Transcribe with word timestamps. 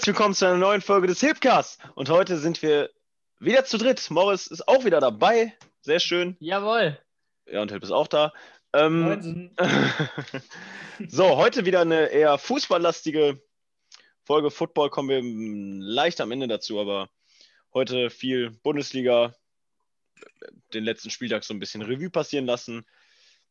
herzlich 0.00 0.16
willkommen 0.16 0.34
zu 0.34 0.46
einer 0.46 0.56
neuen 0.56 0.80
Folge 0.80 1.08
des 1.08 1.20
Hipcasts. 1.20 1.76
Und 1.94 2.08
heute 2.08 2.38
sind 2.38 2.62
wir 2.62 2.88
wieder 3.38 3.66
zu 3.66 3.76
dritt. 3.76 4.10
Morris 4.10 4.46
ist 4.46 4.66
auch 4.66 4.86
wieder 4.86 4.98
dabei. 4.98 5.52
Sehr 5.82 6.00
schön. 6.00 6.38
Jawohl. 6.40 6.98
Ja, 7.44 7.60
und 7.60 7.70
Hilp 7.70 7.82
ist 7.82 7.90
auch 7.90 8.06
da. 8.06 8.32
Ähm, 8.72 9.50
so, 11.08 11.36
heute 11.36 11.66
wieder 11.66 11.82
eine 11.82 12.06
eher 12.06 12.38
fußballlastige 12.38 13.42
Folge. 14.24 14.50
Football 14.50 14.88
kommen 14.88 15.10
wir 15.10 15.20
leicht 15.22 16.22
am 16.22 16.32
Ende 16.32 16.48
dazu, 16.48 16.80
aber 16.80 17.10
heute 17.74 18.08
viel 18.08 18.52
Bundesliga, 18.62 19.34
den 20.72 20.84
letzten 20.84 21.10
Spieltag 21.10 21.44
so 21.44 21.52
ein 21.52 21.60
bisschen 21.60 21.82
Revue 21.82 22.08
passieren 22.08 22.46
lassen, 22.46 22.86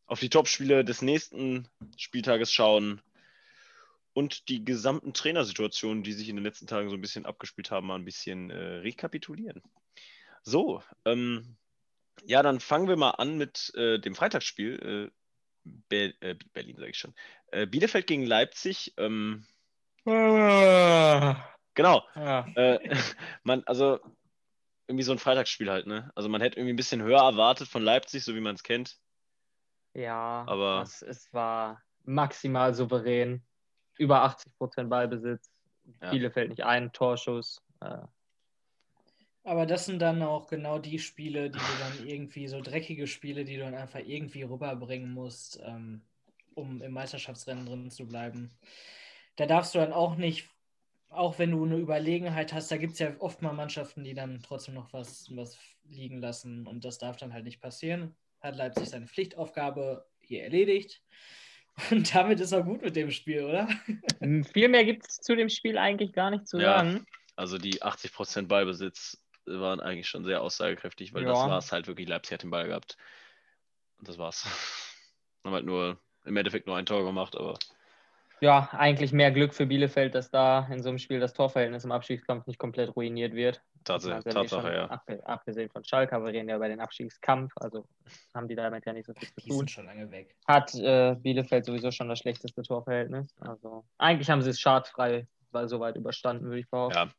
auf 0.07 0.19
die 0.19 0.31
Topspiele 0.31 0.83
des 0.83 1.03
nächsten 1.03 1.67
Spieltages 1.95 2.51
schauen 2.51 3.03
und 4.13 4.49
die 4.49 4.65
gesamten 4.65 5.13
Trainersituationen, 5.13 6.03
die 6.03 6.13
sich 6.13 6.29
in 6.29 6.35
den 6.35 6.43
letzten 6.45 6.67
Tagen 6.67 6.89
so 6.89 6.95
ein 6.95 7.01
bisschen 7.01 7.25
abgespielt 7.25 7.71
haben, 7.71 7.87
mal 7.87 7.95
ein 7.95 8.05
bisschen 8.05 8.49
äh, 8.49 8.77
rekapitulieren. 8.77 9.61
So, 10.43 10.83
ähm, 11.05 11.55
ja, 12.25 12.41
dann 12.43 12.59
fangen 12.59 12.87
wir 12.87 12.97
mal 12.97 13.11
an 13.11 13.37
mit 13.37 13.71
äh, 13.75 13.99
dem 13.99 14.15
Freitagsspiel. 14.15 15.09
Äh, 15.09 15.11
Be 15.63 16.13
äh, 16.21 16.35
Berlin, 16.53 16.77
sage 16.77 16.89
ich 16.89 16.97
schon. 16.97 17.13
Äh, 17.51 17.67
Bielefeld 17.67 18.07
gegen 18.07 18.25
Leipzig. 18.25 18.93
Ähm, 18.97 19.45
genau. 21.73 22.03
Ja. 22.15 22.47
Äh, 22.55 22.79
man, 23.43 23.63
also 23.65 23.99
irgendwie 24.87 25.03
so 25.03 25.11
ein 25.11 25.19
Freitagsspiel 25.19 25.69
halt, 25.69 25.85
ne? 25.85 26.11
Also 26.15 26.29
man 26.29 26.41
hätte 26.41 26.57
irgendwie 26.57 26.73
ein 26.73 26.77
bisschen 26.77 27.03
höher 27.03 27.21
erwartet 27.21 27.67
von 27.67 27.83
Leipzig, 27.83 28.23
so 28.23 28.33
wie 28.35 28.39
man 28.39 28.55
es 28.55 28.63
kennt. 28.63 28.97
Ja, 29.93 30.45
Aber- 30.47 30.81
es, 30.81 31.01
es 31.01 31.31
war 31.33 31.81
maximal 32.05 32.73
souverän. 32.73 33.43
Über 33.99 34.23
80 34.23 34.57
Prozent 34.57 34.89
Ballbesitz. 34.89 35.51
Ja. 36.01 36.11
Bielefeld 36.11 36.49
nicht 36.49 36.63
einen 36.63 36.91
Torschuss. 36.91 37.61
Äh, 37.81 37.97
Aber 39.43 39.65
das 39.65 39.85
sind 39.85 39.99
dann 39.99 40.21
auch 40.21 40.47
genau 40.47 40.79
die 40.79 40.99
Spiele, 40.99 41.49
die 41.49 41.57
du 41.57 41.79
dann 41.79 42.07
irgendwie, 42.07 42.47
so 42.47 42.61
dreckige 42.61 43.07
Spiele, 43.07 43.43
die 43.43 43.57
du 43.57 43.63
dann 43.63 43.75
einfach 43.75 43.99
irgendwie 43.99 44.43
rüberbringen 44.43 45.11
musst, 45.11 45.59
ähm, 45.63 46.01
um 46.53 46.81
im 46.81 46.91
Meisterschaftsrennen 46.93 47.65
drin 47.65 47.89
zu 47.91 48.07
bleiben. 48.07 48.51
Da 49.35 49.45
darfst 49.45 49.73
du 49.73 49.79
dann 49.79 49.93
auch 49.93 50.15
nicht, 50.15 50.47
auch 51.09 51.39
wenn 51.39 51.51
du 51.51 51.65
eine 51.65 51.77
Überlegenheit 51.77 52.53
hast, 52.53 52.71
da 52.71 52.77
gibt 52.77 52.93
es 52.93 52.99
ja 52.99 53.15
oft 53.19 53.41
mal 53.41 53.53
Mannschaften, 53.53 54.03
die 54.03 54.13
dann 54.13 54.41
trotzdem 54.43 54.75
noch 54.75 54.93
was, 54.93 55.35
was 55.35 55.57
liegen 55.85 56.19
lassen 56.19 56.67
und 56.67 56.85
das 56.85 56.99
darf 56.99 57.17
dann 57.17 57.33
halt 57.33 57.45
nicht 57.45 57.61
passieren. 57.61 58.15
Hat 58.41 58.55
Leipzig 58.55 58.89
seine 58.89 59.07
Pflichtaufgabe 59.07 60.05
hier 60.19 60.43
erledigt. 60.43 61.01
Und 61.91 62.13
damit 62.13 62.39
ist 62.39 62.51
er 62.51 62.63
gut 62.63 62.81
mit 62.81 62.95
dem 62.95 63.11
Spiel, 63.11 63.43
oder? 63.43 63.67
viel 64.53 64.67
mehr 64.67 64.85
gibt 64.85 65.07
es 65.07 65.17
zu 65.17 65.35
dem 65.35 65.49
Spiel 65.49 65.77
eigentlich 65.77 66.13
gar 66.13 66.29
nicht 66.31 66.47
zu 66.47 66.57
Ja. 66.59 66.83
sagen. 66.83 67.05
Also 67.35 67.57
die 67.57 67.81
80% 67.81 68.47
Ballbesitz 68.47 69.21
waren 69.45 69.79
eigentlich 69.79 70.07
schon 70.07 70.25
sehr 70.25 70.41
aussagekräftig, 70.41 71.13
weil 71.13 71.23
Ja. 71.23 71.29
das 71.29 71.39
war 71.39 71.57
es 71.57 71.71
halt 71.71 71.87
wirklich. 71.87 72.07
Leipzig 72.07 72.33
hat 72.33 72.43
den 72.43 72.49
Ball 72.51 72.67
gehabt. 72.67 72.97
Und 73.97 74.07
das 74.07 74.17
war's. 74.17 74.43
Haben 75.45 75.53
halt 75.53 75.65
nur 75.65 75.99
im 76.25 76.35
Endeffekt 76.37 76.67
nur 76.67 76.75
ein 76.75 76.85
Tor 76.85 77.05
gemacht, 77.05 77.35
aber 77.35 77.57
Ja, 78.41 78.69
eigentlich 78.71 79.11
mehr 79.11 79.31
Glück 79.31 79.53
für 79.53 79.65
Bielefeld, 79.65 80.15
dass 80.15 80.31
da 80.31 80.67
in 80.71 80.81
so 80.81 80.89
einem 80.89 80.97
Spiel 80.97 81.19
das 81.19 81.33
Torverhältnis 81.33 81.83
im 81.83 81.91
Abstiegskampf 81.91 82.47
nicht 82.47 82.57
komplett 82.57 82.95
ruiniert 82.95 83.33
wird. 83.33 83.61
Tats 83.83 84.05
Also, 84.07 84.29
Tatsache, 84.29 84.61
schon 84.67 84.73
ja. 84.73 84.85
abge- 84.89 85.21
Abgesehen 85.23 85.69
von 85.69 85.83
Schalke, 85.83 86.15
aber 86.15 86.25
wir 86.27 86.33
reden 86.33 86.49
ja 86.49 86.55
über 86.55 86.67
den 86.69 86.79
Abstiegskampf, 86.79 87.51
also 87.57 87.85
haben 88.33 88.47
die 88.47 88.55
damit 88.55 88.85
ja 88.85 88.93
nicht 88.93 89.05
so 89.07 89.13
viel 89.13 89.27
zu 89.27 89.35
Die 89.41 89.49
tun. 89.49 89.57
sind 89.59 89.71
schon 89.71 89.85
lange 89.85 90.09
weg. 90.11 90.35
hat 90.47 90.73
äh, 90.75 91.15
Bielefeld 91.15 91.65
sowieso 91.65 91.91
schon 91.91 92.07
das 92.09 92.19
schlechteste 92.19 92.61
Torverhältnis. 92.61 93.33
Also 93.41 93.83
eigentlich 93.97 94.29
haben 94.29 94.41
sie 94.41 94.49
es 94.51 94.59
schadfrei 94.59 95.27
weil 95.51 95.67
soweit 95.67 95.95
überstanden, 95.95 96.45
würde 96.45 96.59
ich 96.59 96.69
behaupten. 96.69 96.95
Ja. 96.97 97.09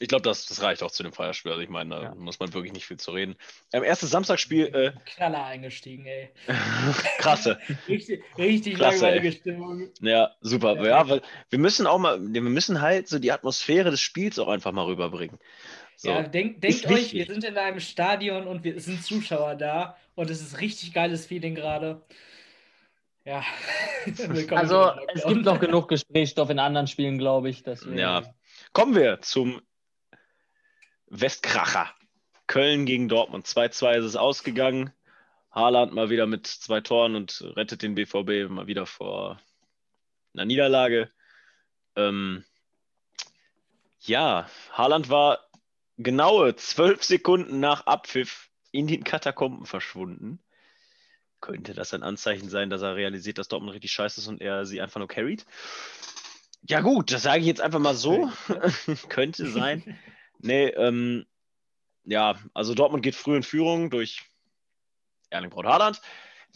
Ich 0.00 0.08
glaube, 0.08 0.22
das, 0.22 0.46
das 0.46 0.62
reicht 0.62 0.82
auch 0.82 0.90
zu 0.90 1.02
dem 1.02 1.12
Feierspiel. 1.12 1.52
Also 1.52 1.62
ich 1.62 1.68
meine, 1.68 1.90
da 1.94 2.02
Ja. 2.02 2.14
muss 2.14 2.38
man 2.40 2.52
wirklich 2.54 2.72
nicht 2.72 2.86
viel 2.86 2.96
zu 2.98 3.12
reden. 3.12 3.36
Ähm, 3.72 3.84
erstes 3.84 4.10
Samstagsspiel, 4.10 4.66
äh, 4.74 4.92
Knaller 5.16 5.44
eingestiegen, 5.44 6.06
ey. 6.06 6.30
krasse. 7.18 7.58
Richtig, 7.88 8.22
richtig 8.38 8.74
Klasse, 8.74 9.06
ey. 9.06 9.12
langweilige 9.14 9.32
Stimmung. 9.36 9.90
Ja, 10.00 10.32
super. 10.40 10.82
Ja, 10.84 11.08
weil 11.08 11.22
wir 11.50 11.58
müssen 11.58 11.86
auch 11.86 11.98
mal, 11.98 12.18
wir 12.20 12.40
müssen 12.42 12.80
halt 12.80 13.08
so 13.08 13.18
die 13.18 13.32
Atmosphäre 13.32 13.90
des 13.90 14.00
Spiels 14.00 14.38
auch 14.38 14.48
einfach 14.48 14.72
mal 14.72 14.84
rüberbringen. 14.86 15.38
So. 15.96 16.10
Ja, 16.10 16.22
denk, 16.22 16.60
denkt 16.60 16.86
euch, 16.86 16.90
wichtig. 16.96 17.28
wir 17.28 17.34
sind 17.34 17.44
in 17.44 17.56
einem 17.56 17.78
Stadion 17.78 18.46
und 18.48 18.64
wir 18.64 18.80
sind 18.80 19.04
Zuschauer 19.04 19.54
da 19.54 19.96
und 20.14 20.30
es 20.30 20.40
ist 20.40 20.60
richtig 20.60 20.92
geiles 20.92 21.26
Feeling 21.26 21.54
gerade. 21.54 22.02
Ja. 23.24 23.44
Also 24.50 24.90
es 25.14 25.24
gibt 25.24 25.44
noch 25.44 25.60
genug 25.60 25.88
Gesprächsstoff 25.88 26.50
in 26.50 26.58
anderen 26.58 26.88
Spielen, 26.88 27.18
glaube 27.18 27.50
ich. 27.50 27.62
Deswegen. 27.62 27.98
Ja. 27.98 28.22
Kommen 28.72 28.96
wir 28.96 29.20
zum 29.20 29.60
Westkracher. 31.12 31.94
Köln 32.46 32.86
gegen 32.86 33.08
Dortmund. 33.08 33.46
2-2 33.46 33.98
ist 33.98 34.04
es 34.04 34.16
ausgegangen. 34.16 34.92
Haaland 35.50 35.92
mal 35.92 36.08
wieder 36.08 36.26
mit 36.26 36.46
zwei 36.46 36.80
Toren 36.80 37.14
und 37.14 37.42
rettet 37.54 37.82
den 37.82 37.94
BVB 37.94 38.50
mal 38.50 38.66
wieder 38.66 38.86
vor 38.86 39.38
einer 40.32 40.46
Niederlage. 40.46 41.10
Ähm, 41.96 42.44
ja, 44.00 44.48
Haaland 44.72 45.10
war 45.10 45.46
genaue 45.98 46.56
zwölf 46.56 47.04
Sekunden 47.04 47.60
nach 47.60 47.86
Abpfiff 47.86 48.48
in 48.70 48.86
den 48.86 49.04
Katakomben 49.04 49.66
verschwunden. 49.66 50.40
Könnte 51.42 51.74
das 51.74 51.92
ein 51.92 52.02
Anzeichen 52.02 52.48
sein, 52.48 52.70
dass 52.70 52.80
er 52.80 52.96
realisiert, 52.96 53.36
dass 53.36 53.48
Dortmund 53.48 53.74
richtig 53.74 53.92
scheiße 53.92 54.20
ist 54.20 54.28
und 54.28 54.40
er 54.40 54.64
sie 54.64 54.80
einfach 54.80 54.98
nur 54.98 55.08
carried? 55.08 55.44
Ja, 56.62 56.80
gut, 56.80 57.12
das 57.12 57.24
sage 57.24 57.40
ich 57.40 57.46
jetzt 57.46 57.60
einfach 57.60 57.80
mal 57.80 57.94
so. 57.94 58.32
Könnte 59.10 59.46
sein. 59.46 59.98
Nee, 60.42 60.66
ähm, 60.68 61.26
ja, 62.04 62.36
also 62.52 62.74
Dortmund 62.74 63.02
geht 63.02 63.14
früh 63.14 63.36
in 63.36 63.42
Führung 63.42 63.90
durch 63.90 64.22
Erling 65.30 65.50
Braut 65.50 65.66
Haaland, 65.66 66.02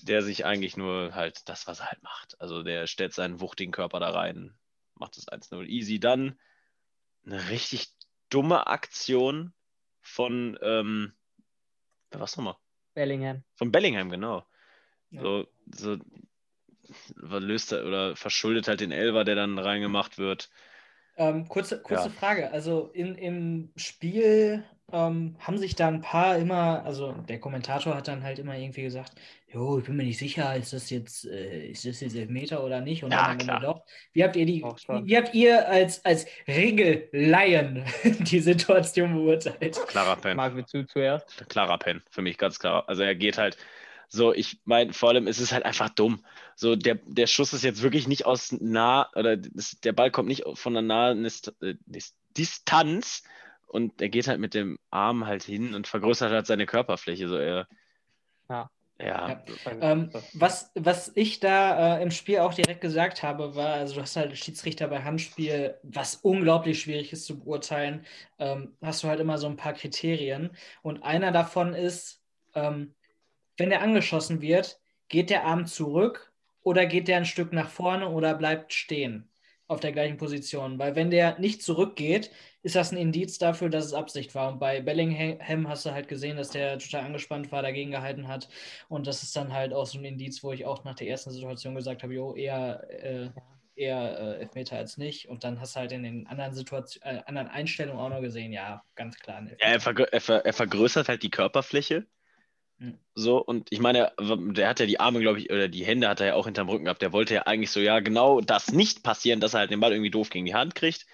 der 0.03 0.23
sich 0.23 0.45
eigentlich 0.45 0.77
nur 0.77 1.15
halt 1.15 1.49
das, 1.49 1.67
was 1.67 1.81
er 1.81 1.87
halt 1.87 2.03
macht. 2.03 2.41
Also 2.41 2.63
der 2.63 2.87
stellt 2.87 3.15
seinen 3.15 3.41
wuchtigen 3.41 3.73
Körper 3.73 4.01
da 4.01 4.11
rein, 4.11 4.55
macht 4.95 5.17
das 5.17 5.29
1-0 5.29 5.67
easy. 5.67 6.01
Dann 6.01 6.39
eine 7.25 7.49
richtig 7.49 7.89
dumme 8.29 8.67
Aktion 8.67 9.53
von, 10.01 10.59
ähm, 10.63 11.13
war's 12.11 12.37
nochmal? 12.37 12.57
Bellingham. 12.95 13.45
Von 13.55 13.71
Bellingham, 13.71 14.11
genau. 14.11 14.45
Ja. 15.11 15.23
So, 15.23 15.47
so 15.73 15.99
löst 17.19 17.73
er 17.73 17.85
oder 17.87 18.17
verschuldet 18.17 18.69
halt 18.69 18.81
den 18.81 18.93
Elver, 18.93 19.25
der 19.25 19.35
dann 19.35 19.59
reingemacht 19.59 20.19
wird. 20.19 20.51
Ähm, 21.17 21.49
kurze 21.49 21.81
kurze 21.83 22.09
Ja. 22.09 22.15
Frage. 22.15 22.51
Also 22.53 22.91
in, 22.93 23.15
im 23.17 23.73
Spiel 23.77 24.65
ähm, 24.93 25.37
haben 25.41 25.59
sich 25.59 25.75
da 25.75 25.89
ein 25.89 26.01
paar 26.03 26.37
immer, 26.39 26.85
also 26.85 27.13
der 27.13 27.41
Kommentator 27.41 27.95
hat 27.97 28.09
dann 28.09 28.23
halt 28.23 28.39
immer 28.39 28.57
irgendwie 28.57 28.83
gesagt, 28.83 29.13
jo, 29.49 29.79
ich 29.79 29.85
bin 29.87 29.97
mir 29.97 30.05
nicht 30.05 30.19
sicher, 30.19 30.55
ist 30.57 30.73
das 30.73 30.91
jetzt, 30.91 31.25
äh, 31.27 31.69
ist 31.69 31.85
das 31.87 32.01
jetzt 32.01 32.15
Elfmeter 32.17 32.63
oder 32.63 32.81
nicht? 32.83 33.03
Und 33.03 33.11
Ja, 33.13 33.29
dann 33.29 33.39
klar. 33.39 33.61
doch. 33.61 33.85
Wie 34.13 34.23
habt 34.25 34.37
ihr 34.37 34.47
die, 34.47 34.63
wie 34.63 35.17
habt 35.17 35.35
ihr 35.35 35.69
als, 35.69 36.05
als 36.05 36.27
Regelleien 36.47 37.85
die 38.21 38.41
Situation 38.41 39.15
beurteilt? 39.15 39.87
Klarer 39.87 40.17
Pen. 40.17 40.37
Marc, 40.37 40.55
willst 40.55 40.75
du 40.75 40.87
zuerst? 40.87 41.49
klarer 41.49 41.79
Pen, 41.79 42.03
für 42.11 42.23
mich 42.23 42.37
ganz 42.39 42.59
klar. 42.59 42.89
Also 42.89 43.03
er 43.03 43.15
geht 43.15 43.39
halt 43.39 43.57
so, 44.09 44.33
ich 44.33 44.61
meine, 44.65 44.93
vor 44.93 45.11
allem 45.11 45.27
ist 45.27 45.41
es 45.41 45.53
halt 45.53 45.65
einfach 45.65 45.89
dumm. 45.91 46.25
So, 46.55 46.77
der, 46.77 46.97
der 47.07 47.27
Schuss 47.27 47.53
ist 47.53 47.65
jetzt 47.65 47.83
wirklich 47.83 48.09
nicht 48.09 48.27
aus 48.27 48.53
nah, 48.53 49.11
oder 49.15 49.37
das, 49.37 49.79
der 49.81 49.93
Ball 49.93 50.11
kommt 50.11 50.29
nicht 50.29 50.45
von 50.55 50.77
einer 50.77 50.87
nahen 50.87 51.25
äh, 51.25 51.75
Dis- 51.87 52.15
Distanz 52.37 53.23
und 53.67 54.01
er 54.01 54.09
geht 54.09 54.29
halt 54.29 54.41
mit 54.41 54.55
dem 54.55 54.79
Arm 54.91 55.27
halt 55.27 55.43
hin 55.43 55.75
und 55.75 55.87
vergrößert 55.87 56.33
halt 56.33 56.47
seine 56.47 56.67
Körperfläche. 56.67 57.29
So, 57.29 57.37
er, 57.37 57.69
Ja. 58.49 58.71
Ja, 58.99 59.45
Ähm, 59.83 60.11
was, 60.33 60.71
was 60.75 61.13
ich 61.15 61.39
da 61.41 61.99
äh, 61.99 62.03
im 62.03 62.11
Spiel 62.11 62.39
auch 62.39 62.55
direkt 62.55 62.81
gesagt 62.81 63.23
habe, 63.23 63.55
war, 63.55 63.75
also 63.75 63.95
du 63.97 64.01
hast 64.01 64.17
halt 64.17 64.37
Schiedsrichter 64.39 64.89
bei 64.89 65.03
Handspiel, 65.05 65.79
was 65.83 66.17
unglaublich 66.17 66.81
schwierig 66.81 67.13
ist 67.13 67.27
zu 67.27 67.39
beurteilen, 67.39 68.07
ähm, 68.39 68.75
hast 68.81 69.03
du 69.05 69.09
halt 69.09 69.21
immer 69.21 69.37
so 69.37 69.49
ein 69.49 69.57
paar 69.57 69.75
Kriterien. 69.75 70.57
Und 70.83 71.03
einer 71.03 71.31
davon 71.31 71.75
ist, 71.75 72.23
ähm, 72.55 72.95
wenn 73.57 73.71
der 73.71 73.83
angeschossen 73.83 74.41
wird, 74.41 74.81
geht 75.09 75.31
der 75.31 75.45
Arm 75.45 75.67
zurück 75.67 76.33
oder 76.63 76.87
geht 76.87 77.09
der 77.09 77.19
ein 77.19 77.25
Stück 77.25 77.53
nach 77.53 77.71
vorne 77.71 78.09
oder 78.09 78.35
bleibt 78.35 78.73
stehen 78.73 79.31
auf 79.69 79.81
der 79.81 79.93
gleichen 79.93 80.17
Position. 80.17 80.79
Weil 80.79 80.95
wenn 80.95 81.11
der 81.11 81.39
nicht 81.39 81.63
zurückgeht, 81.63 82.31
ist 82.63 82.77
das 82.77 82.93
ein 82.93 82.99
Indiz 82.99 83.39
dafür, 83.39 83.69
dass 83.69 83.85
es 83.85 83.95
Absicht 83.95 84.35
war. 84.35 84.53
Und 84.53 84.59
bei 84.59 84.81
Bellingham 84.81 85.69
hast 85.69 85.87
du 85.87 85.93
halt 85.93 86.09
gesehen, 86.09 86.37
dass 86.37 86.51
der 86.51 86.79
total 86.79 87.05
angespannt 87.05 87.51
war, 87.53 87.63
dagegen 87.63 87.91
gehalten 87.91 88.29
hat. 88.29 88.49
Und 88.89 89.07
das 89.07 89.23
ist 89.23 89.35
dann 89.37 89.53
halt 89.53 89.73
auch 89.73 89.87
so 89.87 89.99
ein 89.99 90.05
Indiz, 90.05 90.43
wo 90.43 90.53
ich 90.53 90.65
auch 90.65 90.85
nach 90.85 90.95
der 90.95 91.09
ersten 91.09 91.31
Situation 91.31 91.75
gesagt 91.75 92.03
habe, 92.03 92.15
jo, 92.15 92.35
eher, 92.35 92.87
äh, 92.91 93.31
eher 93.75 94.19
äh, 94.19 94.41
Elfmeter 94.41 94.77
als 94.77 94.99
nicht. 94.99 95.29
Und 95.29 95.45
dann 95.45 95.61
hast 95.61 95.77
du 95.77 95.81
halt 95.81 95.93
in 95.93 96.03
den 96.03 96.27
anderen 96.27 96.55
Situationen, 96.55 97.19
äh, 97.19 97.23
anderen 97.27 97.49
Einstellungen 97.49 98.01
auch 98.01 98.11
noch 98.11 98.21
gesehen, 98.21 98.53
ja, 98.53 98.85
ganz 98.95 99.19
klar. 99.19 99.43
Ja, 99.61 99.69
er, 99.69 99.81
vergrö 99.81 100.05
er, 100.11 100.21
ver 100.21 100.45
er 100.45 100.53
vergrößert 100.53 101.09
halt 101.09 101.23
die 101.23 101.31
Körperfläche. 101.31 102.07
Mhm. 102.79 102.99
So, 103.15 103.39
und 103.39 103.69
ich 103.71 103.81
meine, 103.81 104.13
der 104.19 104.69
hat 104.69 104.81
ja 104.81 104.87
die 104.87 105.01
Arme, 105.01 105.21
glaube 105.21 105.39
ich, 105.39 105.51
oder 105.51 105.69
die 105.69 105.85
Hände 105.85 106.09
hat 106.09 106.21
er 106.21 106.27
ja 106.29 106.35
auch 106.35 106.45
hinterm 106.45 106.69
Rücken 106.69 106.85
gehabt. 106.85 107.03
Der 107.03 107.13
wollte 107.13 107.35
ja 107.35 107.43
eigentlich 107.43 107.71
so, 107.71 107.81
ja, 107.81 108.01
genau 108.01 108.41
das 108.41 108.73
nicht 108.73 109.03
passieren, 109.03 109.41
dass 109.41 109.55
er 109.55 109.61
halt 109.61 109.71
den 109.71 109.81
Ball 109.81 109.93
irgendwie 109.93 110.11
doof 110.11 110.29
gegen 110.31 110.45
die 110.45 110.55
Hand 110.55 110.75
kriegt. 110.75 111.07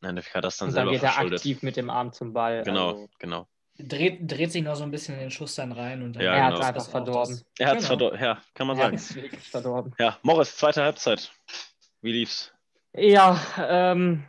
Im 0.00 0.08
Endeffekt 0.08 0.36
hat 0.36 0.44
das 0.44 0.56
dann 0.56 0.68
Und 0.68 0.74
dann 0.74 0.86
selber 0.86 0.92
geht 0.92 1.02
er 1.02 1.18
aktiv 1.18 1.62
mit 1.62 1.76
dem 1.76 1.90
Arm 1.90 2.12
zum 2.12 2.32
Ball. 2.32 2.62
Genau, 2.64 2.90
Also, 2.90 3.08
genau. 3.18 3.48
Dreht, 3.80 4.18
dreht 4.28 4.50
sich 4.50 4.62
noch 4.64 4.74
so 4.74 4.82
ein 4.82 4.90
bisschen 4.90 5.14
in 5.14 5.20
den 5.20 5.30
Schuss 5.30 5.54
dann 5.54 5.70
rein 5.70 6.02
und 6.02 6.14
dann 6.14 6.22
Ja, 6.22 6.34
er 6.34 6.44
hat 6.46 6.54
genau. 6.54 6.60
es 6.62 6.66
einfach 6.68 6.90
verdorben. 6.90 7.34
das. 7.36 7.46
Er 7.58 7.66
hat 7.68 7.74
es 7.78 7.84
Genau. 7.84 7.88
verdorben, 7.88 8.20
ja, 8.20 8.42
kann 8.54 8.66
man 8.66 8.76
Er 8.76 8.84
hat 8.84 8.86
sagen. 8.86 8.96
es 8.96 9.14
wirklich 9.14 9.48
verdorben. 9.48 9.94
Ja, 10.00 10.18
Morris, 10.22 10.56
zweite 10.56 10.82
Halbzeit. 10.82 11.32
Wie 12.00 12.10
lief's? 12.12 12.52
Ja, 12.94 13.40
ähm, 13.58 14.26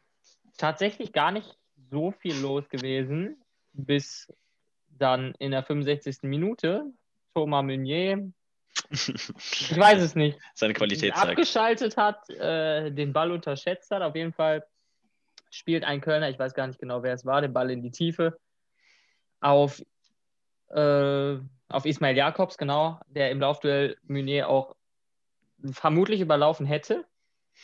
tatsächlich 0.57 1.13
gar 1.13 1.31
nicht 1.31 1.57
so 1.89 2.11
viel 2.11 2.35
los 2.37 2.69
gewesen, 2.69 3.41
bis 3.73 4.31
dann 4.99 5.33
in 5.39 5.51
der 5.51 5.63
65. 5.63 6.23
Minute 6.23 6.85
Thomas 7.33 7.63
Meunier, 7.63 8.31
ich 8.91 9.77
weiß 9.77 10.01
es 10.01 10.15
nicht, 10.15 10.39
Seine 10.53 10.73
Qualität 10.73 11.15
zeigt. 11.15 11.29
abgeschaltet 11.29 11.97
hat, 11.97 12.29
äh, 12.29 12.91
den 12.91 13.13
Ball 13.13 13.31
unterschätzt 13.31 13.91
hat. 13.91 14.01
Auf 14.01 14.15
jeden 14.15 14.33
Fall 14.33 14.65
spielt 15.49 15.83
ein 15.83 16.01
Kölner, 16.01 16.29
ich 16.29 16.39
weiß 16.39 16.53
gar 16.53 16.67
nicht 16.67 16.79
genau, 16.79 17.03
wer 17.03 17.13
es 17.13 17.25
war, 17.25 17.41
den 17.41 17.53
Ball 17.53 17.71
in 17.71 17.81
die 17.81 17.91
Tiefe 17.91 18.39
auf, 19.41 19.81
äh, 20.69 21.37
auf 21.69 21.85
Ismail 21.85 22.15
Jakobs, 22.15 22.57
genau, 22.57 22.99
der 23.07 23.31
im 23.31 23.39
Laufduell 23.39 23.97
Meunier 24.03 24.49
auch 24.49 24.75
vermutlich 25.71 26.21
überlaufen 26.21 26.65
hätte. 26.65 27.05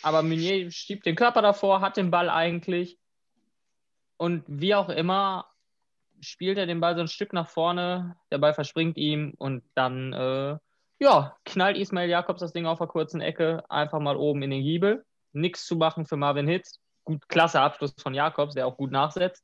Aber 0.02 0.22
Meunier 0.22 0.72
schiebt 0.72 1.06
den 1.06 1.16
Körper 1.16 1.42
davor, 1.42 1.82
hat 1.82 1.98
den 1.98 2.12
Ball 2.12 2.30
eigentlich. 2.30 2.98
Und 4.18 4.44
wie 4.48 4.76
auch 4.76 4.90
immer, 4.90 5.48
spielt 6.27 6.57
er 6.57 6.66
den 6.66 6.80
Ball 6.80 6.95
so 6.95 7.01
ein 7.01 7.07
Stück 7.07 7.33
nach 7.33 7.50
vorne. 7.50 8.16
Der 8.31 8.38
Ball 8.38 8.54
verspringt 8.54 8.98
ihm 8.98 9.33
und 9.38 9.63
dann, 9.75 10.13
äh, 10.13 10.57
ja, 11.00 11.36
knallt 11.45 11.77
Ismail 11.77 12.10
Jakobs 12.10 12.42
das 12.42 12.54
Ding 12.54 12.66
auf 12.66 12.80
der 12.80 12.88
kurzen 12.88 13.22
Ecke 13.22 13.63
einfach 13.69 14.00
mal 14.00 14.18
oben 14.18 14.42
in 14.44 14.51
den 14.51 14.63
Giebel. 14.63 15.06
Nichts 15.33 15.66
zu 15.66 15.75
machen 15.75 16.06
für 16.06 16.18
Marvin 16.18 16.48
Hitz. 16.48 16.80
Gut, 17.04 17.27
klasse 17.30 17.62
Abschluss 17.62 17.94
von 18.00 18.13
Jakobs, 18.13 18.56
der 18.56 18.68
auch 18.68 18.77
gut 18.77 18.92
nachsetzt. 18.92 19.44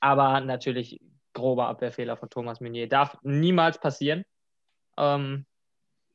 Aber 0.00 0.40
natürlich 0.40 1.00
grober 1.32 1.68
Abwehrfehler 1.68 2.16
von 2.16 2.30
Thomas 2.30 2.60
Meunier. 2.60 2.88
Darf 2.88 3.16
niemals 3.22 3.78
passieren. 3.78 4.24
Ähm, 4.96 5.46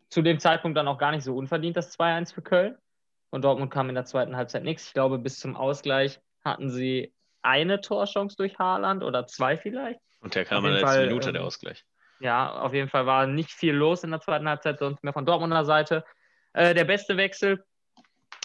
zu 0.10 0.22
dem 0.22 0.40
Zeitpunkt 0.40 0.78
dann 0.78 0.88
auch 0.88 0.98
gar 0.98 1.12
nicht 1.12 1.24
so 1.24 1.36
unverdient, 1.36 1.78
das 1.78 1.98
2-1 1.98 2.34
für 2.34 2.42
Köln. 2.42 2.78
Von 3.30 3.42
Dortmund 3.42 3.72
kam 3.72 3.90
in 3.90 3.96
der 3.96 4.06
zweiten 4.06 4.36
Halbzeit 4.36 4.64
nichts. 4.64 4.88
Ich 4.88 4.94
glaube, 4.94 5.18
bis 5.18 5.40
zum 5.40 5.56
Ausgleich 5.56 6.20
hatten 6.44 6.70
sie 6.70 7.14
eine 7.44 7.82
Torchance 7.82 8.36
durch 8.38 8.58
Haaland 8.58 9.04
oder 9.04 9.28
zwei 9.28 9.58
vielleicht. 9.58 10.00
Und 10.22 10.36
der 10.36 10.46
kam 10.46 10.66
in 10.66 10.72
der 10.72 10.82
letzten 10.82 10.88
Fall, 10.88 11.08
Minute, 11.08 11.28
ähm, 11.30 11.34
der 11.34 11.44
Ausgleich. 11.44 11.86
Ja, 12.20 12.54
auf 12.62 12.74
jeden 12.74 12.90
Fall 12.90 13.06
war 13.06 13.28
nicht 13.28 13.52
viel 13.52 13.74
los 13.74 14.04
in 14.04 14.12
der 14.12 14.22
zweiten 14.22 14.48
Halbzeit, 14.48 14.80
sonst 14.80 15.04
mehr 15.04 15.14
von 15.14 15.26
Dortmunder 15.26 15.66
Seite. 15.66 16.06
Äh, 16.54 16.74
der 16.74 16.86
beste 16.86 17.18
Wechsel, 17.18 17.64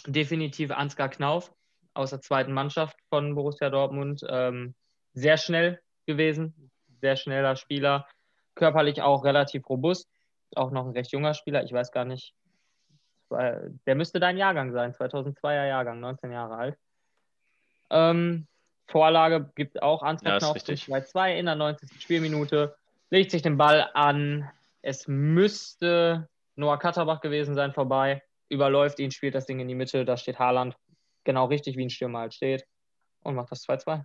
definitiv 0.06 0.70
Ansgar 0.72 1.08
Knauf 1.08 1.52
aus 1.94 2.10
der 2.10 2.20
zweiten 2.20 2.52
Mannschaft 2.52 2.96
von 3.08 3.34
Borussia 3.34 3.70
Dortmund. 3.70 4.22
Ähm, 4.28 4.74
sehr 5.12 5.36
schnell 5.36 5.80
gewesen, 6.06 6.70
sehr 7.00 7.16
schneller 7.16 7.56
Spieler, 7.56 8.06
körperlich 8.54 9.02
auch 9.02 9.24
relativ 9.24 9.68
robust, 9.68 10.08
auch 10.56 10.70
noch 10.70 10.86
ein 10.86 10.92
recht 10.92 11.12
junger 11.12 11.34
Spieler, 11.34 11.62
ich 11.62 11.72
weiß 11.72 11.92
gar 11.92 12.04
nicht, 12.04 12.34
weil- 13.28 13.78
der 13.86 13.94
müsste 13.94 14.18
dein 14.20 14.38
Jahrgang 14.38 14.72
sein, 14.72 14.92
2002er 14.94 15.66
Jahrgang, 15.66 16.00
19 16.00 16.32
Jahre 16.32 16.56
alt. 16.56 16.78
Ähm, 17.90 18.46
Vorlage 18.88 19.50
gibt 19.54 19.82
auch 19.82 20.02
Ansgar 20.02 20.34
Ja, 20.34 20.38
Knauf 20.38 20.54
richtig. 20.54 20.84
2-2 20.84 21.36
in 21.38 21.46
der 21.46 21.54
90. 21.54 22.00
Spielminute 22.00 22.74
legt 23.10 23.30
sich 23.30 23.42
den 23.42 23.56
Ball 23.56 23.88
an. 23.94 24.48
Es 24.82 25.06
müsste 25.08 26.28
Noah 26.56 26.78
Katterbach 26.78 27.20
gewesen 27.20 27.54
sein, 27.54 27.72
vorbei. 27.72 28.22
Überläuft 28.48 28.98
ihn, 28.98 29.10
spielt 29.10 29.34
das 29.34 29.46
Ding 29.46 29.60
in 29.60 29.68
die 29.68 29.74
Mitte. 29.74 30.04
Da 30.04 30.16
steht 30.16 30.38
Haaland 30.38 30.74
genau 31.24 31.46
richtig, 31.46 31.76
wie 31.76 31.84
ein 31.84 31.90
Stürmer 31.90 32.20
halt 32.20 32.34
steht. 32.34 32.64
Und 33.22 33.34
macht 33.34 33.50
das 33.50 33.64
2-2. 33.68 34.02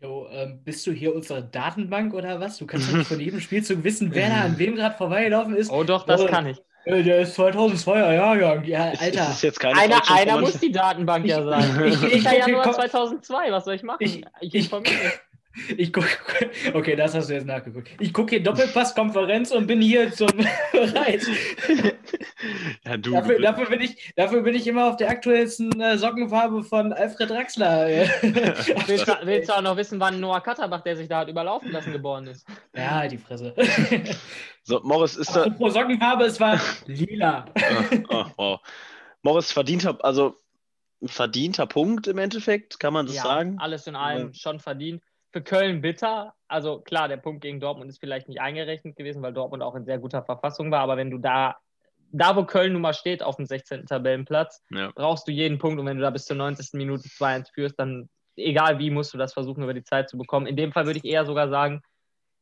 Jo, 0.00 0.28
ähm, 0.30 0.62
bist 0.62 0.86
du 0.86 0.92
hier 0.92 1.14
unsere 1.14 1.42
Datenbank 1.42 2.14
oder 2.14 2.38
was? 2.38 2.58
Du 2.58 2.66
kannst 2.66 2.90
doch 2.90 2.96
nicht 2.98 3.08
von 3.08 3.20
jedem 3.20 3.40
Spielzug 3.40 3.82
wissen, 3.82 4.14
wer 4.14 4.28
da 4.28 4.42
an 4.42 4.58
wem 4.58 4.76
gerade 4.76 4.96
vorbeigelaufen 4.96 5.56
ist. 5.56 5.70
Oh, 5.70 5.82
doch, 5.82 6.04
das 6.06 6.20
Oh, 6.20 6.26
kann 6.26 6.46
ich. 6.46 6.60
Äh, 6.86 7.02
der 7.02 7.20
ist 7.20 7.38
2002er 7.38 8.12
Jahrgang. 8.14 8.64
Ja, 8.64 8.90
Ist, 8.90 9.02
Alter. 9.02 9.36
ist 9.42 9.58
keine 9.60 9.78
Einer, 9.80 9.94
falsche 10.02 10.14
einer 10.14 10.40
muss 10.40 10.58
die 10.58 10.70
Datenbank 10.72 11.24
ja 11.26 11.38
Ich- 11.38 11.44
sein. 11.44 11.84
ich- 11.86 11.94
Ich, 11.94 12.02
ich 12.02 12.14
ich, 12.16 12.22
ja 12.24 12.62
komm- 12.62 12.74
2002, 12.74 13.50
was 13.52 13.64
soll 13.64 13.74
ich 13.74 13.82
machen? 13.82 13.98
Ich- 14.00 14.22
Ich, 14.40 14.54
ich- 14.54 14.64
informiere 14.64 14.94
mich. 14.94 15.12
Ich 15.78 15.92
gucke, 15.92 16.08
okay, 16.74 16.96
das 16.96 17.14
hast 17.14 17.30
du 17.30 17.34
jetzt 17.34 17.46
nachgeguckt. 17.46 17.88
Ich 18.00 18.12
gucke 18.12 18.30
hier 18.34 18.42
Doppelpasskonferenz 18.42 19.52
und 19.52 19.68
bin 19.68 19.80
hier 19.80 20.10
zum 20.12 20.26
bereit. 20.72 21.22
Ja, 22.84 22.96
du, 22.96 23.12
Dafür, 23.12 23.40
dafür, 23.40 23.66
bin 23.66 23.80
ich, 23.80 24.12
dafür 24.16 24.42
bin 24.42 24.54
ich 24.54 24.66
immer 24.66 24.88
auf 24.88 24.96
der 24.96 25.08
aktuellsten 25.10 25.80
äh, 25.80 25.96
Sockenfarbe 25.98 26.64
von 26.64 26.92
Alfred 26.92 27.30
Draxler. 27.30 27.86
Willst 28.86 29.08
du, 29.08 29.12
willst 29.22 29.48
du 29.48 29.56
auch 29.56 29.62
noch 29.62 29.76
wissen, 29.76 30.00
wann 30.00 30.20
Noah 30.20 30.40
Katterbach, 30.40 30.82
der 30.82 30.96
sich 30.96 31.08
da 31.08 31.20
hat 31.20 31.28
überlaufen 31.28 31.70
lassen, 31.70 31.92
geboren 31.92 32.26
ist? 32.26 32.46
ja, 32.74 33.06
die 33.06 33.18
Fresse. 33.18 33.54
so, 34.62 34.80
Morris 34.82 35.16
ist 35.16 35.34
da. 35.34 35.44
Apropos 35.44 35.74
Sockenfarbe, 35.74 36.24
es 36.24 36.40
war 36.40 36.60
lila. 36.86 37.46
oh, 37.54 38.04
oh, 38.08 38.24
wow. 38.36 38.60
Morris 39.22 39.52
verdienter, 39.52 39.96
also 40.04 40.36
ein 41.02 41.08
verdienter 41.08 41.66
Punkt 41.66 42.06
im 42.06 42.18
Endeffekt, 42.18 42.80
kann 42.80 42.92
man 42.92 43.06
das 43.06 43.16
ja, 43.16 43.22
sagen? 43.22 43.58
alles 43.58 43.86
in 43.86 43.96
allem 43.96 44.28
Ja. 44.28 44.34
schon 44.34 44.60
verdient. 44.60 45.02
Für 45.30 45.42
Köln 45.42 45.80
bitter. 45.80 46.34
Also 46.46 46.80
klar, 46.80 47.08
der 47.08 47.16
Punkt 47.16 47.42
gegen 47.42 47.58
Dortmund 47.58 47.90
ist 47.90 47.98
vielleicht 47.98 48.28
nicht 48.28 48.40
eingerechnet 48.40 48.96
gewesen, 48.96 49.20
weil 49.22 49.32
Dortmund 49.32 49.62
auch 49.62 49.74
in 49.74 49.84
sehr 49.84 49.98
guter 49.98 50.22
Verfassung 50.22 50.70
war. 50.70 50.80
Aber 50.80 50.96
wenn 50.96 51.10
du 51.10 51.18
da, 51.18 51.56
da 52.16 52.36
wo 52.36 52.44
Köln 52.44 52.72
nun 52.72 52.82
mal 52.82 52.94
steht, 52.94 53.22
auf 53.22 53.36
dem 53.36 53.46
16. 53.46 53.86
Tabellenplatz, 53.86 54.62
Ja. 54.70 54.92
brauchst 54.94 55.26
du 55.26 55.32
jeden 55.32 55.58
Punkt. 55.58 55.78
Und 55.80 55.86
wenn 55.86 55.96
du 55.96 56.02
da 56.02 56.10
bis 56.10 56.26
zur 56.26 56.36
90. 56.36 56.74
Minute 56.78 57.08
2-1 57.08 57.50
führst, 57.52 57.78
dann 57.78 58.08
egal 58.36 58.78
wie, 58.78 58.90
musst 58.90 59.12
du 59.14 59.18
das 59.18 59.32
versuchen, 59.32 59.62
über 59.62 59.74
die 59.74 59.84
Zeit 59.84 60.08
zu 60.08 60.16
bekommen. 60.18 60.46
In 60.46 60.56
dem 60.56 60.72
Fall 60.72 60.86
würde 60.86 60.98
ich 60.98 61.04
eher 61.04 61.24
sogar 61.26 61.48
sagen, 61.48 61.82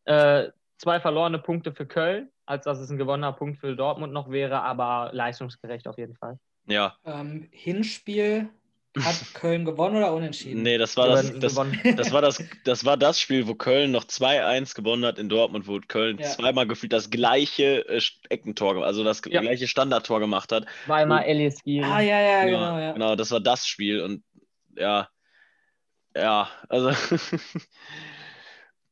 äh, 0.05 0.49
zwei 0.79 1.01
verlorene 1.01 1.39
Punkte 1.39 1.73
für 1.73 1.87
Köln, 1.87 2.31
als 2.45 2.65
dass 2.65 2.79
es 2.81 2.91
ein 2.91 2.99
gewonnener 2.99 3.33
Punkt 3.33 3.59
für 3.61 3.75
Dortmund 3.77 4.13
noch 4.13 4.31
wäre, 4.31 4.63
aber 4.63 5.11
leistungsgerecht 5.13 5.87
auf 5.89 5.97
jeden 5.99 6.17
Fall. 6.17 6.39
Ja, 6.67 6.97
Ähm, 7.05 7.49
Hinspiel 7.51 8.49
hat 8.99 9.27
Köln 9.35 9.65
gewonnen 9.65 9.97
oder 9.97 10.15
unentschieden? 10.15 10.65
nee, 10.65 10.79
das 10.79 10.97
war 10.97 11.09
das, 11.09 11.37
das, 11.39 11.67
das 11.95 12.11
war 12.13 12.23
das, 12.23 12.45
das 12.65 12.85
war 12.85 12.97
das 12.97 13.21
Spiel, 13.21 13.47
wo 13.49 13.55
Köln 13.55 13.91
noch 13.91 14.05
2-1 14.05 14.75
gewonnen 14.75 15.05
hat 15.05 15.19
in 15.19 15.29
Dortmund, 15.29 15.67
wo 15.67 15.81
Köln 15.81 16.21
Ja. 16.21 16.37
zweimal 16.37 16.67
gefühlt 16.67 16.93
das 16.93 17.11
gleiche 17.11 17.87
äh, 17.89 18.01
Eckentor, 18.31 18.85
also 18.85 19.05
das 19.05 19.23
Ja. 19.29 19.41
gleiche 19.41 19.69
Standardtor 19.69 20.21
gemacht 20.21 20.53
hat. 20.53 20.67
Immer 21.03 21.25
Elias 21.27 21.63
Giri. 21.63 21.85
Ah, 21.85 22.01
ja, 22.01 22.21
ja, 22.21 22.45
Ja, 22.45 22.49
genau. 22.49 22.79
Ja. 22.79 22.93
genau, 22.95 23.17
das 23.17 23.31
war 23.31 23.41
das 23.41 23.67
Spiel 23.67 24.01
und 24.03 24.25
ja, 24.77 25.09
ja, 26.15 26.49
also 26.69 26.91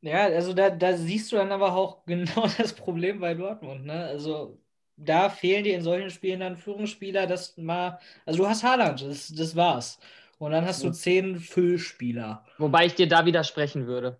Ja, 0.03 0.25
also 0.27 0.55
da, 0.55 0.71
da 0.71 0.97
siehst 0.97 1.31
du 1.31 1.37
dann 1.37 1.53
aber 1.53 1.75
auch 1.75 2.05
genau 2.07 2.47
das 2.59 2.73
Problem 2.75 3.21
bei 3.21 3.35
Dortmund, 3.35 3.85
ne? 3.85 4.07
Also 4.07 4.60
da 5.03 5.29
fehlen 5.29 5.65
dir 5.65 5.75
in 5.75 5.83
solchen 5.83 6.11
Spielen 6.11 6.41
dann 6.41 6.57
Führungsspieler, 6.57 7.27
das 7.27 7.57
mal, 7.57 7.99
also 8.27 8.43
du 8.43 8.49
hast 8.49 8.63
Haaland, 8.63 9.03
das, 9.03 9.29
das 9.29 9.57
war's. 9.57 9.99
Und 10.39 10.53
dann 10.53 10.65
hast 10.65 10.83
du 10.83 10.91
zehn 10.91 11.39
Füllspieler. 11.39 12.47
Wobei 12.59 12.87
ich 12.87 12.95
dir 12.95 13.07
da 13.09 13.27
widersprechen 13.27 13.87
würde. 13.87 14.19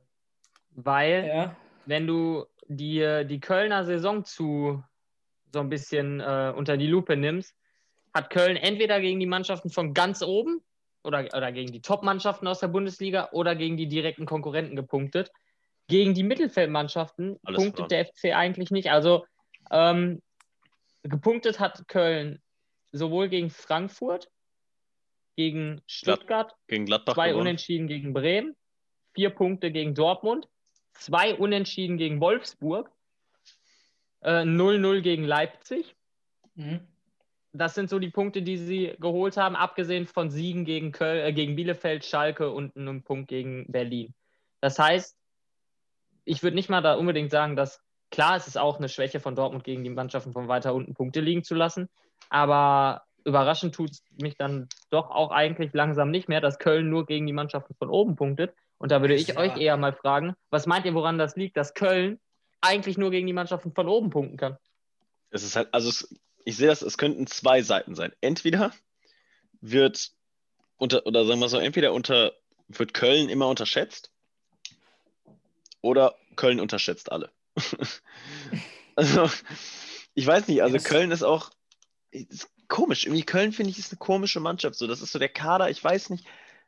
Weil, 0.73 1.27
Ja. 1.27 1.57
wenn 1.87 2.07
du 2.07 2.45
die, 2.69 3.25
die 3.27 3.41
Kölner 3.41 3.85
Saison 3.85 4.25
zu 4.25 4.83
so 5.53 5.61
ein 5.61 5.69
bisschen 5.69 6.21
äh, 6.21 6.53
unter 6.55 6.77
die 6.77 6.87
Lupe 6.87 7.17
nimmst, 7.17 7.55
hat 8.15 8.31
Köln 8.31 8.57
entweder 8.57 9.01
gegen 9.01 9.19
die 9.19 9.27
Mannschaften 9.27 9.71
von 9.71 9.95
ganz 9.95 10.23
oben 10.23 10.63
oder, 11.03 11.27
oder 11.35 11.53
gegen 11.53 11.73
die 11.73 11.81
Top-Mannschaften 11.81 12.47
aus 12.47 12.61
der 12.61 12.69
Bundesliga 12.69 13.31
oder 13.33 13.57
gegen 13.57 13.77
die 13.77 13.89
direkten 13.89 14.27
Konkurrenten 14.27 14.77
gepunktet. 14.77 15.33
Gegen 15.89 16.15
die 16.15 16.23
Mittelfeldmannschaften 16.23 17.39
Alles 17.45 17.57
punktet 17.57 17.89
verloren. 17.89 17.89
der 17.89 18.07
FC 18.07 18.37
eigentlich 18.37 18.71
nicht. 18.71 18.91
Also 18.91 19.25
ähm, 19.71 20.21
gepunktet 21.03 21.61
hat 21.61 21.89
Köln 21.89 22.41
sowohl 22.93 23.29
gegen 23.29 23.51
Frankfurt, 23.51 24.31
gegen 25.37 25.81
Stuttgart 25.87 26.55
gegen 26.67 26.87
Gladbach 26.87 27.15
zwei 27.15 27.29
gewonnen. 27.29 27.43
Unentschieden 27.43 27.87
gegen 27.89 28.13
Bremen, 28.13 28.57
vier 29.15 29.31
Punkte 29.31 29.71
gegen 29.71 29.95
Dortmund, 29.95 30.49
zwei 30.93 31.35
Unentschieden 31.35 31.97
gegen 31.97 32.21
Wolfsburg, 32.21 32.91
äh, 34.21 34.45
0-0 34.45 35.01
gegen 35.01 35.25
Leipzig. 35.25 35.97
Mhm. 36.55 36.81
Das 37.53 37.75
sind 37.75 37.91
so 37.91 37.99
die 37.99 38.11
Punkte, 38.11 38.43
die 38.43 38.59
sie 38.59 38.95
geholt 39.01 39.37
haben, 39.37 39.57
abgesehen 39.57 40.07
von 40.07 40.31
Siegen 40.31 40.65
gegen, 40.65 40.93
Köl 40.93 41.21
äh, 41.21 41.33
gegen 41.33 41.57
Bielefeld, 41.57 42.05
Schalke 42.05 42.51
und 42.51 42.77
einem 42.77 43.03
Punkt 43.03 43.29
gegen 43.29 43.67
Berlin. 43.73 44.15
Das 44.61 44.79
heißt, 44.79 45.17
ich 46.25 46.43
würde 46.43 46.55
nicht 46.55 46.69
mal 46.69 46.83
da 46.83 46.95
unbedingt 46.95 47.31
sagen, 47.31 47.57
dass 47.57 47.83
klar, 48.11 48.37
es 48.37 48.47
ist 48.47 48.59
auch 48.59 48.79
eine 48.79 48.89
Schwäche 48.89 49.21
von 49.21 49.35
Dortmund 49.35 49.65
gegen 49.65 49.85
die 49.85 49.91
Mannschaften 49.91 50.33
von 50.33 50.49
weiter 50.49 50.75
unten 50.75 50.95
Punkte 50.95 51.21
liegen 51.21 51.45
zu 51.45 51.55
lassen, 51.55 51.89
aber 52.29 53.03
überraschend 53.25 53.75
tut 53.75 53.91
es 53.91 54.03
mich 54.21 54.37
dann 54.37 54.69
doch 54.91 55.11
auch 55.11 55.31
eigentlich 55.31 55.73
langsam 55.73 56.11
nicht 56.11 56.29
mehr, 56.29 56.41
dass 56.41 56.59
Köln 56.59 56.89
nur 56.89 57.07
gegen 57.07 57.27
die 57.27 57.33
Mannschaften 57.33 57.75
von 57.75 57.91
oben 57.91 58.17
punktet. 58.17 58.55
Und 58.79 58.91
da 58.91 59.01
würde 59.03 59.15
ich 59.15 59.29
Ja. 59.29 59.37
euch 59.37 59.57
eher 59.57 59.77
mal 59.77 59.93
fragen, 59.93 60.35
was 60.49 60.67
meint 60.67 60.87
ihr, 60.87 60.95
woran 60.95 61.19
das 61.19 61.37
liegt, 61.37 61.57
dass 61.57 61.75
Köln 61.75 62.19
eigentlich 62.63 62.97
nur 62.97 63.11
gegen 63.11 63.27
die 63.27 63.33
Mannschaften 63.33 63.73
von 63.73 63.89
oben 63.89 64.11
punkten 64.11 64.37
kann? 64.37 64.57
Es 65.31 65.43
ist 65.43 65.55
halt, 65.55 65.69
also 65.73 65.91
es, 65.91 66.15
ich 66.45 66.57
sehe 66.57 66.69
das, 66.69 66.83
es 66.83 66.99
könnten 66.99 67.27
zwei 67.27 67.63
Seiten 67.63 67.95
sein. 67.95 68.13
Entweder 68.21 68.73
wird 69.61 70.13
unter, 70.79 71.07
oder 71.07 71.27
sagen 71.27 71.41
wir 71.41 71.49
so, 71.49 71.59
entweder 71.59 71.93
unter 71.93 72.33
wird 72.69 72.95
Köln 72.95 73.29
immer 73.29 73.49
unterschätzt? 73.49 74.11
Oder 75.83 76.15
Köln 76.37 76.61
unterschätzt 76.61 77.13
alle? 77.13 77.31
also, 78.97 79.31
ich 80.15 80.27
weiß 80.27 80.49
nicht, 80.49 80.63
also 80.63 80.77
Yes. 80.77 80.85
Köln 80.85 81.11
ist 81.11 81.23
auch 81.23 81.51
ist 82.11 82.49
komisch. 82.69 83.05
Irgendwie 83.05 83.25
Köln, 83.25 83.53
finde 83.53 83.71
ich, 83.71 83.79
ist 83.79 83.93
eine 83.93 83.99
komische 83.99 84.41
Mannschaft. 84.41 84.77
So, 84.77 84.87
das 84.87 85.03
ist 85.03 85.13
so 85.13 85.19
der 85.19 85.29
Kader, 85.29 85.71
ich 85.71 85.83
weiß 85.83 86.11
nicht, 86.11 86.27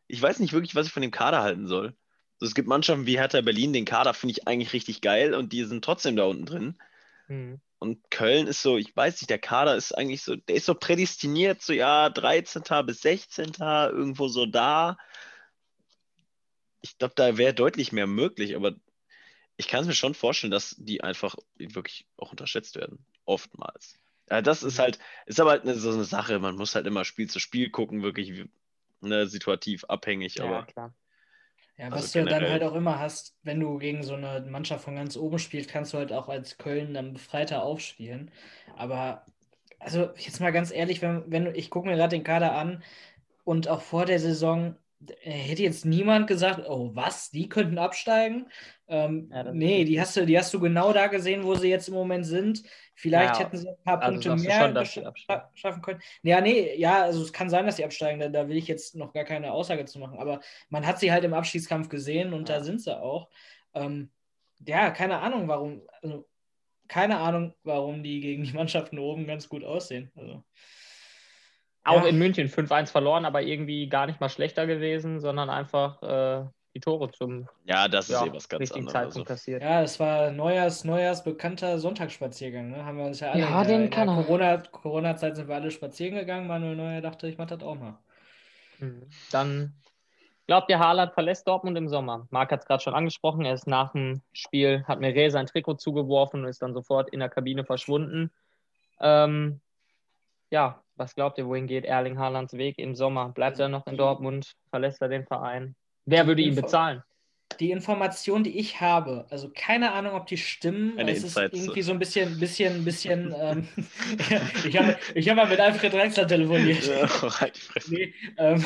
ich 0.09 0.21
weiß 0.21 0.41
nicht 0.41 0.53
wirklich, 0.53 0.75
was 0.75 0.87
ich 0.87 0.93
von 0.93 1.03
dem 1.03 1.11
Kader 1.11 1.43
halten 1.43 1.67
soll. 1.67 1.95
So, 2.39 2.47
es 2.47 2.55
gibt 2.55 2.69
Mannschaften 2.69 3.07
wie 3.07 3.19
Hertha 3.19 3.41
Berlin, 3.41 3.73
den 3.73 3.85
Kader 3.85 4.15
finde 4.15 4.33
ich 4.33 4.47
eigentlich 4.47 4.73
richtig 4.73 5.01
geil 5.01 5.35
und 5.35 5.53
die 5.53 5.65
sind 5.65 5.85
trotzdem 5.85 6.17
da 6.17 6.25
unten 6.25 6.45
drin. 6.45 6.79
Mhm. 7.29 7.61
Und 7.79 8.11
Köln 8.11 8.47
ist 8.47 8.63
so, 8.63 8.77
ich 8.77 8.95
weiß 8.95 9.21
nicht, 9.21 9.31
der 9.31 9.41
Kader 9.41 9.75
ist 9.75 9.93
eigentlich 9.93 10.23
so, 10.23 10.37
der 10.37 10.55
ist 10.57 10.67
so 10.67 10.75
prädestiniert, 10.75 11.63
so 11.63 11.73
ja, 11.73 12.11
13. 12.11 12.63
bis 12.87 13.01
16. 13.01 13.55
irgendwo 13.59 14.29
so 14.29 14.47
da. 14.47 14.97
Ich 16.81 16.99
glaube, 16.99 17.15
da 17.17 17.37
wäre 17.39 17.55
deutlich 17.55 17.91
mehr 17.91 18.07
möglich, 18.07 18.55
aber 18.55 18.75
ich 19.63 19.69
kann 19.69 19.83
es 19.83 19.87
mir 19.87 19.95
schon 19.95 20.15
vorstellen, 20.15 20.51
dass 20.51 20.77
die 20.79 21.03
einfach 21.03 21.37
wirklich 21.57 22.07
auch 22.17 22.31
unterschätzt 22.33 22.77
werden. 22.77 23.05
Oftmals. 23.25 23.99
Ja, 24.31 24.43
das 24.43 24.63
ist 24.63 24.79
halt, 24.79 24.99
ist 25.27 25.41
aber 25.41 25.51
halt 25.53 25.63
eine, 25.63 25.75
so 25.77 25.91
eine 25.93 26.05
Sache, 26.05 26.39
man 26.39 26.57
muss 26.57 26.75
halt 26.75 26.87
immer 26.87 27.05
Spiel 27.05 27.29
zu 27.31 27.39
Spiel 27.41 27.71
gucken, 27.71 28.03
wirklich 28.03 28.33
wie- 28.33 28.51
ne, 29.01 29.27
situativ 29.27 29.85
abhängig, 29.85 30.41
Ja, 30.41 30.43
aber 30.43 30.67
klar. 30.67 30.95
Ja, 31.79 31.91
Also 31.91 32.05
was 32.05 32.13
du 32.13 32.27
dann 32.27 32.49
halt 32.49 32.63
auch 32.63 32.75
immer 32.75 32.99
hast, 33.01 33.37
wenn 33.43 33.61
du 33.61 33.79
gegen 33.79 34.03
so 34.03 34.15
eine 34.15 34.41
Mannschaft 34.51 34.85
von 34.85 34.97
ganz 34.97 35.17
oben 35.17 35.39
spielst, 35.39 35.71
kannst 35.71 35.93
du 35.95 35.99
halt 35.99 36.13
auch 36.13 36.29
als 36.29 36.59
Köln 36.59 36.95
dann 36.95 37.15
befreiter 37.15 37.63
aufspielen. 37.65 38.31
Aber, 38.77 39.27
also 39.79 40.11
jetzt 40.17 40.41
mal 40.41 40.53
ganz 40.53 40.71
ehrlich, 40.73 41.03
wenn, 41.03 41.31
wenn 41.31 41.55
ich 41.55 41.71
gucke 41.71 41.89
mir 41.89 41.97
gerade 41.97 42.17
den 42.17 42.25
Kader 42.25 42.55
an 42.57 42.83
und 43.45 43.69
auch 43.69 43.83
vor 43.83 44.07
der 44.07 44.21
Saison 44.21 44.77
äh, 44.77 44.79
hätte 45.21 45.63
jetzt 45.63 45.85
niemand 45.85 46.27
gesagt, 46.27 46.69
oh 46.69 46.91
was, 46.95 47.31
die 47.31 47.49
könnten 47.49 47.79
absteigen. 47.79 48.49
Ähm, 48.89 49.29
Ja, 49.33 49.45
nee, 49.53 49.85
die 49.85 50.01
hast, 50.01 50.17
du, 50.17 50.27
die 50.27 50.39
hast 50.39 50.53
du 50.55 50.61
genau 50.61 50.93
da 50.93 51.07
gesehen, 51.07 51.45
wo 51.45 51.55
sie 51.55 51.69
jetzt 51.69 51.89
im 51.89 51.95
Moment 51.95 52.27
sind. 52.27 52.63
Vielleicht 52.95 53.35
Ja, 53.35 53.41
hätten 53.41 53.57
sie 53.57 53.69
ein 53.69 53.83
paar 53.85 54.01
also 54.01 54.13
Punkte 54.21 54.37
mehr 54.37 54.53
schon, 54.53 54.75
dass 54.75 54.89
scha- 54.95 55.49
schaffen 55.55 55.83
können. 55.83 56.01
Ja, 56.23 56.41
nee, 56.41 56.77
ja, 56.77 57.03
also 57.03 57.23
es 57.23 57.33
kann 57.33 57.51
sein, 57.51 57.67
dass 57.67 57.77
sie 57.77 57.85
absteigen, 57.85 58.21
da, 58.21 58.29
da 58.29 58.49
will 58.49 58.57
ich 58.57 58.69
jetzt 58.69 58.95
noch 58.95 59.13
gar 59.13 59.25
keine 59.25 59.53
Aussage 59.53 59.85
zu 59.87 59.99
machen, 59.99 60.19
aber 60.19 60.41
man 60.69 60.87
hat 60.87 61.01
sie 61.01 61.11
halt 61.11 61.25
im 61.25 61.35
Abschiedskampf 61.35 61.89
gesehen 61.89 62.33
und 62.33 62.49
Ja. 62.49 62.59
da 62.59 62.65
sind 62.65 62.81
sie 62.81 62.97
auch. 62.97 63.29
Ähm, 63.75 64.11
ja, 64.67 64.91
keine 64.91 65.19
Ahnung, 65.21 65.49
warum, 65.49 65.83
also 66.03 66.29
keine 66.89 67.19
Ahnung, 67.19 67.55
warum 67.65 68.03
die 68.03 68.21
gegen 68.21 68.45
die 68.45 68.53
Mannschaften 68.53 68.99
oben 68.99 69.27
ganz 69.27 69.49
gut 69.49 69.65
aussehen. 69.65 70.13
Also, 70.15 70.45
Auch 71.85 72.03
Ja. 72.03 72.09
in 72.09 72.19
München 72.19 72.49
5-1 72.49 72.91
verloren, 72.91 73.25
aber 73.25 73.43
irgendwie 73.43 73.89
gar 73.89 74.07
nicht 74.07 74.21
mal 74.21 74.29
schlechter 74.29 74.67
gewesen, 74.67 75.19
sondern 75.21 75.51
einfach 75.51 76.01
äh, 76.03 76.45
die 76.75 76.81
Tore 76.81 77.11
zum 77.11 77.49
ja, 77.65 77.89
das 77.89 78.09
ist 78.09 78.13
ja, 78.21 78.27
eh 78.27 78.33
was 78.33 78.49
ganz 78.49 78.61
richtigen 78.61 78.87
anderes. 78.87 78.93
Zeitpunkt 78.93 79.17
Also. 79.17 79.25
kassiert. 79.25 79.63
ja, 79.63 79.83
das 79.83 79.99
war 80.01 80.31
Neujahrs, 80.31 80.85
Neujahrs 80.85 81.25
bekannter 81.25 81.79
Sonntagsspaziergang, 81.79 82.71
ne? 82.71 82.85
Haben 82.85 82.99
wir 82.99 83.05
uns 83.07 83.21
ja 83.21 83.33
alle 83.33 83.41
Ja, 83.43 83.47
in 83.49 83.53
der, 83.53 83.65
den 83.65 83.85
in 83.85 83.91
der 83.91 83.91
kann 83.91 84.09
er. 84.09 84.15
Corona, 84.25 84.57
Corona-Zeit 84.59 85.37
sind 85.37 85.49
wir 85.49 85.55
alle 85.57 85.71
spazieren 85.71 86.15
gegangen. 86.15 86.47
Manuel 86.47 86.77
Neuer 86.77 87.01
dachte, 87.01 87.27
ich 87.29 87.37
mache 87.37 87.57
das 87.57 87.63
auch 87.63 87.75
mal. 87.75 87.99
Mhm. 88.79 89.03
Dann 89.33 89.75
glaubt 90.47 90.71
ihr, 90.71 90.79
Haaland 90.79 91.13
verlässt 91.15 91.47
Dortmund 91.49 91.77
im 91.77 91.89
Sommer? 91.89 92.27
Marc 92.31 92.53
hat 92.53 92.61
es 92.61 92.67
gerade 92.67 92.83
schon 92.83 92.95
angesprochen, 92.95 93.45
er 93.45 93.55
ist 93.55 93.67
nach 93.67 93.93
dem 93.93 94.23
Spiel, 94.33 94.85
hat 94.87 95.01
Meret 95.01 95.33
sein 95.33 95.47
Trikot 95.47 95.75
zugeworfen 95.75 96.43
und 96.43 96.49
ist 96.49 96.63
dann 96.63 96.75
sofort 96.75 97.11
in 97.11 97.21
der 97.21 97.29
Kabine 97.29 97.65
verschwunden. 97.65 98.31
Ähm, 99.01 99.61
ja, 100.53 100.85
was 100.97 101.15
glaubt 101.15 101.39
ihr, 101.39 101.47
wohin 101.47 101.67
geht 101.67 101.87
Erling 101.87 102.19
Haalands 102.19 102.53
Weg 102.53 102.79
im 102.79 102.95
Sommer? 102.95 103.31
Bleibt 103.31 103.59
er 103.59 103.71
noch 103.71 103.87
in 103.87 103.97
Dortmund? 103.97 104.55
Verlässt 104.69 105.01
er 105.01 105.09
den 105.09 105.25
Verein? 105.25 105.75
Wer 106.05 106.27
würde 106.27 106.43
ihn 106.43 106.55
bezahlen? 106.55 107.03
Die 107.59 107.71
Information, 107.71 108.45
die 108.45 108.59
ich 108.59 108.81
habe, 108.81 109.27
also 109.31 109.51
keine 109.55 109.93
Ahnung, 109.93 110.15
ob 110.15 110.27
die 110.27 110.37
stimmen. 110.37 110.99
Eine 110.99 111.13
es 111.13 111.25
ist 111.25 111.37
irgendwie 111.37 111.83
so 111.83 111.93
ein 111.93 111.99
bisschen, 111.99 112.39
bisschen, 112.39 112.85
bisschen. 112.85 113.35
ähm, 113.39 113.69
ich 114.65 114.79
habe 114.79 114.99
ich 115.15 115.29
hab 115.29 115.37
mal 115.37 115.49
mit 115.49 115.59
Alfred 115.59 115.93
Drexler 115.93 116.27
telefoniert. 116.27 116.87
Ja, 116.87 117.31
halt. 117.41 117.59
Nee, 117.89 118.15
ähm, 118.37 118.63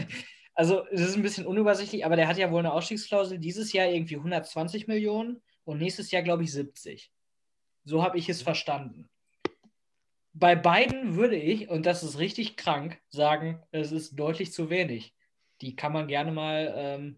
also 0.54 0.86
es 0.90 1.02
ist 1.02 1.16
ein 1.16 1.22
bisschen 1.22 1.46
unübersichtlich, 1.46 2.04
aber 2.04 2.16
der 2.16 2.28
hat 2.28 2.38
ja 2.38 2.50
wohl 2.50 2.60
eine 2.60 2.72
Ausstiegsklausel. 2.72 3.38
Dieses 3.38 3.72
Jahr 3.72 3.88
irgendwie 3.88 4.16
120 4.16 4.86
Millionen 4.86 5.42
und 5.64 5.78
nächstes 5.78 6.10
Jahr, 6.10 6.22
glaube 6.22 6.44
ich, 6.44 6.52
70. 6.52 7.10
So 7.84 8.02
habe 8.02 8.18
ich 8.18 8.28
es 8.28 8.42
verstanden. 8.42 9.08
Bei 10.38 10.54
beiden 10.54 11.16
würde 11.16 11.36
ich, 11.36 11.70
und 11.70 11.86
das 11.86 12.02
ist 12.02 12.18
richtig 12.18 12.56
krank, 12.58 12.98
sagen, 13.08 13.62
es 13.70 13.90
ist 13.90 14.18
deutlich 14.18 14.52
zu 14.52 14.68
wenig. 14.68 15.14
Die 15.62 15.74
kann 15.76 15.92
man 15.94 16.08
gerne 16.08 16.30
mal, 16.30 16.74
ähm, 16.76 17.16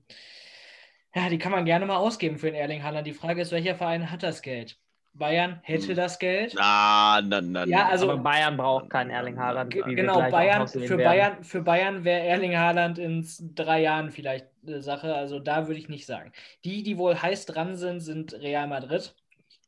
ja, 1.15 1.29
die 1.29 1.39
kann 1.39 1.51
man 1.51 1.65
gerne 1.65 1.85
mal 1.85 1.97
ausgeben 1.97 2.39
für 2.39 2.47
den 2.47 2.55
Erling 2.55 2.85
Haaland. 2.85 3.07
Die 3.09 3.13
Frage 3.15 3.43
ist, 3.43 3.51
welcher 3.51 3.75
Verein 3.75 4.11
hat 4.13 4.23
das 4.23 4.41
Geld? 4.41 4.79
Bayern 5.15 5.59
hätte 5.65 5.89
Hm. 5.89 5.97
das 5.97 6.21
Geld. 6.21 6.55
Na, 6.57 7.21
na, 7.25 7.41
na, 7.41 7.65
Ja, 7.67 7.89
also- 7.89 8.09
aber 8.09 8.23
Bayern 8.23 8.57
braucht 8.57 8.89
keinen 8.89 9.11
Erling 9.11 9.37
Haaland. 9.37 9.73
Genau, 9.75 10.31
Bayern, 10.31 10.69
für. 10.69 10.97
Bayern, 10.97 11.43
für 11.43 11.63
Bayern 11.63 12.05
wäre 12.05 12.21
Erling 12.21 12.57
Haaland 12.57 12.99
in 13.01 13.27
drei 13.57 13.81
Jahren 13.83 14.11
vielleicht 14.13 14.47
eine 14.65 14.81
Sache. 14.81 15.13
Also 15.17 15.41
da 15.41 15.67
würde 15.67 15.81
ich 15.81 15.89
nicht 15.89 16.07
sagen. 16.07 16.31
Die, 16.65 16.85
die 16.85 16.99
wohl 16.99 17.21
heiß 17.21 17.47
dran 17.47 17.75
sind, 17.75 17.99
sind 17.99 18.33
Real 18.35 18.69
Madrid, 18.69 19.13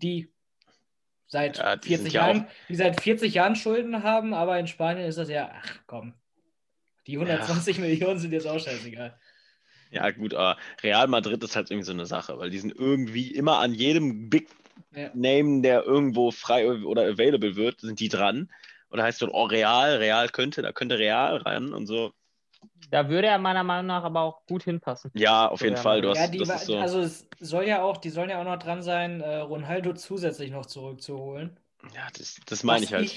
die 0.03 0.31
seit 1.31 1.59
Ja, 1.59 1.77
die 1.77 1.89
40 1.89 2.05
sind 2.05 2.13
ja 2.13 2.27
Jahren, 2.27 2.47
die 2.69 2.75
seit 2.75 3.01
40 3.01 3.35
Jahren 3.35 3.57
Schulden 3.57 4.03
haben, 4.03 4.35
aber 4.35 4.59
in 4.59 4.67
Spanien 4.67 5.07
ist 5.07 5.19
das 5.19 5.29
ja, 5.31 5.51
ach 5.55 5.81
komm. 5.87 6.15
Die 7.07 7.17
120 7.17 7.79
Millionen 7.79 8.19
sind 8.19 8.33
jetzt 8.33 8.47
auch 8.47 8.59
scheißegal. 8.61 9.19
Ja, 9.91 10.11
gut, 10.11 10.35
aber 10.35 10.57
Real 10.83 11.09
Madrid 11.09 11.43
ist 11.43 11.57
halt 11.57 11.71
irgendwie 11.71 11.87
so 11.87 11.93
eine 11.93 12.07
Sache, 12.07 12.39
weil 12.39 12.51
die 12.51 12.59
sind 12.59 12.75
irgendwie 12.77 13.33
immer 13.35 13.59
an 13.59 13.75
jedem 13.75 14.29
Big 14.31 14.49
Ja. 14.95 15.11
Name, 15.15 15.63
der 15.63 15.85
irgendwo 15.85 16.31
frei 16.31 16.69
oder 16.69 17.03
available 17.03 17.57
wird, 17.57 17.81
sind 17.81 18.01
die 18.01 18.09
dran. 18.09 18.51
Oder 18.91 19.05
heißt 19.05 19.21
so, 19.21 19.29
oh, 19.33 19.45
Real, 19.45 19.97
Real 19.97 20.29
könnte, 20.29 20.63
da 20.63 20.73
könnte 20.73 20.99
Real 20.99 21.37
ran 21.39 21.73
und 21.73 21.87
so. 21.87 22.13
Da 22.91 23.09
würde 23.09 23.29
er 23.29 23.39
meiner 23.39 23.65
Meinung 23.65 23.87
nach 23.87 24.05
aber 24.05 24.21
auch 24.23 24.47
gut 24.47 24.65
hinpassen. 24.65 25.13
Ja, 25.15 25.49
auf 25.49 25.63
jeden 25.63 25.77
Fall. 25.77 26.03
Du 26.03 26.11
hast, 26.11 26.19
Ja, 26.19 26.27
die, 26.29 26.41
das 26.41 26.49
wa- 26.49 26.55
ist 26.55 26.65
so. 26.67 26.77
also 26.79 27.01
es 27.01 27.27
soll 27.41 27.65
ja 27.67 27.83
auch, 27.83 27.97
die 27.99 28.11
sollen 28.11 28.31
ja 28.31 28.41
auch 28.41 28.45
noch 28.45 28.59
dran 28.59 28.83
sein, 28.83 29.21
äh, 29.21 29.37
Ronaldo 29.39 29.93
zusätzlich 29.95 30.51
noch 30.51 30.67
zurückzuholen. 30.67 31.59
ja, 31.95 32.09
das, 32.17 32.37
das 32.47 32.63
meine 32.63 32.85
ich 32.85 32.93
halt. 32.93 33.11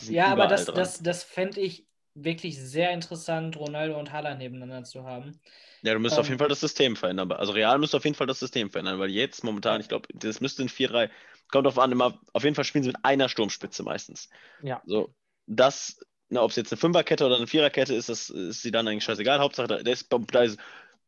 Sind 0.00 0.14
Ja, 0.14 0.26
aber 0.32 0.46
das, 0.46 0.66
dran. 0.66 0.76
das, 0.76 1.02
das 1.02 1.24
fände 1.24 1.60
ich 1.60 1.86
wirklich 2.14 2.58
sehr 2.60 2.90
interessant, 2.92 3.56
Ronaldo 3.56 3.98
und 3.98 4.12
Haaland 4.12 4.38
nebeneinander 4.38 4.84
zu 4.84 5.04
haben. 5.04 5.40
Ja, 5.82 5.94
du 5.94 6.00
müsstest 6.00 6.18
auf 6.18 6.26
ähm, 6.26 6.28
jeden 6.28 6.38
Fall 6.40 6.48
das 6.48 6.60
System 6.60 6.96
verändern. 6.96 7.30
Also 7.32 7.52
Real 7.52 7.78
müsste 7.78 7.96
auf 7.96 8.04
jeden 8.04 8.16
Fall 8.16 8.26
das 8.26 8.40
System 8.40 8.70
verändern, 8.70 8.98
weil 8.98 9.10
jetzt 9.10 9.44
momentan, 9.44 9.80
ich 9.80 9.88
glaube, 9.88 10.08
das 10.12 10.40
müsste 10.40 10.62
in 10.62 10.68
4-3, 10.68 11.10
kommt 11.50 11.66
drauf 11.66 11.78
an, 11.78 11.92
immer, 11.92 12.20
auf 12.32 12.42
jeden 12.42 12.56
Fall 12.56 12.64
spielen 12.64 12.82
sie 12.82 12.88
mit 12.90 13.04
einer 13.04 13.28
Sturmspitze 13.28 13.82
meistens. 13.84 14.28
Ja. 14.60 14.82
So, 14.84 15.14
das, 15.46 16.00
na, 16.28 16.42
ob 16.42 16.50
es 16.50 16.56
jetzt 16.56 16.72
eine 16.72 16.78
Fünferkette 16.78 17.24
oder 17.26 17.36
eine 17.36 17.46
Viererkette 17.46 17.94
ist, 17.94 18.08
das 18.08 18.30
ist 18.30 18.62
sie 18.62 18.70
dann 18.70 18.86
eigentlich 18.86 19.04
scheißegal. 19.04 19.38
Hauptsache, 19.38 19.66
da 19.68 19.76
ist, 19.90 20.08
da 20.30 20.42
ist 20.42 20.58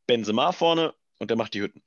Benzema 0.06 0.52
vorne 0.52 0.94
und 1.18 1.30
der 1.30 1.36
macht 1.36 1.54
die 1.54 1.60
Hütten. 1.62 1.82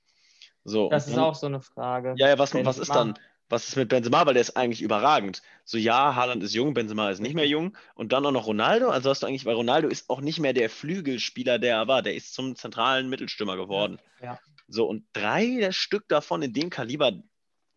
So, 0.63 0.89
Das 0.89 1.07
ist 1.07 1.15
dann- 1.15 1.23
auch 1.23 1.35
so 1.35 1.47
eine 1.47 1.61
Frage. 1.61 2.13
Ja, 2.17 2.29
ja, 2.29 2.37
was, 2.39 2.53
was 2.53 2.77
ist 2.77 2.93
dann? 2.93 3.17
Was 3.49 3.67
ist 3.67 3.75
mit 3.75 3.89
Benzema? 3.89 4.25
Weil 4.25 4.33
der 4.33 4.41
ist 4.41 4.55
eigentlich 4.55 4.81
überragend. 4.81 5.41
So, 5.65 5.77
ja, 5.77 6.15
Haaland 6.15 6.41
ist 6.41 6.53
jung, 6.53 6.73
Benzema 6.73 7.11
ist 7.11 7.19
nicht 7.19 7.35
mehr 7.35 7.45
jung. 7.47 7.75
Und 7.93 8.11
dann 8.13 8.25
auch 8.25 8.31
noch 8.31 8.47
Ronaldo. 8.47 8.89
Also 8.89 9.09
hast 9.09 9.21
du 9.21 9.27
eigentlich, 9.27 9.45
weil 9.45 9.53
Ronaldo 9.55 9.89
ist 9.89 10.09
auch 10.09 10.21
nicht 10.21 10.39
mehr 10.39 10.53
der 10.53 10.69
Flügelspieler, 10.69 11.59
der 11.59 11.75
er 11.75 11.87
war. 11.87 12.01
Der 12.01 12.15
ist 12.15 12.33
zum 12.33 12.55
zentralen 12.55 13.09
Mittelstürmer 13.09 13.57
geworden. 13.57 13.99
Ja. 14.21 14.39
So, 14.67 14.85
und 14.87 15.05
drei 15.13 15.71
Stück 15.71 16.07
davon 16.07 16.41
in 16.41 16.53
dem 16.53 16.69
Kaliber 16.69 17.11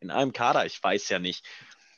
in 0.01 0.11
einem 0.11 0.33
Kader, 0.33 0.65
ich 0.65 0.81
weiß 0.83 1.09
ja 1.09 1.19
nicht. 1.19 1.45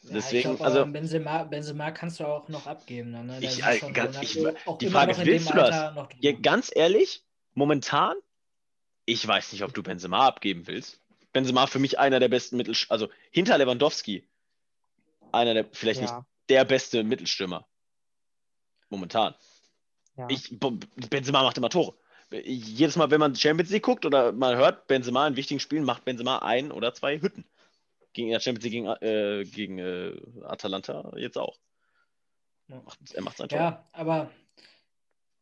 Ja, 0.02 0.11
Deswegen, 0.14 0.37
ich 0.52 0.57
glaub, 0.57 0.61
also, 0.67 0.81
aber 0.83 0.90
Benzema, 0.93 1.43
Benzema 1.45 1.90
kannst 1.90 2.21
du 2.21 2.25
auch 2.25 2.49
noch 2.49 2.67
abgeben. 2.67 3.12
Dann, 3.12 3.26
ne? 3.26 3.38
Ich- 3.40 3.62
äh, 3.62 3.78
schon 3.78 3.93
ganz- 3.93 4.17
ich- 4.23 4.38
die 4.81 4.87
Frage 4.88 5.12
ist, 5.12 5.25
willst 5.25 5.50
du 5.50 5.55
das? 5.55 5.95
Ja, 6.21 6.33
ganz 6.33 6.71
ehrlich, 6.75 7.25
momentan, 7.55 8.17
ich 9.05 9.26
weiß 9.26 9.52
nicht, 9.52 9.64
ob 9.64 9.75
du 9.75 9.83
Benzema 9.83 10.26
abgeben 10.26 10.67
willst. 10.67 11.00
Benzema 11.33 11.67
für 11.67 11.78
mich 11.78 11.99
einer 11.99 12.21
der 12.21 12.28
besten 12.28 12.57
Mittel, 12.57 12.75
also 12.88 13.09
hinter 13.31 13.59
Lewandowski, 13.59 14.26
einer 15.33 15.52
der, 15.55 15.67
vielleicht 15.73 16.00
nicht 16.00 16.11
Ja, 16.11 16.25
der 16.49 16.64
beste 16.64 17.02
Mittelstürmer. 17.05 17.67
Momentan. 18.88 19.35
ja. 20.17 20.26
Ich, 20.31 20.59
Benzema 21.11 21.43
macht 21.43 21.59
immer 21.59 21.69
Tore. 21.71 21.95
Jedes 22.31 22.97
Mal, 22.97 23.11
wenn 23.11 23.21
man 23.21 23.35
Champions 23.35 23.71
League 23.71 23.83
guckt 23.83 24.05
oder 24.07 24.33
mal 24.33 24.57
hört, 24.57 24.87
Benzema 24.87 25.26
in 25.26 25.37
wichtigen 25.37 25.61
Spielen 25.61 25.85
macht 25.85 26.05
Benzema 26.05 26.38
ein 26.38 26.71
oder 26.73 26.95
zwei 26.95 27.21
Hütten. 27.21 27.45
Gegen 28.12 28.30
der 28.30 28.40
Champions 28.40 28.64
League 28.64 28.72
gegen, 28.72 28.86
äh, 28.86 29.44
gegen 29.44 29.78
äh, 29.78 30.44
Atalanta 30.44 31.12
jetzt 31.16 31.38
auch. 31.38 31.56
Ja. 32.68 32.82
Er 33.14 33.22
macht 33.22 33.36
sein 33.36 33.48
Tor. 33.48 33.58
Ja, 33.58 33.88
aber 33.92 34.30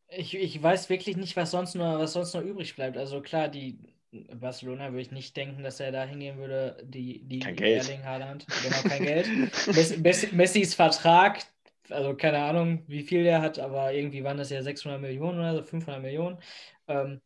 ich, 0.09 0.35
ich 0.35 0.63
weiß 0.63 0.89
wirklich 0.91 1.17
nicht, 1.17 1.37
was 1.37 1.51
sonst 1.51 1.75
noch, 1.75 1.99
was 1.99 2.13
sonst 2.13 2.35
noch 2.35 2.43
übrig 2.43 2.77
bleibt. 2.77 2.97
Also 2.97 3.21
klar, 3.21 3.49
die 3.49 3.79
Barcelona 4.13 4.91
würde 4.91 5.03
ich 5.03 5.11
nicht 5.11 5.37
denken, 5.37 5.63
dass 5.63 5.81
er 5.81 5.93
da 5.93 6.05
hingehen 6.05 6.39
würde, 6.39 6.77
die, 6.85 7.27
die 7.27 7.41
Kein 7.41 7.57
Geld. 7.57 7.89
Erling 7.89 8.05
Haaland. 8.05 8.47
Genau, 8.63 8.77
kein 8.89 9.03
Geld. 9.03 9.29
Messi, 9.67 9.97
Messi, 9.99 10.35
Messis 10.35 10.75
Vertrag, 10.75 11.43
also 11.91 12.15
keine 12.15 12.39
Ahnung, 12.39 12.85
wie 12.87 13.03
viel 13.03 13.25
der 13.25 13.43
hat, 13.43 13.59
aber 13.59 13.93
irgendwie 13.93 14.25
waren 14.25 14.39
das 14.39 14.51
ja 14.51 14.63
600 14.63 15.01
Millionen 15.01 15.39
oder 15.39 15.55
so, 15.57 15.63
500 15.63 16.01
Millionen. 16.03 16.39
Ähm, 16.89 17.21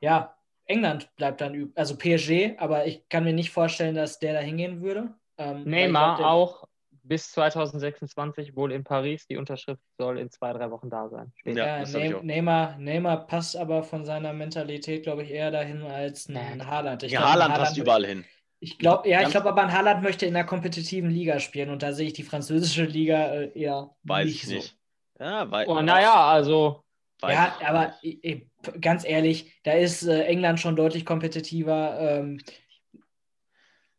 ja, 0.00 0.36
England 0.66 1.14
bleibt 1.16 1.40
dann 1.40 1.54
übrig, 1.54 1.76
also 1.76 1.96
PSG, 1.96 2.58
aber 2.58 2.86
ich 2.86 3.08
kann 3.08 3.24
mir 3.24 3.32
nicht 3.32 3.50
vorstellen, 3.50 3.94
dass 3.94 4.18
der 4.18 4.34
da 4.34 4.40
hingehen 4.40 4.82
würde. 4.82 5.14
Ähm, 5.38 5.64
Neymar 5.64 6.18
glaub, 6.18 6.28
auch 6.28 6.68
bis 7.02 7.32
2026 7.32 8.56
wohl 8.56 8.72
in 8.72 8.84
Paris. 8.84 9.26
Die 9.26 9.36
Unterschrift 9.36 9.82
soll 9.98 10.18
in 10.18 10.30
zwei, 10.30 10.52
drei 10.52 10.70
Wochen 10.70 10.88
da 10.88 11.08
sein. 11.08 11.32
Ja, 11.44 11.82
ja 11.82 11.86
ne 11.86 12.20
Neymar, 12.22 12.78
Neymar 12.78 13.26
passt 13.26 13.56
aber 13.56 13.82
von 13.82 14.04
seiner 14.04 14.32
Mentalität, 14.32 15.02
glaube 15.02 15.24
ich, 15.24 15.30
eher 15.30 15.50
dahin 15.50 15.82
als 15.82 16.28
ein. 16.28 16.66
Haaland. 16.66 17.02
Ich 17.02 17.12
ja, 17.12 17.20
glaub, 17.20 17.32
Haaland 17.32 17.54
passt 17.54 17.76
überall 17.76 18.06
hin. 18.06 18.24
Ich 18.60 18.78
glaube, 18.78 19.08
ja, 19.08 19.22
ich 19.22 19.30
glaube 19.30 19.48
aber, 19.48 19.62
ein 19.62 19.72
Haaland 19.72 20.04
möchte 20.04 20.24
in 20.24 20.36
einer 20.36 20.46
kompetitiven 20.46 21.10
Liga 21.10 21.40
spielen 21.40 21.70
und 21.70 21.82
da 21.82 21.92
sehe 21.92 22.06
ich 22.06 22.12
die 22.12 22.22
französische 22.22 22.84
Liga 22.84 23.32
äh, 23.32 23.58
eher 23.58 23.90
Weiß 24.04 24.26
nicht 24.26 24.44
ich 24.44 24.48
nicht. 24.48 24.76
So. 25.18 25.24
Ja, 25.24 25.50
weil, 25.50 25.66
oh, 25.66 25.80
naja, 25.80 26.14
also. 26.28 26.84
Ja, 27.22 27.56
aber 27.64 27.94
ich, 28.02 28.46
ganz 28.80 29.04
ehrlich, 29.04 29.52
da 29.62 29.72
ist 29.72 30.04
äh, 30.04 30.24
England 30.24 30.60
schon 30.60 30.76
deutlich 30.76 31.04
kompetitiver. 31.04 31.98
Ähm, 32.00 32.40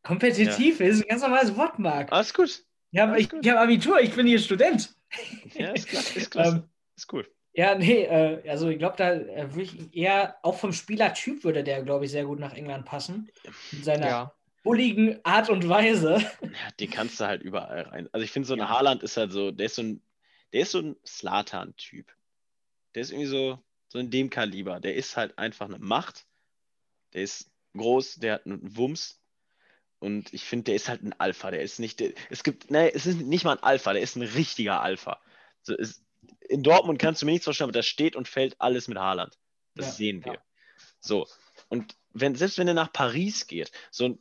kompetitiv 0.03 0.79
ja. 0.79 0.87
ist 0.87 1.03
ein 1.03 1.07
ganz 1.07 1.21
normales 1.21 1.55
Wort, 1.55 1.79
Marc. 1.79 2.11
Alles 2.11 2.33
gut. 2.33 2.63
Ich, 2.91 2.99
habe 2.99 3.59
Abitur, 3.59 3.99
ich 4.01 4.13
bin 4.13 4.27
hier 4.27 4.39
Student. 4.39 4.93
Ja, 5.53 5.71
ist 5.73 5.87
klar, 5.87 6.03
ist 6.15 6.31
klasse. 6.31 6.55
ähm, 6.55 6.63
ist 6.95 7.13
cool. 7.13 7.27
Ja, 7.53 7.75
nee, 7.75 8.03
äh, 8.03 8.49
also 8.49 8.69
ich 8.69 8.79
glaube, 8.79 8.95
da 8.97 9.13
äh, 9.13 9.53
würde 9.53 9.61
ich 9.61 9.95
eher, 9.95 10.37
auch 10.41 10.57
vom 10.57 10.73
Spielertyp 10.73 11.43
würde 11.43 11.63
der, 11.63 11.83
glaube 11.83 12.05
ich, 12.05 12.11
sehr 12.11 12.25
gut 12.25 12.39
nach 12.39 12.53
England 12.53 12.85
passen. 12.85 13.29
Mit 13.71 13.85
seiner 13.85 14.07
ja. 14.07 14.33
bulligen 14.63 15.19
Art 15.23 15.49
und 15.49 15.69
Weise. 15.69 16.17
Ja, 16.41 16.71
den 16.79 16.89
kannst 16.89 17.19
du 17.19 17.25
halt 17.25 17.43
überall 17.43 17.81
rein. 17.81 18.09
Also 18.11 18.23
ich 18.23 18.31
finde, 18.31 18.47
so 18.47 18.53
ein 18.53 18.59
ja. 18.59 18.69
Haaland 18.69 19.03
ist 19.03 19.17
halt 19.17 19.31
so, 19.31 19.51
der 19.51 19.67
ist 19.67 19.75
so 19.75 19.83
ein, 19.83 20.01
der 20.51 20.61
ist 20.61 20.71
so 20.71 20.79
ein 20.79 20.95
Slatan-Typ. 21.05 22.11
Der 22.95 23.01
ist 23.03 23.11
irgendwie 23.11 23.27
so, 23.27 23.59
so 23.93 23.99
in 23.99 24.09
dem 24.09 24.29
Kaliber. 24.29 24.79
Der 24.79 24.95
ist 24.95 25.15
halt 25.17 25.37
einfach 25.37 25.67
eine 25.67 25.77
Macht. 25.77 26.25
Der 27.13 27.21
ist 27.21 27.51
groß, 27.77 28.15
der 28.15 28.33
hat 28.33 28.45
einen 28.45 28.75
Wumms, 28.75 29.23
und 29.99 30.33
ich 30.33 30.43
finde, 30.43 30.65
der 30.65 30.75
ist 30.75 30.89
halt 30.89 31.01
ein 31.01 31.13
Alpha. 31.17 31.49
Der 31.49 31.61
ist 31.61 31.79
nicht, 31.79 32.01
der, 32.01 32.11
es 32.29 32.43
gibt, 32.43 32.69
ne, 32.69 32.93
es 32.93 33.05
ist 33.05 33.21
nicht 33.21 33.45
mal 33.45 33.55
ein 33.55 33.63
Alpha, 33.63 33.93
der 33.93 34.01
ist 34.01 34.17
ein 34.17 34.23
richtiger 34.23 34.81
Alpha. 34.81 35.21
So, 35.61 35.77
ist, 35.77 36.03
in 36.49 36.61
Dortmund 36.61 36.99
kannst 36.99 37.21
du 37.21 37.25
mir 37.25 37.31
nichts 37.31 37.45
vorstellen, 37.45 37.69
aber 37.69 37.79
da 37.79 37.83
steht 37.83 38.17
und 38.17 38.27
fällt 38.27 38.59
alles 38.59 38.89
mit 38.89 38.97
Haaland. 38.97 39.37
Das 39.75 39.85
ja, 39.85 39.91
sehen 39.93 40.25
wir. 40.25 40.33
Ja. 40.33 40.39
So. 40.99 41.25
Und 41.69 41.95
wenn, 42.11 42.35
selbst 42.35 42.57
wenn 42.57 42.67
er 42.67 42.73
nach 42.73 42.91
Paris 42.91 43.47
geht, 43.47 43.71
so 43.91 44.17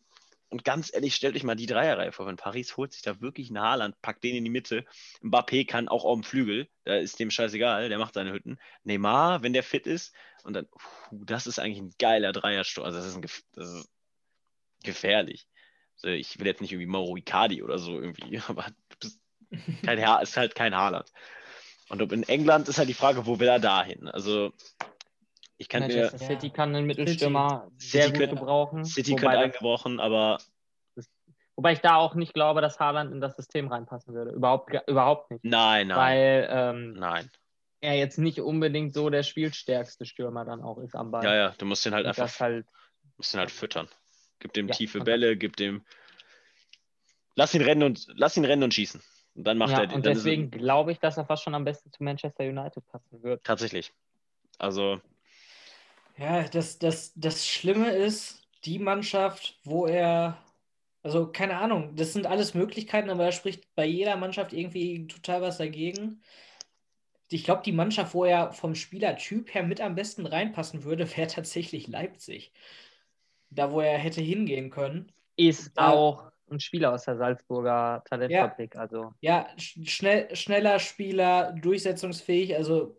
und 0.53 0.65
ganz 0.65 0.93
ehrlich, 0.93 1.15
stellt 1.15 1.35
euch 1.35 1.45
mal 1.45 1.57
die 1.57 1.67
Dreierreihe 1.67 2.13
vor. 2.13 2.27
Wenn 2.27 2.37
Paris 2.37 2.77
holt 2.77 2.93
sich 2.93 3.03
da 3.03 3.21
wirklich 3.21 3.49
einen 3.49 3.61
Haaland, 3.61 4.01
packt 4.03 4.23
den 4.23 4.37
in 4.37 4.45
die 4.45 4.51
Mitte. 4.51 4.85
Mbappé 5.23 5.67
kann 5.67 5.89
auch 5.89 6.05
auf 6.05 6.19
dem 6.19 6.25
Flügel, 6.25 6.69
da 6.85 6.97
ist 6.97 7.19
dem 7.19 7.31
scheißegal, 7.31 7.89
der 7.89 7.99
macht 7.99 8.15
seine 8.15 8.33
Hütten. 8.33 8.59
Neymar, 8.85 9.43
wenn 9.43 9.55
der 9.55 9.63
fit 9.63 9.87
ist, 9.87 10.15
und 10.45 10.55
dann, 10.55 10.67
puh, 10.69 11.25
das 11.25 11.47
ist 11.47 11.59
eigentlich 11.59 11.79
ein 11.81 11.95
geiler 11.99 12.33
Dreiersturm. 12.33 12.85
Also, 12.85 12.99
das 12.99 13.07
ist, 13.07 13.17
ein, 13.17 13.23
das 13.55 13.69
ist 13.73 13.91
gefährlich. 14.83 15.49
Also 15.97 16.09
ich 16.09 16.39
will 16.39 16.47
jetzt 16.47 16.61
nicht 16.61 16.73
irgendwie 16.73 16.87
Mauro 16.87 17.17
Icardi 17.17 17.63
oder 17.63 17.79
so 17.79 18.01
irgendwie, 18.01 18.41
aber 18.49 18.67
kein 19.85 19.99
Herr, 19.99 20.21
ist 20.23 20.37
halt 20.37 20.55
kein 20.55 20.75
Haaland. 20.75 21.11
Und 21.89 22.13
in 22.13 22.23
England 22.25 22.69
ist 22.69 22.79
halt 22.79 22.89
die 22.89 22.95
Frage, 22.95 23.27
wo 23.27 23.39
will 23.39 23.49
er 23.49 23.59
da 23.59 23.85
hin? 23.85 24.09
Also 24.09 24.53
ich 25.63 25.69
kann 25.69 25.83
Manchester 25.83 26.19
mir, 26.19 26.27
City 26.27 26.51
kann 26.51 26.75
einen 26.75 26.87
Mittelstürmer 26.87 27.71
sehr 27.79 28.09
City 28.09 28.27
gut 28.27 28.31
gebrauchen. 28.31 28.85
City 28.85 29.15
könnte 29.15 29.39
eingebrochen, 29.39 30.01
aber 30.01 30.39
Wobei 31.55 31.73
ich 31.73 31.81
da 31.81 31.97
auch 31.97 32.15
nicht 32.15 32.35
glaube, 32.35 32.61
dass 32.61 32.81
Haaland 32.81 33.13
in 33.13 33.21
das 33.21 33.37
System 33.37 33.69
reinpassen 33.69 34.15
würde. 34.15 34.33
Überhaupt, 34.33 34.75
überhaupt 34.89 35.31
nicht. 35.31 35.45
Nein, 35.45 35.89
nein. 35.89 35.97
Weil 35.97 36.49
ähm, 36.51 36.93
nein. 36.95 37.31
er 37.81 37.95
jetzt 37.95 38.19
nicht 38.19 38.41
unbedingt 38.41 38.95
so 38.95 39.11
der 39.11 39.23
spielstärkste 39.23 40.07
Stürmer 40.07 40.45
dann 40.45 40.63
auch 40.63 40.79
ist 40.79 40.97
am 40.97 41.11
Ball. 41.11 41.25
Ja, 41.25 41.35
ja, 41.35 41.55
du 41.57 41.67
musst 41.67 41.85
ihn 41.87 41.95
halt 41.95 42.07
Und 42.07 42.19
einfach 42.19 42.41
halt, 42.41 42.67
musst 43.17 43.35
ihn 43.35 43.39
halt 43.41 43.51
füttern. 43.51 43.87
Gib 44.39 44.55
dem 44.55 44.69
ja, 44.69 44.75
tiefe 44.75 45.01
Bälle, 45.01 45.37
gib 45.37 45.57
dem. 45.57 45.85
Lass 47.37 47.55
ihn 47.55 47.63
rennen 47.63 47.83
und 47.83 48.09
lass 48.15 48.37
ihn 48.37 48.45
rennen 48.45 48.63
und 48.63 48.75
schießen. 48.75 49.03
Und 49.35 49.45
dann 49.45 49.59
macht 49.59 49.73
ja, 49.73 49.83
er 49.83 49.95
Und 49.95 50.07
deswegen 50.07 50.51
glaube 50.51 50.91
ich, 50.93 50.99
dass 50.99 51.17
er 51.17 51.27
fast 51.27 51.43
schon 51.43 51.55
am 51.55 51.65
besten 51.65 51.93
zu 51.93 52.03
Manchester 52.03 52.45
United 52.45 52.87
passen 52.89 53.23
wird. 53.23 53.45
Tatsächlich. 53.45 53.93
Also. 54.59 55.01
Ja, 56.23 56.49
das, 56.49 56.79
das, 56.79 57.13
das 57.17 57.47
Schlimme 57.47 57.91
ist, 57.91 58.47
die 58.65 58.79
Mannschaft, 58.79 59.59
wo 59.65 59.87
er. 59.87 60.39
Also, 61.05 61.27
keine 61.33 61.57
Ahnung, 61.57 61.97
das 61.97 62.13
sind 62.13 62.27
alles 62.27 62.55
Möglichkeiten, 62.55 63.11
aber 63.11 63.25
er 63.25 63.33
spricht 63.33 63.75
bei 63.75 63.85
jeder 63.85 64.17
Mannschaft 64.17 64.53
irgendwie 64.53 65.09
total 65.09 65.43
was 65.43 65.59
dagegen. 65.59 66.23
Ich 67.29 67.43
glaube, 67.43 67.63
die 67.65 67.73
Mannschaft, 67.73 68.15
wo 68.15 68.25
er 68.25 68.53
vom 68.53 68.77
Spielertyp 68.77 69.53
her 69.53 69.65
mit 69.65 69.81
am 69.81 69.97
besten 69.97 70.27
reinpassen 70.27 70.85
würde, 70.85 71.11
wäre 71.17 71.27
tatsächlich 71.27 71.89
Leipzig 71.89 72.53
da 73.55 73.73
wo 73.73 73.81
er 73.81 73.99
hätte 73.99 74.21
hingehen 74.21 74.71
können. 74.71 75.13
Ist 75.37 75.77
da, 75.77 75.91
auch 75.91 76.31
ein 76.51 76.61
Spieler 76.61 76.93
aus 76.93 77.05
der 77.05 77.17
Salzburger 77.17 78.03
Talentfabrik. 78.09 78.75
Ja, 78.75 78.81
also. 78.81 79.15
ja 79.21 79.47
schnell, 79.57 80.35
schneller 80.35 80.79
Spieler, 80.79 81.53
durchsetzungsfähig. 81.53 82.57
Also 82.57 82.97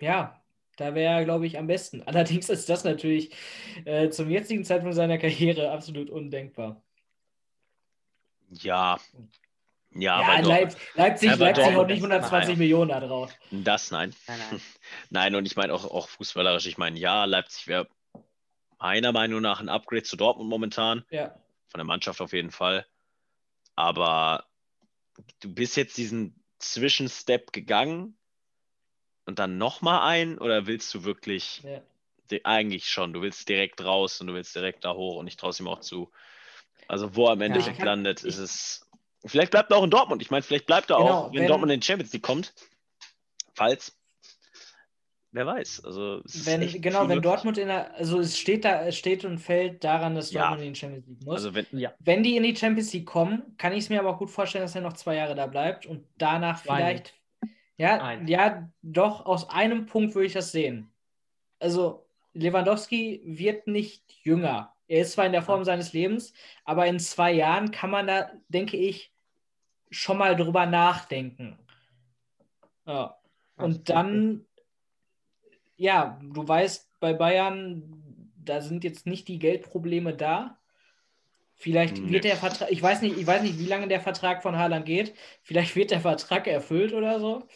ja, 0.00 0.35
da 0.76 0.94
wäre 0.94 1.14
er, 1.14 1.24
glaube 1.24 1.46
ich, 1.46 1.58
am 1.58 1.66
besten. 1.66 2.02
Allerdings 2.06 2.48
ist 2.48 2.68
das 2.68 2.84
natürlich 2.84 3.34
äh, 3.84 4.10
zum 4.10 4.30
jetzigen 4.30 4.64
Zeitpunkt 4.64 4.94
seiner 4.94 5.18
Karriere 5.18 5.70
absolut 5.70 6.10
undenkbar. 6.10 6.82
Ja. 8.50 8.98
Ja, 9.98 10.20
ja 10.20 10.40
Leip 10.40 10.76
Leipzig, 10.94 11.30
ja, 11.30 11.36
Leipzig 11.36 11.74
haut 11.74 11.86
nicht 11.86 12.02
120 12.02 12.50
nein. 12.50 12.58
Millionen 12.58 12.90
da 12.90 13.00
drauf. 13.00 13.32
Das 13.50 13.90
nein. 13.90 14.14
Nein, 14.26 14.38
nein. 14.50 14.60
nein 15.10 15.34
und 15.34 15.46
ich 15.46 15.56
meine 15.56 15.72
auch, 15.72 15.84
auch 15.90 16.08
fußballerisch, 16.08 16.66
ich 16.66 16.76
meine, 16.76 16.98
ja, 16.98 17.24
Leipzig 17.24 17.66
wäre 17.66 17.88
meiner 18.78 19.12
Meinung 19.12 19.40
nach 19.40 19.60
ein 19.60 19.70
Upgrade 19.70 20.02
zu 20.02 20.16
Dortmund 20.16 20.50
momentan. 20.50 21.04
Ja. 21.10 21.34
Von 21.68 21.78
der 21.78 21.84
Mannschaft 21.84 22.20
auf 22.20 22.32
jeden 22.32 22.50
Fall. 22.50 22.86
Aber 23.74 24.44
du 25.40 25.52
bist 25.52 25.76
jetzt 25.76 25.96
diesen 25.96 26.42
Zwischenstep 26.58 27.52
gegangen 27.52 28.18
und 29.26 29.38
dann 29.38 29.58
nochmal 29.58 30.08
ein 30.08 30.38
oder 30.38 30.66
willst 30.66 30.94
du 30.94 31.04
wirklich 31.04 31.62
ja. 31.62 32.38
eigentlich 32.44 32.88
schon, 32.88 33.12
du 33.12 33.20
willst 33.20 33.48
direkt 33.48 33.84
raus 33.84 34.20
und 34.20 34.28
du 34.28 34.34
willst 34.34 34.54
direkt 34.54 34.84
da 34.84 34.94
hoch 34.94 35.16
und 35.16 35.26
ich 35.26 35.36
traue 35.36 35.50
es 35.50 35.60
ihm 35.60 35.68
auch 35.68 35.80
zu. 35.80 36.10
Also 36.88 37.14
wo 37.14 37.26
er 37.26 37.32
am 37.32 37.40
Endeffekt 37.42 37.80
ja, 37.80 37.84
landet, 37.84 38.22
ist 38.22 38.38
es. 38.38 38.88
Vielleicht 39.24 39.50
bleibt 39.50 39.72
er 39.72 39.78
auch 39.78 39.84
in 39.84 39.90
Dortmund. 39.90 40.22
Ich 40.22 40.30
meine, 40.30 40.42
vielleicht 40.42 40.66
bleibt 40.66 40.90
er 40.90 40.98
genau, 40.98 41.10
auch, 41.10 41.32
wenn, 41.32 41.40
wenn 41.40 41.48
Dortmund 41.48 41.72
in 41.72 41.80
die 41.80 41.86
Champions 41.86 42.12
League 42.12 42.22
kommt. 42.22 42.54
Falls 43.54 43.96
wer 45.32 45.46
weiß. 45.46 45.84
Also 45.84 46.22
wenn, 46.24 46.80
genau, 46.80 47.08
wenn 47.08 47.20
Dortmund 47.20 47.58
in 47.58 47.68
der, 47.68 47.94
also 47.94 48.20
es 48.20 48.38
steht 48.38 48.64
da, 48.64 48.86
es 48.86 48.96
steht 48.96 49.24
und 49.24 49.38
fällt 49.38 49.84
daran, 49.84 50.14
dass 50.14 50.30
Dortmund 50.30 50.60
ja. 50.60 50.66
in 50.66 50.72
die 50.72 50.78
Champions 50.78 51.06
League 51.06 51.24
muss. 51.24 51.34
Also 51.36 51.54
wenn, 51.54 51.66
ja. 51.72 51.92
wenn 51.98 52.22
die 52.22 52.36
in 52.36 52.42
die 52.42 52.56
Champions 52.56 52.92
League 52.92 53.06
kommen, 53.06 53.42
kann 53.58 53.72
ich 53.72 53.80
es 53.80 53.88
mir 53.88 54.00
aber 54.00 54.10
auch 54.10 54.18
gut 54.18 54.30
vorstellen, 54.30 54.64
dass 54.64 54.74
er 54.74 54.80
noch 54.80 54.94
zwei 54.94 55.16
Jahre 55.16 55.34
da 55.34 55.46
bleibt 55.46 55.86
und 55.86 56.04
danach 56.18 56.60
vielleicht. 56.60 57.14
Ja, 57.78 57.98
Nein. 57.98 58.26
ja, 58.26 58.68
doch, 58.82 59.26
aus 59.26 59.50
einem 59.50 59.86
Punkt 59.86 60.14
würde 60.14 60.26
ich 60.26 60.32
das 60.32 60.52
sehen. 60.52 60.90
Also, 61.58 62.06
Lewandowski 62.32 63.22
wird 63.24 63.66
nicht 63.66 64.02
jünger. 64.22 64.72
Er 64.88 65.02
ist 65.02 65.12
zwar 65.12 65.26
in 65.26 65.32
der 65.32 65.42
Form 65.42 65.64
seines 65.64 65.92
Lebens, 65.92 66.32
aber 66.64 66.86
in 66.86 66.98
zwei 66.98 67.32
Jahren 67.32 67.70
kann 67.70 67.90
man 67.90 68.06
da, 68.06 68.30
denke 68.48 68.76
ich, 68.76 69.12
schon 69.90 70.18
mal 70.18 70.36
drüber 70.36 70.66
nachdenken. 70.66 71.58
Ja. 72.86 73.18
Und 73.56 73.88
dann 73.88 74.46
ja, 75.76 76.18
du 76.22 76.46
weißt, 76.46 76.98
bei 77.00 77.12
Bayern, 77.12 78.32
da 78.36 78.60
sind 78.60 78.84
jetzt 78.84 79.06
nicht 79.06 79.28
die 79.28 79.38
Geldprobleme 79.38 80.14
da. 80.14 80.58
Vielleicht 81.58 81.96
nee. 81.96 82.12
wird 82.12 82.24
der 82.24 82.36
Vertrag, 82.36 82.70
ich 82.70 82.82
weiß 82.82 83.00
nicht, 83.00 83.16
ich 83.16 83.26
weiß 83.26 83.42
nicht, 83.42 83.58
wie 83.58 83.66
lange 83.66 83.88
der 83.88 84.00
Vertrag 84.00 84.42
von 84.42 84.56
Haaland 84.58 84.84
geht. 84.84 85.14
Vielleicht 85.42 85.74
wird 85.74 85.90
der 85.90 86.00
Vertrag 86.00 86.46
erfüllt 86.46 86.92
oder 86.92 87.18
so. 87.18 87.48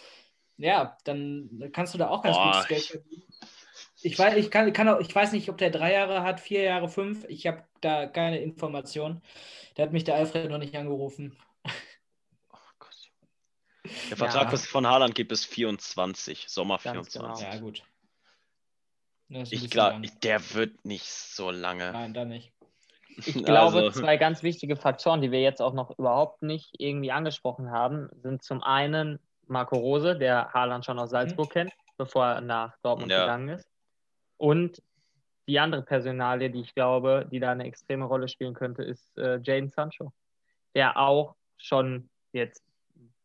Ja, 0.57 0.97
dann 1.05 1.71
kannst 1.73 1.93
du 1.93 1.99
da 1.99 2.09
auch 2.09 2.23
ganz 2.23 2.37
Boah, 2.37 2.53
gutes 2.53 2.69
Geld 2.69 2.83
verdienen. 2.83 3.23
Ich 4.03 4.19
weiß, 4.19 4.37
ich, 4.37 4.51
kann, 4.51 4.73
kann 4.73 4.89
auch, 4.89 5.01
ich 5.01 5.15
weiß 5.15 5.33
nicht, 5.33 5.51
ob 5.51 5.59
der 5.59 5.71
drei 5.71 5.93
Jahre 5.93 6.23
hat, 6.23 6.41
vier 6.41 6.63
Jahre, 6.63 6.89
fünf. 6.89 7.25
Ich 7.29 7.47
habe 7.47 7.63
da 7.83 8.07
keine 8.07 8.41
Information. 8.41 9.23
Da 9.75 9.83
hat 9.83 9.93
mich 9.93 10.05
der 10.05 10.15
Alfred 10.15 10.51
noch 10.51 10.59
nicht 10.59 10.75
angerufen. 10.75 11.37
Oh 12.53 12.57
Gott. 12.79 13.11
Der 14.09 14.17
Vertrag 14.17 14.51
ja. 14.51 14.59
von 14.59 14.87
Haaland 14.87 15.15
geht 15.15 15.29
bis 15.29 15.45
24, 15.45 16.47
Sommer 16.49 16.79
ganz 16.83 17.13
24. 17.13 17.45
Genau. 17.45 17.55
Ja, 17.55 17.61
gut. 17.61 17.83
Ich 19.51 19.71
glaube, 19.71 20.01
der 20.23 20.55
wird 20.55 20.85
nicht 20.85 21.07
so 21.07 21.51
lange. 21.51 21.93
Nein, 21.93 22.15
da 22.15 22.25
nicht. 22.25 22.53
Ich 23.27 23.35
glaube, 23.45 23.79
also. 23.79 24.01
zwei 24.01 24.17
ganz 24.17 24.43
wichtige 24.43 24.77
Faktoren, 24.77 25.21
die 25.21 25.31
wir 25.31 25.41
jetzt 25.41 25.61
auch 25.61 25.75
noch 25.75 25.99
überhaupt 25.99 26.43
nicht 26.43 26.75
irgendwie 26.79 27.13
angesprochen 27.13 27.71
haben, 27.71 28.09
sind 28.23 28.43
zum 28.43 28.63
einen 28.63 29.19
Marco 29.47 29.77
Rose, 29.77 30.17
der 30.17 30.53
Haaland 30.53 30.85
schon 30.85 30.99
aus 30.99 31.11
Salzburg 31.11 31.49
mhm. 31.49 31.53
kennt, 31.53 31.73
bevor 31.99 32.27
er 32.27 32.41
nach 32.41 32.77
Dortmund 32.83 33.11
ja. 33.11 33.21
gegangen 33.21 33.49
ist. 33.49 33.67
Und 34.37 34.83
die 35.49 35.59
andere 35.59 35.83
Personalie, 35.83 36.51
die 36.51 36.61
ich 36.61 36.75
glaube, 36.75 37.29
die 37.31 37.41
da 37.41 37.51
eine 37.51 37.65
extreme 37.65 38.05
Rolle 38.05 38.29
spielen 38.29 38.55
könnte, 38.55 38.83
ist 38.83 39.19
äh, 39.19 39.41
Jaden 39.43 39.69
Sancho, 39.69 40.13
der 40.75 40.97
auch 40.97 41.35
schon 41.57 42.09
jetzt, 42.33 42.63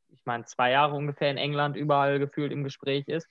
ich 0.09 0.25
meine, 0.25 0.45
zwei 0.45 0.71
Jahre 0.71 0.95
ungefähr 0.95 1.29
in 1.29 1.37
England 1.37 1.77
überall 1.77 2.19
gefühlt 2.19 2.51
im 2.51 2.63
Gespräch 2.63 3.07
ist. 3.07 3.27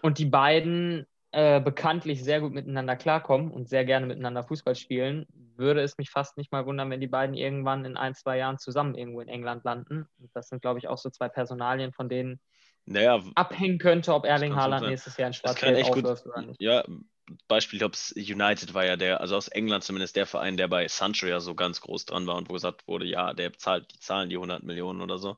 Und 0.00 0.18
die 0.18 0.26
beiden 0.26 1.06
äh, 1.32 1.60
bekanntlich 1.60 2.22
sehr 2.22 2.40
gut 2.40 2.52
miteinander 2.52 2.96
klarkommen 2.96 3.50
und 3.50 3.68
sehr 3.68 3.84
gerne 3.84 4.06
miteinander 4.06 4.44
Fußball 4.44 4.76
spielen, 4.76 5.26
würde 5.58 5.80
es 5.82 5.98
mich 5.98 6.10
fast 6.10 6.36
nicht 6.36 6.52
mal 6.52 6.66
wundern, 6.66 6.90
wenn 6.90 7.00
die 7.00 7.06
beiden 7.06 7.34
irgendwann 7.34 7.84
in 7.84 7.96
ein, 7.96 8.14
zwei 8.14 8.38
Jahren 8.38 8.58
zusammen 8.58 8.94
irgendwo 8.94 9.20
in 9.20 9.28
England 9.28 9.64
landen. 9.64 10.08
Und 10.18 10.30
das 10.34 10.48
sind, 10.48 10.62
glaube 10.62 10.78
ich, 10.78 10.88
auch 10.88 10.98
so 10.98 11.10
zwei 11.10 11.28
Personalien, 11.28 11.92
von 11.92 12.08
denen 12.08 12.40
naja, 12.86 13.22
abhängen 13.34 13.78
könnte, 13.78 14.14
ob 14.14 14.24
Erling 14.24 14.54
Haaland 14.54 14.88
nächstes 14.88 15.16
Jahr 15.16 15.28
in 15.28 15.34
Schwarz-Gelb 15.34 15.84
aufläuft 15.84 16.26
oder 16.26 16.42
nicht. 16.42 16.60
Ja, 16.60 16.84
Beispiel, 17.46 17.76
ich 17.76 17.80
glaube, 17.80 17.96
United 18.16 18.72
war 18.72 18.86
ja 18.86 18.96
der, 18.96 19.20
also 19.20 19.36
aus 19.36 19.48
England 19.48 19.84
zumindest 19.84 20.16
der 20.16 20.26
Verein, 20.26 20.56
der 20.56 20.68
bei 20.68 20.88
Sancho 20.88 21.26
ja 21.26 21.40
so 21.40 21.54
ganz 21.54 21.80
groß 21.82 22.06
dran 22.06 22.26
war 22.26 22.36
und 22.36 22.48
wo 22.48 22.54
gesagt 22.54 22.88
wurde, 22.88 23.04
ja, 23.04 23.34
der 23.34 23.52
zahlt, 23.52 23.92
die 23.92 24.00
zahlen 24.00 24.30
die 24.30 24.38
100 24.38 24.62
Millionen 24.62 25.02
oder 25.02 25.18
so. 25.18 25.36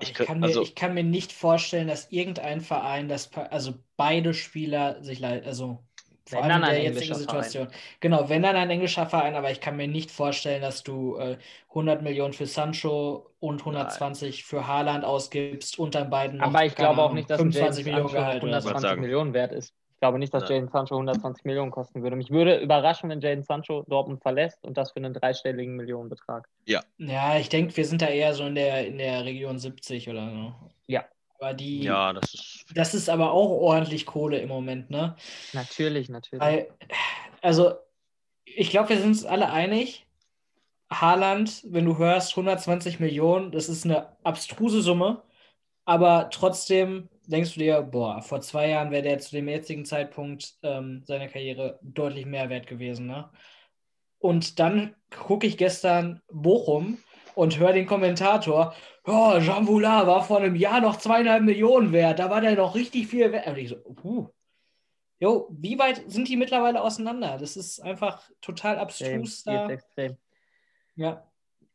Ich 0.00 0.10
Ich, 0.10 0.14
kann 0.14 0.40
mir, 0.40 0.46
also- 0.46 0.62
ich 0.62 0.74
kann 0.74 0.94
mir 0.94 1.04
nicht 1.04 1.32
vorstellen, 1.32 1.88
dass 1.88 2.10
irgendein 2.10 2.60
Verein, 2.60 3.08
das, 3.08 3.32
also 3.34 3.74
beide 3.96 4.34
Spieler 4.34 5.02
sich 5.02 5.18
leid, 5.18 5.44
also 5.44 5.84
vor 6.24 6.42
Wenn 6.42 6.44
allem 6.44 6.60
dann 6.60 6.62
in 6.62 6.70
der 6.70 6.74
ein 6.74 6.82
jetzigen 6.82 7.14
englischer 7.14 7.16
Verein. 7.18 7.50
Situation. 7.50 7.68
Genau, 8.00 8.28
wenn 8.28 8.42
dann 8.42 8.56
ein 8.56 8.70
englischer 8.70 9.06
Verein, 9.06 9.34
aber 9.36 9.50
ich 9.50 9.60
kann 9.60 9.76
mir 9.76 9.88
nicht 9.88 10.10
vorstellen, 10.10 10.62
dass 10.62 10.82
du 10.82 11.16
äh, 11.16 11.38
100 11.70 12.02
Millionen 12.02 12.32
für 12.32 12.46
Sancho 12.46 13.30
und 13.40 13.60
120 13.60 14.44
für 14.44 14.66
Haaland 14.66 15.04
ausgibst 15.04 15.78
und 15.78 15.94
dann 15.94 16.10
beiden 16.10 16.40
noch, 16.40 16.46
Aber 16.48 16.64
ich 16.64 16.74
keine 16.74 16.90
glaube 16.90 17.02
auch 17.02 17.12
nicht, 17.12 17.30
dass 17.30 17.44
ein 17.44 17.52
25 17.52 17.86
Jaden 17.86 17.92
Millionen 17.92 18.08
Sancho 18.08 18.16
Gehalt 18.16 18.42
oder 18.44 18.60
so. 18.60 18.68
120 18.68 18.80
sagen. 18.80 19.00
Millionen 19.00 19.34
wert 19.34 19.52
ist. 19.52 19.74
Ich 19.94 20.00
glaube 20.00 20.18
nicht, 20.18 20.34
dass 20.34 20.42
Nein. 20.44 20.52
Jaden 20.52 20.68
Sancho 20.68 20.94
120 20.96 21.44
Millionen 21.44 21.70
kosten 21.70 22.02
würde. 22.02 22.16
Mich 22.16 22.30
würde 22.30 22.58
überraschen, 22.58 23.08
wenn 23.10 23.20
Jaden 23.20 23.44
Sancho 23.44 23.84
Dortmund 23.88 24.22
verlässt 24.22 24.64
und 24.64 24.76
das 24.76 24.92
für 24.92 24.96
einen 24.96 25.14
dreistelligen 25.14 25.76
Millionenbetrag. 25.76 26.48
Ja, 26.98 27.36
ich 27.38 27.48
denke, 27.48 27.76
wir 27.76 27.84
sind 27.84 28.02
da 28.02 28.06
eher 28.06 28.34
so 28.34 28.44
in 28.44 28.56
der, 28.56 28.86
in 28.86 28.98
der 28.98 29.24
Region 29.24 29.58
70 29.58 30.08
oder 30.08 30.30
so. 30.30 30.54
Ja. 31.42 31.48
Aber 31.48 31.54
die, 31.54 31.82
Ja, 31.82 32.12
das 32.12 32.34
ist. 32.34 32.64
das 32.74 32.94
ist 32.94 33.08
aber 33.08 33.32
auch 33.32 33.50
ordentlich 33.50 34.06
Kohle 34.06 34.38
im 34.38 34.48
Moment, 34.48 34.90
ne? 34.90 35.16
Natürlich, 35.52 36.08
natürlich. 36.08 36.40
Weil, 36.40 36.68
also, 37.40 37.74
ich 38.44 38.70
glaube, 38.70 38.90
wir 38.90 38.98
sind 38.98 39.08
uns 39.08 39.24
alle 39.24 39.50
einig. 39.50 40.06
Haaland, 40.90 41.62
wenn 41.64 41.86
du 41.86 41.98
hörst 41.98 42.32
120 42.32 43.00
Millionen, 43.00 43.50
das 43.50 43.68
ist 43.68 43.84
eine 43.84 44.14
abstruse 44.24 44.82
Summe, 44.82 45.22
aber 45.84 46.28
trotzdem 46.30 47.08
denkst 47.26 47.54
du 47.54 47.60
dir, 47.60 47.80
boah, 47.80 48.20
vor 48.20 48.40
zwei 48.42 48.68
Jahren 48.68 48.90
wäre 48.90 49.02
der 49.02 49.18
zu 49.18 49.30
dem 49.34 49.48
jetzigen 49.48 49.86
Zeitpunkt 49.86 50.54
ähm, 50.62 51.02
seiner 51.06 51.28
Karriere 51.28 51.78
deutlich 51.82 52.26
mehr 52.26 52.50
wert 52.50 52.66
gewesen. 52.66 53.06
Ne? 53.06 53.30
Und 54.18 54.58
dann 54.58 54.94
gucke 55.10 55.46
ich 55.46 55.56
gestern 55.56 56.20
Bochum 56.30 56.98
und 57.34 57.58
höre 57.58 57.72
den 57.72 57.86
Kommentator, 57.86 58.74
ja, 59.06 59.40
Jean 59.40 59.66
Voulard 59.66 60.06
war 60.06 60.22
vor 60.22 60.38
einem 60.38 60.54
Jahr 60.54 60.80
noch 60.80 60.96
zweieinhalb 60.96 61.42
Millionen 61.42 61.92
wert, 61.92 62.18
da 62.18 62.30
war 62.30 62.40
der 62.40 62.54
noch 62.54 62.74
richtig 62.74 63.08
viel 63.08 63.32
wert. 63.32 63.46
Und 63.46 63.58
ich 63.58 63.68
so, 63.68 63.76
puh. 63.76 64.28
Jo, 65.18 65.48
wie 65.52 65.78
weit 65.78 66.10
sind 66.10 66.26
die 66.28 66.36
mittlerweile 66.36 66.82
auseinander? 66.82 67.38
Das 67.38 67.56
ist 67.56 67.80
einfach 67.80 68.28
total 68.40 68.78
abstrus 68.78 69.44
da. 69.44 69.68
extrem. 69.68 70.16
Ja. 70.96 71.24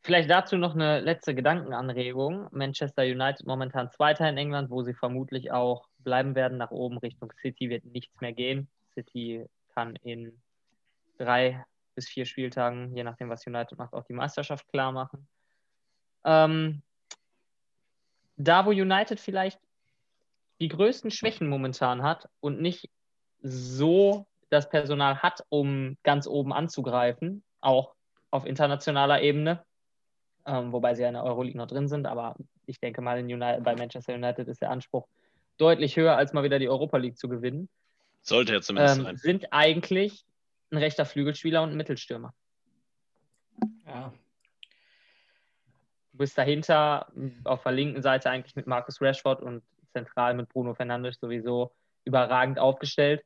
Vielleicht 0.02 0.28
dazu 0.30 0.58
noch 0.58 0.74
eine 0.74 1.00
letzte 1.00 1.34
Gedankenanregung. 1.34 2.48
Manchester 2.52 3.02
United 3.02 3.46
momentan 3.46 3.90
Zweiter 3.90 4.28
in 4.28 4.36
England, 4.36 4.70
wo 4.70 4.82
sie 4.82 4.92
vermutlich 4.92 5.50
auch 5.50 5.88
bleiben 5.98 6.34
werden. 6.34 6.58
Nach 6.58 6.70
oben 6.70 6.98
Richtung 6.98 7.32
City 7.40 7.70
wird 7.70 7.84
nichts 7.86 8.20
mehr 8.20 8.32
gehen. 8.32 8.68
City 8.92 9.46
kann 9.74 9.96
in 9.96 10.40
drei 11.16 11.64
bis 11.94 12.08
vier 12.08 12.26
Spieltagen, 12.26 12.94
je 12.94 13.02
nachdem, 13.02 13.28
was 13.28 13.46
United 13.46 13.76
macht, 13.78 13.92
auch 13.92 14.04
die 14.04 14.12
Meisterschaft 14.12 14.68
klar 14.68 14.92
machen. 14.92 15.26
Ähm, 16.28 16.82
da, 18.36 18.66
wo 18.66 18.70
United 18.70 19.18
vielleicht 19.18 19.58
die 20.60 20.68
größten 20.68 21.10
Schwächen 21.10 21.48
momentan 21.48 22.02
hat 22.02 22.28
und 22.40 22.60
nicht 22.60 22.90
so 23.40 24.26
das 24.50 24.68
Personal 24.68 25.22
hat, 25.22 25.42
um 25.48 25.96
ganz 26.02 26.26
oben 26.26 26.52
anzugreifen, 26.52 27.42
auch 27.62 27.94
auf 28.30 28.44
internationaler 28.44 29.22
Ebene, 29.22 29.64
ähm, 30.44 30.72
wobei 30.72 30.94
sie 30.94 31.02
ja 31.02 31.08
in 31.08 31.14
der 31.14 31.24
Euroleague 31.24 31.56
noch 31.56 31.66
drin 31.66 31.88
sind, 31.88 32.06
aber 32.06 32.36
ich 32.66 32.78
denke 32.78 33.00
mal, 33.00 33.18
in 33.18 33.26
United, 33.26 33.64
bei 33.64 33.74
Manchester 33.74 34.14
United 34.14 34.48
ist 34.48 34.60
der 34.60 34.70
Anspruch 34.70 35.08
deutlich 35.56 35.96
höher, 35.96 36.16
als 36.16 36.34
mal 36.34 36.44
wieder 36.44 36.58
die 36.58 36.68
Europa 36.68 36.98
League 36.98 37.16
zu 37.16 37.28
gewinnen, 37.28 37.70
Sollte 38.20 38.52
ja 38.52 38.60
zumindest 38.60 38.98
ähm, 38.98 39.04
sein. 39.04 39.16
sind 39.16 39.52
eigentlich 39.52 40.26
ein 40.70 40.76
rechter 40.76 41.06
Flügelspieler 41.06 41.62
und 41.62 41.70
ein 41.70 41.76
Mittelstürmer. 41.76 42.34
ja. 43.86 44.12
Du 46.18 46.24
bist 46.24 46.36
dahinter 46.36 47.06
auf 47.44 47.62
der 47.62 47.70
linken 47.70 48.02
Seite 48.02 48.28
eigentlich 48.28 48.56
mit 48.56 48.66
Marcus 48.66 49.00
Rashford 49.00 49.40
und 49.40 49.62
zentral 49.92 50.34
mit 50.34 50.48
Bruno 50.48 50.74
Fernandes 50.74 51.20
sowieso 51.20 51.70
überragend 52.04 52.58
aufgestellt. 52.58 53.24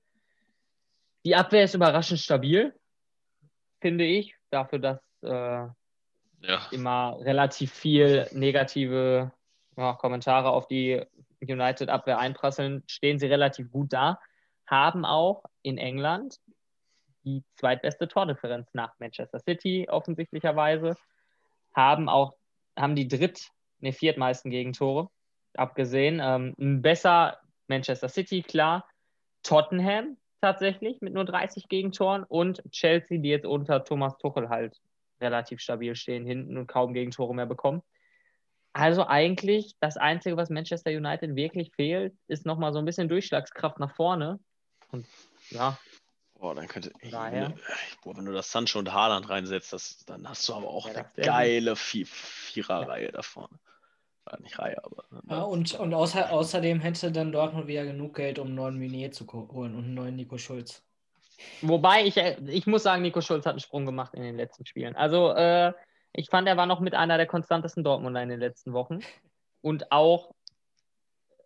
Die 1.24 1.34
Abwehr 1.34 1.64
ist 1.64 1.72
überraschend 1.72 2.20
stabil, 2.20 2.74
finde 3.80 4.04
ich, 4.04 4.36
dafür, 4.50 4.78
dass 4.78 5.00
äh, 5.22 5.30
Ja. 5.30 6.68
immer 6.70 7.16
relativ 7.22 7.72
viel 7.72 8.28
negative 8.32 9.32
ja, 9.78 9.94
Kommentare 9.94 10.50
auf 10.50 10.68
die 10.68 11.02
United-Abwehr 11.40 12.18
einprasseln, 12.18 12.82
stehen 12.88 13.18
sie 13.18 13.26
relativ 13.26 13.72
gut 13.72 13.94
da, 13.94 14.20
haben 14.66 15.06
auch 15.06 15.44
in 15.62 15.78
England 15.78 16.36
die 17.24 17.42
zweitbeste 17.54 18.06
Tordifferenz 18.06 18.68
nach 18.74 18.92
Manchester 18.98 19.40
City 19.40 19.88
offensichtlicherweise, 19.88 20.94
haben 21.74 22.10
auch 22.10 22.34
haben 22.76 22.96
die 22.96 23.08
dritt, 23.08 23.50
ne, 23.80 23.92
viertmeisten 23.92 24.50
Gegentore 24.50 25.08
abgesehen. 25.54 26.20
Ähm, 26.22 26.82
besser 26.82 27.38
Manchester 27.68 28.08
City, 28.08 28.42
klar. 28.42 28.88
Tottenham 29.42 30.16
tatsächlich 30.40 31.00
mit 31.00 31.14
nur 31.14 31.24
30 31.24 31.68
Gegentoren 31.68 32.24
und 32.24 32.62
Chelsea, 32.70 33.18
die 33.18 33.28
jetzt 33.28 33.46
unter 33.46 33.84
Thomas 33.84 34.16
Tuchel 34.18 34.48
halt 34.48 34.80
relativ 35.20 35.60
stabil 35.60 35.94
stehen 35.94 36.26
hinten 36.26 36.56
und 36.56 36.66
kaum 36.66 36.94
Gegentore 36.94 37.34
mehr 37.34 37.46
bekommen. 37.46 37.82
Also 38.72 39.06
eigentlich 39.06 39.76
das 39.80 39.96
Einzige, 39.96 40.36
was 40.36 40.50
Manchester 40.50 40.90
United 40.90 41.36
wirklich 41.36 41.72
fehlt, 41.74 42.14
ist 42.26 42.46
nochmal 42.46 42.72
so 42.72 42.78
ein 42.78 42.84
bisschen 42.84 43.08
Durchschlagskraft 43.08 43.78
nach 43.78 43.94
vorne. 43.94 44.40
Und 44.90 45.06
ja, 45.50 45.78
Boah, 46.42 46.56
dann 46.56 46.66
könnte. 46.66 46.90
Daher. 47.08 47.54
Boah, 48.02 48.16
wenn 48.16 48.24
du 48.24 48.32
das 48.32 48.50
Sancho 48.50 48.80
und 48.80 48.92
Haaland 48.92 49.28
reinsetzt, 49.28 49.72
das, 49.72 50.04
dann 50.06 50.28
hast 50.28 50.48
du 50.48 50.54
aber 50.54 50.66
auch 50.66 50.88
Ja, 50.88 50.94
eine 50.94 51.06
geile 51.14 51.76
Vi 51.76 52.04
Viererreihe 52.04 53.12
da 53.12 53.22
vorne. 53.22 53.60
Ja, 54.28 54.40
nicht 54.40 54.58
Reihe, 54.58 54.84
aber. 54.84 55.04
ne? 55.12 55.20
Ja, 55.30 55.42
und 55.42 55.72
und 55.78 55.94
außer, 55.94 56.32
außerdem 56.32 56.80
hätte 56.80 57.12
dann 57.12 57.30
Dortmund 57.30 57.68
wieder 57.68 57.84
genug 57.84 58.16
Geld, 58.16 58.40
um 58.40 58.48
einen 58.48 58.56
neuen 58.56 58.80
Meunier 58.80 59.12
zu 59.12 59.24
holen 59.32 59.76
und 59.76 59.84
einen 59.84 59.94
neuen 59.94 60.16
Nico 60.16 60.36
Schulz. 60.36 60.82
Wobei 61.60 62.04
ich, 62.06 62.16
äh, 62.16 62.36
ich 62.48 62.66
muss 62.66 62.82
sagen, 62.82 63.02
Nico 63.02 63.20
Schulz 63.20 63.46
hat 63.46 63.52
einen 63.52 63.60
Sprung 63.60 63.86
gemacht 63.86 64.12
in 64.14 64.22
den 64.22 64.36
letzten 64.36 64.66
Spielen. 64.66 64.96
Also 64.96 65.30
äh, 65.34 65.72
ich 66.12 66.28
fand, 66.28 66.48
er 66.48 66.56
war 66.56 66.66
noch 66.66 66.80
mit 66.80 66.94
einer 66.94 67.18
der 67.18 67.26
konstantesten 67.26 67.84
Dortmunder 67.84 68.20
in 68.20 68.30
den 68.30 68.40
letzten 68.40 68.72
Wochen. 68.72 68.98
Und 69.60 69.92
auch, 69.92 70.34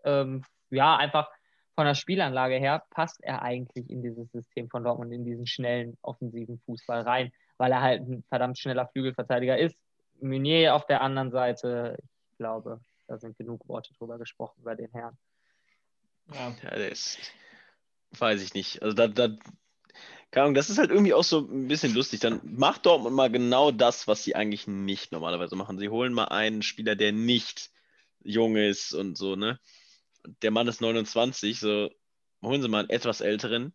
ähm, 0.04 0.42
ja, 0.70 0.96
einfach 0.96 1.28
von 1.76 1.86
der 1.86 1.94
Spielanlage 1.94 2.56
her 2.56 2.82
passt 2.90 3.22
er 3.22 3.42
eigentlich 3.42 3.88
in 3.90 4.02
dieses 4.02 4.32
System 4.32 4.68
von 4.70 4.82
Dortmund, 4.82 5.12
in 5.12 5.26
diesen 5.26 5.46
schnellen, 5.46 5.96
offensiven 6.00 6.58
Fußball 6.64 7.02
rein, 7.02 7.32
weil 7.58 7.70
er 7.70 7.82
halt 7.82 8.00
ein 8.00 8.24
verdammt 8.28 8.58
schneller 8.58 8.88
Flügelverteidiger 8.88 9.58
ist. 9.58 9.78
Meunier 10.20 10.74
auf 10.74 10.86
der 10.86 11.02
anderen 11.02 11.30
Seite, 11.30 11.98
ich 12.32 12.38
glaube, 12.38 12.80
da 13.06 13.18
sind 13.18 13.36
genug 13.36 13.68
Worte 13.68 13.92
drüber 13.92 14.18
gesprochen 14.18 14.62
bei 14.64 14.74
den 14.74 14.90
Herren. 14.90 15.18
Ja. 16.32 16.54
Ja, 16.62 16.70
der 16.70 16.90
ist. 16.90 17.18
Weiß 18.18 18.42
ich 18.42 18.54
nicht. 18.54 18.82
Also 18.82 18.96
da, 18.96 19.06
da, 19.06 19.28
keine 20.30 20.44
Ahnung, 20.44 20.54
das 20.54 20.70
ist 20.70 20.78
halt 20.78 20.90
irgendwie 20.90 21.12
auch 21.12 21.24
so 21.24 21.40
ein 21.40 21.68
bisschen 21.68 21.92
lustig. 21.94 22.20
Dann 22.20 22.40
macht 22.42 22.86
Dortmund 22.86 23.14
mal 23.14 23.30
genau 23.30 23.70
das, 23.70 24.08
was 24.08 24.24
sie 24.24 24.34
eigentlich 24.34 24.66
nicht 24.66 25.12
normalerweise 25.12 25.56
machen. 25.56 25.78
Sie 25.78 25.90
holen 25.90 26.14
mal 26.14 26.28
einen 26.28 26.62
Spieler, 26.62 26.96
der 26.96 27.12
nicht 27.12 27.70
jung 28.22 28.56
ist 28.56 28.94
und 28.94 29.18
so, 29.18 29.36
ne? 29.36 29.60
Der 30.42 30.50
Mann 30.50 30.68
ist 30.68 30.80
29, 30.80 31.58
so 31.60 31.90
holen 32.42 32.62
sie 32.62 32.68
mal 32.68 32.80
einen 32.80 32.90
etwas 32.90 33.20
älteren 33.20 33.72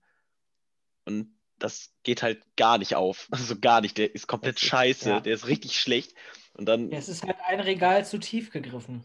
und 1.05 1.27
das 1.59 1.93
geht 2.03 2.23
halt 2.23 2.41
gar 2.57 2.77
nicht 2.77 2.95
auf. 2.95 3.27
Also 3.31 3.55
gar 3.59 3.81
nicht. 3.81 3.97
Der 3.97 4.13
ist 4.13 4.27
komplett 4.27 4.55
ist- 4.61 4.65
scheiße, 4.67 5.09
ja. 5.09 5.19
der 5.19 5.33
ist 5.33 5.47
richtig 5.47 5.79
schlecht. 5.79 6.13
Und 6.53 6.65
dann, 6.65 6.89
Ja, 6.91 6.97
Es 6.97 7.09
ist 7.09 7.23
halt 7.23 7.37
ein 7.47 7.59
Regal 7.59 8.05
zu 8.05 8.19
tief 8.19 8.51
gegriffen. 8.51 9.03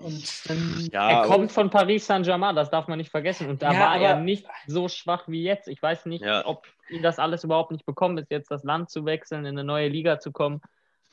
Und 0.00 0.48
dann, 0.48 0.88
ja, 0.92 1.22
er 1.22 1.26
kommt 1.26 1.50
von 1.50 1.70
Paris 1.70 2.06
Saint-Germain, 2.06 2.54
das 2.54 2.70
darf 2.70 2.86
man 2.86 2.98
nicht 2.98 3.10
vergessen. 3.10 3.48
Und 3.50 3.62
da 3.62 3.72
Ja, 3.72 3.80
war 3.80 4.00
er 4.00 4.20
nicht 4.20 4.46
so 4.68 4.88
schwach 4.88 5.26
wie 5.26 5.42
jetzt. 5.42 5.66
Ich 5.66 5.82
weiß 5.82 6.06
nicht, 6.06 6.24
Ja. 6.24 6.46
ob 6.46 6.68
ihn 6.88 7.02
das 7.02 7.18
alles 7.18 7.42
überhaupt 7.42 7.72
nicht 7.72 7.84
bekommen 7.84 8.16
ist, 8.18 8.30
jetzt 8.30 8.48
das 8.52 8.62
Land 8.62 8.90
zu 8.90 9.04
wechseln, 9.06 9.40
in 9.40 9.58
eine 9.58 9.64
neue 9.64 9.88
Liga 9.88 10.20
zu 10.20 10.30
kommen. 10.30 10.60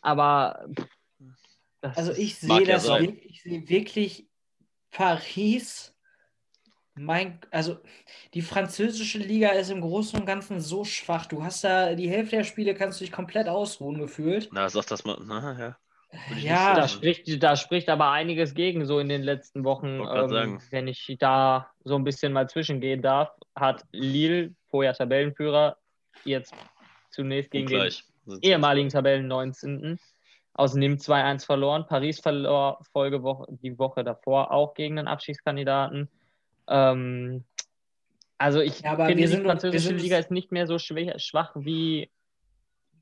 Aber 0.02 0.68
pff, 0.78 0.86
also 1.96 2.12
ich 2.14 2.36
sehe 2.38 2.64
das, 2.66 2.88
ich 3.24 3.42
sehe 3.42 3.68
wirklich 3.70 4.28
Paris. 4.96 5.94
Mein, 6.98 7.40
also 7.52 7.78
die 8.34 8.42
französische 8.42 9.18
Liga 9.18 9.50
ist 9.50 9.70
im 9.70 9.82
Großen 9.82 10.18
und 10.18 10.26
Ganzen 10.26 10.62
so 10.62 10.86
schwach. 10.86 11.26
Du 11.26 11.44
hast 11.44 11.66
da 11.66 11.94
die 11.94 12.10
Hälfte 12.10 12.38
der 12.38 12.46
Spiele 12.46 12.74
kannst 12.74 13.02
du 13.02 13.04
dich 13.04 13.12
komplett 13.12 13.50
ausruhen 13.50 14.00
gefühlt. 14.00 14.50
na, 14.54 14.70
sag 14.70 14.88
das 14.88 15.04
mal. 15.04 15.18
Na, 15.26 15.60
ja. 15.60 15.78
Ja. 16.38 16.76
Da 16.76 16.88
spricht, 16.88 17.44
da 17.44 17.58
spricht 17.58 17.90
aber 17.90 18.12
einiges 18.12 18.54
gegen, 18.54 18.86
so 18.86 19.00
in 19.00 19.10
den 19.10 19.24
letzten 19.24 19.66
Wochen. 19.66 20.00
Ähm, 20.00 20.62
wenn 20.70 20.88
ich 20.88 21.18
da 21.20 21.70
so 21.84 21.96
ein 21.96 22.06
bisschen 22.06 22.32
mal 22.32 22.50
zwischengehen 22.50 23.02
darf, 23.02 23.32
hat 23.54 23.84
Lille, 23.92 24.56
vorher 24.70 24.94
Tabellenführer, 24.94 25.76
jetzt 26.24 26.54
zunächst 27.10 27.52
gegen 27.52 27.68
den 27.68 27.92
ehemaligen 28.42 28.88
Tabellen 28.88 29.28
19. 29.28 30.00
aus 30.56 30.74
Nim 30.74 30.96
2-1 30.96 31.46
verloren. 31.46 31.86
Paris 31.86 32.20
verlor 32.20 32.80
Folgewoche, 32.92 33.46
die 33.50 33.78
Woche 33.78 34.04
davor 34.04 34.52
auch 34.52 34.74
gegen 34.74 34.96
den 34.96 35.08
Abschiedskandidaten. 35.08 36.10
Ähm, 36.68 37.44
also 38.38 38.62
ich 38.62 38.82
Ja, 38.82 38.94
aber 38.94 39.06
finde, 39.06 39.28
die 39.28 39.38
französische 39.38 39.94
Liga 39.94 40.18
ist 40.18 40.32
nicht 40.32 40.52
mehr 40.52 40.66
so 40.66 40.80
schwach, 40.80 41.20
schwach 41.20 41.52
wie 41.56 42.10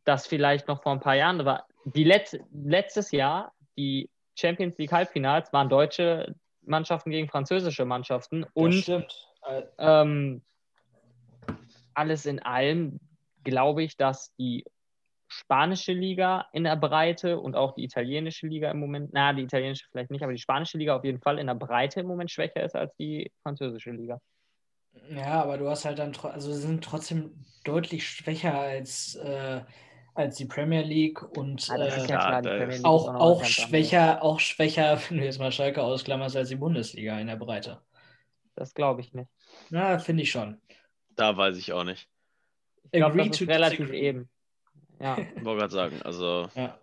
das 0.04 0.28
vielleicht 0.28 0.68
noch 0.68 0.82
vor 0.82 0.92
ein 0.92 1.00
paar 1.00 1.16
Jahren 1.16 1.46
war. 1.46 1.68
Die 1.86 2.04
Letz 2.04 2.36
letztes 2.52 3.12
Jahr, 3.12 3.54
die 3.78 4.10
Champions 4.36 4.78
League 4.78 4.92
Halbfinals, 4.92 5.54
waren 5.54 5.70
deutsche 5.70 6.36
Mannschaften 6.63 7.12
gegen 7.12 7.30
französische 7.30 7.86
Mannschaften. 7.86 8.46
Und. 8.54 8.89
Äh, 8.89 9.63
ähm, 9.78 10.42
alles 11.94 12.26
in 12.26 12.42
allem 12.42 13.00
glaube 13.44 13.84
ich, 13.84 13.98
dass 13.98 14.34
die 14.36 14.66
spanische 15.34 15.93
Liga 15.93 16.46
in 16.54 16.63
der 16.63 16.76
Breite 16.76 17.39
und 17.39 17.56
auch 17.56 17.74
die 17.74 17.84
italienische 17.84 18.48
Liga 18.48 18.69
im 18.72 18.80
Moment, 18.80 19.10
na, 19.13 19.34
die 19.34 19.43
italienische 19.43 19.86
vielleicht 19.91 20.12
nicht, 20.12 20.24
aber 20.24 20.32
die 20.34 20.39
spanische 20.39 20.78
Liga 20.78 20.96
auf 20.96 21.04
jeden 21.04 21.19
Fall 21.22 21.39
in 21.39 21.48
der 21.48 21.56
Breite 21.56 22.02
im 22.02 22.08
Moment 22.08 22.32
schwächer 22.32 22.63
ist 22.63 22.76
als 22.76 22.96
die 22.98 23.32
französische 23.41 23.91
Liga. 23.91 24.19
Ja, 25.10 25.41
aber 25.41 25.58
du 25.58 25.69
hast 25.69 25.86
halt 25.86 26.00
dann, 26.00 26.15
also 26.22 26.54
sie 26.54 26.62
sind 26.62 26.84
trotzdem 26.84 27.32
deutlich 27.63 28.08
schwächer 28.08 28.58
als, 28.58 29.15
äh, 29.15 29.62
als 30.13 30.38
die 30.38 30.46
Premier 30.46 30.84
League 30.84 31.22
und 31.38 31.67
Ah, 31.69 31.78
äh, 31.78 32.00
ja 32.00 32.06
klar, 32.06 32.41
League 32.41 32.86
auch, 32.86 33.43
schwächer, 33.43 34.22
auch 34.22 34.39
schwächer, 34.39 35.00
wenn 35.10 35.17
du 35.17 35.26
jetzt 35.26 35.39
mal 35.39 35.52
Schalke 35.52 35.82
ausklammerst, 35.82 36.36
als 36.36 36.50
die 36.50 36.56
Bundesliga 36.56 37.19
in 37.19 37.28
der 37.28 37.36
Breite. 37.38 37.82
Das 38.56 38.74
glaube 38.74 39.02
ich 39.02 39.13
nicht. 39.13 39.30
Na, 39.72 39.98
finde 39.98 40.24
ich 40.24 40.32
schon. 40.32 40.62
Da 41.15 41.36
weiß 41.36 41.58
ich 41.58 41.74
auch 41.74 41.84
nicht. 41.84 42.08
Ich 42.91 43.00
glaube, 43.00 43.17
das 43.17 43.41
ist 43.41 43.48
relativ 43.48 43.91
eben. 43.91 44.30
Ja, 45.04 45.18
Wollte 45.42 45.60
gerade 45.60 45.74
sagen, 45.74 46.02
also 46.02 46.50
Ja. 46.56 46.80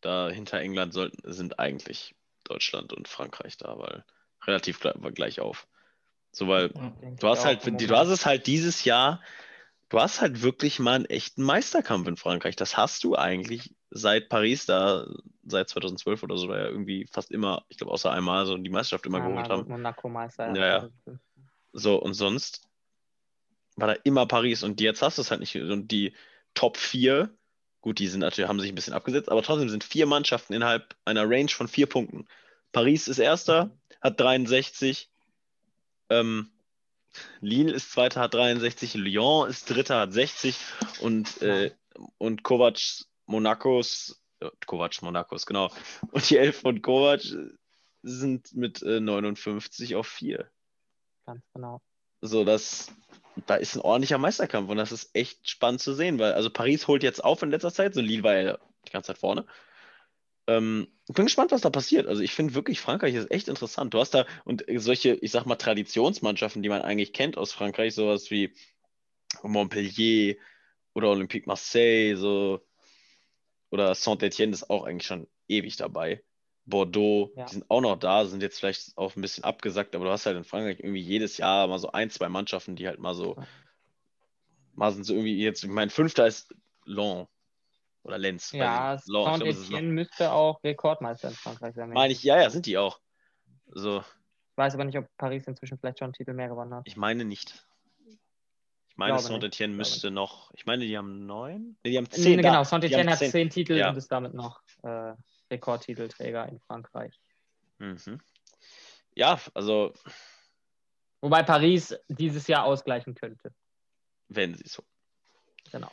da 0.00 0.30
hinter 0.30 0.58
England 0.58 0.94
sollten, 0.94 1.20
sind 1.30 1.58
eigentlich 1.58 2.14
Deutschland 2.44 2.94
und 2.94 3.08
Frankreich 3.08 3.58
da, 3.58 3.78
weil 3.78 4.04
relativ 4.46 4.80
gleich, 4.80 4.94
gleich 5.14 5.40
auf. 5.40 5.66
So, 6.32 6.48
weil 6.48 6.70
Ja. 6.74 6.96
du 7.00 7.14
ich 7.16 7.22
hast 7.24 7.44
halt, 7.44 7.66
du 7.66 7.96
hast 7.96 8.08
es 8.08 8.24
halt 8.24 8.46
dieses 8.46 8.84
Jahr, 8.84 9.22
du 9.90 10.00
hast 10.00 10.22
halt 10.22 10.42
wirklich 10.42 10.78
mal 10.78 10.94
einen 10.94 11.04
echten 11.04 11.42
Meisterkampf 11.42 12.08
in 12.08 12.16
Frankreich. 12.16 12.56
Das 12.56 12.76
hast 12.76 13.04
du 13.04 13.16
eigentlich 13.16 13.74
seit 13.90 14.30
Paris 14.30 14.64
da, 14.64 15.06
seit 15.44 15.68
2012 15.68 16.22
oder 16.22 16.38
so, 16.38 16.48
da 16.48 16.56
ja 16.58 16.68
irgendwie 16.68 17.06
fast 17.12 17.30
immer, 17.30 17.64
ich 17.68 17.76
glaube 17.76 17.92
außer 17.92 18.10
einmal 18.10 18.46
so 18.46 18.56
die 18.56 18.70
Meisterschaft 18.70 19.04
immer 19.04 19.18
Ja, 19.18 19.28
geholt 19.28 19.50
haben. 19.50 19.68
Monaco-Meister. 19.68 20.56
Ja, 20.56 20.66
ja. 20.66 20.88
So, 21.72 22.00
und 22.00 22.14
sonst 22.14 22.66
war 23.76 23.88
da 23.88 23.94
immer 24.04 24.26
Paris 24.26 24.62
und 24.62 24.80
jetzt 24.80 25.02
hast 25.02 25.18
du 25.18 25.22
es 25.22 25.30
halt 25.30 25.40
nicht. 25.40 25.54
Und 25.56 25.88
die 25.88 26.14
Top 26.54 26.76
4, 26.76 27.30
gut, 27.80 27.98
die 27.98 28.08
sind 28.08 28.20
natürlich, 28.20 28.48
haben 28.48 28.60
sich 28.60 28.70
ein 28.70 28.74
bisschen 28.74 28.94
abgesetzt, 28.94 29.28
aber 29.28 29.42
trotzdem 29.42 29.68
sind 29.68 29.84
vier 29.84 30.06
Mannschaften 30.06 30.54
innerhalb 30.54 30.96
einer 31.04 31.28
Range 31.28 31.50
von 31.50 31.68
vier 31.68 31.86
Punkten. 31.86 32.26
Paris 32.72 33.08
ist 33.08 33.18
erster, 33.18 33.70
hat 34.00 34.18
63. 34.18 35.10
Ähm, 36.10 36.50
Lille 37.40 37.72
ist 37.72 37.92
zweiter, 37.92 38.20
hat 38.20 38.34
63. 38.34 38.94
Lyon 38.94 39.48
ist 39.48 39.70
dritter, 39.70 40.00
hat 40.00 40.12
60. 40.12 40.56
Und, 41.00 41.42
äh, 41.42 41.72
und 42.18 42.42
Kovac 42.42 42.80
Monacos, 43.26 44.20
äh, 44.40 44.50
Kovac 44.66 45.02
Monacos, 45.02 45.46
genau. 45.46 45.70
Und 46.10 46.28
die 46.30 46.36
Elf 46.36 46.60
von 46.60 46.82
Kovac 46.82 47.22
sind 48.02 48.54
mit 48.54 48.82
äh, 48.82 49.00
59 49.00 49.94
auf 49.96 50.06
4. 50.06 50.50
Ganz 51.26 51.42
genau. 51.54 51.80
So, 52.20 52.44
das, 52.44 52.92
da 53.46 53.56
ist 53.56 53.74
ein 53.74 53.80
ordentlicher 53.80 54.18
Meisterkampf 54.18 54.68
und 54.70 54.76
das 54.76 54.92
ist 54.92 55.10
echt 55.14 55.50
spannend 55.50 55.80
zu 55.80 55.94
sehen, 55.94 56.18
weil 56.18 56.32
also 56.32 56.50
Paris 56.50 56.86
holt 56.88 57.02
jetzt 57.02 57.24
auf 57.24 57.42
in 57.42 57.50
letzter 57.50 57.72
Zeit, 57.72 57.94
so 57.94 58.00
Lille 58.00 58.22
war 58.22 58.34
ja 58.36 58.58
die 58.86 58.92
ganze 58.92 59.08
Zeit 59.08 59.18
vorne. 59.18 59.46
Ähm, 60.46 60.88
ich 61.08 61.14
bin 61.14 61.26
gespannt, 61.26 61.52
was 61.52 61.62
da 61.62 61.70
passiert. 61.70 62.06
Also 62.06 62.22
ich 62.22 62.32
finde 62.32 62.54
wirklich, 62.54 62.80
Frankreich 62.80 63.14
ist 63.14 63.30
echt 63.30 63.48
interessant. 63.48 63.94
Du 63.94 63.98
hast 63.98 64.14
da 64.14 64.26
und 64.44 64.64
solche, 64.76 65.14
ich 65.14 65.30
sag 65.30 65.46
mal, 65.46 65.56
Traditionsmannschaften, 65.56 66.62
die 66.62 66.68
man 66.68 66.82
eigentlich 66.82 67.12
kennt 67.12 67.38
aus 67.38 67.52
Frankreich, 67.52 67.94
sowas 67.94 68.30
wie 68.30 68.54
Montpellier 69.42 70.36
oder 70.94 71.10
Olympique 71.10 71.46
Marseille, 71.46 72.16
so 72.16 72.60
oder 73.70 73.94
Saint-Etienne 73.94 74.52
ist 74.52 74.70
auch 74.70 74.84
eigentlich 74.84 75.06
schon 75.06 75.26
ewig 75.48 75.76
dabei. 75.76 76.22
Bordeaux, 76.66 77.30
Ja. 77.36 77.44
die 77.44 77.52
sind 77.54 77.70
auch 77.70 77.80
noch 77.80 77.98
da, 77.98 78.24
sind 78.24 78.42
jetzt 78.42 78.58
vielleicht 78.58 78.96
auch 78.96 79.14
ein 79.16 79.20
bisschen 79.20 79.44
abgesackt, 79.44 79.94
aber 79.94 80.06
du 80.06 80.10
hast 80.10 80.24
halt 80.26 80.36
in 80.36 80.44
Frankreich 80.44 80.80
irgendwie 80.80 81.00
jedes 81.00 81.36
Jahr 81.36 81.66
mal 81.66 81.78
so 81.78 81.92
ein, 81.92 82.10
zwei 82.10 82.28
Mannschaften, 82.28 82.74
die 82.76 82.86
halt 82.86 82.98
mal 82.98 83.14
so, 83.14 83.36
mal 84.72 84.90
sind 84.92 85.04
so 85.04 85.12
irgendwie 85.14 85.36
jetzt, 85.42 85.62
ich 85.62 85.70
meine, 85.70 85.90
Fünfter 85.90 86.26
ist 86.26 86.54
Lens 86.84 87.28
oder 88.02 88.18
Lenz. 88.18 88.52
Ja. 88.52 88.92
Lens, 88.92 89.04
Saint-Etienne 89.06 89.88
müsste 89.88 90.32
auch 90.32 90.62
Rekordmeister 90.64 91.28
in 91.28 91.34
Frankreich 91.34 91.74
sein. 91.74 91.90
Meine 91.90 92.12
ich, 92.12 92.22
ja, 92.22 92.40
ja, 92.40 92.50
sind 92.50 92.66
die 92.66 92.76
auch. 92.78 92.98
So, 93.66 93.98
Ich 94.00 94.56
weiß 94.56 94.74
aber 94.74 94.84
nicht, 94.84 94.96
ob 94.98 95.06
Paris 95.16 95.46
inzwischen 95.46 95.78
vielleicht 95.78 95.98
schon 95.98 96.06
einen 96.06 96.12
Titel 96.14 96.32
mehr 96.34 96.48
gewonnen 96.48 96.74
hat. 96.74 96.82
ich 96.86 96.96
meine 96.96 97.24
nicht. 97.24 97.66
Ich 98.88 98.96
meine, 98.98 99.18
Saint-Etienne 99.18 99.74
müsste 99.74 100.10
noch, 100.12 100.52
ich 100.54 100.66
meine, 100.66 100.84
die 100.86 100.96
haben 100.96 101.26
neun? 101.26 101.76
Nee, 101.82 101.90
die 101.90 101.96
haben 101.96 102.04
Nee, 102.04 102.22
zehn. 102.22 102.42
da. 102.42 102.48
genau, 102.50 102.62
Saint-Etienne 102.64 103.10
hat 103.10 103.18
zehn 103.18 103.50
Titel 103.50 103.72
Ja. 103.74 103.90
und 103.90 103.96
ist 103.96 104.06
damit 104.12 104.34
noch 104.34 104.60
äh, 104.84 105.14
Rekordtitelträger 105.50 106.48
in 106.48 106.60
Frankreich. 106.60 107.18
Mhm. 107.78 108.20
Ja, 109.14 109.38
also, 109.54 109.92
Wobei 111.20 111.42
Paris 111.42 111.94
dieses 112.08 112.46
Jahr 112.46 112.64
ausgleichen 112.64 113.14
könnte. 113.14 113.52
wenn 114.28 114.54
sie 114.54 114.66
so. 114.68 114.82
Genau. 115.72 115.90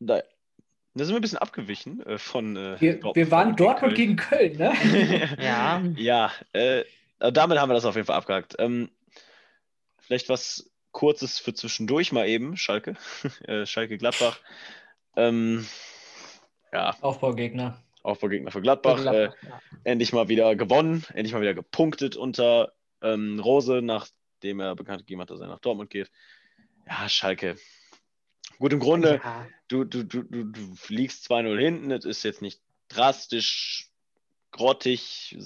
Da, 0.00 0.22
da 0.94 1.04
sind 1.04 1.14
wir 1.14 1.16
ein 1.20 1.22
bisschen 1.22 1.38
abgewichen 1.38 2.04
äh, 2.04 2.18
von. 2.18 2.56
Äh, 2.56 2.80
Wir, 2.80 2.94
Dortmund- 3.00 3.16
wir 3.16 3.30
waren 3.30 3.56
Dortmund 3.56 3.94
Köln. 3.94 3.94
gegen 3.94 4.16
Köln, 4.16 4.56
ne? 4.56 5.36
Ja, 5.40 5.80
Ja, 5.96 6.32
äh, 6.52 6.84
damit 7.18 7.58
haben 7.58 7.70
wir 7.70 7.74
das 7.74 7.84
auf 7.84 7.94
jeden 7.94 8.06
Fall 8.06 8.16
abgehakt. 8.16 8.56
Ähm, 8.58 8.90
vielleicht 10.00 10.28
was 10.28 10.70
Kurzes 10.90 11.38
für 11.38 11.54
zwischendurch 11.54 12.12
mal 12.12 12.26
eben, 12.28 12.56
Schalke. 12.56 12.96
äh, 13.44 13.64
Schalke 13.64 13.96
Gladbach. 13.96 14.40
Ähm, 15.16 15.66
ja, 16.72 16.94
Aufbaugegner. 17.00 17.80
Aufbaugegner 18.02 18.50
für 18.50 18.62
Gladbach. 18.62 19.04
Äh, 19.06 19.24
ja. 19.24 19.60
endlich 19.84 20.12
mal 20.12 20.28
wieder 20.28 20.56
gewonnen, 20.56 21.04
endlich 21.14 21.32
mal 21.32 21.40
wieder 21.40 21.54
gepunktet 21.54 22.16
unter 22.16 22.72
ähm, 23.00 23.38
Rose, 23.40 23.80
nachdem 23.82 24.60
er 24.60 24.74
bekannt 24.74 25.00
gegeben 25.00 25.20
hat, 25.20 25.30
dass 25.30 25.40
er 25.40 25.48
nach 25.48 25.60
Dortmund 25.60 25.90
geht. 25.90 26.10
Ja, 26.86 27.08
Schalke. 27.08 27.56
Gut, 28.58 28.72
im 28.72 28.80
Grunde, 28.80 29.20
Ja, 29.22 29.46
du, 29.68 29.84
du, 29.84 30.04
du, 30.04 30.22
du, 30.22 30.44
du 30.44 30.76
liegst 30.88 31.30
2-0 31.30 31.58
hinten, 31.58 31.90
es 31.90 32.04
ist 32.04 32.22
jetzt 32.22 32.42
nicht 32.42 32.60
drastisch 32.88 33.88
grottig 34.50 35.36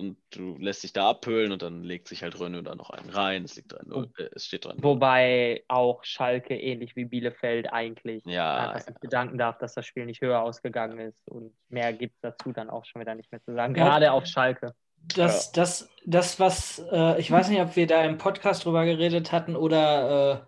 und 0.00 0.16
du 0.30 0.56
lässt 0.58 0.82
dich 0.82 0.92
da 0.92 1.10
abhöhlen 1.10 1.52
und 1.52 1.62
dann 1.62 1.84
legt 1.84 2.08
sich 2.08 2.22
halt 2.22 2.38
Rönne 2.40 2.62
da 2.62 2.74
noch 2.74 2.90
einen 2.90 3.10
rein. 3.10 3.44
Es 3.44 3.54
liegt 3.56 3.72
3-0, 3.72 4.08
äh, 4.18 4.30
es 4.34 4.46
steht 4.46 4.66
3-0. 4.66 4.82
Wobei 4.82 5.62
auch 5.68 6.02
Schalke 6.02 6.58
ähnlich 6.58 6.96
wie 6.96 7.04
Bielefeld 7.04 7.72
eigentlich 7.72 8.24
Ja, 8.24 8.70
einfach 8.70 8.80
sich 8.80 8.96
bedanken 8.96 9.38
darf, 9.38 9.58
dass 9.58 9.74
das 9.74 9.86
Spiel 9.86 10.06
nicht 10.06 10.20
höher 10.20 10.40
ausgegangen 10.40 10.98
ist. 10.98 11.28
Und 11.28 11.52
mehr 11.68 11.92
gibt 11.92 12.14
es 12.16 12.20
dazu 12.20 12.52
dann 12.52 12.70
auch 12.70 12.84
schon 12.84 13.00
wieder 13.00 13.14
nicht 13.14 13.30
mehr 13.30 13.42
zu 13.42 13.54
sagen. 13.54 13.74
Ja. 13.76 13.84
Gerade 13.84 14.12
auf 14.12 14.26
Schalke. 14.26 14.74
Das, 15.14 15.52
das, 15.52 15.88
das, 16.04 16.40
was, 16.40 16.82
äh, 16.90 17.20
ich 17.20 17.30
weiß 17.30 17.48
nicht, 17.48 17.60
ob 17.60 17.76
wir 17.76 17.86
da 17.86 18.04
im 18.04 18.18
Podcast 18.18 18.64
drüber 18.64 18.84
geredet 18.84 19.32
hatten 19.32 19.56
oder 19.56 20.32
äh, 20.32 20.40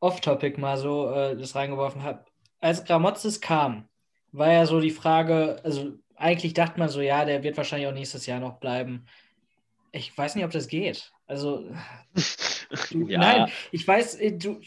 off-topic 0.00 0.60
mal 0.60 0.76
so 0.76 1.10
äh, 1.10 1.36
das 1.36 1.54
reingeworfen 1.54 2.02
habe. 2.02 2.24
Als 2.60 2.84
Gramozis 2.84 3.40
kam, 3.40 3.88
war 4.32 4.50
ja 4.50 4.66
so 4.66 4.80
die 4.80 4.90
Frage, 4.90 5.60
also 5.62 5.92
eigentlich 6.22 6.54
dachte 6.54 6.78
man 6.78 6.88
so, 6.88 7.00
ja, 7.00 7.24
der 7.24 7.42
wird 7.42 7.56
wahrscheinlich 7.56 7.88
auch 7.88 7.92
nächstes 7.94 8.26
Jahr 8.26 8.40
noch 8.40 8.58
bleiben. 8.60 9.06
Ich 9.90 10.16
weiß 10.16 10.34
nicht, 10.36 10.44
ob 10.44 10.50
das 10.52 10.68
geht. 10.68 11.12
Also, 11.26 11.64
du, 12.90 13.08
ja, 13.08 13.18
nein, 13.18 13.50
ich 13.70 13.86
weiß, 13.86 14.14
äh, 14.16 14.32
du, 14.32 14.60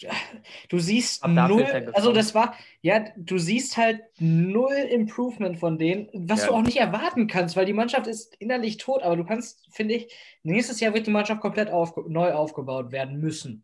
du 0.69 0.79
siehst 0.79 1.25
null, 1.27 1.63
also 1.93 2.11
das 2.11 2.35
war, 2.35 2.55
ja, 2.81 3.05
du 3.17 3.37
siehst 3.37 3.77
halt 3.77 4.01
null 4.19 4.73
Improvement 4.73 5.57
von 5.59 5.77
denen, 5.77 6.09
was 6.13 6.41
Ja. 6.41 6.47
du 6.47 6.53
auch 6.53 6.61
nicht 6.61 6.77
erwarten 6.77 7.27
kannst, 7.27 7.55
weil 7.55 7.65
die 7.65 7.73
Mannschaft 7.73 8.07
ist 8.07 8.35
innerlich 8.35 8.77
tot, 8.77 9.01
aber 9.03 9.15
du 9.15 9.25
kannst, 9.25 9.67
finde 9.73 9.95
ich, 9.95 10.13
nächstes 10.43 10.79
Jahr 10.79 10.93
wird 10.93 11.07
die 11.07 11.11
Mannschaft 11.11 11.41
komplett 11.41 11.69
aufge 11.69 12.03
neu 12.07 12.31
aufgebaut 12.33 12.91
werden 12.91 13.19
müssen. 13.19 13.63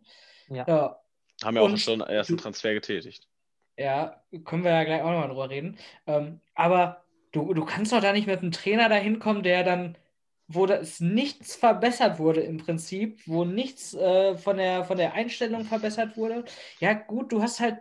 Ja. 0.49 0.65
Ja, 0.67 0.99
haben 1.43 1.55
ja 1.55 1.61
auch 1.61 1.65
und 1.65 1.79
schon 1.79 2.01
ersten 2.01 2.37
du- 2.37 2.43
Transfer 2.43 2.73
getätigt. 2.73 3.27
ja, 3.77 4.21
können 4.45 4.63
wir 4.63 4.71
ja 4.71 4.83
gleich 4.83 5.01
auch 5.01 5.11
nochmal 5.11 5.27
drüber 5.29 5.49
reden. 5.49 5.77
Ähm, 6.07 6.39
aber 6.55 7.03
du, 7.31 7.53
du 7.53 7.65
kannst 7.65 7.91
doch 7.93 8.01
da 8.01 8.13
nicht 8.13 8.27
mit 8.27 8.39
einem 8.41 8.51
Trainer 8.51 8.89
dahin 8.89 9.19
kommen, 9.19 9.43
der 9.43 9.63
dann, 9.63 9.97
wo 10.47 10.65
das 10.65 10.99
nichts 10.99 11.55
verbessert 11.55 12.19
wurde 12.19 12.41
im 12.41 12.57
Prinzip, 12.57 13.21
wo 13.25 13.45
nichts 13.45 13.93
äh, 13.93 14.37
von 14.37 14.57
der, 14.57 14.83
von 14.85 14.97
der 14.97 15.13
Einstellung 15.13 15.65
verbessert 15.65 16.17
wurde. 16.17 16.45
Ja, 16.79 16.93
gut, 16.93 17.31
du 17.31 17.41
hast 17.41 17.59
halt 17.59 17.79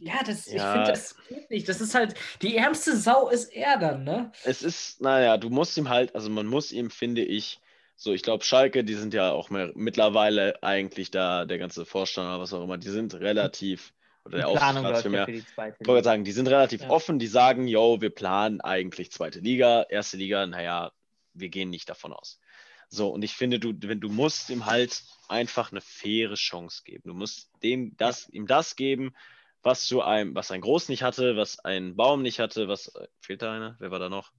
ja, 0.00 0.22
das, 0.22 0.46
ich 0.48 0.62
Ja. 0.62 0.72
finde, 0.72 0.92
das 0.92 1.16
geht 1.28 1.50
nicht. 1.50 1.68
Das 1.68 1.80
ist 1.80 1.94
halt, 1.94 2.14
die 2.42 2.56
ärmste 2.56 2.96
Sau 2.96 3.28
ist 3.28 3.46
er 3.52 3.78
dann, 3.78 4.04
ne? 4.04 4.32
Es 4.42 4.62
ist, 4.62 5.00
naja, 5.00 5.36
du 5.38 5.50
musst 5.50 5.76
ihm 5.76 5.88
halt, 5.88 6.14
also 6.14 6.30
man 6.30 6.46
muss 6.46 6.72
ihm, 6.72 6.90
finde 6.90 7.22
ich, 7.24 7.60
so, 7.96 8.12
ich 8.12 8.22
glaube, 8.22 8.44
Schalke, 8.44 8.84
die 8.84 8.94
sind 8.94 9.14
ja 9.14 9.32
auch 9.32 9.50
mehr, 9.50 9.72
mittlerweile 9.74 10.62
eigentlich 10.62 11.10
da, 11.10 11.44
der 11.46 11.58
ganze 11.58 11.84
Vorstand 11.86 12.28
oder 12.28 12.40
was 12.40 12.52
auch 12.52 12.62
immer, 12.62 12.78
die 12.78 12.90
sind 12.90 13.14
relativ, 13.14 13.92
oder 14.26 14.38
Die 14.38 14.44
der 14.44 14.58
Planung 14.58 14.84
Aufsichtsrat 14.84 15.02
für 15.02 15.10
mehr, 15.10 15.24
für 15.24 15.32
die 15.32 15.44
zweite 15.44 15.76
Ich 15.80 15.88
wollte 15.88 16.04
sagen, 16.04 16.24
die 16.24 16.32
sind 16.32 16.48
relativ 16.48 16.82
Ja. 16.82 16.90
offen, 16.90 17.18
die 17.18 17.26
sagen, 17.26 17.66
yo, 17.66 18.00
wir 18.00 18.10
planen 18.10 18.60
eigentlich 18.60 19.12
zweite 19.12 19.40
Liga, 19.40 19.86
erste 19.88 20.16
Liga, 20.16 20.46
naja, 20.46 20.92
wir 21.32 21.48
gehen 21.48 21.70
nicht 21.70 21.88
davon 21.88 22.12
aus. 22.12 22.40
So, 22.88 23.08
und 23.08 23.22
ich 23.22 23.34
finde, 23.34 23.58
du, 23.58 23.72
wenn 23.82 24.00
du 24.00 24.08
musst 24.08 24.50
ihm 24.50 24.66
halt 24.66 25.02
einfach 25.28 25.72
eine 25.72 25.80
faire 25.80 26.34
Chance 26.34 26.82
geben. 26.84 27.02
Du 27.04 27.14
musst 27.14 27.50
dem 27.62 27.96
das, 27.96 28.28
ihm 28.28 28.46
das 28.46 28.76
geben, 28.76 29.14
was 29.62 29.86
zu 29.86 30.02
einem, 30.02 30.34
was 30.34 30.50
ein 30.50 30.60
Groß 30.60 30.88
nicht 30.88 31.02
hatte, 31.02 31.36
was 31.36 31.58
ein 31.58 31.96
Baum 31.96 32.22
nicht 32.22 32.38
hatte, 32.38 32.68
was 32.68 32.94
äh, 32.94 33.08
fehlt 33.20 33.42
da 33.42 33.52
einer? 33.52 33.76
Wer 33.80 33.90
war 33.90 33.98
da 33.98 34.08
noch? 34.08 34.30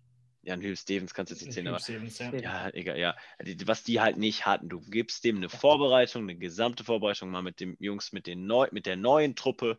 Ja, 0.48 0.54
ein 0.54 0.62
Will 0.62 0.78
Stevens 0.78 1.14
kannst 1.14 1.30
du 1.30 1.36
jetzt 1.36 1.44
nicht 1.44 1.54
zählen, 1.54 1.68
aber 1.68 1.80
Stevens, 1.80 2.20
ja. 2.20 2.34
ja, 2.34 2.70
egal, 2.74 2.98
ja. 2.98 3.18
Was 3.66 3.84
die 3.84 4.00
halt 4.00 4.16
nicht 4.16 4.46
hatten. 4.46 4.70
Du 4.70 4.80
gibst 4.80 5.26
dem 5.26 5.36
eine 5.36 5.50
Vorbereitung, 5.50 6.24
eine 6.24 6.38
gesamte 6.38 6.86
Vorbereitung 6.86 7.32
mal 7.32 7.42
mit 7.42 7.60
den 7.60 7.76
Jungs, 7.82 8.14
mit, 8.14 8.28
den 8.28 8.48
neu, 8.48 8.70
mit 8.72 8.86
der 8.86 8.96
neuen 8.96 9.36
Truppe. 9.36 9.78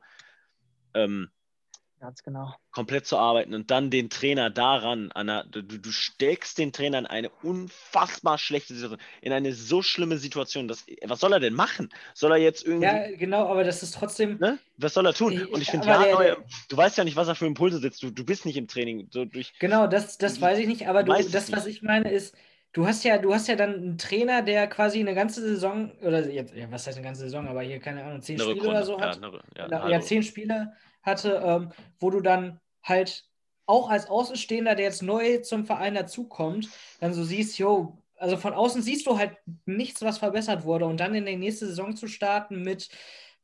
Ähm, 0.92 1.30
Ganz 2.00 2.22
genau. 2.22 2.54
komplett 2.70 3.06
zu 3.06 3.16
arbeiten 3.16 3.54
und 3.54 3.70
dann 3.70 3.90
den 3.90 4.08
Trainer 4.08 4.50
daran, 4.50 5.10
an 5.12 5.28
einer, 5.28 5.44
du, 5.44 5.62
du 5.62 5.90
steckst 5.90 6.58
den 6.58 6.72
Trainer 6.72 6.98
in 6.98 7.06
eine 7.06 7.30
unfassbar 7.42 8.38
schlechte 8.38 8.74
Situation, 8.74 9.00
in 9.20 9.32
eine 9.32 9.52
so 9.52 9.82
schlimme 9.82 10.16
Situation. 10.18 10.68
Dass, 10.68 10.86
was 11.04 11.18
soll 11.20 11.32
er 11.32 11.40
denn 11.40 11.54
machen? 11.54 11.88
Soll 12.14 12.30
er 12.32 12.38
jetzt 12.38 12.64
irgendwie, 12.64 12.84
Ja, 12.86 13.16
genau, 13.16 13.48
aber 13.48 13.64
das 13.64 13.82
ist 13.82 13.94
trotzdem. 13.94 14.38
ne? 14.38 14.58
Was 14.76 14.94
soll 14.94 15.06
er 15.06 15.14
tun? 15.14 15.32
Ich- 15.32 15.52
Und 15.52 15.60
ich 15.60 15.70
finde, 15.70 15.88
ja, 15.88 16.04
der- 16.04 16.14
neue, 16.14 16.26
der- 16.28 16.44
du 16.68 16.76
weißt 16.76 16.98
ja 16.98 17.04
nicht, 17.04 17.16
was 17.16 17.26
er 17.26 17.34
für 17.34 17.46
Impulse 17.46 17.78
setzt. 17.78 18.02
Du, 18.02 18.10
du 18.10 18.24
bist 18.24 18.46
nicht 18.46 18.56
im 18.56 18.68
Training. 18.68 19.08
So 19.10 19.24
durch, 19.24 19.52
Genau, 19.58 19.86
das, 19.88 20.18
das 20.18 20.40
weiß 20.40 20.58
ich 20.58 20.66
nicht, 20.68 20.86
aber 20.86 21.02
du, 21.02 21.12
das, 21.12 21.50
was 21.50 21.66
ich 21.66 21.82
meine, 21.82 22.10
ist, 22.12 22.36
du 22.72 22.86
hast 22.86 23.02
ja, 23.02 23.18
du 23.18 23.34
hast 23.34 23.48
ja 23.48 23.56
dann 23.56 23.74
einen 23.74 23.98
Trainer, 23.98 24.42
der 24.42 24.68
quasi 24.68 25.00
eine 25.00 25.14
ganze 25.14 25.40
Saison, 25.40 25.90
oder 26.02 26.28
jetzt, 26.30 26.54
ja, 26.54 26.70
was 26.70 26.86
heißt 26.86 26.96
eine 26.98 27.04
ganze 27.06 27.22
Saison, 27.22 27.48
aber 27.48 27.62
hier, 27.62 27.80
keine 27.80 28.04
Ahnung, 28.04 28.20
zehn 28.22 28.36
eine 28.36 28.44
Spiele 28.44 28.68
Rückrunde. 28.68 28.76
oder 28.78 28.86
so 28.86 28.98
ja, 29.00 29.08
hat. 29.08 29.20
ja, 29.20 29.30
ja, 29.56 29.64
eine 29.64 29.74
ja, 29.74 29.82
halbe. 29.82 30.04
zehn 30.04 30.22
Spiele 30.22 30.72
hatte, 31.02 31.42
ähm, 31.44 31.72
wo 31.98 32.10
du 32.10 32.20
dann 32.20 32.60
halt 32.82 33.28
auch 33.66 33.90
als 33.90 34.06
Außenstehender, 34.08 34.74
der 34.74 34.86
jetzt 34.86 35.02
neu 35.02 35.38
zum 35.38 35.66
Verein 35.66 35.94
dazukommt, 35.94 36.68
dann 37.00 37.12
so 37.12 37.22
siehst, 37.22 37.58
jo, 37.58 37.98
also 38.16 38.36
von 38.36 38.54
außen 38.54 38.82
siehst 38.82 39.06
du 39.06 39.18
halt 39.18 39.36
nichts, 39.66 40.02
was 40.02 40.18
verbessert 40.18 40.64
wurde 40.64 40.86
und 40.86 40.98
dann 40.98 41.14
in 41.14 41.26
die 41.26 41.36
nächste 41.36 41.66
Saison 41.66 41.94
zu 41.94 42.08
starten 42.08 42.62
mit, 42.62 42.88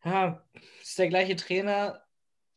ja, 0.04 0.42
ist 0.82 0.98
der 0.98 1.08
gleiche 1.08 1.36
Trainer. 1.36 2.02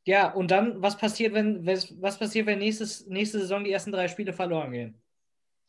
Ja, 0.05 0.31
und 0.33 0.51
dann, 0.51 0.81
was 0.81 0.97
passiert, 0.97 1.33
wenn, 1.33 1.65
was 1.65 2.17
passiert, 2.17 2.45
wenn 2.47 2.59
nächstes, 2.59 3.07
nächste 3.07 3.39
Saison 3.39 3.63
die 3.63 3.71
ersten 3.71 3.91
drei 3.91 4.07
Spiele 4.07 4.33
verloren 4.33 4.71
gehen? 4.71 5.01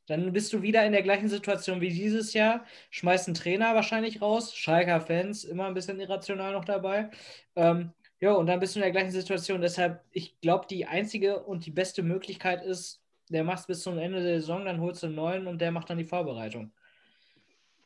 Dann 0.07 0.33
bist 0.33 0.53
du 0.53 0.63
wieder 0.63 0.87
in 0.87 0.93
der 0.93 1.03
gleichen 1.03 1.29
Situation 1.29 1.81
wie 1.83 1.91
dieses 1.91 2.33
Jahr, 2.33 2.65
schmeißt 2.91 3.29
einen 3.29 3.35
Trainer 3.35 3.75
wahrscheinlich 3.75 4.23
raus, 4.23 4.57
Schalker 4.57 5.01
Fans 5.03 5.45
immer 5.45 5.67
ein 5.67 5.75
bisschen 5.75 6.01
irrational 6.01 6.53
noch 6.53 6.65
dabei. 6.65 7.11
Ähm, 7.57 7.93
ja, 8.21 8.33
und 8.33 8.47
dann 8.47 8.61
bist 8.61 8.75
du 8.75 8.81
in 8.81 8.83
der 8.83 8.93
gleichen 8.93 9.11
Situation. 9.13 9.61
Deshalb, 9.61 10.03
ich 10.13 10.41
glaube, 10.41 10.67
die 10.69 10.87
einzige 10.87 11.41
und 11.45 11.67
die 11.67 11.71
beste 11.71 12.03
Möglichkeit 12.03 12.63
ist, 12.65 13.03
der 13.31 13.45
macht 13.45 13.67
bis 13.67 13.83
zum 13.83 13.99
Ende 13.99 14.23
der 14.23 14.41
Saison, 14.41 14.65
dann 14.65 14.81
holst 14.81 15.03
du 15.03 15.07
einen 15.07 15.17
neuen 15.17 15.47
und 15.47 15.61
der 15.61 15.71
macht 15.73 15.91
dann 15.91 15.99
die 15.99 16.05
Vorbereitung. 16.05 16.73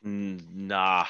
Hm, 0.01 0.37
Na, 0.67 1.07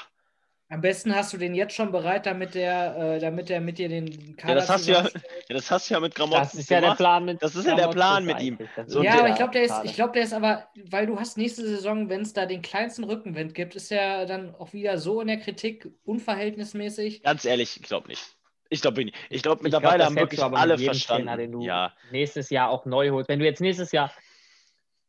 Am 0.69 0.81
besten 0.81 1.13
hast 1.15 1.31
du 1.33 1.37
den 1.37 1.53
jetzt 1.53 1.75
schon 1.75 1.91
bereit, 1.91 2.25
damit 2.25 2.55
der, 2.55 2.95
äh, 2.97 3.19
damit 3.19 3.49
der 3.49 3.61
mit 3.61 3.77
dir 3.77 3.89
den 3.89 4.35
Kader 4.35 4.53
ja, 4.53 4.55
das 4.55 4.69
hast 4.69 4.87
du 4.87 4.91
ja, 4.91 5.03
ja, 5.03 5.55
das 5.55 5.69
hast 5.69 5.89
du 5.89 5.93
ja 5.93 5.99
mit 5.99 6.15
Gramotten 6.15 6.41
Das 6.41 6.55
ist 6.55 6.69
ja 6.69 6.81
der 6.81 6.81
gemacht. 6.81 6.97
Plan 6.97 7.25
mit. 7.25 7.43
Das 7.43 7.55
ist 7.55 7.65
ja 7.67 7.75
der 7.75 7.89
Plan 7.89 8.25
mit 8.25 8.39
ihm. 8.39 8.59
So, 8.87 9.03
ja, 9.03 9.19
aber 9.19 9.29
ich 9.29 9.35
glaube, 9.35 9.51
der 9.51 9.63
ist, 9.63 9.69
Schade. 9.69 9.85
ich 9.85 9.93
glaube, 9.93 10.13
der 10.13 10.23
ist 10.23 10.33
aber, 10.33 10.67
weil 10.89 11.05
du 11.05 11.19
hast 11.19 11.37
nächste 11.37 11.61
Saison, 11.67 12.09
wenn 12.09 12.21
es 12.21 12.33
da 12.33 12.45
den 12.47 12.61
kleinsten 12.63 13.03
Rückenwind 13.03 13.53
gibt, 13.53 13.75
ist 13.75 13.91
er 13.91 14.25
dann 14.25 14.55
auch 14.55 14.73
wieder 14.73 14.97
so 14.97 15.21
in 15.21 15.27
der 15.27 15.37
Kritik, 15.37 15.87
unverhältnismäßig. 16.05 17.21
Ganz 17.23 17.45
ehrlich, 17.45 17.77
ich 17.77 17.83
glaube 17.83 18.07
nicht. 18.07 18.35
Ich 18.73 18.81
glaube 18.81 19.05
nicht. 19.05 19.15
Ich 19.29 19.43
glaube, 19.43 19.59
Ich 19.59 19.63
mittlerweile 19.63 19.97
glaub, 19.97 19.97
das 19.99 20.05
haben 20.07 20.15
wirklich 20.15 20.43
alle 20.43 20.77
verstanden. 20.79 21.27
Trainer, 21.27 21.37
den 21.37 21.51
du 21.51 21.61
ja, 21.61 21.93
nächstes 22.11 22.49
Jahr 22.49 22.69
auch 22.69 22.85
neu 22.85 23.11
holst. 23.11 23.29
Wenn 23.29 23.39
du 23.39 23.45
jetzt 23.45 23.61
nächstes 23.61 23.91
Jahr, 23.91 24.11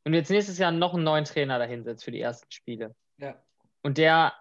wenn 0.05 0.13
du 0.13 0.19
jetzt 0.19 0.31
nächstes 0.31 0.59
Jahr 0.59 0.71
noch 0.71 0.95
einen 0.95 1.05
neuen 1.05 1.25
Trainer 1.25 1.59
dahinsetzt 1.59 2.05
für 2.05 2.11
die 2.11 2.21
ersten 2.21 2.51
Spiele 2.51 2.95
Ja. 3.19 3.37
und 3.83 3.97
der 3.97 4.35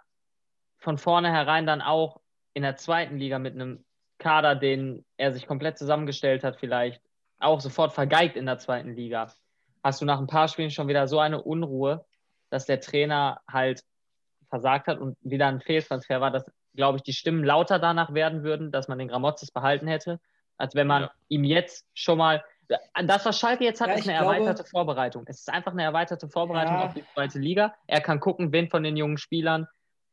von 0.79 0.97
vornherein 0.97 1.65
dann 1.65 1.81
auch 1.81 2.19
in 2.53 2.63
der 2.63 2.75
zweiten 2.75 3.17
Liga 3.17 3.39
mit 3.39 3.53
einem 3.53 3.85
Kader, 4.19 4.55
den 4.55 5.05
er 5.17 5.31
sich 5.31 5.47
komplett 5.47 5.77
zusammengestellt 5.77 6.43
hat, 6.43 6.57
vielleicht 6.59 7.01
auch 7.39 7.61
sofort 7.61 7.93
vergeigt 7.93 8.35
in 8.35 8.45
der 8.45 8.57
zweiten 8.57 8.93
Liga, 8.93 9.33
hast 9.83 10.01
du 10.01 10.05
nach 10.05 10.19
ein 10.19 10.27
paar 10.27 10.47
Spielen 10.49 10.69
schon 10.71 10.87
wieder 10.89 11.07
so 11.07 11.19
eine 11.19 11.41
Unruhe, 11.41 12.05
dass 12.49 12.65
der 12.65 12.79
Trainer 12.81 13.41
halt 13.49 13.83
versagt 14.49 14.87
hat 14.87 14.99
und 14.99 15.17
wieder 15.21 15.47
ein 15.47 15.61
Fehltransfer 15.61 16.21
war, 16.21 16.31
dass, 16.31 16.49
glaube 16.75 16.97
ich, 16.97 17.03
die 17.03 17.13
Stimmen 17.13 17.43
lauter 17.43 17.79
danach 17.79 18.13
werden 18.13 18.43
würden, 18.43 18.71
dass 18.71 18.87
man 18.87 18.97
den 18.99 19.07
Gramotzes 19.07 19.51
behalten 19.51 19.87
hätte, 19.87 20.19
als 20.57 20.75
wenn 20.75 20.87
man 20.87 21.03
Ja. 21.03 21.11
ihm 21.29 21.43
jetzt 21.43 21.85
schon 21.93 22.17
mal. 22.17 22.43
Das, 23.03 23.25
was 23.25 23.37
Schalke 23.37 23.63
jetzt 23.65 23.81
hat, 23.81 23.89
Ja, 23.89 23.95
ist 23.95 24.07
eine 24.07 24.17
glaube- 24.19 24.35
erweiterte 24.35 24.63
Vorbereitung. 24.69 25.25
Es 25.27 25.39
ist 25.39 25.49
einfach 25.49 25.73
eine 25.73 25.83
erweiterte 25.83 26.29
Vorbereitung 26.29 26.75
Ja. 26.75 26.85
auf 26.85 26.93
die 26.93 27.03
zweite 27.13 27.37
Liga. 27.39 27.73
Er 27.87 28.01
kann 28.01 28.19
gucken, 28.19 28.51
wen 28.51 28.69
von 28.69 28.83
den 28.83 28.95
jungen 28.97 29.17
Spielern, 29.17 29.67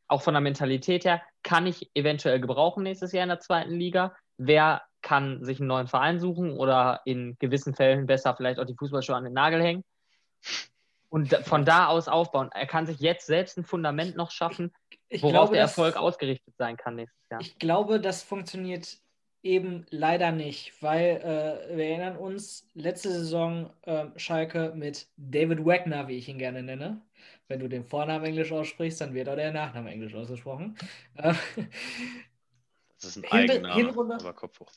auch 0.08 0.22
von 0.22 0.34
der 0.34 0.40
Mentalität 0.40 1.04
her, 1.04 1.22
kann 1.42 1.66
ich 1.66 1.90
eventuell 1.94 2.40
gebrauchen 2.40 2.82
nächstes 2.82 3.12
Jahr 3.12 3.22
in 3.22 3.28
der 3.28 3.38
zweiten 3.40 3.72
Liga. 3.74 4.14
Wer 4.36 4.82
kann 5.02 5.44
sich 5.44 5.60
einen 5.60 5.68
neuen 5.68 5.86
Verein 5.86 6.18
suchen 6.18 6.52
oder 6.58 7.00
in 7.04 7.36
gewissen 7.38 7.74
Fällen 7.74 8.06
besser 8.06 8.34
vielleicht 8.36 8.58
auch 8.58 8.66
die 8.66 8.74
Fußballschuhe 8.74 9.16
an 9.16 9.24
den 9.24 9.32
Nagel 9.32 9.62
hängen 9.62 9.84
und 11.08 11.32
von 11.46 11.64
da 11.64 11.86
aus 11.86 12.08
aufbauen. 12.08 12.50
Er 12.52 12.66
kann 12.66 12.86
sich 12.86 12.98
jetzt 13.00 13.26
selbst 13.26 13.56
ein 13.56 13.64
Fundament 13.64 14.16
noch 14.16 14.30
schaffen, 14.30 14.72
Ich 15.12 15.22
worauf 15.22 15.32
glaube, 15.34 15.52
der 15.54 15.62
das- 15.64 15.72
Erfolg 15.72 15.96
ausgerichtet 15.96 16.54
sein 16.56 16.76
kann 16.76 16.94
nächstes 16.96 17.20
Jahr. 17.30 17.40
Ich 17.40 17.58
glaube, 17.58 18.00
das 18.00 18.22
funktioniert 18.22 18.96
eben 19.42 19.84
leider 19.90 20.32
nicht, 20.32 20.82
weil 20.82 21.16
äh, 21.70 21.76
wir 21.76 21.84
erinnern 21.86 22.16
uns, 22.16 22.68
letzte 22.74 23.10
Saison 23.10 23.72
ähm, 23.84 24.12
Schalke 24.16 24.72
mit 24.74 25.08
David 25.16 25.64
Wagner, 25.64 26.08
wie 26.08 26.16
ich 26.16 26.28
ihn 26.28 26.38
gerne 26.38 26.62
nenne. 26.62 27.00
Wenn 27.48 27.58
du 27.60 27.68
den 27.68 27.84
Vornamen 27.84 28.24
Englisch 28.24 28.52
aussprichst, 28.52 29.00
dann 29.00 29.14
wird 29.14 29.28
auch 29.28 29.36
der 29.36 29.52
Nachname 29.52 29.90
Englisch 29.90 30.14
ausgesprochen. 30.14 30.76
Äh, 31.16 31.34
das 33.00 33.16
ist 33.16 33.16
ein 33.16 33.22
Hin- 33.22 33.50
Eigenname. 33.50 33.74
Hinrunde- 33.74 34.14
Aber 34.20 34.32
Kopf 34.34 34.60
hoch. 34.60 34.70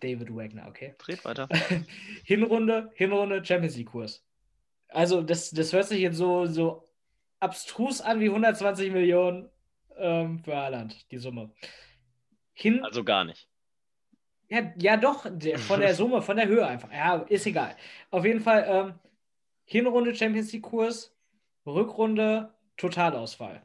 David 0.00 0.34
Wagner, 0.34 0.66
okay. 0.68 0.94
Dreht 0.98 1.24
weiter. 1.24 1.48
Hinrunde, 2.24 2.90
Hinrunde, 2.94 3.44
Champions 3.44 3.76
League-Kurs. 3.76 4.24
Also, 4.88 5.22
das, 5.22 5.50
das 5.50 5.72
hört 5.72 5.86
sich 5.86 6.00
jetzt 6.00 6.16
so, 6.16 6.46
so 6.46 6.88
abstrus 7.42 8.00
an 8.00 8.20
wie 8.20 8.28
120 8.28 8.92
Millionen 8.92 9.50
ähm, 9.96 10.38
für 10.38 10.56
Haaland, 10.56 11.10
die 11.10 11.18
Summe. 11.18 11.50
Hin, 12.52 12.84
Also 12.84 13.02
gar 13.04 13.24
nicht. 13.24 13.48
Ja, 14.48 14.72
ja 14.78 14.96
doch, 14.96 15.26
der, 15.28 15.58
von 15.58 15.80
der 15.80 15.94
Summe, 15.96 16.22
von 16.22 16.36
der 16.36 16.46
Höhe 16.46 16.66
einfach. 16.66 16.92
Ja, 16.92 17.16
ist 17.16 17.46
egal. 17.46 17.76
Auf 18.10 18.24
jeden 18.24 18.40
Fall 18.40 18.64
ähm, 18.68 18.94
Hinrunde 19.64 20.14
Champions 20.14 20.52
League 20.52 20.62
Kurs, 20.62 21.16
Rückrunde 21.66 22.54
Totalausfall. 22.76 23.62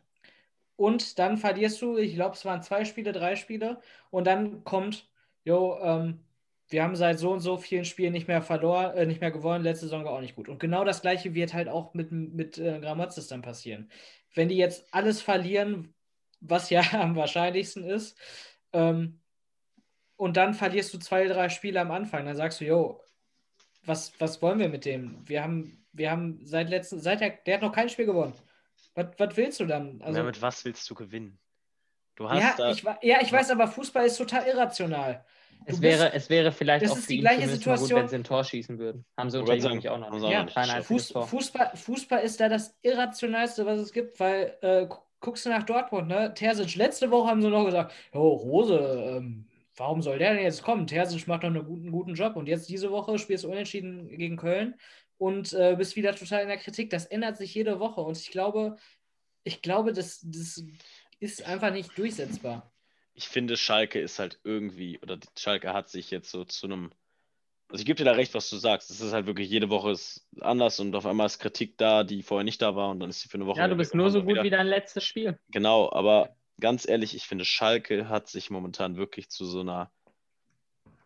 Und 0.76 1.20
dann 1.20 1.38
verlierst 1.38 1.82
du, 1.82 1.98
ich 1.98 2.16
glaube, 2.16 2.36
es 2.36 2.46
waren 2.46 2.62
zwei 2.62 2.86
Spiele, 2.86 3.12
drei 3.12 3.36
Spiele. 3.36 3.82
Und 4.12 4.28
dann 4.28 4.64
kommt, 4.64 5.10
jo, 5.44 5.78
ähm, 5.82 6.24
wir 6.70 6.84
haben 6.84 6.96
seit 6.96 7.20
so 7.20 7.32
und 7.32 7.40
so 7.40 7.58
vielen 7.58 7.86
Spielen 7.86 8.14
nicht 8.14 8.28
mehr 8.28 8.42
verloren, 8.42 8.96
äh, 8.96 9.06
nicht 9.06 9.22
mehr 9.22 9.32
gewonnen, 9.32 9.64
letzte 9.64 9.86
Saison 9.86 10.04
war 10.04 10.12
auch 10.12 10.22
nicht 10.22 10.36
gut. 10.36 10.50
Und 10.50 10.60
genau 10.60 10.84
das 10.84 11.02
gleiche 11.02 11.34
wird 11.34 11.54
halt 11.54 11.70
auch 11.70 11.94
mit, 11.94 12.12
mit 12.12 12.58
äh, 12.58 12.80
Grammatzis 12.80 13.28
dann 13.28 13.42
passieren. 13.42 13.90
Wenn 14.34 14.50
die 14.50 14.58
jetzt 14.58 14.86
alles 14.94 15.22
verlieren, 15.22 15.94
was 16.42 16.70
ja 16.70 16.82
am 16.94 17.16
wahrscheinlichsten 17.16 17.84
ist, 17.84 18.18
ähm, 18.74 19.20
und 20.18 20.36
dann 20.36 20.56
verlierst 20.56 20.94
du 20.94 20.98
zwei, 20.98 21.28
drei 21.28 21.48
Spiele 21.50 21.80
am 21.80 21.92
Anfang. 21.92 22.26
Dann 22.26 22.36
sagst 22.36 22.60
du, 22.60 22.66
jo, 22.66 23.04
was, 23.86 24.20
was 24.20 24.42
wollen 24.42 24.60
wir 24.60 24.68
mit 24.68 24.84
dem? 24.84 25.22
Wir 25.28 25.44
haben, 25.44 25.86
wir 25.94 26.12
haben 26.12 26.40
seit 26.44 26.70
letzten, 26.70 27.00
seit 27.00 27.22
der, 27.22 27.30
der 27.30 27.56
hat 27.56 27.62
noch 27.62 27.72
kein 27.72 27.88
Spiel 27.88 28.08
gewonnen. 28.08 28.34
Was, 28.96 29.12
was 29.20 29.38
willst 29.38 29.60
du 29.60 29.66
dann? 29.66 30.02
Also, 30.02 30.20
ja, 30.20 30.26
mit 30.26 30.42
was 30.42 30.66
willst 30.66 30.90
du 30.90 30.96
gewinnen? 30.96 31.40
Du 32.16 32.28
hast 32.28 32.42
ja, 32.42 32.56
da. 32.58 32.72
ich, 32.72 32.84
ja, 33.04 33.22
ich 33.22 33.32
weiß, 33.32 33.52
aber 33.52 33.68
Fußball 33.68 34.08
ist 34.08 34.18
total 34.18 34.48
irrational. 34.48 35.24
Es 35.70 35.82
wäre, 35.82 36.14
es 36.14 36.30
wäre 36.30 36.52
vielleicht 36.52 36.84
das 36.86 36.92
auch 36.92 36.98
ist 36.98 37.04
für 37.04 37.10
die 37.10 37.16
ihn 37.16 37.22
gleiche 37.22 37.42
mal 37.42 37.46
gut, 37.48 37.56
Situation- 37.58 38.00
wenn 38.00 38.08
sie 38.08 38.16
ein 38.16 38.24
Tor 38.24 38.44
schießen 38.44 38.80
würden. 38.80 39.06
Haben 39.18 39.30
sie 39.30 39.40
unter 39.40 39.54
nämlich 39.54 39.90
auch 39.90 39.98
noch 40.00 40.10
nicht. 40.12 40.24
Ja, 40.24 40.46
kein 40.46 40.84
Fuß, 40.84 41.10
Tor. 41.10 41.28
Fußball, 41.28 41.72
Fußball 41.76 42.20
ist 42.24 42.40
da 42.40 42.50
das 42.50 42.76
Irrationalste, 42.82 43.66
was 43.66 43.80
es 43.80 43.92
gibt, 43.92 44.20
weil 44.20 44.58
äh, 44.62 44.86
gu- 44.88 44.98
guckst 45.20 45.46
du 45.46 45.50
nach 45.50 45.64
Dortmund, 45.64 46.08
ne? 46.08 46.34
Terzic, 46.34 46.76
letzte 46.76 47.12
Woche 47.12 47.30
haben 47.30 47.42
sie 47.42 47.50
noch 47.50 47.66
gesagt, 47.66 47.94
oh, 48.14 48.30
Rose, 48.36 48.78
ähm, 49.18 49.46
warum 49.76 50.02
soll 50.02 50.18
der 50.20 50.34
denn 50.34 50.44
jetzt 50.44 50.64
kommen? 50.64 50.88
Terzic 50.88 51.28
macht 51.28 51.44
doch 51.44 51.48
einen 51.50 51.66
guten, 51.66 51.92
guten 51.92 52.14
Job 52.16 52.36
und 52.36 52.48
jetzt 52.48 52.70
diese 52.70 52.90
Woche 52.92 53.18
spielst 53.20 53.44
du 53.44 53.50
unentschieden 53.50 54.08
gegen 54.08 54.38
Köln 54.38 54.76
und 55.18 55.54
äh, 55.54 55.76
bist 55.78 55.96
wieder 55.96 56.16
total 56.16 56.44
in 56.44 56.48
der 56.48 56.58
Kritik. 56.58 56.90
Das 56.92 57.06
ändert 57.06 57.36
sich 57.38 57.54
jede 57.54 57.80
Woche 57.80 58.02
und 58.02 58.18
ich 58.18 58.32
glaube, 58.32 58.78
ich 59.44 59.62
glaube, 59.62 59.92
das, 59.92 60.22
das 60.24 60.64
ist 61.20 61.46
einfach 61.48 61.72
nicht 61.74 61.98
durchsetzbar. 61.98 62.72
Ich 63.18 63.28
finde, 63.28 63.58
Schalke 63.58 64.00
ist 64.00 64.20
halt 64.20 64.40
irgendwie, 64.44 65.00
oder 65.00 65.18
Schalke 65.36 65.74
hat 65.74 65.90
sich 65.90 66.12
jetzt 66.12 66.30
so 66.30 66.46
zu 66.46 66.68
einem. 66.68 66.92
Also 67.68 67.82
ich 67.82 67.86
gebe 67.88 67.98
dir 67.98 68.06
da 68.06 68.12
recht, 68.12 68.36
was 68.36 68.50
du 68.50 68.58
sagst. 68.58 68.92
Es 68.92 69.02
ist 69.02 69.12
halt 69.12 69.26
wirklich, 69.26 69.50
jede 69.50 69.70
Woche 69.70 69.92
ist 69.92 70.26
anders 70.40 70.80
und 70.80 70.96
auf 70.96 71.08
einmal 71.08 71.26
ist 71.26 71.40
Kritik 71.40 71.78
da, 71.80 72.04
die 72.04 72.22
vorher 72.22 72.44
nicht 72.44 72.62
da 72.62 72.76
war 72.76 72.92
und 72.92 73.00
dann 73.00 73.10
ist 73.10 73.22
sie 73.22 73.28
für 73.28 73.36
eine 73.36 73.48
Woche. 73.48 73.60
Ja, 73.60 73.68
du 73.68 73.76
bist 73.76 73.96
nur 73.96 74.12
so 74.12 74.22
gut 74.22 74.34
wieder. 74.34 74.44
wie 74.44 74.52
dein 74.52 74.68
letztes 74.68 75.04
Spiel. 75.04 75.38
Genau, 75.50 75.92
aber 75.92 76.38
ganz 76.60 76.88
ehrlich, 76.88 77.16
ich 77.16 77.26
finde, 77.26 77.44
Schalke 77.44 78.08
hat 78.08 78.28
sich 78.28 78.52
momentan 78.52 78.98
wirklich 78.98 79.30
zu 79.30 79.46
so 79.46 79.62
einer. 79.62 79.92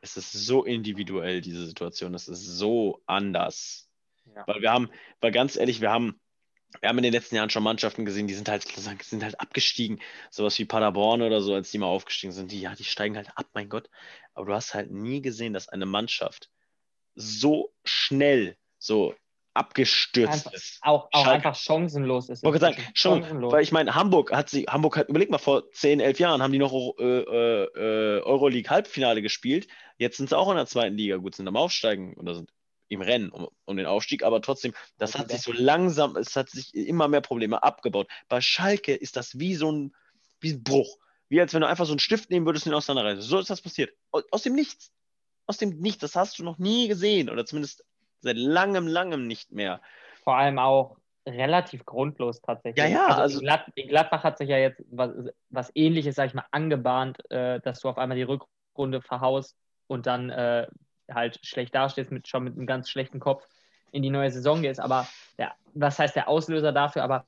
Es 0.01 0.17
ist 0.17 0.33
so 0.33 0.65
individuell, 0.65 1.39
diese 1.39 1.65
Situation. 1.65 2.13
Es 2.13 2.27
ist 2.27 2.45
so 2.45 3.01
anders. 3.05 3.89
Ja. 4.35 4.45
Weil 4.47 4.61
wir 4.61 4.71
haben, 4.71 4.89
weil 5.21 5.31
ganz 5.31 5.55
ehrlich, 5.55 5.79
wir 5.79 5.91
haben 5.91 6.19
wir 6.79 6.89
haben 6.89 6.97
in 6.97 7.03
den 7.03 7.13
letzten 7.13 7.35
Jahren 7.35 7.49
schon 7.49 7.63
Mannschaften 7.63 8.05
gesehen, 8.05 8.27
die 8.27 8.33
sind 8.33 8.49
halt, 8.49 8.63
sind 9.03 9.23
halt 9.23 9.39
abgestiegen. 9.39 9.99
Sowas 10.29 10.57
wie 10.57 10.65
Paderborn 10.65 11.21
oder 11.21 11.41
so, 11.41 11.53
als 11.53 11.71
die 11.71 11.77
mal 11.77 11.87
aufgestiegen 11.87 12.31
sind. 12.31 12.51
Die, 12.51 12.61
ja, 12.61 12.75
die 12.75 12.83
steigen 12.83 13.17
halt 13.17 13.29
ab, 13.35 13.47
mein 13.53 13.69
Gott. 13.69 13.89
Aber 14.33 14.45
du 14.47 14.53
hast 14.53 14.73
halt 14.73 14.91
nie 14.91 15.21
gesehen, 15.21 15.53
dass 15.53 15.69
eine 15.69 15.85
Mannschaft 15.85 16.49
so 17.15 17.73
schnell, 17.83 18.55
so 18.77 19.13
abgestürzt 19.53 20.33
einfach, 20.33 20.53
ist. 20.53 20.79
Auch, 20.81 21.09
auch 21.11 21.27
einfach 21.27 21.55
chancenlos 21.55 22.29
ist. 22.29 22.43
Ich 22.45 22.59
sagen, 22.59 22.77
chancenlos. 22.93 23.51
weil 23.51 23.63
ich 23.63 23.73
meine, 23.73 23.93
Hamburg 23.95 24.31
hat 24.31 24.49
sie, 24.49 24.63
Hamburg 24.63 24.95
hat, 24.95 25.09
überleg 25.09 25.29
mal, 25.29 25.39
vor 25.39 25.69
10, 25.71 25.99
11 25.99 26.19
Jahren 26.19 26.41
haben 26.41 26.53
die 26.53 26.59
noch 26.59 26.73
äh, 26.97 27.03
äh, 27.03 28.21
Euroleague 28.21 28.69
Halbfinale 28.69 29.21
gespielt. 29.21 29.67
Jetzt 29.97 30.17
sind 30.17 30.29
sie 30.29 30.37
auch 30.37 30.49
in 30.49 30.55
der 30.55 30.67
zweiten 30.67 30.95
Liga, 30.95 31.17
gut, 31.17 31.35
sind 31.35 31.47
am 31.47 31.57
Aufsteigen 31.57 32.13
oder 32.15 32.33
sind 32.33 32.49
im 32.91 33.01
Rennen 33.01 33.29
um, 33.29 33.47
um 33.65 33.77
den 33.77 33.85
Aufstieg, 33.85 34.23
aber 34.23 34.41
trotzdem, 34.41 34.73
das 34.97 35.17
hat 35.17 35.31
sich 35.31 35.41
so 35.41 35.53
langsam, 35.53 36.17
es 36.17 36.35
hat 36.35 36.49
sich 36.49 36.75
immer 36.75 37.07
mehr 37.07 37.21
Probleme 37.21 37.63
abgebaut. 37.63 38.07
Bei 38.27 38.41
Schalke 38.41 38.93
ist 38.93 39.15
das 39.15 39.39
wie 39.39 39.55
so 39.55 39.71
ein, 39.71 39.95
wie 40.41 40.51
ein 40.53 40.63
Bruch. 40.63 40.97
Wie 41.29 41.39
als 41.39 41.53
wenn 41.53 41.61
du 41.61 41.67
einfach 41.67 41.85
so 41.85 41.93
einen 41.93 41.99
Stift 41.99 42.29
nehmen 42.29 42.45
würdest 42.45 42.65
und 42.65 42.73
ihn 42.73 42.75
auseinanderreißen. 42.75 43.21
So 43.21 43.39
ist 43.39 43.49
das 43.49 43.61
passiert. 43.61 43.93
Aus 44.11 44.43
dem 44.43 44.53
Nichts. 44.53 44.91
Aus 45.47 45.57
dem 45.57 45.69
Nichts. 45.79 46.01
Das 46.01 46.17
hast 46.17 46.37
du 46.37 46.43
noch 46.43 46.57
nie 46.57 46.89
gesehen. 46.89 47.29
Oder 47.29 47.45
zumindest 47.45 47.85
seit 48.19 48.35
langem, 48.35 48.87
langem 48.87 49.25
nicht 49.27 49.53
mehr. 49.53 49.81
Vor 50.25 50.35
allem 50.35 50.59
auch 50.59 50.97
relativ 51.25 51.85
grundlos 51.85 52.41
tatsächlich. 52.41 52.83
Ja, 52.83 52.91
ja. 52.91 53.07
Also, 53.07 53.21
also 53.21 53.39
in, 53.39 53.45
Glad 53.45 53.73
Gladbach 53.75 54.23
hat 54.23 54.37
sich 54.37 54.49
ja 54.49 54.57
jetzt 54.57 54.83
was, 54.91 55.11
was 55.49 55.71
ähnliches, 55.75 56.15
sag 56.15 56.27
ich 56.27 56.33
mal, 56.33 56.45
angebahnt, 56.51 57.19
äh, 57.31 57.61
dass 57.61 57.79
du 57.79 57.87
auf 57.87 57.97
einmal 57.97 58.17
die 58.17 58.23
Rückrunde 58.23 59.01
verhaust 59.01 59.55
und 59.87 60.07
dann 60.07 60.29
äh, 60.29 60.67
halt 61.09 61.39
schlecht 61.45 61.73
dastehst, 61.75 62.11
mit, 62.11 62.27
schon 62.27 62.43
mit 62.43 62.55
einem 62.55 62.67
ganz 62.67 62.89
schlechten 62.89 63.19
Kopf 63.19 63.47
in 63.91 64.03
die 64.03 64.09
neue 64.09 64.31
Saison 64.31 64.61
gehst. 64.61 64.79
Aber 64.79 65.07
ja, 65.37 65.53
was 65.73 65.99
heißt 65.99 66.15
der 66.15 66.27
Auslöser 66.27 66.71
dafür? 66.71 67.03
Aber 67.03 67.25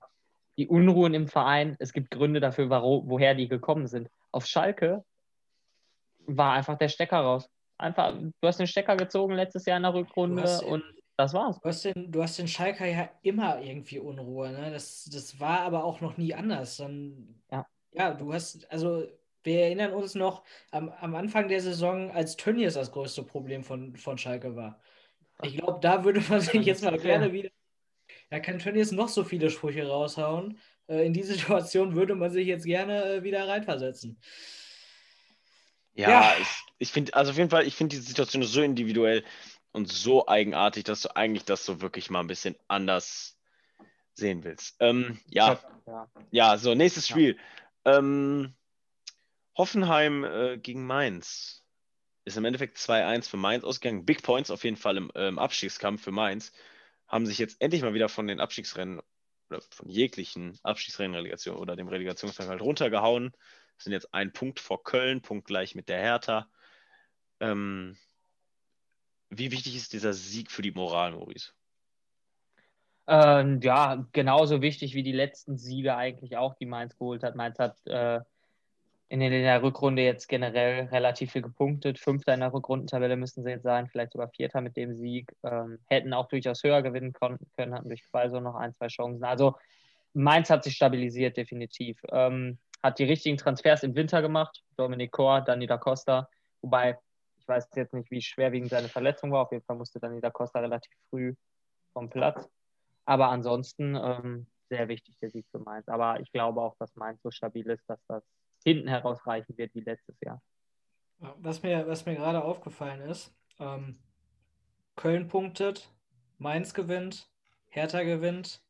die 0.57 0.67
Unruhen 0.67 1.13
im 1.13 1.28
Verein, 1.28 1.76
es 1.80 1.93
gibt 1.93 2.11
Gründe 2.11 2.39
dafür, 2.39 2.69
wo, 2.69 3.03
woher 3.07 3.36
die 3.36 3.47
gekommen 3.47 3.88
sind. 3.88 4.09
Auf 4.32 4.45
Schalke 4.45 5.03
war 6.26 6.53
einfach 6.53 6.78
der 6.78 6.89
Stecker 6.89 7.19
raus. 7.19 7.49
Einfach, 7.78 8.13
du 8.13 8.47
hast 8.47 8.59
den 8.59 8.67
Stecker 8.67 8.95
gezogen 8.95 9.34
letztes 9.34 9.65
Jahr 9.65 9.78
in 9.78 9.84
der 9.84 9.93
Rückrunde 9.93 10.43
den, 10.43 10.69
und 10.69 10.84
das 11.17 11.34
war's. 11.34 11.59
Du 11.59 11.69
hast, 11.69 11.86
den, 11.86 12.11
du 12.11 12.21
hast 12.21 12.38
den 12.38 12.47
Schalker 12.47 12.86
ja 12.86 13.09
immer 13.24 13.61
irgendwie 13.61 13.99
Unruhe. 13.99 14.51
Ne? 14.51 14.71
Das, 14.71 15.05
das 15.11 15.39
war 15.39 15.61
aber 15.61 15.84
auch 15.84 16.01
noch 16.01 16.17
nie 16.17 16.34
anders. 16.34 16.78
Dann, 16.78 17.41
ja. 17.51 17.65
ja, 17.91 18.13
du 18.13 18.34
hast, 18.34 18.71
also 18.71 19.05
wir 19.43 19.59
erinnern 19.61 19.93
uns 19.93 20.15
noch 20.15 20.43
am, 20.71 20.89
am 20.89 21.15
Anfang 21.15 21.47
der 21.47 21.61
Saison, 21.61 22.11
als 22.11 22.37
Tönnies 22.37 22.73
das 22.73 22.91
größte 22.91 23.23
Problem 23.23 23.63
von, 23.63 23.95
von 23.95 24.17
Schalke 24.17 24.55
war. 24.55 24.79
Ich 25.41 25.57
glaube, 25.57 25.79
da 25.81 26.03
würde 26.03 26.21
man 26.29 26.41
sich 26.41 26.65
jetzt 26.65 26.83
mal 26.83 26.97
gerne 26.97 27.33
wieder. 27.33 27.49
Da 28.29 28.39
kann 28.39 28.59
Tönnies 28.59 28.91
noch 28.91 29.09
so 29.09 29.23
viele 29.23 29.49
Sprüche 29.49 29.87
raushauen. 29.87 30.57
Äh, 30.87 31.05
in 31.05 31.13
die 31.13 31.23
Situation 31.23 31.95
würde 31.95 32.15
man 32.15 32.31
sich 32.31 32.47
jetzt 32.47 32.65
gerne 32.65 33.03
äh, 33.05 33.23
wieder 33.23 33.47
reinversetzen. 33.47 34.19
Ja, 35.95 36.09
ja. 36.09 36.33
ich, 36.39 36.47
ich 36.79 36.91
finde, 36.91 37.13
also 37.13 37.31
auf 37.31 37.37
jeden 37.37 37.49
Fall, 37.49 37.67
ich 37.67 37.75
finde 37.75 37.95
die 37.95 38.01
Situation 38.01 38.43
so 38.43 38.61
individuell 38.61 39.23
und 39.71 39.91
so 39.91 40.27
eigenartig, 40.27 40.83
dass 40.83 41.01
du 41.01 41.15
eigentlich 41.15 41.45
das 41.45 41.65
so 41.65 41.81
wirklich 41.81 42.09
mal 42.09 42.21
ein 42.21 42.27
bisschen 42.27 42.55
anders 42.67 43.37
sehen 44.13 44.43
willst. 44.43 44.75
Ähm, 44.79 45.19
ja. 45.29 45.59
ja. 45.85 46.07
ja, 46.31 46.57
so, 46.57 46.75
nächstes 46.75 47.07
Spiel. 47.07 47.37
Ja. 47.85 47.97
Ähm, 47.97 48.53
Hoffenheim 49.56 50.24
äh, 50.24 50.58
gegen 50.58 50.86
Mainz. 50.86 51.64
Ist 52.26 52.38
im 52.38 52.45
Endeffekt 52.45 52.78
2-1 52.78 53.30
für 53.30 53.38
Mainz 53.38 53.64
ausgegangen. 53.64 54.06
Big 54.06 54.24
Points 54.24 54.49
auf 54.49 54.64
jeden 54.64 54.78
Fall 54.78 54.97
im, 54.97 55.12
äh, 55.14 55.32
Abstiegskampf 55.36 56.04
für 56.04 56.12
Mainz. 56.12 56.51
Haben 57.08 57.26
sich 57.26 57.38
jetzt 57.38 57.62
endlich 57.62 57.82
mal 57.82 57.93
wieder 57.93 58.10
von 58.10 58.28
den 58.28 58.39
Abstiegsrennen 58.39 59.01
oder 59.49 59.62
von 59.70 59.89
jeglichen 59.89 60.58
Abstiegsrennen-Relegation 60.64 61.58
oder 61.58 61.76
dem 61.76 61.88
Relegationskampf 61.88 62.49
halt 62.49 62.62
runtergehauen. 62.62 63.34
Sind 63.78 63.93
jetzt 63.93 64.14
ein 64.14 64.32
Punkt 64.32 64.60
vor 64.60 64.84
Köln, 64.84 65.22
Punkt 65.22 65.45
gleich 65.45 65.76
mit 65.76 65.89
der 65.89 65.99
Hertha. 65.99 66.47
Ähm, 67.39 67.97
wie 69.30 69.51
wichtig 69.51 69.76
ist 69.76 69.93
dieser 69.93 70.14
Sieg 70.14 70.51
für 70.51 70.62
die 70.62 70.72
Moral, 70.72 71.12
Maurice? 71.12 71.51
Ähm, 73.06 73.60
ja, 73.62 74.08
genauso 74.14 74.62
wichtig 74.62 74.93
wie 74.93 75.04
die 75.04 75.12
letzten 75.12 75.58
Siege 75.58 75.95
eigentlich 75.97 76.38
auch, 76.38 76.56
die 76.56 76.66
Mainz 76.66 76.97
geholt 76.97 77.24
hat. 77.24 77.36
Mainz 77.36 77.60
hat 77.60 77.86
äh, 77.86 78.22
in 79.22 79.32
der 79.32 79.61
Rückrunde 79.61 80.01
jetzt 80.01 80.28
generell 80.28 80.86
relativ 80.86 81.34
viel 81.34 81.43
gepunktet. 81.43 81.99
Fünfter 81.99 82.34
in 82.34 82.39
der 82.39 82.51
Rückrundentabelle 82.51 83.16
müssten 83.16 83.43
sie 83.43 83.51
jetzt 83.51 83.64
sein, 83.64 83.88
vielleicht 83.88 84.14
sogar 84.14 84.30
Vierter 84.30 84.61
mit 84.61 84.76
dem 84.76 84.95
Sieg. 84.95 85.32
Ähm, 85.43 85.78
hätten 85.86 86.14
auch 86.14 86.28
durchaus 86.28 86.64
höher 86.64 86.82
gewinnen 86.82 87.14
können, 87.14 87.39
hatten 87.57 87.89
durch 87.89 88.03
Quaso 88.09 88.39
noch 88.39 88.55
ein, 88.55 88.74
zwei 88.74 88.88
Chancen. 88.88 89.24
Also 89.24 89.55
Mainz 90.14 90.49
hat 90.49 90.64
sich 90.64 90.76
stabilisiert, 90.76 91.38
definitiv. 91.38 92.01
Ähm, 92.11 92.57
hat 92.82 92.97
die 92.97 93.03
richtigen 93.03 93.38
Transfers 93.38 93.84
im 93.84 93.95
Winter 93.95 94.22
gemacht. 94.24 94.64
Dominik 94.78 95.11
Kor, 95.11 95.41
Dani 95.41 95.68
da 95.68 95.78
Costa. 95.78 96.28
Wobei, 96.61 96.97
ich 97.38 97.47
weiß 97.47 97.70
jetzt 97.76 97.93
nicht, 97.93 98.09
wie 98.09 98.22
schwerwiegend 98.22 98.72
seine 98.72 98.89
Verletzung 98.89 99.32
war. 99.32 99.43
Auf 99.43 99.51
jeden 99.51 99.64
Fall 99.64 99.76
musste 99.76 99.99
Dani 99.99 100.22
da 100.22 100.32
Costa 100.32 100.59
relativ 100.59 100.91
früh 101.09 101.36
vom 101.93 102.09
Platz. 102.09 102.49
Aber 103.05 103.30
ansonsten 103.30 103.95
ähm, 103.95 104.47
sehr 104.70 104.88
wichtig 104.88 105.18
der 105.20 105.30
Sieg 105.30 105.45
für 105.51 105.59
Mainz. 105.59 105.88
Aber 105.88 106.20
ich 106.20 106.32
glaube 106.32 106.61
auch, 106.61 106.76
dass 106.78 106.95
Mainz 106.95 107.22
so 107.22 107.30
stabil 107.30 107.70
ist, 107.70 107.88
dass 107.88 107.99
das 108.07 108.24
hinten 108.64 108.88
herausreichen 108.88 109.57
wird 109.57 109.74
wie 109.76 109.82
letztes 109.82 110.20
Jahr. 110.22 110.41
Was 111.38 111.64
mir, 111.64 111.88
was 111.88 112.05
mir 112.05 112.16
gerade 112.16 112.43
aufgefallen 112.43 113.01
ist, 113.01 113.34
ähm, 113.59 113.97
Köln 114.95 115.28
punktet, 115.28 115.89
Mainz 116.38 116.74
gewinnt, 116.74 117.30
Hertha 117.70 118.03
gewinnt. 118.03 118.61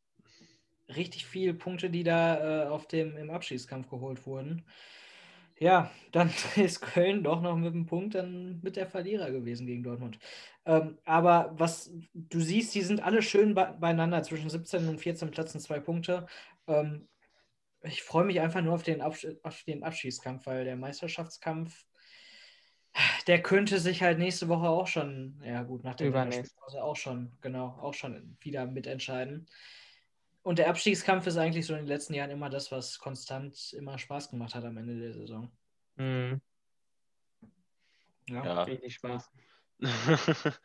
Richtig 0.88 1.26
viele 1.26 1.54
Punkte, 1.54 1.90
die 1.90 2.04
da 2.04 2.66
äh, 2.66 2.68
auf 2.68 2.88
dem, 2.88 3.18
im 3.18 3.30
Abschießkampf 3.30 3.90
geholt 3.90 4.26
wurden. 4.26 4.64
Ja, 5.60 5.92
dann 6.12 6.30
ist 6.56 6.82
Köln 6.82 7.24
doch 7.24 7.42
noch 7.42 7.56
mit 7.56 7.74
dem 7.74 7.86
Punkt 7.86 8.16
dann 8.16 8.60
mit 8.62 8.76
der 8.76 8.88
Verlierer 8.88 9.32
gewesen 9.32 9.66
gegen 9.66 9.84
Dortmund. 9.84 10.20
Ähm, 10.66 10.98
aber 11.06 11.54
was 11.58 11.92
du 12.14 12.40
siehst, 12.40 12.76
die 12.76 12.82
sind 12.82 13.02
alle 13.02 13.22
schön 13.22 13.54
beieinander 13.56 14.24
zwischen 14.24 14.50
17 14.50 14.88
und 14.90 15.00
14 15.00 15.32
Plätzen 15.32 15.60
zwei 15.60 15.80
Punkte. 15.80 16.28
Ähm, 16.68 17.08
ich 17.84 18.04
freue 18.04 18.26
mich 18.26 18.40
einfach 18.40 18.62
nur 18.62 18.74
auf 18.74 18.84
den, 18.84 19.02
Absch 19.02 19.28
auf 19.44 19.64
den 19.64 19.84
Abschießkampf, 19.84 20.46
weil 20.46 20.64
der 20.64 20.76
Meisterschaftskampf, 20.76 21.86
der 23.28 23.42
könnte 23.42 23.80
sich 23.80 24.02
halt 24.02 24.20
nächste 24.20 24.48
Woche 24.48 24.68
auch 24.68 24.88
schon, 24.88 25.42
ja 25.44 25.64
gut, 25.64 25.84
nach 25.84 25.96
der 25.96 26.08
Spielpause 26.32 26.84
auch 26.84 26.96
schon, 26.96 27.34
genau, 27.42 27.78
auch 27.82 27.94
schon 27.94 28.38
wieder 28.40 28.66
mitentscheiden. 28.66 29.48
Und 30.44 30.60
der 30.60 30.70
Abstiegskampf 30.70 31.26
ist 31.28 31.38
eigentlich 31.38 31.66
so 31.66 31.74
in 31.74 31.80
den 31.80 31.88
letzten 31.88 32.14
Jahren 32.14 32.32
immer 32.32 32.50
das, 32.50 32.72
was 32.72 33.00
konstant 33.00 33.74
immer 33.74 33.98
Spaß 33.98 34.30
gemacht 34.30 34.56
hat 34.56 34.66
am 34.66 34.78
Ende 34.78 35.00
der 35.00 35.14
Saison. 35.14 35.52
Mhm. 35.96 36.42
Ja, 38.30 38.46
ja. 38.46 38.64
richtig 38.64 38.96
Spaß. 38.96 39.30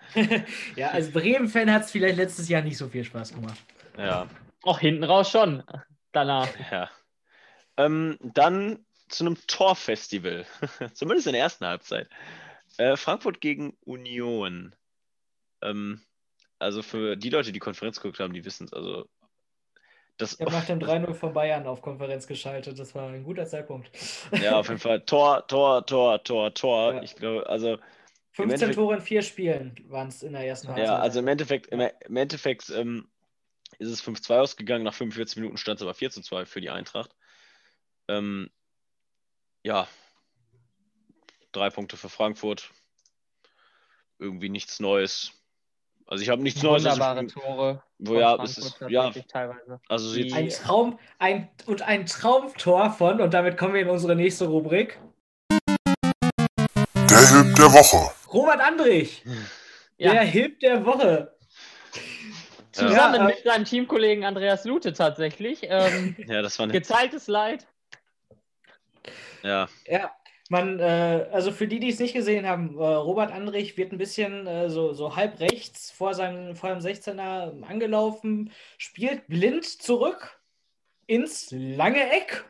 ja, 0.76 0.90
als 0.90 1.12
Bremen-Fan 1.12 1.72
hat 1.72 1.84
es 1.84 1.90
vielleicht 1.90 2.16
letztes 2.16 2.48
Jahr 2.48 2.62
nicht 2.62 2.76
so 2.76 2.88
viel 2.88 3.04
Spaß 3.04 3.34
gemacht. 3.34 3.58
Ja. 3.96 4.28
Auch 4.62 4.78
hinten 4.80 5.04
raus 5.04 5.30
schon. 5.30 5.62
Danach. 6.12 6.48
Ja. 6.70 6.90
Ähm, 7.78 8.18
dann 8.20 8.84
zu 9.08 9.24
einem 9.24 9.36
Torfestival, 9.46 10.44
zumindest 10.92 11.26
in 11.26 11.32
der 11.32 11.42
ersten 11.42 11.66
Halbzeit. 11.66 12.08
Äh, 12.76 12.96
Frankfurt 12.96 13.40
gegen 13.40 13.76
Union. 13.84 14.74
Ähm, 15.62 16.02
also 16.58 16.82
für 16.82 17.16
die 17.16 17.30
Leute, 17.30 17.52
die 17.52 17.58
Konferenz 17.58 18.00
geguckt 18.00 18.20
haben, 18.20 18.34
die 18.34 18.44
wissen 18.44 18.66
es. 18.66 18.72
Also 18.72 19.08
das, 20.18 20.34
ich 20.34 20.40
habe 20.40 20.52
nach 20.52 20.66
dem 20.66 20.78
3-0 20.80 21.14
von 21.14 21.32
Bayern 21.32 21.66
auf 21.66 21.80
Konferenz 21.80 22.26
geschaltet. 22.26 22.78
Das 22.78 22.94
war 22.94 23.08
ein 23.08 23.24
guter 23.24 23.46
Zeitpunkt. 23.46 23.90
Ja, 24.42 24.58
auf 24.58 24.68
jeden 24.68 24.80
Fall. 24.80 25.00
Tor, 25.02 25.46
Tor, 25.46 25.86
Tor, 25.86 26.22
Tor, 26.22 26.52
Tor. 26.52 26.94
Ja. 26.94 27.02
Ich 27.02 27.16
glaube, 27.16 27.48
also. 27.48 27.78
15 28.32 28.72
Tore 28.72 28.96
in 28.96 29.00
vier 29.00 29.22
Spielen 29.22 29.74
waren 29.88 30.08
es 30.08 30.22
in 30.22 30.32
der 30.32 30.46
ersten 30.46 30.68
Halbzeit. 30.68 30.86
Ja, 30.86 30.98
also 30.98 31.18
im 31.18 31.26
Endeffekt, 31.26 31.68
im, 31.68 31.80
im 31.80 32.16
Endeffekt 32.16 32.70
ähm, 32.70 33.08
ist 33.78 33.90
es 33.90 34.04
5-2 34.04 34.38
ausgegangen. 34.38 34.84
Nach 34.84 34.94
45 34.94 35.38
Minuten 35.38 35.56
stand 35.56 35.80
es 35.80 35.82
aber 35.82 35.92
4-2 35.92 36.44
für 36.44 36.60
die 36.60 36.70
Eintracht. 36.70 37.14
Ähm, 38.08 38.50
ja, 39.62 39.86
drei 41.52 41.70
Punkte 41.70 41.96
für 41.96 42.08
Frankfurt. 42.08 42.70
Irgendwie 44.18 44.48
nichts 44.48 44.80
Neues. 44.80 45.32
Also 46.06 46.22
ich 46.22 46.30
habe 46.30 46.42
nichts 46.42 46.62
Neues. 46.62 46.84
Wunderbare 46.84 47.20
also, 47.20 47.40
Tore. 47.40 47.82
Wo 47.98 48.14
ja, 48.14 48.42
es 48.42 48.58
ist, 48.58 48.80
ja, 48.88 49.10
teilweise. 49.10 49.80
Also 49.88 50.18
ein 50.34 50.48
Traum, 50.48 50.98
ein 51.18 51.50
und 51.66 51.82
ein 51.82 52.06
Traumtor 52.06 52.90
von 52.90 53.20
und 53.20 53.34
damit 53.34 53.58
kommen 53.58 53.74
wir 53.74 53.82
in 53.82 53.90
unsere 53.90 54.16
nächste 54.16 54.46
Rubrik. 54.46 54.98
der 57.58 57.72
Woche. 57.72 58.14
Robert 58.32 58.60
Andrich, 58.60 59.24
Ja. 59.98 60.12
der 60.12 60.22
Hip 60.22 60.60
der 60.60 60.84
Woche. 60.84 61.36
Zusammen 62.72 63.14
Ja, 63.14 63.16
äh, 63.16 63.24
mit 63.24 63.42
seinem 63.44 63.64
Teamkollegen 63.64 64.24
Andreas 64.24 64.64
Lute 64.64 64.92
tatsächlich. 64.92 65.60
Ähm, 65.62 66.14
Ja, 66.28 66.42
das 66.42 66.58
war 66.58 66.64
eine. 66.64 66.72
geteiltes 66.72 67.26
Leid. 67.26 67.66
Ja, 69.42 69.68
Ja, 69.86 70.10
man, 70.50 70.78
äh, 70.80 71.28
also 71.30 71.52
für 71.52 71.68
die, 71.68 71.78
die 71.80 71.90
es 71.90 71.98
nicht 71.98 72.14
gesehen 72.14 72.46
haben, 72.46 72.78
äh, 72.78 72.82
Robert 72.82 73.32
Andrich 73.32 73.76
wird 73.76 73.92
ein 73.92 73.98
bisschen 73.98 74.46
äh, 74.46 74.70
so, 74.70 74.92
so 74.94 75.14
halb 75.16 75.40
rechts 75.40 75.90
vor 75.90 76.14
seinem, 76.14 76.56
vor 76.56 76.70
dem 76.70 76.78
16er 76.78 77.62
angelaufen, 77.64 78.50
spielt 78.78 79.26
blind 79.28 79.64
zurück 79.66 80.40
ins 81.06 81.48
lange 81.50 82.10
Eck. 82.12 82.44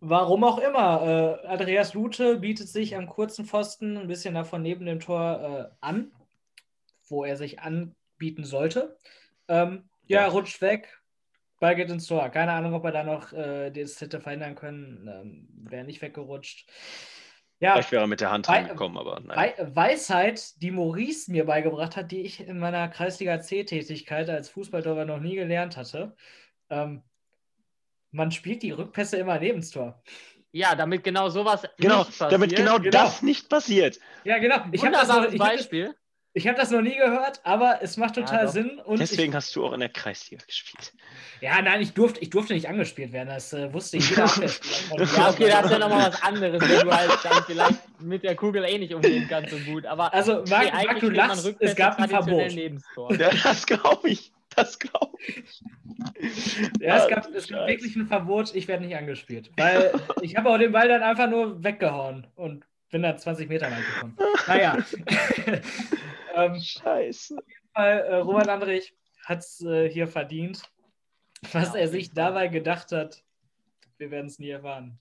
Warum 0.00 0.44
auch 0.44 0.58
immer. 0.58 1.38
Äh, 1.44 1.46
Andreas 1.46 1.92
Lute 1.94 2.36
bietet 2.36 2.68
sich 2.68 2.96
am 2.96 3.06
kurzen 3.06 3.44
Pfosten 3.44 3.98
ein 3.98 4.08
bisschen 4.08 4.34
davon 4.34 4.62
neben 4.62 4.86
dem 4.86 5.00
Tor 5.00 5.70
äh, 5.70 5.76
an, 5.80 6.12
wo 7.08 7.24
er 7.24 7.36
sich 7.36 7.60
anbieten 7.60 8.44
sollte. 8.44 8.96
Ähm, 9.48 9.88
ja, 10.06 10.22
Ja. 10.22 10.28
rutscht 10.28 10.62
weg. 10.62 10.99
Ball 11.60 11.76
geht 11.76 11.90
ins 11.90 12.06
Tor. 12.06 12.28
Keine 12.30 12.52
Ahnung, 12.52 12.74
ob 12.74 12.84
er 12.84 12.92
da 12.92 13.04
noch 13.04 13.32
äh, 13.32 13.70
das 13.70 14.00
hätte 14.00 14.20
verhindern 14.20 14.54
können. 14.56 15.06
Ähm, 15.08 15.48
Wäre 15.70 15.84
nicht 15.84 16.02
weggerutscht. 16.02 16.68
Ja, 17.60 17.74
vielleicht 17.74 17.92
wäre 17.92 18.04
er 18.04 18.08
mit 18.08 18.22
der 18.22 18.30
Hand 18.30 18.48
rangekommen, 18.48 18.96
aber 18.96 19.20
nein. 19.20 19.36
Wei 19.36 19.54
Weisheit, 19.76 20.60
die 20.62 20.70
Maurice 20.70 21.30
mir 21.30 21.44
beigebracht 21.44 21.94
hat, 21.94 22.10
die 22.10 22.22
ich 22.22 22.40
in 22.40 22.58
meiner 22.58 22.88
Kreisliga 22.88 23.38
C-Tätigkeit 23.40 24.30
als 24.30 24.48
Fußballtorwart 24.48 25.06
noch 25.06 25.20
nie 25.20 25.34
gelernt 25.36 25.76
hatte. 25.76 26.16
Ähm, 26.70 27.02
man 28.12 28.32
spielt 28.32 28.62
die 28.62 28.70
Rückpässe 28.70 29.18
immer 29.18 29.38
neben 29.38 29.60
das 29.60 29.70
Tor. 29.70 30.02
Ja, 30.52 30.74
damit 30.74 31.04
genau 31.04 31.28
sowas 31.28 31.62
Genau, 31.76 31.98
nicht 31.98 32.08
passiert. 32.08 32.32
damit 32.32 32.56
genau, 32.56 32.78
Genau. 32.78 32.90
das 32.90 33.22
nicht 33.22 33.48
passiert. 33.50 34.00
Ja, 34.24 34.38
genau. 34.38 34.56
Ich 34.72 34.82
habe 34.82 34.92
das, 34.92 35.08
hab 35.08 35.24
das, 35.26 35.36
Beispiel. 35.36 35.94
Ich 36.32 36.46
hab 36.46 36.56
das 36.56 36.70
noch 36.70 36.80
nie 36.80 36.96
gehört, 36.96 37.40
aber 37.44 37.80
es 37.82 37.96
macht 37.96 38.16
Ja, 38.16 38.22
total 38.22 38.46
doch. 38.46 38.52
Sinn. 38.52 38.78
Und 38.84 39.00
Deswegen 39.00 39.34
hast 39.34 39.54
du 39.56 39.64
auch 39.64 39.72
in 39.72 39.80
der 39.80 39.88
Kreisliga 39.88 40.44
gespielt. 40.46 40.92
ich, 41.36 41.42
ja, 41.42 41.60
nein, 41.60 41.80
ich 41.80 41.92
durfte, 41.92 42.20
ich 42.20 42.30
durfte 42.30 42.54
nicht 42.54 42.68
angespielt 42.68 43.12
werden. 43.12 43.28
Das 43.28 43.52
äh, 43.52 43.72
wusste 43.72 43.96
ich. 43.96 44.08
Jeder 44.10 44.26
Ja, 44.26 45.30
okay, 45.30 45.48
das 45.48 45.64
ist 45.64 45.70
ja 45.72 45.78
nochmal 45.78 46.10
was 46.12 46.22
anderes, 46.22 46.60
wenn 46.62 46.86
du 46.86 46.92
halt 46.96 47.10
dann 47.24 47.44
vielleicht 47.44 48.00
mit 48.00 48.22
der 48.22 48.36
Kugel 48.36 48.64
eh 48.64 48.78
nicht 48.78 48.94
umgehen 48.94 49.26
kannst 49.28 49.50
so 49.50 49.58
gut. 49.58 49.86
Aber 49.86 50.14
Also, 50.14 50.44
Marc, 50.48 50.72
nee, 50.72 50.86
Marc, 50.86 51.00
du 51.00 51.10
lachst, 51.10 51.54
es 51.58 51.74
gab 51.74 51.98
ein 51.98 52.08
Verbot. 52.08 52.52
Ja, 52.52 53.30
das 53.42 53.66
glaube 53.66 54.08
ich. 54.08 54.32
Das 54.56 54.78
glaube 54.78 55.16
ich. 55.26 55.62
Ja, 56.80 56.98
es 56.98 57.08
gab, 57.08 57.28
es 57.32 57.48
gab 57.48 57.68
wirklich 57.68 57.94
ein 57.96 58.06
Verbot, 58.06 58.54
ich 58.54 58.66
werde 58.68 58.84
nicht 58.84 58.96
angespiel. 58.96 59.42
Weil 59.56 59.92
ich 60.22 60.36
habe 60.36 60.50
auch 60.50 60.58
den 60.58 60.72
Ball 60.72 60.88
dann 60.88 61.02
einfach 61.02 61.28
nur 61.30 61.62
weggehauen 61.62 62.26
und 62.34 62.64
bin 62.90 63.02
dann 63.02 63.16
20 63.16 63.48
Meter 63.48 63.70
lang 63.70 63.80
gekommen. 63.94 64.16
Naja. 64.48 64.78
Ähm, 66.34 66.60
Scheiße. 66.60 67.36
Fall, 67.74 67.98
äh, 67.98 68.14
Robert 68.16 68.48
Andrich 68.48 68.94
hat 69.24 69.38
es 69.40 69.60
äh, 69.62 69.88
hier 69.90 70.06
verdient. 70.08 70.62
Was 71.52 71.68
Ja, 71.74 71.80
er 71.80 71.84
auf 71.86 71.90
sich 71.90 72.02
jeden 72.04 72.14
dabei 72.16 72.48
gedacht 72.48 72.92
hat, 72.92 73.22
wir 73.98 74.10
werden 74.10 74.26
es 74.26 74.38
nie 74.38 74.50
erfahren. 74.50 74.98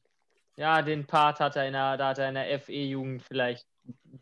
Ja, 0.55 0.82
den 0.82 1.05
Part 1.05 1.39
hat 1.39 1.55
er 1.55 1.67
in 1.67 1.73
der, 1.73 1.97
da 1.97 2.09
hat 2.09 2.17
er 2.19 2.30
in 2.30 2.36
der 2.36 2.59
FE-Jugend 2.59 3.23
vielleicht 3.23 3.65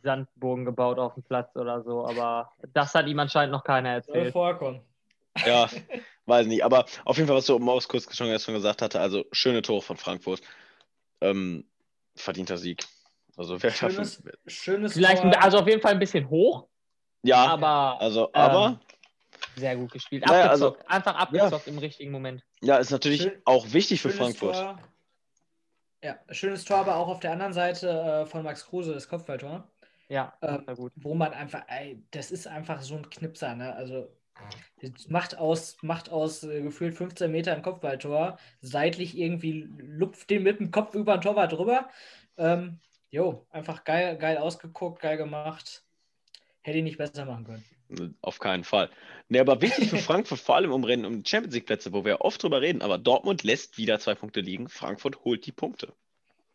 Sandbogen 0.04 0.66
gebaut 0.66 1.00
auf 1.00 1.16
dem 1.16 1.24
Platz 1.24 1.56
oder 1.56 1.82
so, 1.84 2.06
aber 2.06 2.52
das 2.74 2.94
hat 2.94 3.08
ihm 3.08 3.20
anscheinend 3.20 3.52
noch 3.52 3.64
keiner 3.64 4.02
Soll 4.02 4.16
erzählt. 4.16 4.34
vorkommen. 4.34 4.82
Ja, 5.46 5.68
weiß 6.26 6.48
nicht. 6.48 6.64
Aber 6.64 6.86
auf 7.06 7.18
jeden 7.18 7.28
Fall, 7.28 7.38
was 7.38 7.46
so 7.48 7.58
Maus 7.60 7.88
kurz 7.88 8.16
schon, 8.16 8.38
schon 8.40 8.54
gesagt 8.54 8.82
hatte, 8.82 9.00
also 9.00 9.26
schöne 9.32 9.62
Tore 9.62 9.82
von 9.82 9.98
Frankfurt. 9.98 10.42
Ähm, 11.22 11.66
verdienter 12.16 12.58
Sieg. 12.58 12.84
Also 13.36 13.62
wer 13.62 13.72
Schönes, 13.72 14.18
davon. 14.18 14.32
schönes 14.48 14.94
Vielleicht, 14.94 15.22
Tor. 15.22 15.44
also 15.44 15.60
auf 15.60 15.68
jeden 15.68 15.82
Fall 15.82 15.92
ein 15.94 16.00
bisschen 16.00 16.30
hoch, 16.30 16.68
Ja, 17.24 17.48
aber 17.48 18.00
also, 18.02 18.26
ähm, 18.28 18.32
aber 18.34 18.80
sehr 19.56 19.76
gut 19.76 19.92
gespielt. 19.92 20.26
Naja, 20.26 20.50
also- 20.50 20.68
Abgezockt, 20.70 20.92
einfach 20.92 21.16
abgezockt 21.16 21.68
im 21.68 21.78
richtigen 21.78 22.12
Moment. 22.12 22.44
ja, 22.62 22.78
ist 22.78 22.92
natürlich 22.92 23.24
Schön- 23.24 23.42
auch 23.46 23.72
wichtig 23.74 24.02
für 24.02 24.10
Frankfurt. 24.10 24.56
Tor. 24.56 24.80
Ja, 26.04 26.18
schönes 26.30 26.64
Tor, 26.64 26.78
aber 26.78 26.96
auch 26.96 27.08
auf 27.08 27.20
der 27.20 27.32
anderen 27.32 27.54
Seite 27.54 27.90
äh, 27.90 28.26
von 28.28 28.44
Max 28.44 28.66
Kruse, 28.66 28.94
das 28.94 29.10
Kopfballtor. 29.10 29.68
Ja, 30.10 30.34
Ähm, 30.42 30.64
sehr 30.66 30.76
gut. 30.76 30.94
wo 30.96 31.16
man 31.16 31.34
einfach, 31.34 31.64
ey, 31.68 32.02
das 32.12 32.32
ist 32.32 32.48
einfach 32.48 32.82
so 32.82 32.96
ein 32.96 33.10
Knipser, 33.10 33.56
ne? 33.56 33.76
Also 33.76 34.08
macht 35.10 35.36
aus, 35.38 35.78
macht 35.82 36.10
aus 36.12 36.44
äh, 36.44 36.62
gefühlt 36.62 36.96
15 36.96 37.32
Metern 37.32 37.64
Kopfballtor, 37.64 38.38
seitlich 38.62 39.18
irgendwie 39.18 39.64
lupft 39.78 40.30
den 40.30 40.44
mit 40.44 40.60
dem 40.60 40.70
Kopf 40.72 40.94
über 40.94 41.18
den 41.18 41.22
Torwart 41.22 41.52
drüber. 41.52 41.90
Ähm, 42.38 42.80
jo, 43.10 43.48
einfach 43.50 43.84
geil, 43.84 44.18
geil 44.18 44.38
ausgeguckt, 44.38 45.02
geil 45.02 45.18
gemacht. 45.18 45.84
Hätte 46.68 46.80
ich 46.80 46.84
nicht 46.84 46.98
besser 46.98 47.24
machen 47.24 47.46
können. 47.46 48.18
Auf 48.22 48.40
keinen 48.40 48.66
Fall. 48.66 48.90
Nee, 49.30 49.40
aber 49.40 49.62
wichtig 49.62 49.90
für 49.90 50.00
Frankfurt, 50.00 50.40
vor 50.40 50.58
allem 50.58 50.74
um 50.74 50.84
Rennen 50.84 51.06
um 51.06 51.24
Champions 51.24 51.56
League 51.56 51.66
Plätze, 51.66 51.94
wo 51.94 52.04
wir 52.04 52.20
oft 52.20 52.44
drüber 52.44 52.60
reden, 52.60 52.82
aber 52.82 52.98
Dortmund 52.98 53.44
lässt 53.44 53.78
wieder 53.78 54.00
zwei 54.00 54.16
Punkte 54.16 54.42
liegen. 54.42 54.68
Frankfurt 54.68 55.24
holt 55.24 55.46
die 55.46 55.54
Punkte. 55.54 55.94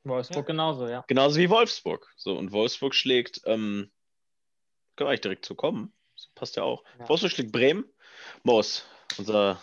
Wolfsburg 0.05 0.47
genauso, 0.47 0.87
ja. 0.87 1.03
Genauso 1.09 1.41
wie 1.41 1.49
Wolfsburg. 1.49 2.13
So, 2.17 2.37
und 2.37 2.53
Wolfsburg 2.53 2.95
schlägt, 2.95 3.41
ähm, 3.47 3.91
können 4.97 5.07
wir 5.07 5.09
eigentlich 5.09 5.23
direkt 5.23 5.47
zu 5.47 5.55
kommen. 5.55 5.95
Das 6.15 6.29
passt 6.35 6.57
ja 6.57 6.63
auch. 6.63 6.85
Ja. 6.99 7.09
Wolfsburg 7.09 7.33
schlägt 7.33 7.53
Bremen. 7.53 7.87
Moos, 8.43 8.85
unser 9.17 9.63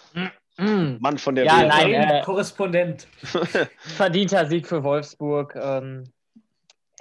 Mm. 0.58 0.98
Mann 1.00 1.20
von 1.20 1.36
der 1.36 1.46
Ja, 1.46 1.64
nein, 1.68 1.94
äh, 1.94 2.22
Korrespondent. 2.26 3.08
Verdienter 3.82 4.48
Sieg 4.48 4.68
für 4.68 4.84
Wolfsburg. 4.84 5.56
Ähm, 5.56 6.12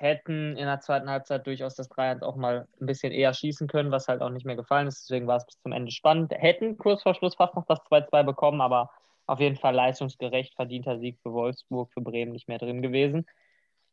hätten 0.00 0.56
in 0.56 0.66
der 0.66 0.80
zweiten 0.80 1.10
Halbzeit 1.10 1.46
durchaus 1.46 1.74
das 1.74 1.90
3-1 1.90 2.22
auch 2.22 2.36
mal 2.36 2.66
ein 2.80 2.86
bisschen 2.86 3.12
eher 3.12 3.32
schießen 3.34 3.66
können, 3.68 3.90
was 3.90 4.08
halt 4.08 4.22
auch 4.22 4.30
nicht 4.30 4.46
mehr 4.46 4.56
gefallen 4.56 4.86
ist. 4.86 5.08
Deswegen 5.08 5.26
war 5.26 5.36
es 5.36 5.46
bis 5.46 5.60
zum 5.60 5.72
Ende 5.72 5.90
spannend. 5.90 6.32
Hätten 6.32 6.78
kurz 6.78 7.02
vor 7.02 7.14
Schluss 7.14 7.36
fast 7.36 7.54
noch 7.54 7.66
das 7.66 7.80
2-2 7.80 8.22
bekommen, 8.24 8.60
aber 8.60 8.90
auf 9.26 9.40
jeden 9.40 9.56
Fall 9.56 9.74
leistungsgerecht 9.74 10.54
verdienter 10.54 10.98
Sieg 10.98 11.18
für 11.22 11.32
Wolfsburg, 11.32 11.92
für 11.92 12.00
Bremen 12.00 12.32
nicht 12.32 12.48
mehr 12.48 12.58
drin 12.58 12.82
gewesen. 12.82 13.26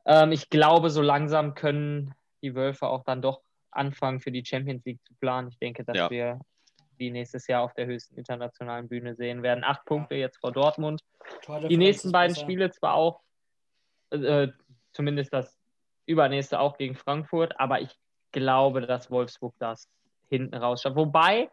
Ähm, 0.06 0.32
ich 0.32 0.50
glaube, 0.50 0.90
so 0.90 1.02
langsam 1.02 1.56
können 1.56 2.14
die 2.42 2.56
Wölfe 2.56 2.88
auch 2.88 3.04
dann 3.04 3.22
doch 3.22 3.42
anfangen, 3.72 4.22
für 4.22 4.32
die 4.32 4.46
Champions 4.46 4.86
League 4.86 5.04
zu 5.06 5.14
planen. 5.16 5.50
Ich 5.50 5.58
denke, 5.58 5.84
dass 5.84 5.98
Ja. 5.98 6.10
wir 6.10 6.40
die 7.00 7.12
nächstes 7.12 7.48
Jahr 7.48 7.64
auf 7.64 7.74
der 7.74 7.88
höchsten 7.88 8.16
internationalen 8.16 8.88
Bühne 8.88 9.16
sehen 9.16 9.44
werden. 9.44 9.64
Acht 9.64 9.84
Punkte 9.86 10.16
jetzt 10.16 10.38
vor 10.38 10.52
Dortmund 10.54 11.02
die 11.68 11.78
nächsten 11.78 12.12
beiden 12.12 12.36
Spiele 12.36 12.72
zwar 12.72 12.94
auch, 12.94 13.22
äh, 14.12 14.48
zumindest 14.94 15.34
das 15.34 15.58
übernächste 16.06 16.60
auch 16.60 16.78
gegen 16.78 16.96
Frankfurt, 16.96 17.60
aber 17.60 17.82
ich 17.82 17.98
glaube, 18.32 18.82
dass 18.82 19.12
Wolfsburg 19.12 19.56
das 19.60 19.90
hinten 20.30 20.56
raus 20.56 20.82
schafft. 20.82 20.96
Wobei 20.96 21.50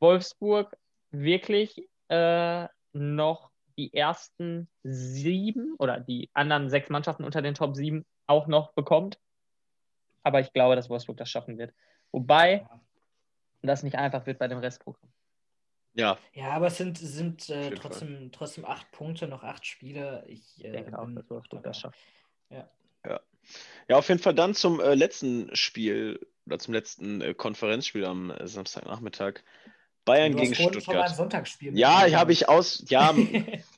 Wolfsburg 0.00 0.76
wirklich 1.10 1.88
äh, 2.08 2.66
noch 2.92 3.50
die 3.76 3.94
ersten 3.94 4.68
sieben 4.82 5.74
oder 5.78 6.00
die 6.00 6.30
anderen 6.34 6.68
sechs 6.68 6.90
Mannschaften 6.90 7.24
unter 7.24 7.42
den 7.42 7.54
Top 7.54 7.74
sieben 7.76 8.04
auch 8.26 8.46
noch 8.46 8.72
bekommt. 8.72 9.18
Aber 10.22 10.40
ich 10.40 10.52
glaube, 10.52 10.76
dass 10.76 10.88
Wolfsburg 10.88 11.16
das 11.16 11.30
schaffen 11.30 11.58
wird. 11.58 11.72
Wobei 12.12 12.66
das 13.62 13.82
nicht 13.82 13.96
einfach 13.96 14.26
wird 14.26 14.38
bei 14.38 14.48
dem 14.48 14.58
Restprogramm. 14.58 15.10
Ja, 15.94 16.18
Ja, 16.32 16.52
aber 16.52 16.68
es 16.68 16.78
sind, 16.78 16.96
sind 16.98 17.48
äh, 17.50 17.70
trotzdem, 17.70 18.32
trotzdem 18.32 18.64
acht 18.64 18.90
Punkte, 18.92 19.28
noch 19.28 19.42
acht 19.42 19.66
Spiele. 19.66 20.24
Ich, 20.26 20.64
äh, 20.64 20.72
denke 20.72 20.98
auch, 20.98 21.08
dass 21.10 21.28
Wolfsburg 21.28 21.62
das 21.62 21.78
schafft. 21.78 21.98
ja, 22.48 22.68
auf 23.90 24.08
jeden 24.08 24.20
Fall 24.20 24.34
dann 24.34 24.54
zum 24.54 24.80
äh, 24.80 24.94
letzten 24.94 25.54
Spiel 25.54 26.20
oder 26.46 26.58
zum 26.58 26.74
letzten 26.74 27.20
äh, 27.20 27.34
Konferenzspiel 27.34 28.04
am 28.04 28.30
äh, 28.30 28.46
Samstagnachmittag. 28.46 29.40
Bayern 30.04 30.34
gegen 30.34 30.48
ein 30.54 30.54
Stuttgart. 30.54 31.14
Sonntagsspiel. 31.14 31.78
Ja, 31.78 32.10
habe 32.12 32.32
ich 32.32 32.48
aus. 32.48 32.84
Ja, 32.88 33.14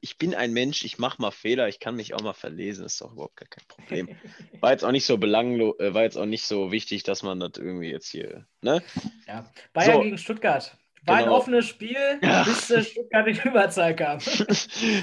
ich 0.00 0.18
bin 0.18 0.34
ein 0.34 0.52
Mensch, 0.52 0.84
ich 0.84 0.98
mache 0.98 1.20
mal 1.20 1.30
Fehler, 1.30 1.68
ich 1.68 1.80
kann 1.80 1.96
mich 1.96 2.14
auch 2.14 2.22
mal 2.22 2.32
verlesen, 2.32 2.84
ist 2.84 3.00
doch 3.00 3.12
überhaupt 3.12 3.36
gar 3.36 3.48
kein 3.48 3.64
Problem. 3.68 4.08
War 4.60 4.72
jetzt 4.72 4.84
auch 4.84 4.92
nicht 4.92 5.04
so 5.04 5.18
belanglos, 5.18 5.78
äh, 5.80 5.94
war 5.94 6.02
jetzt 6.02 6.16
auch 6.16 6.26
nicht 6.26 6.44
so 6.44 6.72
wichtig, 6.72 7.02
dass 7.02 7.22
man 7.22 7.40
das 7.40 7.52
irgendwie 7.56 7.90
jetzt 7.90 8.08
hier, 8.08 8.46
ne? 8.62 8.82
ja. 9.26 9.50
Bayern 9.72 9.94
So. 9.94 10.00
gegen 10.02 10.18
Stuttgart. 10.18 10.76
War 11.04 11.16
ein 11.16 11.24
Genau. 11.24 11.36
offenes 11.36 11.66
Spiel, 11.66 11.96
Ja. 12.22 12.42
bis 12.44 12.66
Stuttgart 12.90 13.26
in 13.26 13.36
Überzahl 13.38 13.96
kam. 13.96 14.20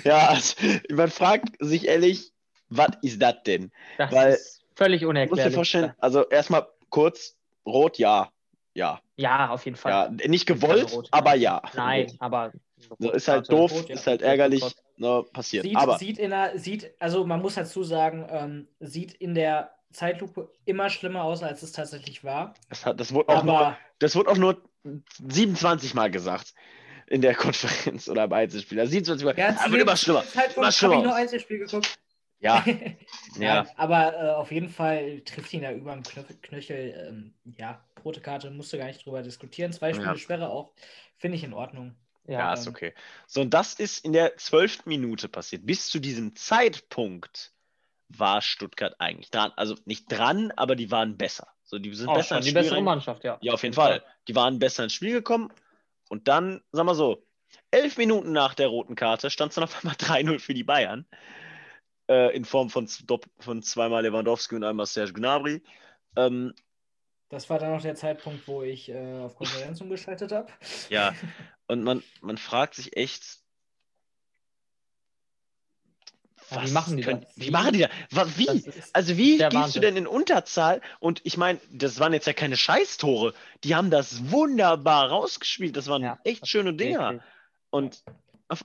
ja, 0.03 0.29
also, 0.29 0.55
man 0.91 1.09
fragt 1.09 1.55
sich 1.59 1.87
ehrlich, 1.87 2.31
was 2.69 2.89
ist 3.01 3.21
das 3.21 3.35
denn? 3.45 3.71
Das 3.97 4.11
Weil- 4.11 4.33
ist 4.33 4.61
völlig 4.75 5.01
Du 5.01 5.07
musst 5.07 5.09
unerklärlich. 5.09 5.45
dir 5.45 5.55
vorstellen, 5.55 5.93
also 5.99 6.27
erstmal 6.29 6.67
kurz, 6.89 7.35
rot, 7.65 7.97
ja. 7.97 8.29
Ja. 8.75 9.01
Ja, 9.17 9.49
auf 9.49 9.65
jeden 9.65 9.75
Fall. 9.75 9.91
Ja, 9.91 10.27
nicht 10.29 10.45
gewollt, 10.45 10.93
Rot. 10.93 11.09
aber 11.11 11.35
ja. 11.35 11.61
Nein, 11.73 12.15
aber. 12.19 12.53
So, 12.97 13.11
ist 13.11 13.27
halt 13.27 13.51
doof, 13.51 13.73
Rot, 13.73 13.89
ja. 13.89 13.95
ist 13.95 14.07
halt 14.07 14.21
ärgerlich, 14.21 14.63
ne, 14.95 15.25
passiert. 15.33 15.65
Sieht, 15.65 15.75
aber 15.75 15.97
sieht 15.97 16.17
in 16.17 16.29
der, 16.29 16.57
sieht, 16.57 16.93
also 16.99 17.25
man 17.25 17.41
muss 17.41 17.55
dazu 17.55 17.83
sagen, 17.83 18.25
ähm, 18.29 18.67
sieht 18.79 19.13
in 19.15 19.33
der 19.35 19.71
Zeitlupe 19.91 20.49
immer 20.65 20.89
schlimmer 20.89 21.23
aus, 21.23 21.43
als 21.43 21.61
es 21.63 21.73
tatsächlich 21.73 22.23
war. 22.23 22.53
das, 22.69 22.85
hat, 22.85 22.99
das, 22.99 23.11
wurde 23.13 23.29
auch 23.29 23.43
nur, 23.43 23.75
das 23.97 24.15
wurde 24.15 24.29
auch 24.29 24.37
nur 24.37 24.61
27 25.27 25.93
Mal 25.93 26.09
gesagt 26.11 26.53
in 27.07 27.21
der 27.21 27.35
Konferenz 27.35 28.07
oder 28.07 28.25
im 28.25 28.33
Einzelspiel. 28.33 28.79
Also 28.79 28.91
27 28.91 29.25
Mal. 29.25 29.37
ja, 29.37 29.57
aber 29.59 29.77
immer 29.79 29.97
schlimmer. 29.97 30.23
Zeitpunkt 30.23 30.57
Immer 30.57 30.65
habe 30.67 30.73
schlimmer 30.73 30.95
ich 30.97 31.03
nur. 31.03 31.15
Einzelspiel 31.15 31.59
geguckt. 31.59 31.99
Ja, 32.39 32.63
ja, 33.37 33.41
ja. 33.41 33.67
aber 33.75 34.13
äh, 34.13 34.29
auf 34.31 34.51
jeden 34.51 34.69
Fall 34.69 35.21
trifft 35.21 35.53
ihn 35.53 35.61
da 35.61 35.71
über 35.71 35.93
den 35.93 36.03
Knöchel. 36.41 37.07
Ähm, 37.07 37.33
ja, 37.57 37.83
rote 38.03 38.21
Karte, 38.21 38.49
musst 38.49 38.71
du 38.71 38.77
gar 38.77 38.85
nicht 38.85 39.05
drüber 39.05 39.21
diskutieren. 39.21 39.73
Zwei 39.73 39.93
Spiele 39.93 40.11
Ja. 40.11 40.17
Sperre 40.17 40.49
auch, 40.49 40.71
finde 41.17 41.37
ich 41.37 41.43
in 41.43 41.53
Ordnung. 41.53 41.95
Ja, 42.27 42.53
ist 42.53 42.67
ähm, 42.67 42.73
okay. 42.73 42.93
So, 43.27 43.41
und 43.41 43.53
das 43.53 43.73
ist 43.73 44.05
in 44.05 44.13
der 44.13 44.37
zwölften 44.37 44.87
Minute 44.87 45.27
passiert. 45.27 45.65
Bis 45.65 45.89
zu 45.89 45.99
diesem 45.99 46.35
Zeitpunkt 46.35 47.51
war 48.07 48.41
Stuttgart 48.41 48.95
eigentlich 48.99 49.31
dran. 49.31 49.51
Also 49.55 49.75
nicht 49.85 50.05
dran, 50.11 50.51
aber 50.55 50.75
die 50.75 50.91
waren 50.91 51.17
besser. 51.17 51.47
So, 51.63 51.77
die 51.77 51.93
sind 51.93 52.07
Auch 52.07 52.15
besser 52.15 52.35
schon 52.35 52.43
die 52.43 52.49
Spiel 52.49 52.61
bessere 52.63 52.81
Mannschaft, 52.81 53.23
ja. 53.23 53.37
Ja, 53.41 53.53
auf 53.53 53.63
jeden 53.63 53.75
Fall. 53.75 54.03
Die 54.27 54.35
waren 54.35 54.59
besser 54.59 54.83
ins 54.83 54.93
Spiel 54.93 55.11
gekommen. 55.11 55.51
Und 56.07 56.27
dann, 56.27 56.61
sag 56.71 56.85
mal 56.85 56.95
so, 56.95 57.23
elf 57.71 57.97
Minuten 57.97 58.31
nach 58.31 58.53
der 58.55 58.67
roten 58.67 58.95
Karte 58.95 59.29
stand 59.29 59.51
es 59.51 59.55
dann 59.55 59.63
auf 59.63 59.77
einmal 59.77 59.95
3-0 59.97 60.39
für 60.39 60.53
die 60.53 60.63
Bayern. 60.63 61.05
Äh, 62.09 62.35
in 62.35 62.43
Form 62.43 62.71
von, 62.71 62.87
von 63.37 63.61
zweimal 63.61 64.01
Lewandowski 64.01 64.55
und 64.55 64.63
einmal 64.63 64.87
Serge 64.87 65.13
Gnabry. 65.13 65.61
Ähm, 66.15 66.55
Das 67.29 67.47
war 67.51 67.59
dann 67.59 67.77
auch 67.77 67.81
der 67.83 67.93
Zeitpunkt, 67.93 68.47
wo 68.47 68.63
ich 68.63 68.89
äh, 68.89 69.19
auf 69.19 69.35
Konferenz 69.35 69.79
umgeschaltet 69.79 70.31
habe. 70.31 70.47
ja, 70.89 71.13
und 71.67 71.83
man, 71.83 72.01
man 72.21 72.39
fragt 72.39 72.73
sich 72.73 72.97
echt, 72.97 73.37
Ja, 76.49 76.65
wie 76.65 76.71
machen 76.71 76.97
die 76.97 77.03
können, 77.03 77.21
das? 77.21 77.31
Wie 77.35 77.51
machen 77.51 77.73
die 77.73 77.85
das? 78.09 78.37
Wie? 78.39 78.63
Also 78.93 79.17
wie 79.17 79.37
gehst 79.37 79.51
du 79.51 79.55
Wahnsinn. 79.55 79.81
denn 79.83 79.97
in 79.97 80.07
Unterzahl? 80.07 80.81
Und 80.99 81.21
ich 81.23 81.37
meine, 81.37 81.59
das 81.71 81.99
waren 81.99 82.11
jetzt 82.13 82.25
ja 82.25 82.33
keine 82.33 82.57
Scheißtore. 82.57 83.35
Die 83.63 83.75
haben 83.75 83.91
das 83.91 84.31
wunderbar 84.31 85.09
rausgespielt. 85.09 85.77
Das 85.77 85.85
waren 85.87 86.01
Ja, 86.01 86.17
echt 86.23 86.47
schöne 86.47 86.73
Dinger. 86.73 87.19
Und, 87.69 88.03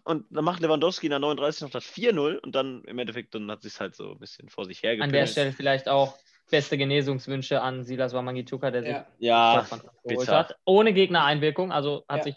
und 0.04 0.24
dann 0.30 0.44
macht 0.44 0.60
Lewandowski 0.60 1.06
in 1.06 1.10
der 1.10 1.18
39 1.18 1.62
noch 1.62 1.70
das 1.70 1.84
4-0 1.84 2.38
und 2.38 2.54
dann 2.54 2.82
im 2.84 2.98
Endeffekt 2.98 3.34
dann 3.34 3.50
hat 3.50 3.62
sich 3.62 3.78
halt 3.78 3.94
so 3.94 4.12
ein 4.12 4.18
bisschen 4.18 4.48
vor 4.48 4.64
sich 4.64 4.84
An 4.86 5.12
der. 5.12 5.26
Stelle 5.26 5.52
vielleicht 5.52 5.88
auch 5.88 6.16
beste 6.50 6.76
Genesungswünsche 6.78 7.60
an 7.60 7.84
Silas 7.84 8.12
Wamangituka, 8.14 8.70
der 8.70 8.82
sich 8.82 8.92
Ja. 8.92 9.06
Ja, 9.18 9.54
Kreuzbandriss 9.60 9.90
geholt 10.04 10.28
hat. 10.28 10.56
Ohne 10.64 10.92
Gegnereinwirkung, 10.92 11.72
also 11.72 12.04
hat 12.08 12.18
Ja. 12.18 12.22
sich 12.24 12.36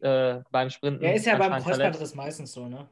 äh, 0.00 0.40
beim 0.50 0.68
Sprinten. 0.70 1.02
Ja, 1.04 1.12
ist 1.12 1.24
ja 1.26 1.36
beim. 1.36 1.62
Kreuzbandriss 1.62 2.14
meistens 2.14 2.52
so, 2.52 2.68
ne? 2.68 2.88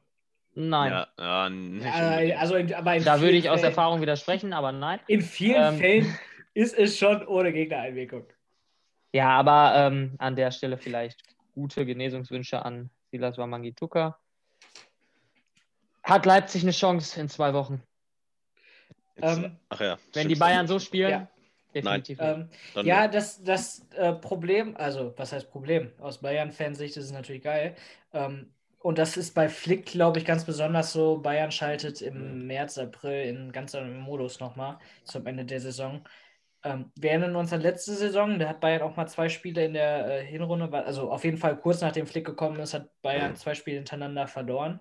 Nein, 0.55 0.93
ja, 0.93 1.07
ja, 1.19 1.51
nicht 1.51 1.85
Ja, 1.85 2.09
unbedingt. 2.11 2.39
also, 2.39 2.55
in- 2.55 2.75
aber 2.75 2.95
in 2.97 3.05
da 3.05 3.21
würde 3.21 3.37
ich 3.37 3.51
aus 3.51 3.61
Fällen- 3.61 3.73
Erfahrung 3.73 4.01
widersprechen, 4.01 4.53
aber 4.53 4.73
nein. 4.73 5.01
In 5.09 5.21
vielen 5.21 5.75
Ähm. 5.75 5.79
Fällen 5.79 6.19
ist 6.55 6.79
es 6.79 6.97
schon 6.97 7.27
ohne 7.27 7.53
Gegnereinwirkung. 7.53 8.25
Ja, 9.13 9.31
aber 9.31 9.75
ähm, 9.77 10.15
an 10.19 10.35
der 10.37 10.51
Stelle 10.51 10.79
vielleicht 10.79 11.21
gute 11.55 11.85
Genesungswünsche 11.85 12.65
an 12.65 12.89
Silas 13.15 13.39
Wamangituka. 13.39 14.19
Hat 16.03 16.27
Leipzig 16.27 16.63
eine 16.63 16.73
Chance 16.73 17.21
in 17.21 17.29
zwei 17.29 17.55
Wochen? 17.55 17.81
Jetzt, 19.15 19.39
ähm, 19.39 19.57
ach 19.69 19.81
ja. 19.81 19.99
Wenn 20.13 20.29
die 20.29 20.35
Bayern 20.35 20.67
so 20.67 20.81
spielen, 20.81 21.11
Ja. 21.11 21.29
definitiv. 21.73 22.19
Ähm, 22.21 22.51
ja, 22.83 23.07
das, 23.07 23.41
das 23.45 23.87
äh, 23.93 24.13
Problem, 24.15 24.77
also 24.77 25.15
was 25.17 25.33
heißt 25.33 25.49
Problem? 25.49 25.93
Aus 26.01 26.19
Bayern-Fansicht 26.19 26.97
ist 26.97 27.05
es 27.05 27.13
natürlich 27.13 27.43
geil. 27.43 27.77
Ähm, 28.13 28.53
und 28.81 28.99
das 28.99 29.17
ist 29.17 29.33
bei 29.33 29.49
Flick, 29.49 29.87
glaube 29.87 30.19
ich, 30.19 30.25
ganz 30.25 30.45
besonders 30.45 30.93
so. 30.93 31.19
Bayern 31.19 31.53
schaltet 31.53 32.03
im 32.03 32.49
März, 32.49 32.79
April 32.79 33.29
in 33.29 33.53
ganz 33.53 33.77
anderem 33.77 34.01
Modus 34.01 34.41
nochmal 34.41 34.79
zum 35.05 35.25
Ende 35.27 35.45
der 35.45 35.61
Saison. 35.61 36.05
Ähm, 36.65 36.91
wir 36.97 37.11
erinnern 37.11 37.37
uns 37.37 37.53
an 37.53 37.61
letzte 37.61 37.95
Saison, 37.95 38.39
da 38.39 38.49
hat 38.49 38.61
Bayern 38.61 38.83
auch 38.83 38.97
mal 38.97 39.07
zwei 39.07 39.29
Spiele 39.29 39.67
in 39.67 39.75
der 39.75 40.23
äh, 40.23 40.25
Hinrunde, 40.25 40.73
also 40.73 41.11
auf 41.11 41.25
jeden 41.25 41.37
Fall 41.37 41.59
kurz 41.59 41.83
nachdem 41.83 42.07
Flick 42.07 42.25
gekommen 42.25 42.59
ist, 42.59 42.73
hat 42.73 42.91
Bayern 43.03 43.37
zwei 43.37 43.55
Spiele 43.55 43.77
hintereinander 43.77 44.27
verloren. 44.27 44.81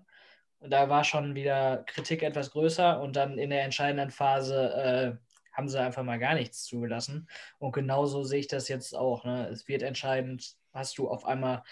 Und 0.60 0.72
da 0.72 0.88
war 0.88 1.04
schon 1.04 1.36
wieder 1.36 1.84
Kritik 1.88 2.24
etwas 2.24 2.52
größer 2.52 3.02
und 3.02 3.18
dann 3.18 3.38
in 3.38 3.50
der 3.50 3.64
entscheidenden 3.64 4.12
Phase 4.12 5.20
äh, 5.20 5.34
haben 5.52 5.68
sie 5.68 5.80
einfach 5.80 6.04
mal 6.04 6.20
gar 6.20 6.36
nichts 6.36 6.64
zugelassen. 6.64 7.28
Und 7.60 7.74
genauso 7.74 8.24
sehe 8.24 8.40
ich 8.40 8.48
das 8.48 8.70
jetzt 8.70 8.96
auch. 8.96 9.26
Ne? 9.26 9.50
Es 9.50 9.68
wird 9.68 9.84
entscheidend, 9.84 10.56
hast 10.74 10.98
du 10.98 11.10
auf 11.10 11.26
einmal, 11.26 11.64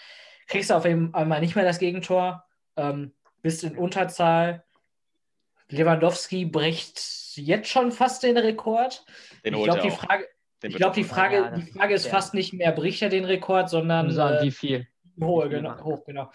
kriegst 0.46 0.68
du 0.68 0.74
auf 0.74 0.84
einmal 0.84 1.40
nicht 1.40 1.56
mehr 1.56 1.64
das 1.64 1.78
Gegentor, 1.78 2.44
ähm, 2.76 3.14
bist 3.40 3.64
in 3.64 3.78
Unterzahl. 3.78 4.62
Lewandowski 5.70 6.44
bricht 6.44 7.21
jetzt 7.36 7.68
schon 7.68 7.92
fast 7.92 8.22
den 8.22 8.36
Rekord. 8.36 9.04
Den 9.44 9.54
ich 9.54 9.64
glaube, 9.64 9.80
die. 9.80 9.90
Frage, 9.90 10.26
ich 10.62 10.74
er 10.74 10.90
die. 10.90 11.04
Frage, 11.04 11.36
Ja, 11.36 11.50
die 11.50 11.72
Frage 11.72 11.94
ist 11.94 12.04
ist 12.04 12.10
fast 12.10 12.34
nicht 12.34 12.52
mehr, 12.52 12.72
bricht 12.72 13.02
er 13.02 13.08
den 13.08 13.24
Rekord, 13.24 13.68
sondern 13.68 14.10
sagen, 14.10 14.36
äh, 14.38 14.42
wie 14.42 14.50
viel? 14.50 14.86
viel 15.16 15.48
genau, 15.48 15.82
hoch, 15.82 16.04
genau. 16.04 16.30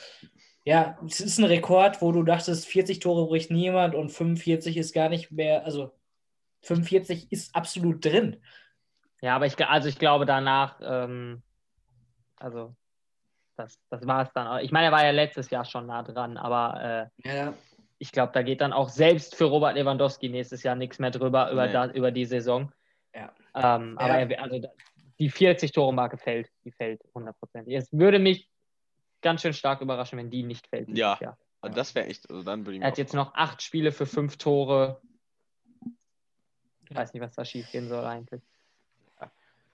Ja, 0.65 0.97
es 1.05 1.21
ist 1.21 1.37
ein 1.37 1.45
Rekord, 1.45 2.01
wo 2.01 2.11
du 2.11 2.23
dachtest, 2.23 2.65
40 2.67 2.99
Tore 2.99 3.27
bricht 3.27 3.51
niemand 3.51 3.95
und 3.95 4.09
45 4.09 4.75
ist 4.75 4.93
gar 4.93 5.07
nicht 5.07 5.31
mehr, 5.31 5.63
also 5.63 5.93
45 6.61 7.31
ist 7.31 7.55
absolut 7.55 8.03
drin. 8.03 8.41
Ja, 9.21 9.35
aber 9.35 9.45
ich, 9.45 9.57
also 9.65 9.87
ich 9.87 9.97
glaube 9.97 10.25
danach, 10.25 10.79
ähm, 10.83 11.41
also 12.35 12.75
das, 13.55 13.79
das 13.89 14.05
war 14.05 14.23
es 14.23 14.33
dann. 14.33 14.47
auch. 14.47 14.59
Ich 14.59 14.71
meine, 14.71 14.87
er 14.87 14.91
war 14.91 15.03
ja 15.03 15.11
letztes 15.11 15.49
Jahr 15.49 15.65
schon 15.65 15.87
nah 15.87 16.03
dran, 16.03 16.37
aber 16.37 17.09
äh, 17.23 17.27
Ja, 17.27 17.53
ich 17.99 18.11
glaube, 18.11 18.31
da 18.33 18.41
geht 18.43 18.61
dann 18.61 18.73
auch 18.73 18.89
selbst 18.89 19.35
für 19.35 19.45
Robert 19.45 19.75
Lewandowski 19.75 20.29
nächstes 20.29 20.63
Jahr 20.63 20.75
nichts 20.75 20.99
mehr 20.99 21.11
drüber 21.11 21.51
über, 21.51 21.67
Nee. 21.67 21.73
da, 21.73 21.85
über 21.91 22.11
die 22.11 22.25
Saison. 22.25 22.71
Ja. 23.13 23.33
Ähm, 23.55 23.97
aber 23.97 24.19
Ja. 24.19 24.27
er, 24.29 24.43
also 24.43 24.61
die 25.19 25.31
40-Tore-Marke 25.31 26.17
fällt, 26.17 26.49
die 26.63 26.71
fällt 26.71 27.01
hundertprozentig. 27.15 27.73
Es 27.75 27.91
würde 27.91 28.19
mich 28.19 28.47
ganz 29.21 29.41
schön 29.41 29.53
stark 29.53 29.81
überraschen, 29.81 30.19
wenn 30.19 30.29
die 30.29 30.43
nicht 30.43 30.67
fällt. 30.67 30.87
dieses 30.89 30.99
Ja. 30.99 31.17
Jahr. 31.19 31.37
Also 31.61 31.75
Das 31.75 31.95
wäre 31.95 32.05
echt, 32.05 32.29
also 32.29 32.43
dann 32.43 32.65
würde 32.65 32.75
ich 32.77 32.81
Er 32.83 32.87
hat 32.89 32.97
jetzt 32.99 33.15
noch 33.15 33.33
acht 33.33 33.63
Spiele 33.63 33.91
für 33.91 34.05
fünf 34.05 34.37
Tore. 34.37 35.01
Ich 36.89 36.95
weiß 36.95 37.13
nicht, 37.13 37.21
was 37.21 37.33
da 37.33 37.43
schief 37.43 37.69
gehen 37.71 37.87
soll 37.89 38.05
eigentlich. 38.05 38.41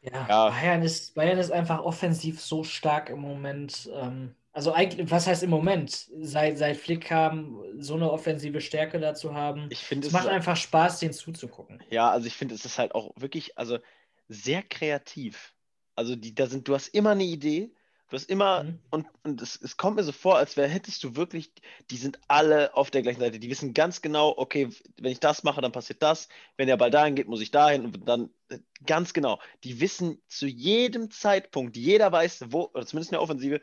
Ja, 0.01 0.25
Ja. 0.27 0.49
Bayern, 0.49 0.81
ist, 0.81 1.13
Bayern 1.15 1.37
ist 1.37 1.51
einfach 1.51 1.79
offensiv 1.81 2.41
so 2.41 2.63
stark 2.63 3.09
im 3.09 3.19
Moment. 3.19 3.89
Ähm, 3.93 4.35
also 4.53 4.71
eigentlich, 4.73 5.09
was 5.11 5.27
heißt 5.27 5.43
im 5.43 5.49
Moment? 5.49 6.09
Seit, 6.21 6.57
seit 6.57 6.77
Flick 6.77 7.05
kam, 7.05 7.63
so 7.77 7.95
eine 7.95 8.11
offensive 8.11 8.61
Stärke 8.61 8.99
dazu 8.99 9.33
haben. 9.33 9.69
Ich 9.69 9.83
finde 9.83 10.07
Es 10.07 10.13
es 10.13 10.13
macht 10.13 10.27
einfach 10.27 10.55
Spaß, 10.55 10.99
den 10.99 11.13
zuzugucken. 11.13 11.83
Ja, 11.89 12.09
also 12.11 12.27
ich 12.27 12.35
finde, 12.35 12.55
es 12.55 12.65
ist 12.65 12.79
halt 12.79 12.95
auch 12.95 13.13
wirklich, 13.17 13.57
also 13.57 13.79
sehr 14.27 14.63
kreativ. 14.63 15.53
Also 15.95 16.15
die, 16.15 16.33
da 16.33 16.47
sind, 16.47 16.67
du 16.67 16.73
hast 16.73 16.87
immer 16.89 17.11
eine 17.11 17.23
Idee, 17.23 17.71
du 18.09 18.15
hast 18.15 18.29
immer, 18.29 18.63
Mhm. 18.63 18.79
und, 18.89 19.07
und 19.23 19.41
es, 19.41 19.61
es 19.61 19.77
kommt 19.77 19.95
mir 19.97 20.03
so 20.03 20.11
vor, 20.11 20.37
als 20.37 20.57
wäre, 20.57 20.67
hättest 20.67 21.03
du 21.03 21.15
wirklich, 21.15 21.53
die 21.91 21.97
sind 21.97 22.19
alle 22.27 22.75
auf 22.75 22.89
der 22.89 23.03
gleichen 23.03 23.19
Seite. 23.19 23.39
Die 23.39 23.49
wissen 23.49 23.73
ganz 23.75 24.01
genau, 24.01 24.33
okay, 24.37 24.69
wenn 24.97 25.11
ich 25.11 25.19
das 25.19 25.43
mache, 25.43 25.61
dann 25.61 25.71
passiert 25.71 26.01
das. 26.01 26.29
Wenn 26.57 26.67
der 26.67 26.77
Ball 26.77 26.89
dahin 26.91 27.15
geht, 27.15 27.27
muss 27.27 27.41
ich 27.41 27.51
dahin 27.51 27.85
und 27.85 28.07
dann 28.07 28.31
äh, 28.49 28.59
ganz 28.85 29.13
genau. 29.13 29.39
Die 29.63 29.79
wissen 29.79 30.21
zu 30.27 30.47
jedem 30.47 31.11
Zeitpunkt, 31.11 31.77
jeder 31.77 32.11
weiß, 32.11 32.45
wo, 32.51 32.71
oder 32.73 32.85
zumindest 32.87 33.11
in 33.11 33.15
der 33.15 33.21
Offensive, 33.21 33.61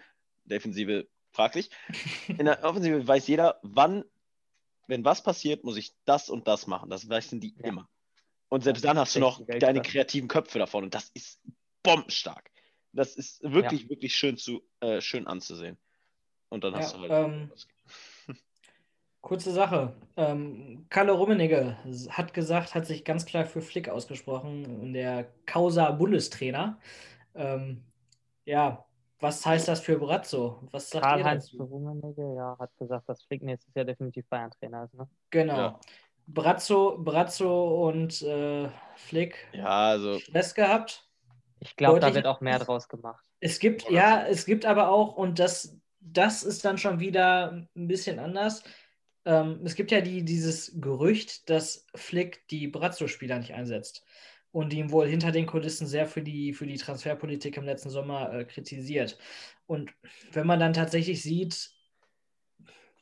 Defensive 0.51 1.09
fraglich, 1.33 1.71
in 2.29 2.45
der 2.45 2.63
Offensive 2.65 3.07
weiß 3.07 3.27
jeder, 3.29 3.59
wann, 3.63 4.05
wenn 4.87 5.05
was 5.05 5.23
passiert, 5.23 5.65
muss 5.65 5.77
ich 5.77 5.95
das 6.05 6.29
und 6.29 6.47
das 6.49 6.67
machen. 6.67 6.91
Das 6.91 7.09
wissen 7.09 7.41
die 7.41 7.55
Ja. 7.59 7.69
immer. 7.69 7.89
Und 8.49 8.65
selbst 8.65 8.85
dann 8.85 8.99
hast 8.99 9.15
du 9.15 9.21
noch 9.21 9.41
deine 9.47 9.81
kreativen 9.81 10.29
Köpfe 10.29 10.59
davon 10.59 10.85
und 10.85 10.95
das 10.95 11.11
ist 11.15 11.41
bombenstark. 11.83 12.51
Das 12.93 13.15
ist 13.15 13.41
wirklich, 13.45 13.89
wirklich 13.89 14.15
schön 14.17 14.37
zu 14.37 14.69
äh, 14.81 15.01
schön 15.01 15.29
anzusehen. 15.29 15.79
Und 16.49 16.65
dann 16.65 16.75
hast 16.75 16.93
Ja, 16.93 16.99
du 16.99 17.15
halt. 17.15 17.33
ähm, 17.33 17.51
Kurze 19.21 19.53
Sache. 19.53 19.95
Ähm, 20.17 20.87
Kalle 20.89 21.13
Rummenigge 21.13 21.77
hat 22.09 22.35
gesagt, 22.35 22.75
hat 22.75 22.87
sich 22.87 23.05
ganz 23.05 23.27
klar 23.27 23.45
für 23.45 23.61
Flick 23.61 23.89
ausgesprochen, 23.89 24.93
der 24.93 25.33
Causa 25.47 25.91
Bundestrainer. 25.93 26.81
Ähm, 27.35 27.85
ja, 28.47 28.85
was 29.21 29.45
heißt 29.45 29.69
das 29.69 29.81
für 29.81 29.99
Brazzo? 29.99 30.67
Was 30.71 30.91
sagt 30.91 31.05
ihr 31.05 31.09
Karl-Heinz 31.09 31.51
dazu? 31.51 31.63
Rummenigge, 31.63 32.35
ja, 32.37 32.57
hat 32.59 32.71
gesagt, 32.79 33.09
dass 33.09 33.23
Flick 33.25 33.43
nächstes 33.43 33.75
Jahr 33.75 33.85
definitiv 33.85 34.27
Bayern-Trainer 34.29 34.85
ist. 34.85 34.95
Ne? 34.95 35.09
Genau. 35.31 35.57
Ja. 35.57 35.81
Brazzo, 36.27 36.97
Brazzo 36.99 37.89
und 37.89 38.23
äh, 38.23 38.69
Flick 38.97 39.49
ja, 39.53 39.67
also 39.67 40.19
Stress 40.19 40.55
gehabt. 40.55 41.07
Ich 41.59 41.77
glaube, 41.77 42.01
da 42.01 42.15
wird 42.15 42.27
auch 42.27 42.41
mehr 42.41 42.59
draus 42.59 42.89
gemacht. 42.89 43.25
Es 43.41 43.59
gibt, 43.59 43.87
Oder 43.87 43.95
ja, 43.95 44.27
es 44.27 44.47
gibt 44.47 44.65
aber 44.65 44.89
auch, 44.89 45.17
und 45.17 45.39
das, 45.39 45.79
das 46.01 46.43
ist 46.43 46.65
dann 46.65 46.79
schon 46.79 47.01
wieder 47.01 47.51
ein 47.53 47.89
bisschen 47.89 48.19
anders. 48.19 48.63
Ähm, 49.27 49.61
es 49.65 49.75
gibt 49.75 49.91
ja 49.91 50.01
die, 50.01 50.25
dieses 50.25 50.81
Gerücht, 50.81 51.51
dass 51.51 51.87
Flick 51.95 52.47
die 52.49 52.69
Brazzo-Spieler 52.69 53.39
nicht 53.39 53.53
einsetzt 53.53 54.05
und 54.53 54.73
ihn 54.73 54.91
wohl 54.91 55.07
hinter 55.07 55.31
den 55.31 55.47
Kulissen 55.47 55.87
sehr 55.87 56.07
für 56.07 56.23
die, 56.23 56.53
für 56.53 56.67
die 56.67 56.77
Transferpolitik 56.77 57.57
im 57.57 57.65
letzten 57.65 57.91
Sommer 57.91 58.33
äh, 58.33 58.45
kritisiert. 58.45 59.19
Und 59.67 59.93
wenn 60.33 60.47
man 60.47 60.59
dann 60.59 60.73
tatsächlich 60.73 61.23
sieht, 61.23 61.71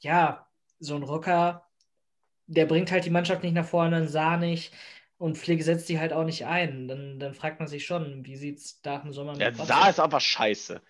ja, 0.01 0.47
so 0.79 0.95
ein 0.95 1.03
Rocker, 1.03 1.67
der 2.47 2.67
bringt 2.67 2.91
halt 2.91 3.05
die 3.05 3.11
Mannschaft 3.11 3.43
nicht 3.43 3.55
nach 3.55 3.67
vorne, 3.67 4.09
Saar 4.09 4.37
nicht 4.37 4.73
und 5.17 5.37
Flick 5.37 5.63
setzt 5.63 5.89
die 5.89 5.99
halt 5.99 6.13
auch 6.13 6.25
nicht 6.25 6.47
ein, 6.47 6.89
dann, 6.89 7.19
dann 7.19 7.35
fragt 7.35 7.59
man 7.59 7.69
sich 7.69 7.87
schon, 7.87 8.25
wie 8.25 8.37
sieht 8.37 8.59
es 8.59 8.81
nach 8.85 9.03
dem 9.03 9.13
Sommer 9.13 9.35
der 9.35 9.51
Brazzo 9.51 9.65
Saar 9.67 9.91
ist 9.91 10.01
einfach 10.01 10.21
scheiße. 10.21 10.81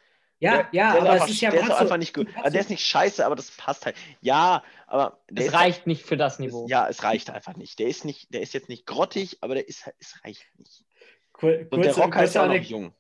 Ja, 0.41 0.62
Der- 0.62 0.68
ja, 0.72 0.93
der 0.93 1.01
aber 1.03 1.11
einfach, 1.12 1.26
es 1.26 1.32
ist 1.32 1.41
ja 1.41 1.51
der 1.51 1.62
ist 1.62 1.70
einfach 1.72 1.97
nicht 1.97 2.14
gut. 2.14 2.28
Also 2.36 2.51
der 2.53 2.61
ist 2.61 2.70
nicht 2.70 2.86
scheiße, 2.86 3.26
aber 3.26 3.34
das 3.34 3.51
passt 3.51 3.86
halt. 3.86 3.97
Ja, 4.20 4.62
aber 4.86 5.18
der 5.30 5.47
Es 5.47 5.53
ist 5.53 5.59
reicht 5.59 5.86
nicht 5.89 6.05
für 6.05 6.16
das 6.16 6.39
Niveau. 6.39 6.61
Halt, 6.62 6.70
ja, 6.70 6.86
es 6.89 7.03
reicht 7.03 7.30
einfach 7.30 7.57
nicht. 7.57 7.78
Der 7.80 7.89
ist 7.89 8.05
nicht, 8.05 8.32
der 8.32 8.43
ist 8.43 8.55
jetzt 8.55 8.68
nicht 8.68 8.86
grottig, 8.86 9.39
aber 9.41 9.55
der 9.55 9.66
ist 9.68 9.84
halt, 9.86 9.97
es 9.99 10.14
reicht 10.24 10.47
nicht. 10.57 10.84
Kur- 11.32 11.51
Und 11.70 11.82
der 11.82 11.93
kurze- 11.93 12.01
Rocker 12.03 12.22
ist 12.24 12.34
ja 12.34 12.45
auch 12.45 12.49
noch 12.49 12.55
jung. 12.55 12.93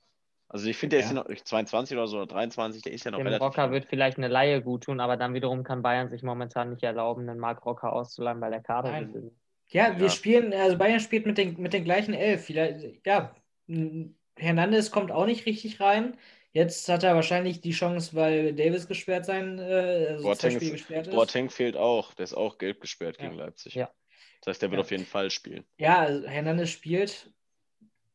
Also 0.48 0.66
ich 0.66 0.76
finde, 0.78 0.96
der 0.96 1.04
ist 1.04 1.12
Ja. 1.12 1.18
ja 1.18 1.28
noch 1.28 1.42
22 1.44 1.96
oder 1.96 2.08
so 2.08 2.16
oder 2.16 2.26
23, 2.26 2.82
der 2.82 2.92
ist 2.92 3.04
ja 3.04 3.10
noch 3.10 3.18
Dem 3.18 3.26
relativ 3.26 3.44
Rocker 3.46 3.64
jung. 3.64 3.72
wird 3.72 3.84
vielleicht 3.86 4.16
eine 4.18 4.28
Laie 4.28 4.62
gut 4.62 4.84
tun, 4.84 4.98
aber 4.98 5.16
dann 5.16 5.34
wiederum 5.34 5.62
kann 5.62 5.82
Bayern 5.82 6.08
sich 6.08 6.22
momentan 6.22 6.70
nicht 6.70 6.82
erlauben, 6.82 7.28
einen 7.28 7.38
Marc 7.38 7.64
Rocker 7.66 7.92
auszuleihen, 7.92 8.40
weil 8.40 8.50
der 8.50 8.62
Kader 8.62 8.90
Nein. 8.90 9.12
ist. 9.14 9.72
Ja, 9.74 9.94
wir 9.98 10.06
Ja. 10.06 10.10
spielen, 10.10 10.52
also 10.54 10.78
Bayern 10.78 11.00
spielt 11.00 11.26
mit 11.26 11.36
den, 11.38 11.60
mit 11.60 11.72
den 11.74 11.84
gleichen 11.84 12.14
Elf. 12.14 12.46
Vielleicht, 12.46 13.06
ja, 13.06 13.34
Hernandez 14.38 14.90
kommt 14.90 15.10
auch 15.12 15.26
nicht 15.26 15.46
richtig 15.46 15.80
rein. 15.80 16.16
Jetzt 16.52 16.88
hat 16.88 17.02
er 17.04 17.14
wahrscheinlich 17.14 17.60
die 17.60 17.72
Chance, 17.72 18.14
weil 18.14 18.54
Davis 18.54 18.88
gesperrt 18.88 19.26
sein, 19.26 19.58
äh, 19.58 20.06
also 20.10 20.24
Boateng 20.24 20.58
gesperrt 20.58 21.06
ist. 21.08 21.14
Boateng 21.14 21.50
fehlt 21.50 21.76
auch, 21.76 22.14
der 22.14 22.24
ist 22.24 22.34
auch 22.34 22.58
gelb 22.58 22.80
gesperrt 22.80 23.18
gegen 23.18 23.36
Ja. 23.36 23.44
Leipzig. 23.44 23.74
Ja. 23.74 23.90
Das 24.40 24.52
heißt, 24.52 24.62
der 24.62 24.70
wird 24.70 24.78
Ja. 24.78 24.84
auf 24.84 24.90
jeden 24.90 25.04
Fall 25.06 25.30
spielen. 25.30 25.64
Ja, 25.76 25.98
also 25.98 26.26
Hernandez 26.26 26.70
spielt. 26.70 27.30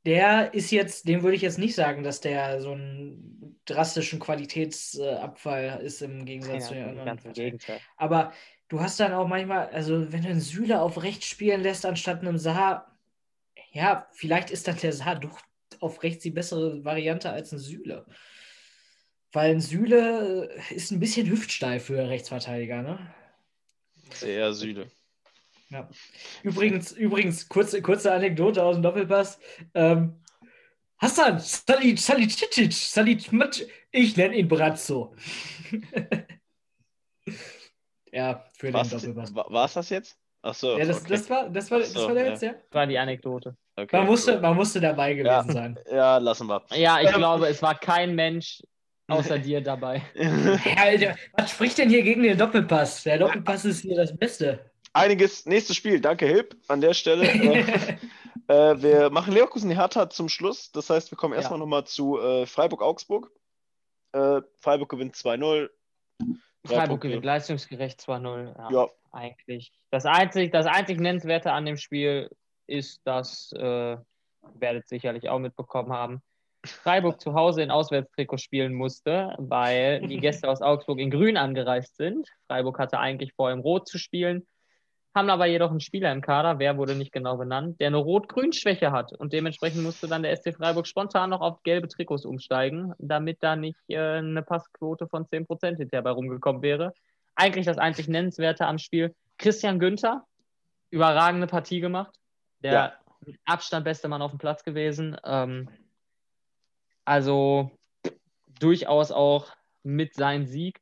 Der 0.05 0.53
ist 0.53 0.71
jetzt, 0.71 1.07
dem 1.07 1.23
würde 1.23 1.35
ich 1.37 1.41
jetzt 1.43 1.59
nicht 1.59 1.75
sagen, 1.75 2.03
dass 2.03 2.19
der 2.19 2.59
so 2.59 2.71
einen 2.71 3.61
drastischen 3.65 4.19
Qualitätsabfall 4.19 5.79
ist 5.81 6.01
im 6.01 6.25
Gegensatz 6.25 6.67
zu 6.67 6.73
den 6.73 6.83
Ja, 6.83 6.89
anderen. 6.89 7.05
ganz 7.05 7.21
im 7.21 7.27
Parteien. 7.29 7.45
Gegenteil. 7.45 7.79
Aber 7.95 8.33
du 8.67 8.81
hast 8.81 8.99
dann 8.99 9.13
auch 9.13 9.27
manchmal, 9.27 9.69
also 9.69 10.11
wenn 10.11 10.23
du 10.23 10.29
einen 10.29 10.41
Süle 10.41 10.81
auf 10.81 11.01
rechts 11.03 11.25
spielen 11.27 11.61
lässt 11.61 11.85
anstatt 11.85 12.19
einem 12.19 12.37
Saar, 12.37 12.99
ja, 13.71 14.07
vielleicht 14.11 14.51
ist 14.51 14.67
dann 14.67 14.77
der 14.77 14.91
Saar 14.91 15.19
doch 15.19 15.39
auf 15.83 16.01
rechts 16.03 16.23
die 16.23 16.31
bessere 16.31 16.83
Variante 16.83 17.29
als 17.29 17.51
ein 17.51 17.59
Süle. 17.59 18.05
Weil 19.31 19.51
ein 19.51 19.61
Süle 19.61 20.49
ist 20.69 20.91
ein 20.91 20.99
bisschen 20.99 21.29
hüftsteif 21.29 21.85
für 21.85 22.07
Rechtsverteidiger, 22.09 22.81
ne? 22.81 23.13
Sehr 24.13 24.53
Süde. 24.53 24.89
Ja. 25.69 25.89
Übrigens, 26.43 26.91
übrigens 26.91 27.49
kurze, 27.49 27.81
kurze 27.81 28.13
Anekdote 28.13 28.63
aus 28.63 28.75
dem 28.75 28.83
Doppelpass. 28.83 29.39
Ähm, 29.73 30.21
Hassan, 30.99 31.39
Sali- 31.39 31.97
Salicic, 31.97 32.71
Salicic, 32.71 33.67
ich 33.91 34.15
nenne 34.15 34.35
ihn 34.37 34.47
Brazzo. 34.47 35.15
ja, 38.11 38.45
für 38.55 38.71
den 38.71 38.73
Doppelpass. 38.89 39.33
war 39.33 39.65
es 39.65 39.73
das 39.73 39.89
jetzt? 39.89 40.19
Achso. 40.43 40.77
Ja, 40.77 40.85
das, 40.85 40.99
okay. 41.01 41.07
das, 41.09 41.29
war, 41.29 41.49
das, 41.49 41.71
war, 41.71 41.79
das 41.79 41.95
Ach 41.95 41.99
so, 42.01 42.07
war 42.07 42.13
der 42.15 42.25
ja. 42.25 42.29
jetzt, 42.31 42.43
ja? 42.43 42.51
Das 42.51 42.61
war 42.73 42.85
die 42.85 42.97
Anekdote. 42.99 43.55
okay, 43.77 43.97
Man 43.97 44.05
musste, 44.07 44.33
gut. 44.33 44.41
man 44.41 44.55
musste 44.55 44.81
dabei 44.81 45.13
gewesen 45.13 45.25
Ja. 45.25 45.43
sein. 45.51 45.79
Ja, 45.91 46.17
lassen 46.17 46.47
wir. 46.47 46.61
Ja, 46.73 46.99
ich 47.01 47.07
Ähm, 47.07 47.15
glaube, 47.15 47.47
es 47.47 47.61
war 47.61 47.75
kein 47.79 48.13
Mensch 48.13 48.61
außer 49.07 49.39
dir 49.39 49.61
dabei. 49.61 50.01
Ja, 50.15 50.59
Alter, 50.83 51.15
was 51.37 51.51
spricht 51.51 51.77
denn 51.77 51.89
hier 51.89 52.03
gegen 52.03 52.23
den 52.23 52.37
Doppelpass? 52.37 53.03
Der 53.03 53.17
Doppelpass 53.19 53.65
ist 53.65 53.81
hier 53.81 53.95
das 53.95 54.15
Beste. 54.15 54.59
Einiges, 54.91 55.45
nächstes 55.45 55.75
Spiel. 55.77 55.99
Danke, 56.01 56.25
Hilp, 56.27 56.55
an 56.67 56.81
der 56.81 56.93
Stelle. 56.93 57.23
äh, 57.27 57.61
äh, 58.47 58.81
wir 58.81 59.09
machen 59.09 59.33
Leverkusen 59.33 59.71
Hertha 59.71 60.09
zum 60.09 60.27
Schluss. 60.29 60.71
Das 60.73 60.89
heißt, 60.89 61.09
wir 61.09 61.17
kommen 61.17 61.33
erstmal 61.33 61.57
nochmal 61.57 61.85
zu 61.85 62.19
äh, 62.19 62.45
Freiburg-Augsburg. 62.45 63.31
Äh, 64.11 64.41
Freiburg 64.59 64.89
gewinnt 64.89 65.15
2-0. 65.15 65.69
Freiburg 66.65 67.01
gewinnt 67.01 67.25
leistungsgerecht 67.25 67.99
2-0. 67.99 68.55
Ja, 68.57 68.69
Ja. 68.71 68.89
Eigentlich. 69.11 69.71
Das 69.91 70.05
einzig, 70.05 70.51
das 70.51 70.65
einzig 70.65 70.99
Nennenswerte 70.99 71.51
an 71.51 71.65
dem 71.65 71.77
Spiel 71.77 72.31
ist, 72.65 72.99
dass, 73.05 73.51
äh, 73.53 73.97
werdet 74.55 74.87
sicherlich 74.87 75.29
auch 75.29 75.39
mitbekommen 75.39 75.93
haben, 75.93 76.23
Freiburg 76.65 77.19
zu 77.19 77.33
Hause 77.33 77.61
in 77.61 77.71
Auswärtstrikot 77.71 78.37
spielen 78.37 78.73
musste, 78.73 79.35
weil 79.37 80.01
die 80.07 80.17
Gäste 80.19 80.49
aus 80.49 80.61
Augsburg 80.61 80.99
in 80.99 81.11
Grün 81.11 81.37
angereist 81.37 81.97
sind. 81.97 82.27
Freiburg 82.47 82.79
hatte 82.79 82.99
eigentlich 82.99 83.33
vor, 83.33 83.51
im 83.51 83.59
Rot 83.59 83.87
zu 83.87 83.97
spielen, 83.97 84.47
haben 85.15 85.29
aber 85.29 85.45
jedoch 85.45 85.69
einen 85.69 85.79
Spieler 85.79 86.11
im 86.11 86.21
Kader, 86.21 86.57
wer 86.59 86.77
wurde 86.77 86.95
nicht 86.95 87.11
genau 87.11 87.37
benannt, 87.37 87.79
der 87.79 87.87
eine 87.87 87.97
Rot-Grün-Schwäche 87.97 88.91
hat. 88.91 89.13
Und 89.13 89.31
dementsprechend 89.31 89.83
musste 89.83 90.07
dann 90.07 90.23
der 90.23 90.35
SC 90.35 90.53
Freiburg 90.55 90.87
spontan 90.87 91.29
noch 91.29 91.41
auf 91.41 91.61
gelbe 91.63 91.87
Trikots 91.87 92.25
umsteigen, 92.25 92.93
damit 92.97 93.43
da 93.43 93.55
nicht 93.55 93.77
äh, 93.89 94.17
eine 94.17 94.41
Passquote 94.41 95.07
von 95.07 95.25
10% 95.25 95.77
hinterher 95.77 96.01
bei 96.01 96.09
rumgekommen 96.11 96.61
wäre. 96.61 96.93
Eigentlich 97.35 97.65
das 97.65 97.77
einzig 97.77 98.07
Nennenswerte 98.07 98.65
am 98.65 98.79
Spiel. 98.79 99.15
Christian 99.37 99.79
Günther, 99.79 100.25
überragende 100.89 101.47
Partie 101.47 101.79
gemacht. 101.79 102.15
Der 102.61 102.73
Ja. 102.73 102.93
mit 103.25 103.39
Abstand 103.45 103.85
beste 103.85 104.07
Mann 104.07 104.21
auf 104.21 104.31
dem 104.31 104.39
Platz 104.39 104.63
gewesen. 104.63 105.17
Ähm, 105.23 105.69
also 107.05 107.71
durchaus 108.59 109.11
auch 109.11 109.47
mit 109.83 110.15
seinem 110.15 110.45
Sieg. 110.45 110.79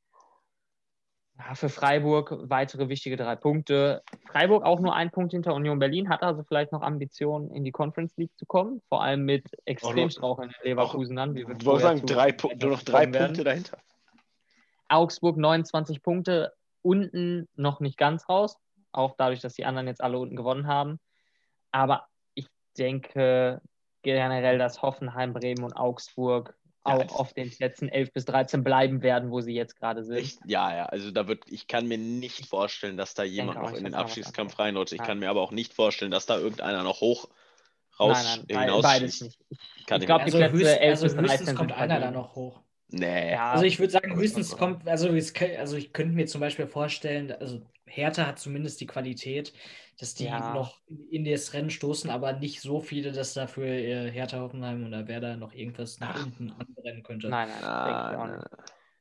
Ja, 1.48 1.56
für 1.56 1.70
Freiburg 1.70 2.36
weitere 2.50 2.88
wichtige 2.89 3.18
drei 3.18 3.36
Punkte. 3.36 4.04
Freiburg 4.32 4.64
auch 4.64 4.80
nur 4.80 4.94
ein 4.96 5.10
Punkt 5.12 5.32
hinter 5.32 5.54
Union 5.56 5.80
Berlin, 5.80 6.10
hat 6.10 6.24
also 6.24 6.44
vielleicht 6.44 6.72
noch 6.72 6.82
Ambitionen, 6.82 7.52
in 7.52 7.64
die 7.64 7.72
Conference 7.72 8.16
League 8.18 8.36
zu 8.38 8.46
kommen. 8.46 8.82
Vor 8.89 9.02
allem 9.02 9.24
mit 9.26 9.46
extrem 9.66 10.06
noch- 10.06 10.12
strauchelnden 10.12 10.58
Leverkusen 10.64 11.18
an. 11.18 11.36
Ich 11.36 11.48
wollte 11.48 11.82
sagen, 11.82 12.06
drei, 12.06 12.36
nur 12.60 12.72
noch 12.72 12.84
drei 12.84 13.12
werden. 13.12 13.28
Punkte 13.28 13.44
dahinter. 13.44 13.78
Augsburg 14.88 15.38
29 15.38 16.04
Punkte, 16.04 16.54
unten 16.82 17.48
noch 17.56 17.80
nicht 17.80 17.98
ganz 17.98 18.28
raus, 18.28 18.58
auch 18.92 19.16
dadurch, 19.18 19.39
dass 19.39 19.54
die 19.54 19.66
anderen 19.66 19.88
jetzt 19.88 20.04
alle 20.04 20.20
unten 20.20 20.36
gewonnen 20.36 20.68
haben. 20.68 21.00
Aber 21.72 22.08
ich 22.36 22.48
denke 22.78 23.62
generell, 24.04 24.58
dass 24.58 24.82
Hoffenheim, 24.82 25.34
Bremen 25.34 25.64
und 25.64 25.74
Augsburg 25.74 26.56
auch 26.84 27.02
das- 27.04 27.12
auf 27.14 27.34
den 27.34 27.50
Plätzen 27.50 27.90
11 27.90 28.12
bis 28.12 28.26
13 28.26 28.64
bleiben 28.64 29.02
werden, 29.02 29.32
wo 29.32 29.42
sie 29.42 29.54
jetzt 29.54 29.78
gerade 29.80 30.04
sind. 30.04 30.18
Ich, 30.20 30.38
ja, 30.46 30.76
ja, 30.76 30.86
also 30.88 31.12
da 31.12 31.28
wird, 31.28 31.44
ich 31.50 31.68
kann 31.68 31.88
mir 31.88 31.98
nicht 31.98 32.48
vorstellen, 32.48 32.98
dass 32.98 33.14
da 33.14 33.24
jemand 33.24 33.60
noch 33.62 33.74
in 33.74 33.84
den 33.84 33.94
ankommt. 33.94 34.60
reinrutscht. 34.60 34.94
Ich 34.94 35.00
Nein. 35.00 35.08
kann 35.08 35.20
mir 35.20 35.30
aber 35.30 35.42
auch 35.42 35.52
nicht 35.52 35.74
vorstellen, 35.74 36.12
dass 36.12 36.26
da 36.26 36.38
irgendeiner 36.38 36.84
noch 36.84 37.02
hoch 37.02 37.30
raus 38.00 38.24
nein, 38.24 38.46
nein, 38.50 38.60
hinaus 38.62 38.84
beides 38.84 39.22
nicht. 39.22 39.38
Ich, 39.50 39.86
Kann 39.86 40.02
ich 40.02 40.08
glaube, 40.08 40.26
die 40.26 40.32
Also, 40.32 40.38
Plätze 40.38 40.54
höchst, 40.54 40.80
11 40.80 40.90
also 40.90 41.04
bis 41.06 41.14
13 41.16 41.24
höchstens 41.24 41.56
kommt 41.56 41.72
sind 41.72 41.80
einer 41.80 42.00
da 42.00 42.12
noch 42.12 42.36
hoch. 42.36 42.62
Nee. 42.90 43.32
Ja, 43.32 43.52
Also 43.52 43.66
ich 43.66 43.80
würde 43.80 43.92
sagen, 43.92 44.16
höchstens 44.16 44.58
kommt, 44.58 44.88
also, 44.88 45.10
es, 45.10 45.34
also 45.58 45.78
ich 45.78 45.94
könnte 45.94 46.14
mir 46.14 46.26
zum 46.26 46.42
Beispiel 46.42 46.68
vorstellen, 46.68 47.32
also 47.32 47.62
Hertha 47.86 48.26
hat 48.26 48.40
zumindest 48.40 48.82
die 48.82 48.88
Qualität, 48.88 49.54
dass 50.02 50.16
die 50.16 50.26
Ja. 50.26 50.54
noch 50.54 50.80
in 51.12 51.24
das 51.24 51.54
Rennen 51.54 51.70
stoßen, 51.70 52.10
aber 52.10 52.34
nicht 52.34 52.60
so 52.60 52.82
viele, 52.82 53.12
dass 53.12 53.36
dafür 53.36 53.68
äh, 53.68 54.12
Hertha 54.12 54.39
Hoffenheim 54.39 54.86
oder 54.88 55.08
Werder 55.08 55.38
noch 55.38 55.54
irgendwas 55.54 55.99
nach 55.99 56.16
Ach. 56.20 56.26
unten 56.26 56.52
anbrennen 56.52 57.04
könnte. 57.04 57.30
Nein, 57.30 57.47
nein, 57.49 57.64
Ah, 57.64 58.26
ne. 58.28 58.34
nicht. 58.38 58.47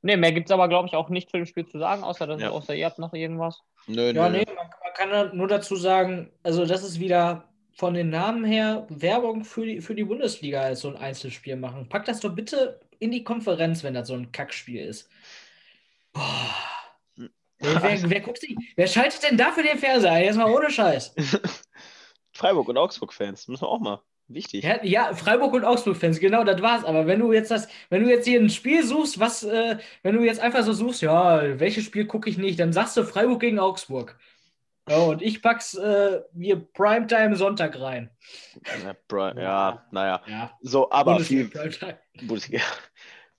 Nee, 0.02 0.16
mehr 0.18 0.32
gibt 0.32 0.48
es 0.48 0.52
aber, 0.52 0.68
glaube 0.68 0.88
ich, 0.88 0.94
auch 0.94 1.08
nicht 1.08 1.30
zu 1.30 1.38
dem 1.38 1.46
Spiel 1.46 1.66
zu 1.66 1.78
sagen, 1.78 2.04
außer, 2.04 2.26
dass, 2.26 2.40
Ja. 2.40 2.50
außer 2.50 2.74
ihr 2.74 2.84
habt 2.86 2.98
noch 2.98 3.12
irgendwas. 3.14 3.62
Nö, 3.86 4.12
Ja, 4.12 4.28
nö. 4.28 4.38
nee, 4.38 4.44
man, 4.46 4.56
man 4.66 4.92
kann 4.94 5.36
nur 5.36 5.48
dazu 5.48 5.74
sagen, 5.76 6.30
also 6.42 6.66
das 6.66 6.82
ist 6.84 7.00
wieder 7.00 7.44
von 7.72 7.94
den 7.94 8.10
Namen 8.10 8.44
her 8.44 8.86
Werbung 8.90 9.42
für 9.44 9.64
die, 9.64 9.80
für 9.80 9.94
die 9.94 10.04
Bundesliga 10.04 10.60
als 10.60 10.80
so 10.80 10.88
ein 10.88 10.96
Einzelspiel 10.96 11.56
machen. 11.56 11.88
Pack 11.88 12.04
das 12.04 12.20
doch 12.20 12.34
bitte 12.34 12.78
in 12.98 13.10
die 13.10 13.24
Konferenz, 13.24 13.82
wenn 13.84 13.94
das 13.94 14.08
so 14.08 14.14
ein 14.14 14.32
Kackspiel 14.32 14.84
ist. 14.84 15.08
Boah. 16.12 16.54
Wer, 17.60 17.82
wer, 17.82 18.10
wer 18.10 18.20
guckt 18.20 18.40
sich, 18.40 18.56
wer 18.76 18.86
schaltet 18.86 19.22
denn 19.22 19.36
dafür 19.36 19.62
den 19.62 19.78
Fernseher 19.78 20.12
ein? 20.12 20.24
Jetzt 20.24 20.36
mal 20.36 20.50
ohne 20.50 20.70
Scheiß. 20.70 21.14
Freiburg 22.32 22.68
und 22.68 22.78
Augsburg-Fans, 22.78 23.48
müssen 23.48 23.62
wir 23.62 23.68
auch 23.68 23.80
mal. 23.80 24.02
Wichtig. 24.28 24.62
Ja, 24.62 24.82
ja, 24.84 25.12
Freiburg 25.12 25.52
und 25.54 25.64
Augsburg-Fans, 25.64 26.20
genau, 26.20 26.44
das 26.44 26.62
war's. 26.62 26.84
Aber 26.84 27.06
wenn 27.06 27.18
du 27.18 27.32
jetzt 27.32 27.50
das, 27.50 27.68
wenn 27.90 28.04
du 28.04 28.08
jetzt 28.08 28.26
hier 28.26 28.40
ein 28.40 28.48
Spiel 28.48 28.84
suchst, 28.84 29.18
was, 29.18 29.42
äh, 29.42 29.78
wenn 30.02 30.16
du 30.16 30.22
jetzt 30.22 30.40
einfach 30.40 30.62
so 30.62 30.72
suchst, 30.72 31.02
ja, 31.02 31.58
welches 31.58 31.84
Spiel 31.84 32.06
gucke 32.06 32.30
ich 32.30 32.38
nicht, 32.38 32.58
dann 32.60 32.72
sagst 32.72 32.96
du 32.96 33.04
Freiburg 33.04 33.40
gegen 33.40 33.58
Augsburg. 33.58 34.16
Ja, 34.88 34.98
und 34.98 35.20
ich 35.20 35.42
pack's 35.42 35.74
äh, 35.74 36.20
mir 36.32 36.56
Primetime 36.56 37.36
Sonntag 37.36 37.78
rein. 37.80 38.10
Ja, 39.36 39.40
ja, 39.42 39.86
naja. 39.90 40.22
Ja, 40.26 40.58
So, 40.62 40.90
aber 40.90 41.14
Bundesliga 41.14 41.42
viel 41.42 41.50
Primetime. 41.50 41.98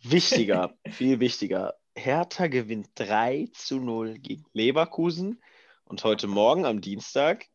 Wichtiger, 0.04 0.74
viel 0.90 1.20
wichtiger. 1.20 1.76
Hertha 2.04 2.48
gewinnt 2.48 2.90
3 2.96 3.50
zu 3.54 3.80
0 3.80 4.18
gegen 4.18 4.46
Leverkusen 4.54 5.42
und 5.86 6.04
heute 6.04 6.28
Morgen 6.28 6.66
am 6.66 6.82
Dienstag 6.82 7.46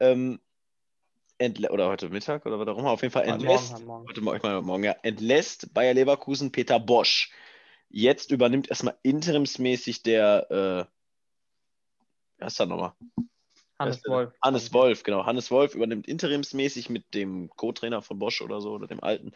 ähm, 0.00 0.40
oder 1.70 1.88
heute 1.88 2.10
Mittag 2.10 2.44
oder 2.46 2.58
was 2.58 2.66
auch 2.66 2.78
immer, 2.78 2.90
auf 2.90 3.02
jeden 3.02 3.12
Fall 3.12 3.22
Heute 3.22 3.32
entlässt, 3.34 3.70
Morgen, 3.70 3.80
heute 3.80 3.86
Morgen. 3.86 4.08
heute 4.08 4.20
Morgen, 4.22 4.40
meine 4.42 4.62
morgen, 4.62 4.84
ja, 4.84 4.96
entlässt 5.02 5.72
Bayer 5.72 5.94
Leverkusen 5.94 6.50
Peter 6.50 6.80
Bosch. 6.80 7.32
Jetzt 7.88 8.32
übernimmt 8.32 8.68
erstmal 8.68 8.98
interimsmäßig 9.02 10.02
der, 10.02 10.50
äh, 10.50 10.84
wer 12.38 12.46
ist 12.48 12.58
da 12.58 12.66
nochmal? 12.66 12.92
Hannes 13.80 14.02
Wolf. 14.06 14.32
Hannes 14.42 14.72
Wolf, 14.72 15.02
genau. 15.02 15.26
Hannes 15.26 15.50
Wolf 15.50 15.74
übernimmt 15.74 16.06
interimsmäßig 16.06 16.90
mit 16.90 17.14
dem 17.14 17.50
Co-Trainer 17.56 18.02
von 18.02 18.18
Bosch 18.18 18.40
oder 18.42 18.60
so 18.60 18.70
oder 18.72 18.86
dem 18.86 19.02
alten. 19.02 19.32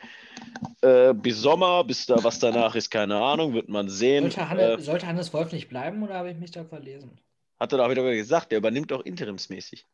Äh, 0.82 1.14
bis 1.14 1.40
Sommer, 1.40 1.82
bis 1.84 2.06
da 2.06 2.22
was 2.22 2.38
danach 2.38 2.74
ist, 2.74 2.90
keine 2.90 3.16
Ahnung, 3.16 3.54
wird 3.54 3.68
man 3.68 3.88
sehen. 3.88 4.24
Sollte, 4.24 4.48
Hannes, 4.48 4.80
Äh, 4.80 4.82
sollte 4.82 5.06
Hannes 5.06 5.32
Wolf 5.32 5.52
nicht 5.52 5.68
bleiben 5.68 6.02
oder 6.02 6.14
habe 6.14 6.30
ich 6.30 6.36
mich 6.38 6.50
da 6.50 6.64
verlesen? 6.64 7.18
hat 7.58 7.72
er 7.72 7.78
doch 7.78 7.88
wieder 7.88 8.02
gesagt, 8.14 8.50
der 8.52 8.58
übernimmt 8.58 8.92
auch 8.92 9.00
interimsmäßig. 9.00 9.86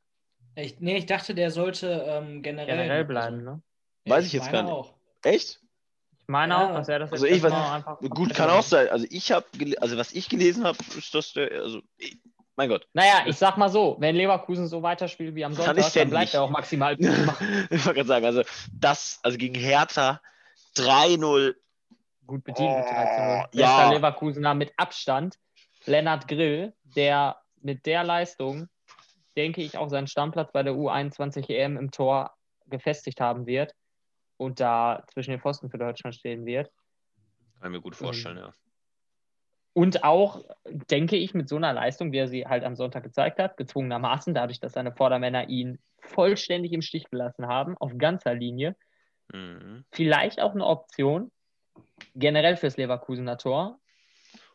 Ich, 0.56 0.80
nee, 0.80 0.96
ich 0.96 1.06
dachte, 1.06 1.34
der 1.34 1.50
sollte 1.52 2.04
ähm, 2.08 2.42
generell. 2.42 2.66
Generell 2.66 3.04
bleiben, 3.04 3.44
ne? 3.44 3.62
Weiß 4.06 4.26
ich 4.26 4.32
jetzt 4.32 4.50
gar 4.50 4.62
meine 4.64 4.76
nicht. 4.76 4.88
Auch. 4.88 4.94
Echt? 5.22 5.60
Ich 6.18 6.26
meine 6.26 6.54
Ja. 6.54 6.70
auch, 6.70 6.74
dass 6.74 6.88
er 6.88 6.98
das 6.98 7.12
Also 7.12 7.26
ich 7.26 7.34
weiß- 7.42 7.44
erstmal 7.44 7.76
einfach. 7.76 8.00
Gut, 8.00 8.34
kann 8.34 8.50
auch 8.50 8.62
sein. 8.64 8.88
Also 8.88 9.06
ich 9.10 9.30
habe, 9.30 9.46
also 9.80 9.96
was 9.96 10.10
ich 10.12 10.28
gelesen 10.28 10.64
habe, 10.64 10.78
ist 10.96 11.14
das 11.14 11.32
der, 11.34 11.52
also 11.62 11.80
ich, 11.98 12.18
mein 12.56 12.68
Gott. 12.68 12.86
Naja, 12.92 13.22
ich 13.26 13.36
sag 13.36 13.56
mal 13.56 13.68
so, 13.68 13.96
wenn 14.00 14.16
Leverkusen 14.16 14.66
so 14.66 14.82
weiterspielt 14.82 15.34
wie 15.34 15.44
am 15.44 15.54
Sonntag, 15.54 15.92
dann 15.92 16.10
bleibt 16.10 16.26
nicht. 16.26 16.34
er 16.34 16.42
auch 16.42 16.50
maximal 16.50 16.94
ich 17.00 17.08
wollte 17.08 17.94
gerade 17.94 18.04
sagen, 18.04 18.26
also 18.26 18.42
das, 18.72 19.18
also 19.22 19.38
gegen 19.38 19.54
Hertha 19.54 20.20
3-0, 20.76 21.54
gut 22.26 22.44
bedient 22.44 22.76
mit 22.76 22.86
Oh, 22.86 22.90
13 22.90 23.42
Bester 23.42 23.48
ja. 23.52 23.92
Leverkusener 23.92 24.54
mit 24.54 24.72
Abstand. 24.76 25.38
Lennart 25.86 26.28
Grill, 26.28 26.74
der 26.96 27.40
mit 27.62 27.86
der 27.86 28.04
Leistung, 28.04 28.68
denke 29.36 29.62
ich, 29.62 29.78
auch 29.78 29.88
seinen 29.88 30.06
Stammplatz 30.06 30.52
bei 30.52 30.62
der 30.62 30.74
U21 30.74 31.48
EM 31.48 31.76
im 31.76 31.90
Tor 31.90 32.34
gefestigt 32.66 33.20
haben 33.20 33.46
wird 33.46 33.74
und 34.36 34.60
da 34.60 35.02
zwischen 35.12 35.30
den 35.30 35.40
Pfosten 35.40 35.70
für 35.70 35.78
Deutschland 35.78 36.14
stehen 36.14 36.46
wird. 36.46 36.70
kann 37.60 37.72
ich 37.72 37.78
mir 37.78 37.82
gut 37.82 37.96
vorstellen, 37.96 38.38
ja. 38.38 38.52
Und 39.72 40.02
auch, 40.04 40.44
denke 40.90 41.16
ich, 41.16 41.32
mit 41.32 41.48
so 41.48 41.56
einer 41.56 41.72
Leistung, 41.72 42.12
wie 42.12 42.18
er 42.18 42.28
sie 42.28 42.46
halt 42.46 42.64
am 42.64 42.74
Sonntag 42.74 43.04
gezeigt 43.04 43.38
hat, 43.38 43.56
gezwungenermaßen, 43.56 44.34
dadurch, 44.34 44.58
dass 44.60 44.72
seine 44.72 44.92
Vordermänner 44.92 45.48
ihn 45.48 45.78
vollständig 46.00 46.72
im 46.72 46.82
Stich 46.82 47.08
gelassen 47.08 47.46
haben, 47.46 47.76
auf 47.78 47.96
ganzer 47.96 48.34
Linie, 48.34 48.76
Mhm. 49.32 49.84
vielleicht 49.92 50.40
auch 50.40 50.54
eine 50.54 50.66
Option, 50.66 51.30
generell 52.14 52.56
fürs 52.56 52.76
Leverkusener 52.76 53.38
Tor. 53.38 53.78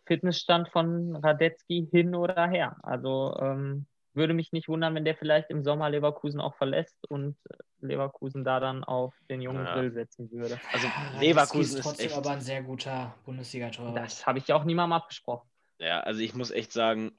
Fitnessstand 0.06 0.70
von 0.70 1.16
Radetzky 1.16 1.88
hin 1.90 2.14
oder 2.14 2.48
her. 2.48 2.78
Also 2.84 3.36
ähm, 3.42 3.88
würde 4.16 4.34
mich 4.34 4.52
nicht 4.52 4.68
wundern, 4.68 4.96
wenn 4.96 5.06
der 5.06 5.16
vielleicht 5.16 5.50
im 5.50 5.64
Sommer 5.64 5.90
Leverkusen 5.90 6.40
auch 6.40 6.56
verlässt 6.56 6.98
und 7.10 7.38
äh, 7.50 7.56
Leverkusen 7.82 8.44
da 8.44 8.60
dann 8.60 8.84
auf 8.84 9.14
den 9.30 9.42
jungen 9.42 9.66
Ja. 9.66 9.74
Grill 9.76 9.92
setzen 9.92 10.32
würde. 10.32 10.60
Also 10.74 10.88
Ah, 10.88 11.20
Leverkusen 11.20 11.78
ist 11.78 11.84
trotzdem 11.84 12.08
echt, 12.08 12.18
aber 12.18 12.32
ein 12.32 12.42
sehr 12.42 12.64
guter 12.64 13.16
Bundesliga-Torwart. 13.26 13.98
Das 13.98 14.26
habe 14.26 14.40
ich 14.40 14.48
ja 14.48 14.56
auch 14.56 14.64
niemandem 14.64 14.94
abgesprochen. 14.94 15.50
ja, 15.80 16.00
also 16.02 16.22
ich 16.22 16.34
muss 16.34 16.52
echt 16.52 16.72
sagen, 16.72 17.12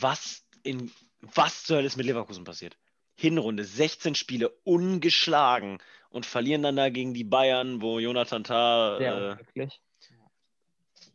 was 0.00 0.44
in, 0.62 0.90
was 1.20 1.64
zur 1.64 1.76
Hölle 1.76 1.86
ist 1.86 1.96
mit 1.96 2.06
Leverkusen 2.06 2.44
passiert? 2.44 2.76
Hinrunde, 3.14 3.64
16 3.64 4.14
Spiele 4.14 4.50
ungeschlagen 4.64 5.78
und 6.10 6.26
verlieren 6.26 6.62
dann 6.62 6.76
da 6.76 6.90
gegen 6.90 7.14
die 7.14 7.24
Bayern, 7.24 7.80
wo 7.80 7.98
Jonathan 7.98 8.44
Tah 8.44 8.98
Sehr 8.98 9.38
äh, 9.54 9.68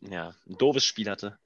ja, 0.00 0.34
ein 0.48 0.58
doofes 0.58 0.84
Spiel 0.84 1.08
hatte. 1.08 1.38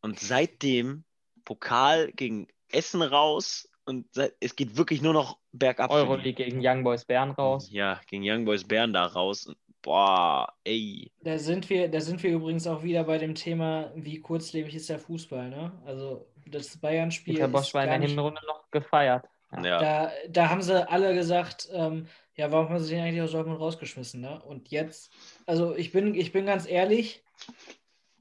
Und 0.00 0.18
seitdem 0.20 1.04
Pokal 1.48 2.12
gegen 2.12 2.46
Essen 2.70 3.00
raus 3.00 3.70
und 3.86 4.06
es 4.40 4.54
geht 4.54 4.76
wirklich 4.76 5.00
nur 5.00 5.14
noch 5.14 5.38
bergab. 5.52 5.90
Euroleague 5.90 6.34
gegen 6.34 6.60
Young 6.62 6.84
Boys 6.84 7.06
Bern 7.06 7.30
raus. 7.30 7.70
Ja, 7.72 7.98
gegen 8.06 8.22
Young 8.22 8.44
Boys 8.44 8.64
Bern 8.64 8.92
da 8.92 9.06
raus. 9.06 9.46
Und, 9.46 9.56
boah, 9.80 10.52
ey. 10.64 11.10
Da 11.22 11.38
sind 11.38 11.70
wir, 11.70 11.88
da 11.88 12.02
sind 12.02 12.22
wir 12.22 12.32
übrigens 12.32 12.66
auch 12.66 12.82
wieder 12.82 13.02
bei 13.04 13.16
dem 13.16 13.34
Thema, 13.34 13.90
wie 13.94 14.20
kurzlebig 14.20 14.74
ist 14.74 14.90
der 14.90 14.98
Fußball, 14.98 15.48
ne? 15.48 15.72
Also 15.86 16.28
das 16.46 16.76
Bayern-Spiel 16.76 17.38
ist 17.38 17.74
war 17.74 17.84
in 17.84 18.02
der 18.02 18.08
Hinrunde 18.10 18.42
noch 18.46 18.70
gefeiert. 18.70 19.24
Ja. 19.50 19.64
Ja, 19.64 19.80
da, 19.80 20.12
da 20.28 20.50
haben 20.50 20.60
sie 20.60 20.86
alle 20.86 21.14
gesagt, 21.14 21.70
ähm, 21.72 22.08
ja, 22.34 22.52
warum 22.52 22.68
haben 22.68 22.78
sie 22.78 22.94
den 22.94 23.02
eigentlich 23.04 23.22
aus 23.22 23.32
Dortmund 23.32 23.58
rausgeschmissen, 23.58 24.20
ne? 24.20 24.42
Und 24.42 24.68
jetzt, 24.68 25.10
also 25.46 25.74
ich 25.74 25.92
bin, 25.92 26.14
ich 26.14 26.30
bin 26.30 26.44
ganz 26.44 26.68
ehrlich, 26.68 27.24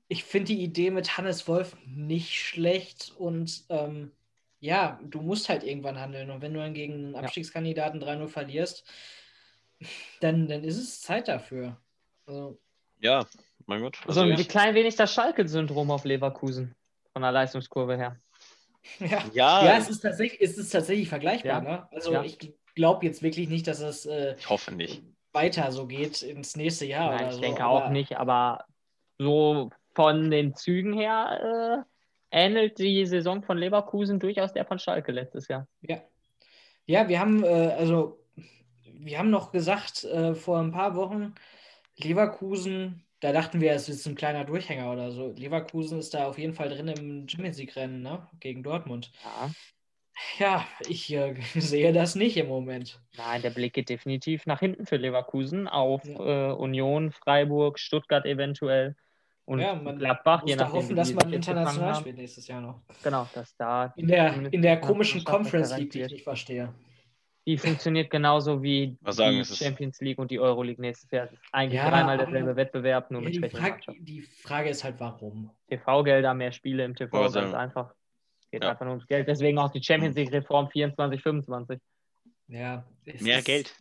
ich 0.08 0.24
finde 0.24 0.48
die 0.54 0.64
Idee 0.64 0.92
mit 0.92 1.18
Hannes 1.18 1.48
Wolf 1.48 1.76
nicht 1.86 2.34
schlecht 2.36 3.14
und 3.18 3.66
ähm, 3.70 4.12
ja, 4.60 5.00
du 5.04 5.22
musst 5.22 5.50
halt 5.50 5.64
irgendwann 5.64 6.00
handeln. 6.00 6.32
Und 6.32 6.42
wenn 6.42 6.54
du 6.54 6.60
dann 6.60 6.74
gegen 6.74 6.94
einen 6.94 7.14
Ja. 7.14 7.20
Abstiegskandidaten 7.22 8.02
3-0 8.02 8.28
verlierst, 8.28 8.86
dann, 10.22 10.48
dann 10.48 10.64
ist 10.64 10.78
es 10.78 11.02
Zeit 11.02 11.28
dafür. 11.28 11.78
Also, 12.26 12.60
ja, 13.00 13.26
mein 13.66 13.82
Gott. 13.82 13.98
so 14.04 14.08
Also 14.08 14.22
ein 14.22 14.32
ich, 14.40 14.50
klein 14.50 14.74
wenig 14.76 14.96
das 14.96 15.14
Schalke-Syndrom 15.14 15.92
auf 15.92 16.06
Leverkusen. 16.06 16.74
Von 17.14 17.22
der 17.22 17.32
Leistungskurve 17.32 17.98
her. 17.98 18.20
ja. 19.00 19.24
ja, 19.34 19.66
Ja, 19.66 19.78
es 19.78 19.90
ist 19.90 20.00
tatsächlich, 20.02 20.42
es 20.42 20.58
ist 20.58 20.70
tatsächlich 20.70 21.10
vergleichbar. 21.10 21.64
Ja. 21.64 21.70
Ne? 21.70 21.88
Also 21.92 22.14
Ja. 22.14 22.24
ich 22.24 22.38
glaube 22.76 23.06
jetzt 23.06 23.22
wirklich 23.22 23.50
nicht, 23.50 23.68
dass 23.68 23.80
es 23.82 24.06
äh, 24.06 24.36
ich 24.38 24.50
hoffe 24.50 24.72
nicht. 24.72 25.04
weiter 25.34 25.72
so 25.72 25.86
geht 25.88 26.22
ins 26.22 26.56
nächste 26.56 26.86
Jahr 26.86 27.10
Nein, 27.12 27.20
oder 27.20 27.30
ich 27.30 27.36
so. 27.36 27.42
denke 27.42 27.64
aber 27.64 27.86
auch 27.86 27.90
nicht, 27.90 28.18
aber 28.18 28.66
so 29.20 29.70
von 29.98 30.30
den 30.30 30.54
Zügen 30.54 30.94
her 30.94 31.84
äh, 32.32 32.38
ähnelt 32.46 32.78
die 32.78 33.04
Saison 33.08 33.42
von 33.42 33.58
Leverkusen 33.58 34.20
durchaus 34.20 34.54
der 34.54 34.64
von 34.64 34.78
Schalke 34.78 35.12
letztes 35.12 35.48
Jahr. 35.48 35.68
Ja, 35.82 36.04
ja 36.86 37.10
wir 37.10 37.20
haben, 37.20 37.44
äh, 37.44 37.74
also 37.76 38.24
wir 38.84 39.18
haben 39.18 39.32
noch 39.32 39.52
gesagt 39.52 40.04
äh, 40.04 40.36
vor 40.36 40.60
ein 40.60 40.72
paar 40.72 40.96
Wochen, 40.96 41.34
Leverkusen, 41.96 43.08
da 43.22 43.32
dachten 43.32 43.60
wir, 43.60 43.72
es 43.72 43.90
ist 43.90 44.06
ein 44.06 44.14
kleiner 44.14 44.46
Durchhänger 44.46 44.92
oder 44.92 45.12
so. 45.12 45.34
Leverkusen 45.36 45.98
ist 45.98 46.14
da 46.14 46.28
auf 46.28 46.38
jeden 46.38 46.54
Fall 46.54 46.70
drin 46.70 46.90
im 46.90 47.28
Champions 47.28 47.58
League-Rennen, 47.58 48.04
ne? 48.04 48.28
Gegen 48.40 48.62
Dortmund. 48.62 49.12
Ja. 49.24 49.50
Ja, 50.38 50.68
ich 50.88 51.12
äh, 51.12 51.34
sehe 51.56 51.92
das 51.92 52.14
nicht 52.14 52.38
im 52.38 52.50
Moment. 52.50 53.02
Nein, 53.18 53.42
der 53.42 53.50
Blick 53.50 53.74
geht 53.74 53.90
definitiv 53.90 54.46
nach 54.46 54.60
hinten 54.60 54.86
für 54.86 54.98
Leverkusen 54.98 55.68
auf 55.68 56.06
Ja. 56.06 56.52
äh, 56.52 56.54
Union, 56.54 57.12
Freiburg, 57.12 57.80
Stuttgart 57.80 58.28
eventuell 58.28 58.96
und 59.48 59.60
ja, 59.60 59.74
man 59.76 59.98
Gladbach, 59.98 60.42
muss 60.42 60.52
je 60.52 60.58
da 60.58 60.66
nachdem, 60.66 60.78
hoffen, 60.82 60.96
dass 60.96 61.14
man 61.14 61.34
international 61.34 61.96
spielt 61.96 62.18
nächstes 62.18 62.48
Jahr 62.48 62.62
noch. 62.62 62.82
Genau, 63.04 63.28
dass 63.34 63.56
da 63.56 63.94
In 63.96 64.08
der, 64.08 64.52
in 64.52 64.62
der 64.62 64.80
komischen 64.80 65.24
Conference 65.24 65.76
League, 65.78 65.92
die 65.92 66.02
ich 66.02 66.12
nicht 66.12 66.24
verstehe. 66.24 66.74
Die 67.46 67.58
funktioniert 67.58 68.10
genauso 68.10 68.62
wie 68.62 68.98
Was 69.00 69.16
sagen, 69.16 69.38
die 69.38 69.46
Champions 69.46 70.02
League 70.02 70.20
und 70.20 70.30
die 70.32 70.40
Euroleague 70.40 70.82
nächstes 70.82 71.10
Jahr. 71.12 71.30
Eigentlich 71.54 71.78
Ja, 71.78 71.90
dreimal 71.90 72.18
derselbe 72.18 72.58
Wettbewerb, 72.58 73.10
nur 73.10 73.22
Ja, 73.22 73.26
mit 73.30 73.36
schwächeren 73.38 73.62
Frage, 73.62 73.74
Mannschaften. 73.76 74.06
die 74.06 74.22
Frage 74.22 74.70
ist 74.70 74.84
halt, 74.84 74.96
warum? 75.00 75.50
TV-Gelder, 75.70 76.34
mehr 76.34 76.52
Spiele 76.52 76.84
im 76.84 76.94
TV, 76.94 77.30
ganz 77.32 77.54
einfach. 77.54 77.94
Geht 78.52 78.64
Ja. 78.64 78.72
einfach 78.72 78.84
nur 78.84 78.96
ums 78.96 79.08
Geld. 79.08 79.30
Deswegen 79.30 79.58
auch 79.60 79.72
die 79.72 79.82
Champions 79.82 80.18
League-Reform 80.18 80.70
24, 80.72 81.22
25. 81.22 81.80
Ja, 82.50 82.84
es 83.06 83.22
Mehr 83.22 83.40
ist- 83.40 83.46
Geld. 83.46 83.76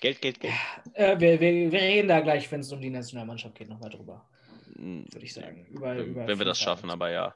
Geld, 0.00 0.20
Geld, 0.20 0.38
Geld. 0.40 0.54
Äh, 0.94 1.18
wir, 1.20 1.40
wir, 1.40 1.72
wir 1.72 1.80
reden 1.80 2.06
da 2.08 2.20
gleich, 2.20 2.50
wenn 2.52 2.60
es 2.60 2.72
um 2.72 2.80
die 2.80 2.90
Nationalmannschaft 2.90 3.54
geht, 3.56 3.68
nochmal 3.68 3.90
drüber, 3.90 4.28
würde 4.76 5.24
ich 5.24 5.34
sagen. 5.34 5.66
Über, 5.66 5.96
Wenn, 5.96 6.06
über 6.06 6.26
wenn 6.26 6.38
wir 6.38 6.46
das 6.46 6.60
schaffen, 6.60 6.90
aber 6.90 7.10
ja. 7.10 7.34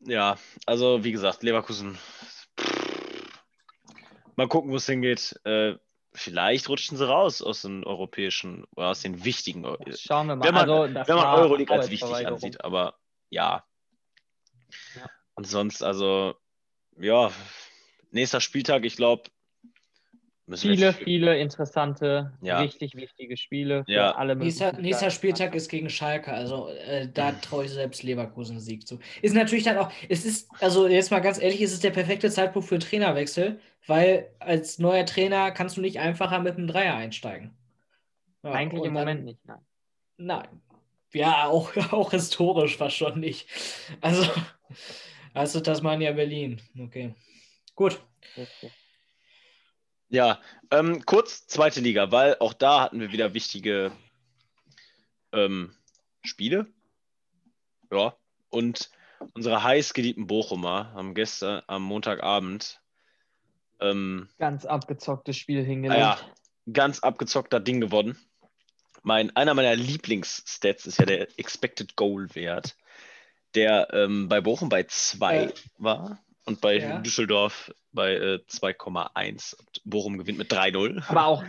Ja, 0.00 0.38
also 0.66 1.02
wie 1.04 1.12
gesagt, 1.12 1.42
Leverkusen. 1.42 1.98
Mal 4.36 4.48
gucken, 4.48 4.70
wo 4.70 4.76
es 4.76 4.86
hingeht. 4.86 5.38
Äh, 5.44 5.74
vielleicht 6.12 6.68
rutschen 6.68 6.96
sie 6.96 7.06
raus 7.06 7.42
aus 7.42 7.62
den 7.62 7.84
europäischen 7.84 8.64
oder 8.76 8.88
aus 8.88 9.02
den 9.02 9.24
wichtigen. 9.24 9.64
Schauen 9.96 10.28
wir 10.28 10.36
mal. 10.36 10.46
Wenn 10.46 10.54
man, 10.54 10.70
also, 10.70 10.94
wenn 10.94 11.16
man 11.16 11.38
Euroleague 11.40 11.74
als 11.74 11.90
wichtig 11.90 12.26
ansieht, 12.26 12.64
aber 12.64 12.98
ja. 13.30 13.64
Ja. 14.94 15.10
Und 15.34 15.46
sonst, 15.46 15.82
also, 15.82 16.36
ja, 16.96 17.32
nächster 18.10 18.40
Spieltag, 18.40 18.84
ich 18.84 18.96
glaube, 18.96 19.30
Viele, 20.56 20.92
viele 20.94 21.38
interessante, 21.38 22.32
Ja. 22.40 22.60
richtig 22.60 22.94
wichtige 22.94 23.36
Spiele 23.36 23.84
für 23.84 23.92
Ja. 23.92 24.12
alle 24.14 24.34
Nächster, 24.34 24.72
nächster. 24.72 25.10
Spieltag 25.10 25.54
ist 25.54 25.68
gegen 25.68 25.90
Schalke, 25.90 26.32
also 26.32 26.68
äh, 26.68 27.08
da 27.12 27.32
traue 27.32 27.66
ich 27.66 27.70
selbst 27.70 28.02
Leverkusen 28.02 28.52
einen 28.52 28.60
Sieg 28.60 28.86
zu. 28.86 28.98
Ist 29.20 29.34
natürlich 29.34 29.64
dann 29.64 29.76
auch, 29.76 29.90
es 30.08 30.24
ist, 30.24 30.48
also 30.60 30.86
jetzt 30.88 31.10
mal 31.10 31.20
ganz 31.20 31.38
ehrlich, 31.40 31.60
es 31.60 31.72
ist 31.72 31.84
der 31.84 31.90
perfekte 31.90 32.30
Zeitpunkt 32.30 32.68
für 32.68 32.78
Trainerwechsel, 32.78 33.60
weil 33.86 34.30
als 34.38 34.78
neuer 34.78 35.04
Trainer 35.04 35.50
kannst 35.50 35.76
du 35.76 35.80
nicht 35.82 35.98
einfacher 36.00 36.38
mit 36.38 36.56
einem 36.56 36.66
Dreier 36.68 36.94
einsteigen. 36.94 37.54
Ja, 38.42 38.52
Eigentlich 38.52 38.84
im 38.84 38.94
dann- 38.94 39.02
Moment 39.02 39.24
nicht, 39.24 39.44
nein. 39.44 39.58
Nein. 40.16 40.48
Ja, 41.12 41.46
auch, 41.46 41.72
auch 41.92 42.10
historisch 42.12 42.76
fast 42.76 42.96
schon 42.96 43.20
nicht. 43.20 43.46
Also, 44.00 44.28
also 45.34 45.60
Tasmania 45.60 46.12
Berlin. 46.12 46.60
Okay. 46.78 47.14
Gut. 47.74 48.00
Richtig. 48.36 48.72
Ja, 50.10 50.40
ähm, 50.70 51.04
kurz 51.04 51.46
zweite 51.46 51.80
Liga, 51.80 52.10
weil 52.10 52.36
auch 52.40 52.54
da 52.54 52.80
hatten 52.80 53.00
wir 53.00 53.12
wieder 53.12 53.34
wichtige 53.34 53.92
ähm, 55.32 55.74
Spiele. 56.22 56.66
Ja, 57.92 58.14
und 58.50 58.90
unsere 59.34 59.62
heiß 59.62 59.92
geliebten 59.94 60.26
Bochumer 60.26 60.92
haben 60.94 61.14
gestern 61.14 61.62
am 61.66 61.82
Montagabend 61.82 62.80
ähm, 63.80 64.28
Ganz 64.38 64.64
abgezocktes 64.64 65.36
Spiel 65.36 65.64
hingelegt. 65.64 66.00
naja, 66.00 66.18
ganz 66.72 67.00
abgezockter 67.00 67.60
Ding 67.60 67.80
gewonnen. 67.80 68.18
Mein, 69.02 69.34
einer 69.36 69.54
meiner 69.54 69.76
Lieblingsstats 69.76 70.86
ist 70.86 70.98
ja 70.98 71.06
der 71.06 71.38
Expected 71.38 71.96
Goal 71.96 72.34
Wert, 72.34 72.76
der 73.54 73.92
ähm, 73.92 74.28
bei 74.28 74.40
Bochum 74.40 74.68
bei 74.68 74.84
2 74.84 75.36
Äh, 75.36 75.52
war 75.78 76.18
und 76.48 76.60
bei 76.60 76.78
ja. 76.78 76.98
Düsseldorf 76.98 77.72
bei 77.92 78.14
äh, 78.14 78.38
2,1. 78.50 79.54
Und 79.54 79.80
Bochum 79.84 80.18
gewinnt 80.18 80.38
mit 80.38 80.52
3-0. 80.52 81.02
Aber 81.08 81.26
auch, 81.26 81.44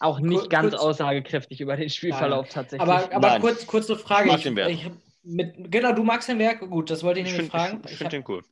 auch 0.00 0.18
nicht 0.20 0.40
Kur- 0.40 0.48
ganz 0.48 0.70
kurz- 0.70 0.82
aussagekräftig 0.82 1.60
über 1.60 1.76
den 1.76 1.88
Spielverlauf 1.90 2.48
tatsächlich. 2.48 2.80
Aber, 2.88 3.12
aber 3.14 3.28
Nein. 3.28 3.40
kurz, 3.40 3.66
kurze 3.66 3.96
Frage. 3.96 4.24
Ich 4.26 4.30
mag 4.32 4.38
Ich, 4.38 4.44
den 4.44 4.56
Wert. 4.56 4.70
ich, 4.70 4.90
mit, 5.22 5.70
genau, 5.70 5.92
du 5.92 6.02
magst 6.04 6.28
den 6.28 6.38
Werk. 6.38 6.60
Gut, 6.60 6.90
das 6.90 7.02
wollte 7.02 7.20
ich 7.20 7.26
Ich 7.26 7.32
nämlich 7.32 7.50
finde 7.52 7.64
fragen. 7.64 7.82
ich 7.84 7.92
Ich 7.92 7.98
find 7.98 8.06
hab- 8.06 8.10
den 8.12 8.24
cool. 8.28 8.42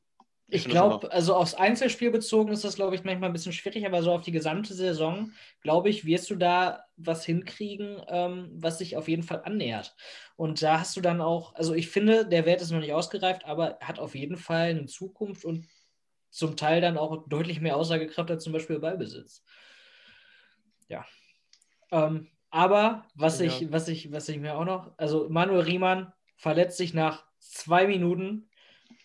Ich 0.54 0.66
glaube, 0.66 1.10
also 1.10 1.34
aufs 1.34 1.54
Einzelspiel 1.54 2.10
bezogen 2.10 2.52
ist 2.52 2.64
das, 2.64 2.76
glaube 2.76 2.94
ich, 2.94 3.02
manchmal 3.02 3.30
ein 3.30 3.32
bisschen 3.32 3.52
schwierig, 3.52 3.84
aber 3.86 4.02
so 4.02 4.12
auf 4.12 4.22
die 4.22 4.32
gesamte 4.32 4.72
Saison, 4.72 5.32
glaube 5.62 5.88
ich, 5.88 6.04
wirst 6.04 6.30
du 6.30 6.36
da 6.36 6.84
was 6.96 7.24
hinkriegen, 7.24 8.00
ähm, 8.08 8.50
was 8.54 8.78
sich 8.78 8.96
auf 8.96 9.08
jeden 9.08 9.24
Fall 9.24 9.42
annähert. 9.44 9.96
Und 10.36 10.62
da 10.62 10.78
hast 10.78 10.96
du 10.96 11.00
dann 11.00 11.20
auch, 11.20 11.54
also 11.54 11.74
ich 11.74 11.88
finde, 11.88 12.26
der 12.26 12.46
Wert 12.46 12.62
ist 12.62 12.70
noch 12.70 12.78
nicht 12.78 12.92
ausgereift, 12.92 13.44
aber 13.44 13.78
hat 13.80 13.98
auf 13.98 14.14
jeden 14.14 14.36
Fall 14.36 14.70
eine 14.70 14.86
Zukunft 14.86 15.44
und 15.44 15.66
zum 16.30 16.56
Teil 16.56 16.80
dann 16.80 16.98
auch 16.98 17.28
deutlich 17.28 17.60
mehr 17.60 17.76
Aussagekraft 17.76 18.30
als 18.30 18.44
zum 18.44 18.52
Beispiel 18.52 18.78
Ballbesitz. 18.78 19.42
Ja. 20.88 21.04
Ähm, 21.90 22.28
aber 22.50 23.06
was 23.14 23.40
ja. 23.40 23.46
ich, 23.46 23.72
was 23.72 23.88
ich, 23.88 24.12
was 24.12 24.28
ich 24.28 24.38
mir 24.38 24.56
auch 24.56 24.64
noch, 24.64 24.92
also 24.98 25.28
Manuel 25.28 25.62
Riemann 25.62 26.12
verletzt 26.36 26.76
sich 26.76 26.94
nach 26.94 27.24
zwei 27.40 27.86
Minuten. 27.86 28.48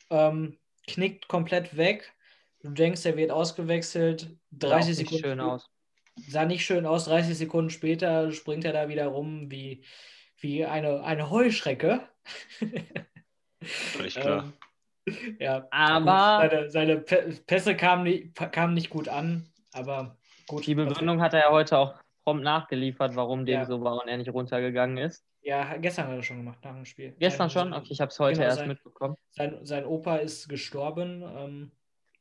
Ähm, 0.09 0.57
knickt 0.93 1.27
komplett 1.27 1.77
weg. 1.77 2.13
Du 2.61 2.69
denkst, 2.71 3.05
er 3.05 3.15
wird 3.15 3.31
ausgewechselt. 3.31 4.35
30 4.51 4.95
Sah 4.95 5.03
Sekunden. 5.03 5.23
Schön 5.23 5.39
aus. 5.39 5.69
Sah 6.27 6.45
nicht 6.45 6.65
schön 6.65 6.85
aus. 6.85 7.05
30 7.05 7.37
Sekunden 7.37 7.69
später 7.69 8.31
springt 8.31 8.65
er 8.65 8.73
da 8.73 8.89
wieder 8.89 9.07
rum 9.07 9.49
wie, 9.49 9.83
wie 10.37 10.65
eine, 10.65 11.03
eine 11.03 11.29
Heuschrecke. 11.29 12.01
Völlig 13.61 14.15
klar. 14.19 14.53
ähm, 15.07 15.37
ja, 15.39 15.67
aber 15.71 16.69
seine, 16.69 16.69
seine 16.69 16.97
Pässe 16.99 17.75
kamen 17.75 18.03
nicht, 18.03 18.35
kamen 18.51 18.73
nicht 18.73 18.89
gut 18.89 19.07
an, 19.07 19.49
aber 19.71 20.17
gut. 20.47 20.67
Die 20.67 20.75
Begründung 20.75 21.21
hat 21.21 21.33
er 21.33 21.39
ja 21.39 21.49
heute 21.51 21.77
auch 21.77 21.95
prompt 22.29 22.43
nachgeliefert, 22.43 23.15
warum 23.15 23.45
dem 23.45 23.61
ja. 23.61 23.65
so 23.65 23.81
war 23.81 24.01
und 24.01 24.07
er 24.07 24.17
nicht 24.17 24.31
runtergegangen 24.31 24.97
ist. 24.97 25.25
Ja, 25.41 25.77
gestern 25.77 26.07
hat 26.07 26.15
er 26.15 26.23
schon 26.23 26.37
gemacht, 26.37 26.59
nach 26.63 26.75
dem 26.75 26.85
Spiel. 26.85 27.15
Gestern 27.17 27.49
sein, 27.49 27.63
schon? 27.63 27.73
Okay, 27.73 27.87
ich 27.89 28.01
habe 28.01 28.09
es 28.09 28.19
heute 28.19 28.33
genau, 28.35 28.45
erst 28.45 28.59
sein, 28.59 28.67
mitbekommen. 28.67 29.15
Sein, 29.31 29.65
sein 29.65 29.85
Opa 29.85 30.17
ist 30.17 30.47
gestorben. 30.47 31.23
Ähm, 31.23 31.71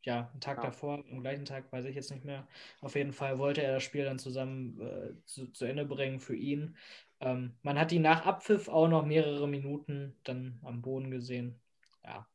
ja, 0.05 0.31
einen 0.33 0.41
Tag 0.41 0.59
ja. 0.59 0.65
davor, 0.65 1.05
am 1.11 1.21
gleichen 1.21 1.45
Tag, 1.45 1.71
weiß 1.71 1.85
ich 1.85 1.95
jetzt 1.95 2.11
nicht 2.11 2.25
mehr. 2.25 2.47
Auf 2.81 2.95
jeden 2.95 3.13
Fall 3.13 3.39
wollte 3.39 3.63
er 3.63 3.75
das 3.75 3.83
Spiel 3.83 4.05
dann 4.05 4.19
zusammen 4.19 4.81
äh, 4.81 5.25
zu, 5.27 5.49
zu, 5.49 5.67
Ende 5.67 5.85
bringen 5.85 6.21
für 6.21 6.37
ihn. 6.37 6.77
Ähm, 7.21 7.53
man 7.63 7.79
hat 7.79 7.93
ihn 7.93 8.03
nach 8.03 8.25
Abpfiff 8.25 8.69
auch 8.69 8.89
noch 8.89 9.05
mehrere 9.05 9.47
Minuten 9.47 10.17
dann 10.25 10.59
am 10.65 10.81
Boden 10.81 11.11
gesehen. 11.11 11.61
Ja. 12.05 12.27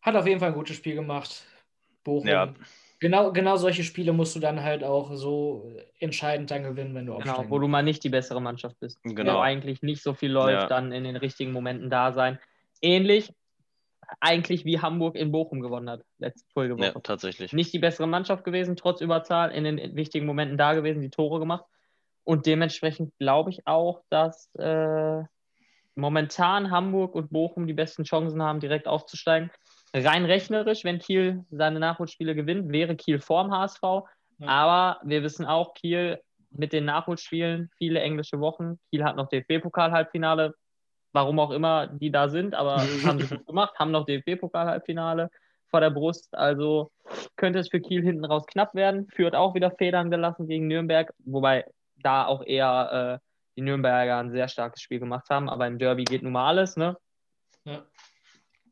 Hat 0.00 0.16
auf 0.16 0.26
jeden 0.26 0.40
Fall 0.40 0.50
ein 0.50 0.54
gutes 0.54 0.76
Spiel 0.76 0.94
gemacht. 0.94 1.44
Bochum 2.04 2.28
ja. 2.28 2.54
Genau, 3.00 3.32
genau 3.32 3.56
solche 3.56 3.82
Spiele 3.82 4.12
musst 4.12 4.36
du 4.36 4.40
dann 4.40 4.62
halt 4.62 4.84
auch 4.84 5.14
so 5.14 5.72
entscheidend 5.98 6.50
dann 6.50 6.62
gewinnen, 6.62 6.94
wenn 6.94 7.06
du 7.06 7.14
aufsteigst. 7.14 7.38
Genau, 7.38 7.50
wo 7.50 7.58
du 7.58 7.66
mal 7.66 7.82
nicht 7.82 8.04
die 8.04 8.10
bessere 8.10 8.42
Mannschaft 8.42 8.78
bist. 8.78 9.02
Genau. 9.02 9.36
Wo 9.36 9.38
eigentlich 9.38 9.82
nicht 9.82 10.02
so 10.02 10.12
viel 10.12 10.30
läuft, 10.30 10.62
ja. 10.62 10.66
dann 10.66 10.92
in 10.92 11.04
den 11.04 11.16
richtigen 11.16 11.50
Momenten 11.50 11.88
da 11.88 12.12
sein. 12.12 12.38
Ähnlich 12.82 13.32
eigentlich 14.20 14.64
wie 14.64 14.80
Hamburg 14.80 15.16
in 15.16 15.32
Bochum 15.32 15.60
gewonnen 15.60 15.88
hat, 15.88 16.04
letzte 16.18 16.50
Folgewoche. 16.52 16.92
Ja, 16.94 17.00
tatsächlich. 17.00 17.52
Nicht 17.52 17.72
die 17.72 17.78
bessere 17.78 18.06
Mannschaft 18.06 18.44
gewesen, 18.44 18.76
trotz 18.76 19.00
Überzahl, 19.00 19.52
in 19.52 19.64
den 19.64 19.96
wichtigen 19.96 20.26
Momenten 20.26 20.58
da 20.58 20.74
gewesen, 20.74 21.00
die 21.00 21.10
Tore 21.10 21.38
gemacht. 21.38 21.64
Und 22.24 22.46
dementsprechend 22.46 23.16
glaube 23.18 23.50
ich 23.50 23.66
auch, 23.66 24.02
dass 24.10 24.52
äh, 24.56 25.22
momentan 25.94 26.70
Hamburg 26.70 27.14
und 27.14 27.30
Bochum 27.30 27.66
die 27.66 27.72
besten 27.72 28.04
Chancen 28.04 28.42
haben, 28.42 28.60
direkt 28.60 28.88
aufzusteigen. 28.88 29.50
Rein 29.92 30.24
rechnerisch, 30.24 30.84
wenn 30.84 30.98
Kiel 30.98 31.44
seine 31.50 31.80
Nachholspiele 31.80 32.34
gewinnt, 32.34 32.72
wäre 32.72 32.96
Kiel 32.96 33.20
vorm 33.20 33.52
HSV. 33.52 33.82
Ja. 34.38 34.46
Aber 34.46 35.00
wir 35.02 35.22
wissen 35.22 35.46
auch, 35.46 35.74
Kiel 35.74 36.20
mit 36.50 36.72
den 36.72 36.84
Nachholspielen, 36.84 37.70
viele 37.76 38.00
englische 38.00 38.40
Wochen. 38.40 38.78
Kiel 38.90 39.04
hat 39.04 39.16
noch 39.16 39.28
DFB-Pokal-Halbfinale, 39.28 40.54
warum 41.12 41.38
auch 41.38 41.50
immer 41.50 41.88
die 41.88 42.10
da 42.10 42.28
sind, 42.28 42.54
aber 42.54 42.76
haben 43.04 43.20
sie 43.20 43.36
gut 43.36 43.46
gemacht, 43.46 43.78
haben 43.78 43.90
noch 43.90 44.06
DFB-Pokal-Halbfinale 44.06 45.30
vor 45.68 45.80
der 45.80 45.90
Brust. 45.90 46.34
Also 46.34 46.90
könnte 47.36 47.58
es 47.58 47.68
für 47.68 47.80
Kiel 47.80 48.02
hinten 48.02 48.24
raus 48.24 48.46
knapp 48.46 48.74
werden. 48.74 49.08
Führt 49.08 49.34
auch 49.34 49.54
wieder 49.54 49.70
Federn 49.70 50.10
gelassen 50.10 50.46
gegen 50.46 50.66
Nürnberg, 50.66 51.12
wobei 51.24 51.64
da 51.96 52.26
auch 52.26 52.44
eher 52.44 53.20
äh, 53.20 53.26
die 53.56 53.62
Nürnberger 53.62 54.18
ein 54.18 54.30
sehr 54.30 54.48
starkes 54.48 54.82
Spiel 54.82 55.00
gemacht 55.00 55.30
haben. 55.30 55.48
Aber 55.48 55.66
im 55.66 55.78
Derby 55.78 56.04
geht 56.04 56.22
nun 56.22 56.32
mal 56.32 56.46
alles, 56.46 56.76
ne? 56.76 56.96
Ja. 57.64 57.82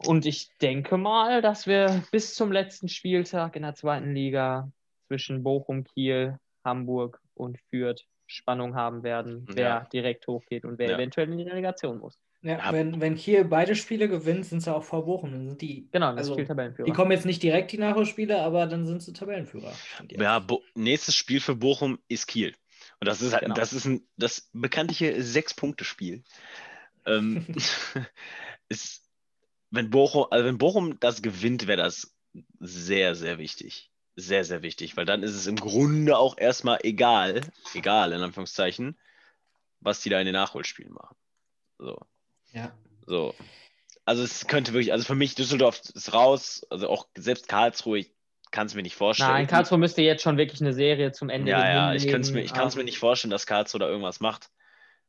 Und 0.06 0.26
ich 0.26 0.50
denke 0.60 0.96
mal, 0.96 1.42
dass 1.42 1.66
wir 1.66 2.02
bis 2.12 2.34
zum 2.34 2.52
letzten 2.52 2.88
Spieltag 2.88 3.56
in 3.56 3.62
der 3.62 3.74
zweiten 3.74 4.14
Liga 4.14 4.70
zwischen 5.08 5.42
Bochum, 5.42 5.84
Kiel, 5.84 6.38
Hamburg 6.64 7.20
und 7.34 7.58
Fürth 7.70 8.04
Spannung 8.28 8.74
haben 8.74 9.02
werden, 9.02 9.46
wer 9.48 9.68
ja. 9.68 9.80
direkt 9.92 10.26
hochgeht 10.26 10.64
und 10.64 10.78
wer 10.78 10.90
ja. 10.90 10.96
eventuell 10.96 11.30
in 11.32 11.38
die 11.38 11.44
Relegation 11.44 11.98
muss. 11.98 12.18
Ja, 12.42 12.58
ja, 12.58 12.72
Wenn, 12.72 13.00
wenn 13.00 13.16
Kiel 13.16 13.44
beide 13.44 13.74
Spiele 13.74 14.08
gewinnt, 14.08 14.44
sind 14.46 14.60
sie 14.60 14.72
auch 14.72 14.84
vor 14.84 15.04
Bochum. 15.04 15.32
Dann 15.32 15.48
sind 15.48 15.60
die, 15.60 15.88
genau, 15.90 16.14
das 16.14 16.28
also, 16.28 16.36
Tabellenführer. 16.36 16.86
Die 16.86 16.92
kommen 16.92 17.10
jetzt 17.10 17.26
nicht 17.26 17.42
direkt 17.42 17.72
die 17.72 17.78
Nachholspiele, 17.78 18.40
aber 18.40 18.66
dann 18.66 18.86
sind 18.86 19.02
sie 19.02 19.12
Tabellenführer. 19.12 19.72
Ja, 20.10 20.38
Bo 20.38 20.62
nächstes 20.74 21.16
Spiel 21.16 21.40
für 21.40 21.56
Bochum 21.56 21.98
ist 22.06 22.28
Kiel. 22.28 22.54
Und 23.00 23.08
das 23.08 23.22
ist 23.22 23.32
halt, 23.32 23.42
genau. 23.42 23.54
das 23.54 23.72
ist 23.72 23.86
ein, 23.86 24.06
das 24.16 24.50
bekanntliche 24.52 25.20
Sechs-Punkte-Spiel. 25.20 26.22
Ähm, 27.06 27.46
ist 28.68 29.07
wenn 29.70 29.90
Bochum, 29.90 30.26
also 30.30 30.44
wenn 30.44 30.58
Bochum 30.58 30.98
das 31.00 31.22
gewinnt, 31.22 31.66
wäre 31.66 31.82
das 31.82 32.14
sehr, 32.60 33.14
sehr 33.14 33.38
wichtig. 33.38 33.90
Sehr, 34.16 34.44
sehr 34.44 34.62
wichtig, 34.62 34.96
weil 34.96 35.04
dann 35.04 35.22
ist 35.22 35.34
es 35.34 35.46
im 35.46 35.56
Grunde 35.56 36.18
auch 36.18 36.36
erstmal 36.38 36.80
egal, 36.82 37.40
egal 37.74 38.12
in 38.12 38.20
Anführungszeichen, 38.20 38.98
was 39.80 40.00
die 40.00 40.10
da 40.10 40.18
in 40.18 40.26
den 40.26 40.34
Nachholspielen 40.34 40.92
machen. 40.92 41.16
So. 41.78 42.00
Ja. 42.52 42.72
So. 43.06 43.34
Also 44.04 44.24
es 44.24 44.48
könnte 44.48 44.72
wirklich, 44.72 44.92
also 44.92 45.04
für 45.04 45.14
mich 45.14 45.36
Düsseldorf 45.36 45.80
ist 45.94 46.12
raus, 46.12 46.66
also 46.68 46.88
auch 46.88 47.06
selbst 47.16 47.46
Karlsruhe, 47.46 48.00
ich 48.00 48.12
kann 48.50 48.66
es 48.66 48.74
mir 48.74 48.82
nicht 48.82 48.96
vorstellen. 48.96 49.30
Nein, 49.30 49.46
Karlsruhe 49.46 49.78
müsste 49.78 50.02
jetzt 50.02 50.22
schon 50.22 50.36
wirklich 50.36 50.60
eine 50.62 50.72
Serie 50.72 51.12
zum 51.12 51.28
Ende 51.28 51.52
Ja, 51.52 51.70
ja, 51.70 51.94
ich 51.94 52.08
kann 52.08 52.22
es 52.22 52.32
mir, 52.32 52.42
mir 52.42 52.84
nicht 52.84 52.98
vorstellen, 52.98 53.30
dass 53.30 53.46
Karlsruhe 53.46 53.78
da 53.78 53.86
irgendwas 53.86 54.18
macht 54.18 54.50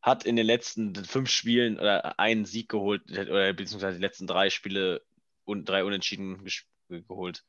hat 0.01 0.23
in 0.25 0.35
den 0.35 0.45
letzten 0.45 0.95
fünf 0.95 1.29
Spielen 1.29 1.77
oder 1.77 2.19
einen 2.19 2.45
Sieg 2.45 2.69
geholt, 2.69 3.03
oder 3.11 3.53
beziehungsweise 3.53 3.97
die 3.97 4.05
letzten 4.05 4.27
drei 4.27 4.49
Spiele 4.49 5.01
und 5.45 5.67
drei 5.67 5.83
Unentschieden 5.83 6.45
geholt. 6.87 7.43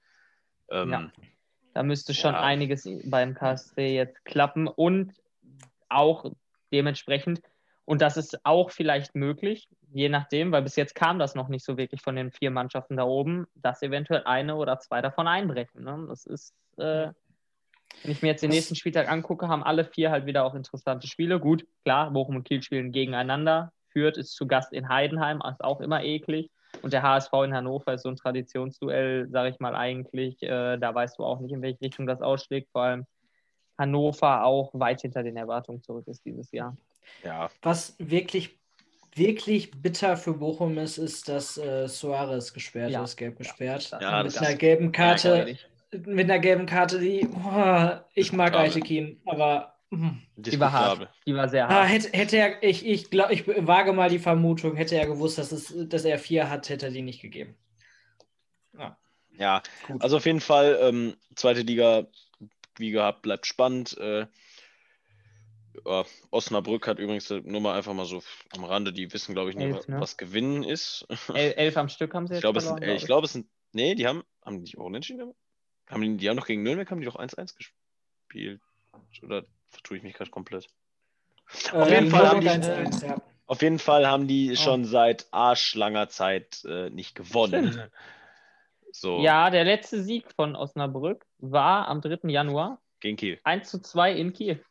Ähm, 0.70 0.90
ja. 0.90 1.12
Da 1.74 1.82
müsste 1.82 2.14
schon 2.14 2.34
ja. 2.34 2.40
einiges 2.40 2.88
beim 3.04 3.34
KSC 3.34 3.94
jetzt 3.94 4.24
klappen 4.24 4.66
und 4.66 5.12
auch 5.88 6.32
dementsprechend, 6.72 7.40
und 7.84 8.02
das 8.02 8.16
ist 8.16 8.44
auch 8.44 8.70
vielleicht 8.70 9.14
möglich, 9.14 9.68
je 9.92 10.08
nachdem, 10.08 10.52
weil 10.52 10.62
bis 10.62 10.76
jetzt 10.76 10.94
kam 10.94 11.18
das 11.18 11.34
noch 11.34 11.48
nicht 11.48 11.64
so 11.64 11.76
wirklich 11.76 12.02
von 12.02 12.16
den 12.16 12.30
vier 12.30 12.50
Mannschaften 12.50 12.96
da 12.96 13.04
oben, 13.04 13.46
dass 13.54 13.82
eventuell 13.82 14.24
eine 14.24 14.56
oder 14.56 14.78
zwei 14.78 15.00
davon 15.00 15.28
einbrechen. 15.28 15.84
Ne? 15.84 16.06
Das 16.08 16.26
ist 16.26 16.54
äh, 16.76 17.08
wenn 18.02 18.12
ich 18.12 18.22
mir 18.22 18.28
jetzt 18.28 18.42
den 18.42 18.50
nächsten 18.50 18.74
Spieltag 18.74 19.10
angucke, 19.10 19.48
haben 19.48 19.62
alle 19.62 19.84
vier 19.84 20.10
halt 20.10 20.26
wieder 20.26 20.44
auch 20.44 20.54
interessante 20.54 21.06
Spiele. 21.06 21.38
Gut, 21.38 21.66
klar, 21.84 22.10
Bochum 22.10 22.36
und 22.36 22.44
Kiel 22.44 22.62
spielen 22.62 22.92
gegeneinander. 22.92 23.72
Fürth 23.92 24.16
ist 24.16 24.34
zu 24.34 24.46
Gast 24.46 24.72
in 24.72 24.88
Heidenheim, 24.88 25.42
ist 25.50 25.62
auch 25.62 25.80
immer 25.80 26.02
eklig. 26.02 26.50
Und 26.82 26.92
der 26.92 27.02
HSV 27.02 27.32
in 27.44 27.54
Hannover 27.54 27.94
ist 27.94 28.02
so 28.02 28.08
ein 28.08 28.16
Traditionsduell, 28.16 29.28
sage 29.28 29.50
ich 29.50 29.60
mal 29.60 29.74
eigentlich. 29.74 30.40
Äh, 30.42 30.78
da 30.78 30.94
weißt 30.94 31.18
du 31.18 31.24
auch 31.24 31.40
nicht, 31.40 31.52
in 31.52 31.62
welche 31.62 31.80
Richtung 31.80 32.06
das 32.06 32.22
ausschlägt. 32.22 32.70
Vor 32.70 32.82
allem 32.82 33.06
Hannover 33.76 34.44
auch 34.44 34.70
weit 34.74 35.02
hinter 35.02 35.22
den 35.22 35.36
Erwartungen 35.36 35.82
zurück 35.82 36.06
ist 36.06 36.24
dieses 36.24 36.52
Jahr. 36.52 36.76
Ja. 37.24 37.50
Was 37.62 37.96
wirklich, 37.98 38.58
wirklich 39.14 39.72
bitter 39.72 40.16
für 40.16 40.34
Bochum 40.34 40.78
ist, 40.78 40.98
ist, 40.98 41.28
dass 41.28 41.58
äh, 41.58 41.88
Suarez 41.88 42.52
gesperrt 42.52 42.90
ja. 42.90 43.02
ist, 43.02 43.16
gelb 43.16 43.36
gesperrt. 43.36 43.90
Ja, 44.00 44.22
mit 44.22 44.38
einer 44.38 44.54
gelben 44.54 44.92
Karte 44.92 45.56
mit 45.92 46.24
einer 46.24 46.38
gelben 46.38 46.66
Karte, 46.66 46.98
die, 46.98 47.26
oh, 47.26 47.90
ich 48.14 48.32
mag 48.32 48.54
Aitekin, 48.54 49.20
aber 49.26 49.74
hm. 49.90 50.22
die 50.36 50.60
war 50.60 50.72
hart. 50.72 51.08
Die 51.26 51.34
war 51.34 51.48
sehr 51.48 51.66
ah, 51.66 51.70
hart. 51.70 51.84
Ah, 51.84 51.86
hätte, 51.86 52.16
hätte 52.16 52.36
er, 52.36 52.62
ich, 52.62 52.86
ich 52.86 53.10
glaube, 53.10 53.34
ich 53.34 53.46
wage 53.46 53.92
mal 53.92 54.08
die 54.08 54.20
Vermutung, 54.20 54.76
hätte 54.76 54.96
er 54.96 55.06
gewusst, 55.06 55.38
dass, 55.38 55.50
es, 55.52 55.74
dass 55.88 56.04
er 56.04 56.18
vier 56.18 56.48
hat, 56.48 56.68
hätte 56.68 56.86
er 56.86 56.92
die 56.92 57.02
nicht 57.02 57.20
gegeben. 57.20 57.56
Ja, 58.78 58.96
ja 59.36 59.62
also 59.98 60.18
auf 60.18 60.26
jeden 60.26 60.40
Fall, 60.40 60.78
ähm, 60.80 61.16
zweite 61.34 61.62
Liga, 61.62 62.06
wie 62.78 62.92
gehabt, 62.92 63.22
bleibt 63.22 63.46
spannend. 63.46 63.98
Äh, 63.98 64.26
ja, 65.84 66.04
Osnabrück 66.30 66.86
hat 66.86 66.98
übrigens 67.00 67.30
äh, 67.30 67.40
nur 67.44 67.60
mal 67.60 67.76
einfach 67.76 67.94
mal 67.94 68.04
so 68.04 68.22
am 68.54 68.64
Rande, 68.64 68.92
die 68.92 69.12
wissen, 69.12 69.34
glaube 69.34 69.50
ich, 69.50 69.56
nicht, 69.56 69.74
elf, 69.74 69.88
ne? 69.88 70.00
was 70.00 70.16
Gewinnen 70.16 70.62
ist. 70.62 71.06
El 71.34 71.52
elf 71.52 71.76
am 71.76 71.88
Stück 71.88 72.14
haben 72.14 72.28
sie 72.28 72.34
jetzt 72.34 72.38
ich 72.38 72.42
glaube, 72.42 72.60
verloren, 72.60 72.82
es 72.82 72.88
sind, 72.88 72.96
ich 72.96 73.06
glaube, 73.06 73.24
es 73.24 73.32
sind, 73.32 73.46
nee, 73.72 73.96
die 73.96 74.06
haben, 74.06 74.22
haben 74.44 74.56
die 74.56 74.62
nicht 74.62 74.78
auch 74.78 74.84
unentschieden? 74.84 75.34
Haben 75.90 76.18
die, 76.18 76.28
haben 76.28 76.36
doch 76.36 76.46
gegen 76.46 76.62
Nürnberg 76.62 76.90
haben 76.90 77.00
die 77.00 77.06
doch 77.06 77.18
1-1 77.18 77.56
gespielt. 77.56 78.60
Oder 79.22 79.44
vertue 79.68 79.96
ich 79.96 80.02
mich 80.02 80.14
gerade 80.14 80.30
komplett? 80.30 80.68
Äh, 81.72 81.76
auf, 81.76 81.90
jeden 81.90 82.10
Fall 82.10 82.28
haben 82.28 82.40
die, 82.40 82.48
1 82.48 82.66
-1, 82.66 83.06
ja. 83.06 83.22
auf 83.46 83.62
jeden 83.62 83.78
Fall 83.78 84.06
haben 84.06 84.28
die 84.28 84.52
oh. 84.52 84.56
schon 84.56 84.84
seit 84.84 85.26
arschlanger 85.32 86.08
Zeit 86.08 86.64
äh, 86.64 86.90
nicht 86.90 87.14
gewonnen. 87.14 87.82
So. 88.92 89.20
Ja, 89.20 89.50
der 89.50 89.64
letzte 89.64 90.02
Sieg 90.02 90.32
von 90.34 90.56
Osnabrück 90.56 91.24
war 91.38 91.86
am 91.86 92.00
3. 92.00 92.28
Januar. 92.28 92.80
Gegen 92.98 93.16
Kiel. 93.16 93.38
1 93.44 93.70
zu 93.70 93.80
2 93.80 94.12
in 94.14 94.32
Kiel. 94.32 94.64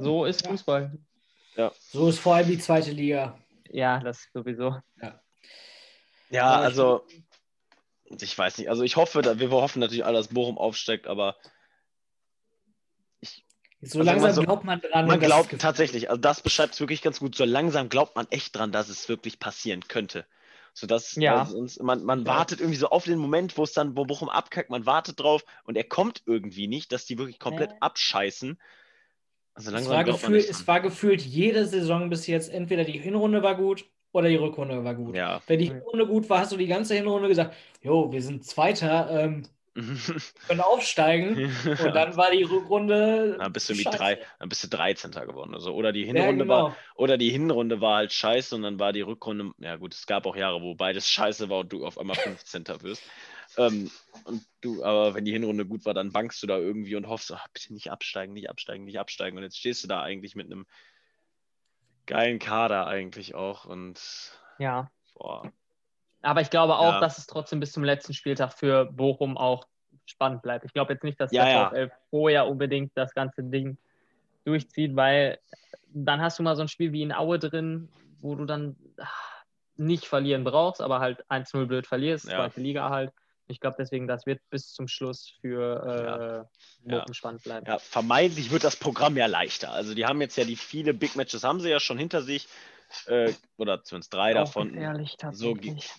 So 0.00 0.24
ist 0.24 0.46
Fußball. 0.46 0.96
Ja. 1.56 1.72
So 1.78 2.08
ist 2.08 2.18
vor 2.18 2.36
allem 2.36 2.48
die 2.48 2.58
zweite 2.58 2.90
Liga. 2.90 3.38
Ja, 3.70 4.00
das 4.00 4.28
sowieso. 4.32 4.76
Ja, 5.00 5.20
ja 6.30 6.54
also 6.56 7.06
ich 8.22 8.36
weiß 8.36 8.58
nicht. 8.58 8.68
Also 8.68 8.82
ich 8.82 8.96
hoffe, 8.96 9.38
wir 9.38 9.50
hoffen 9.50 9.80
natürlich 9.80 10.04
alle, 10.04 10.18
dass 10.18 10.28
Bochum 10.28 10.58
aufsteigt, 10.58 11.06
aber 11.06 11.36
so 13.86 13.98
also 13.98 14.10
langsam 14.10 14.32
so, 14.32 14.42
glaubt 14.42 14.64
man 14.64 14.80
dran. 14.80 15.06
Man 15.06 15.20
glaubt 15.20 15.58
tatsächlich, 15.58 16.08
also 16.08 16.20
das 16.20 16.40
beschreibt 16.40 16.74
es 16.74 16.80
wirklich 16.80 17.02
ganz 17.02 17.20
gut. 17.20 17.34
So 17.34 17.44
langsam 17.44 17.88
glaubt 17.88 18.16
man 18.16 18.26
echt 18.30 18.56
dran, 18.56 18.72
dass 18.72 18.88
es 18.88 19.08
wirklich 19.08 19.38
passieren 19.38 19.86
könnte. 19.88 20.26
So 20.72 20.86
dass 20.86 21.14
ja. 21.16 21.40
also 21.40 21.56
uns, 21.58 21.78
man, 21.80 22.02
man 22.02 22.20
ja. 22.20 22.26
wartet 22.26 22.60
irgendwie 22.60 22.78
so 22.78 22.88
auf 22.88 23.04
den 23.04 23.18
Moment, 23.18 23.56
wo 23.56 23.62
es 23.62 23.72
dann, 23.72 23.96
wo 23.96 24.04
Bochum 24.04 24.28
abkackt, 24.28 24.70
man 24.70 24.86
wartet 24.86 25.20
drauf 25.20 25.44
und 25.64 25.76
er 25.76 25.84
kommt 25.84 26.22
irgendwie 26.26 26.66
nicht, 26.66 26.92
dass 26.92 27.04
die 27.06 27.18
wirklich 27.18 27.38
komplett 27.38 27.72
äh. 27.72 27.76
abscheißen. 27.80 28.58
Also 29.54 29.70
langsam 29.70 29.92
es, 29.92 29.96
war 29.96 30.04
gefühlt, 30.04 30.48
es 30.48 30.66
war 30.66 30.80
gefühlt 30.80 31.20
jede 31.20 31.66
Saison 31.66 32.10
bis 32.10 32.26
jetzt, 32.26 32.50
entweder 32.50 32.84
die 32.84 32.98
Hinrunde 32.98 33.42
war 33.42 33.54
gut 33.54 33.84
oder 34.14 34.28
die 34.28 34.36
Rückrunde 34.36 34.84
war 34.84 34.94
gut. 34.94 35.16
Ja. 35.16 35.42
Wenn 35.46 35.58
die 35.58 35.66
Hinrunde 35.66 36.06
gut 36.06 36.30
war, 36.30 36.38
hast 36.38 36.52
du 36.52 36.56
die 36.56 36.68
ganze 36.68 36.94
Hinrunde 36.94 37.28
gesagt, 37.28 37.54
jo, 37.82 38.12
wir 38.12 38.22
sind 38.22 38.44
Zweiter, 38.44 39.10
ähm, 39.10 39.42
können 40.46 40.60
aufsteigen 40.60 41.52
und 41.64 41.94
dann 41.96 42.16
war 42.16 42.30
die 42.30 42.44
Rückrunde. 42.44 43.36
Dann 43.40 43.52
bist 43.52 43.68
du 43.68 43.74
wie 43.74 43.82
drei, 43.82 44.20
dann 44.38 44.48
bist 44.48 44.62
du 44.62 44.68
13. 44.68 45.10
geworden. 45.10 45.52
Also, 45.52 45.74
oder, 45.74 45.90
die 45.90 46.04
Hinrunde 46.04 46.26
ja, 46.26 46.32
genau. 46.32 46.48
war, 46.48 46.76
oder 46.94 47.18
die 47.18 47.30
Hinrunde 47.30 47.80
war 47.80 47.96
halt 47.96 48.12
scheiße 48.12 48.54
und 48.54 48.62
dann 48.62 48.78
war 48.78 48.92
die 48.92 49.00
Rückrunde, 49.00 49.50
ja 49.58 49.74
gut, 49.74 49.94
es 49.94 50.06
gab 50.06 50.26
auch 50.26 50.36
Jahre, 50.36 50.62
wo 50.62 50.76
beides 50.76 51.10
scheiße 51.10 51.48
war 51.48 51.60
und 51.60 51.72
du 51.72 51.84
auf 51.84 51.98
einmal 51.98 52.14
15. 52.16 52.64
wirst. 52.82 53.02
Ähm, 53.56 53.90
und 54.24 54.44
du, 54.60 54.84
aber 54.84 55.14
wenn 55.14 55.24
die 55.24 55.32
Hinrunde 55.32 55.66
gut 55.66 55.84
war, 55.84 55.94
dann 55.94 56.12
bankst 56.12 56.40
du 56.40 56.46
da 56.46 56.56
irgendwie 56.56 56.94
und 56.94 57.08
hoffst, 57.08 57.32
ach, 57.32 57.48
bitte 57.52 57.72
nicht 57.72 57.90
absteigen, 57.90 58.32
nicht 58.32 58.50
absteigen, 58.50 58.84
nicht 58.84 59.00
absteigen. 59.00 59.36
Und 59.36 59.42
jetzt 59.42 59.58
stehst 59.58 59.82
du 59.82 59.88
da 59.88 60.02
eigentlich 60.02 60.36
mit 60.36 60.46
einem 60.46 60.66
geilen 62.06 62.38
Kader 62.38 62.86
eigentlich 62.86 63.34
auch 63.34 63.64
und 63.64 64.00
ja. 64.58 64.90
Boah. 65.14 65.52
Aber 66.22 66.40
ich 66.40 66.50
glaube 66.50 66.76
auch, 66.76 66.94
ja. 66.94 67.00
dass 67.00 67.18
es 67.18 67.26
trotzdem 67.26 67.60
bis 67.60 67.72
zum 67.72 67.84
letzten 67.84 68.14
Spieltag 68.14 68.52
für 68.52 68.86
Bochum 68.86 69.36
auch 69.36 69.66
spannend 70.06 70.42
bleibt. 70.42 70.64
Ich 70.64 70.72
glaube 70.72 70.92
jetzt 70.92 71.04
nicht, 71.04 71.20
dass 71.20 71.32
ja, 71.32 71.70
der 71.70 71.88
VfL 71.88 71.96
vorher 72.10 72.46
unbedingt 72.46 72.92
das 72.94 73.12
ganze 73.14 73.42
Ding 73.42 73.76
durchzieht, 74.44 74.96
weil 74.96 75.38
dann 75.88 76.20
hast 76.20 76.38
du 76.38 76.42
mal 76.42 76.56
so 76.56 76.62
ein 76.62 76.68
Spiel 76.68 76.92
wie 76.92 77.02
in 77.02 77.12
Aue 77.12 77.38
drin, 77.38 77.88
wo 78.20 78.34
du 78.34 78.44
dann 78.44 78.76
nicht 79.76 80.06
verlieren 80.06 80.44
brauchst, 80.44 80.80
aber 80.80 81.00
halt 81.00 81.24
1-0 81.30 81.66
blöd 81.66 81.86
verlierst, 81.86 82.26
ja. 82.26 82.36
zweite 82.36 82.60
Liga 82.60 82.90
halt. 82.90 83.12
Ich 83.46 83.60
glaube 83.60 83.76
deswegen, 83.78 84.06
das 84.06 84.24
wird 84.26 84.40
bis 84.50 84.72
zum 84.72 84.88
Schluss 84.88 85.32
für 85.40 86.48
äh, 86.86 86.92
ja. 86.92 87.04
spannend 87.12 87.42
bleiben. 87.42 87.66
Ja, 87.66 87.78
vermeintlich 87.78 88.50
wird 88.50 88.64
das 88.64 88.76
Programm 88.76 89.16
ja 89.16 89.26
leichter. 89.26 89.70
Also 89.70 89.94
die 89.94 90.06
haben 90.06 90.20
jetzt 90.20 90.36
ja 90.36 90.44
die 90.44 90.56
viele 90.56 90.94
Big 90.94 91.14
Matches 91.14 91.44
haben 91.44 91.60
sie 91.60 91.68
ja 91.68 91.78
schon 91.78 91.98
hinter 91.98 92.22
sich 92.22 92.48
äh, 93.06 93.32
oder 93.58 93.82
zumindest 93.84 94.14
drei 94.14 94.30
Auch 94.32 94.46
davon. 94.46 94.98
So 95.32 95.56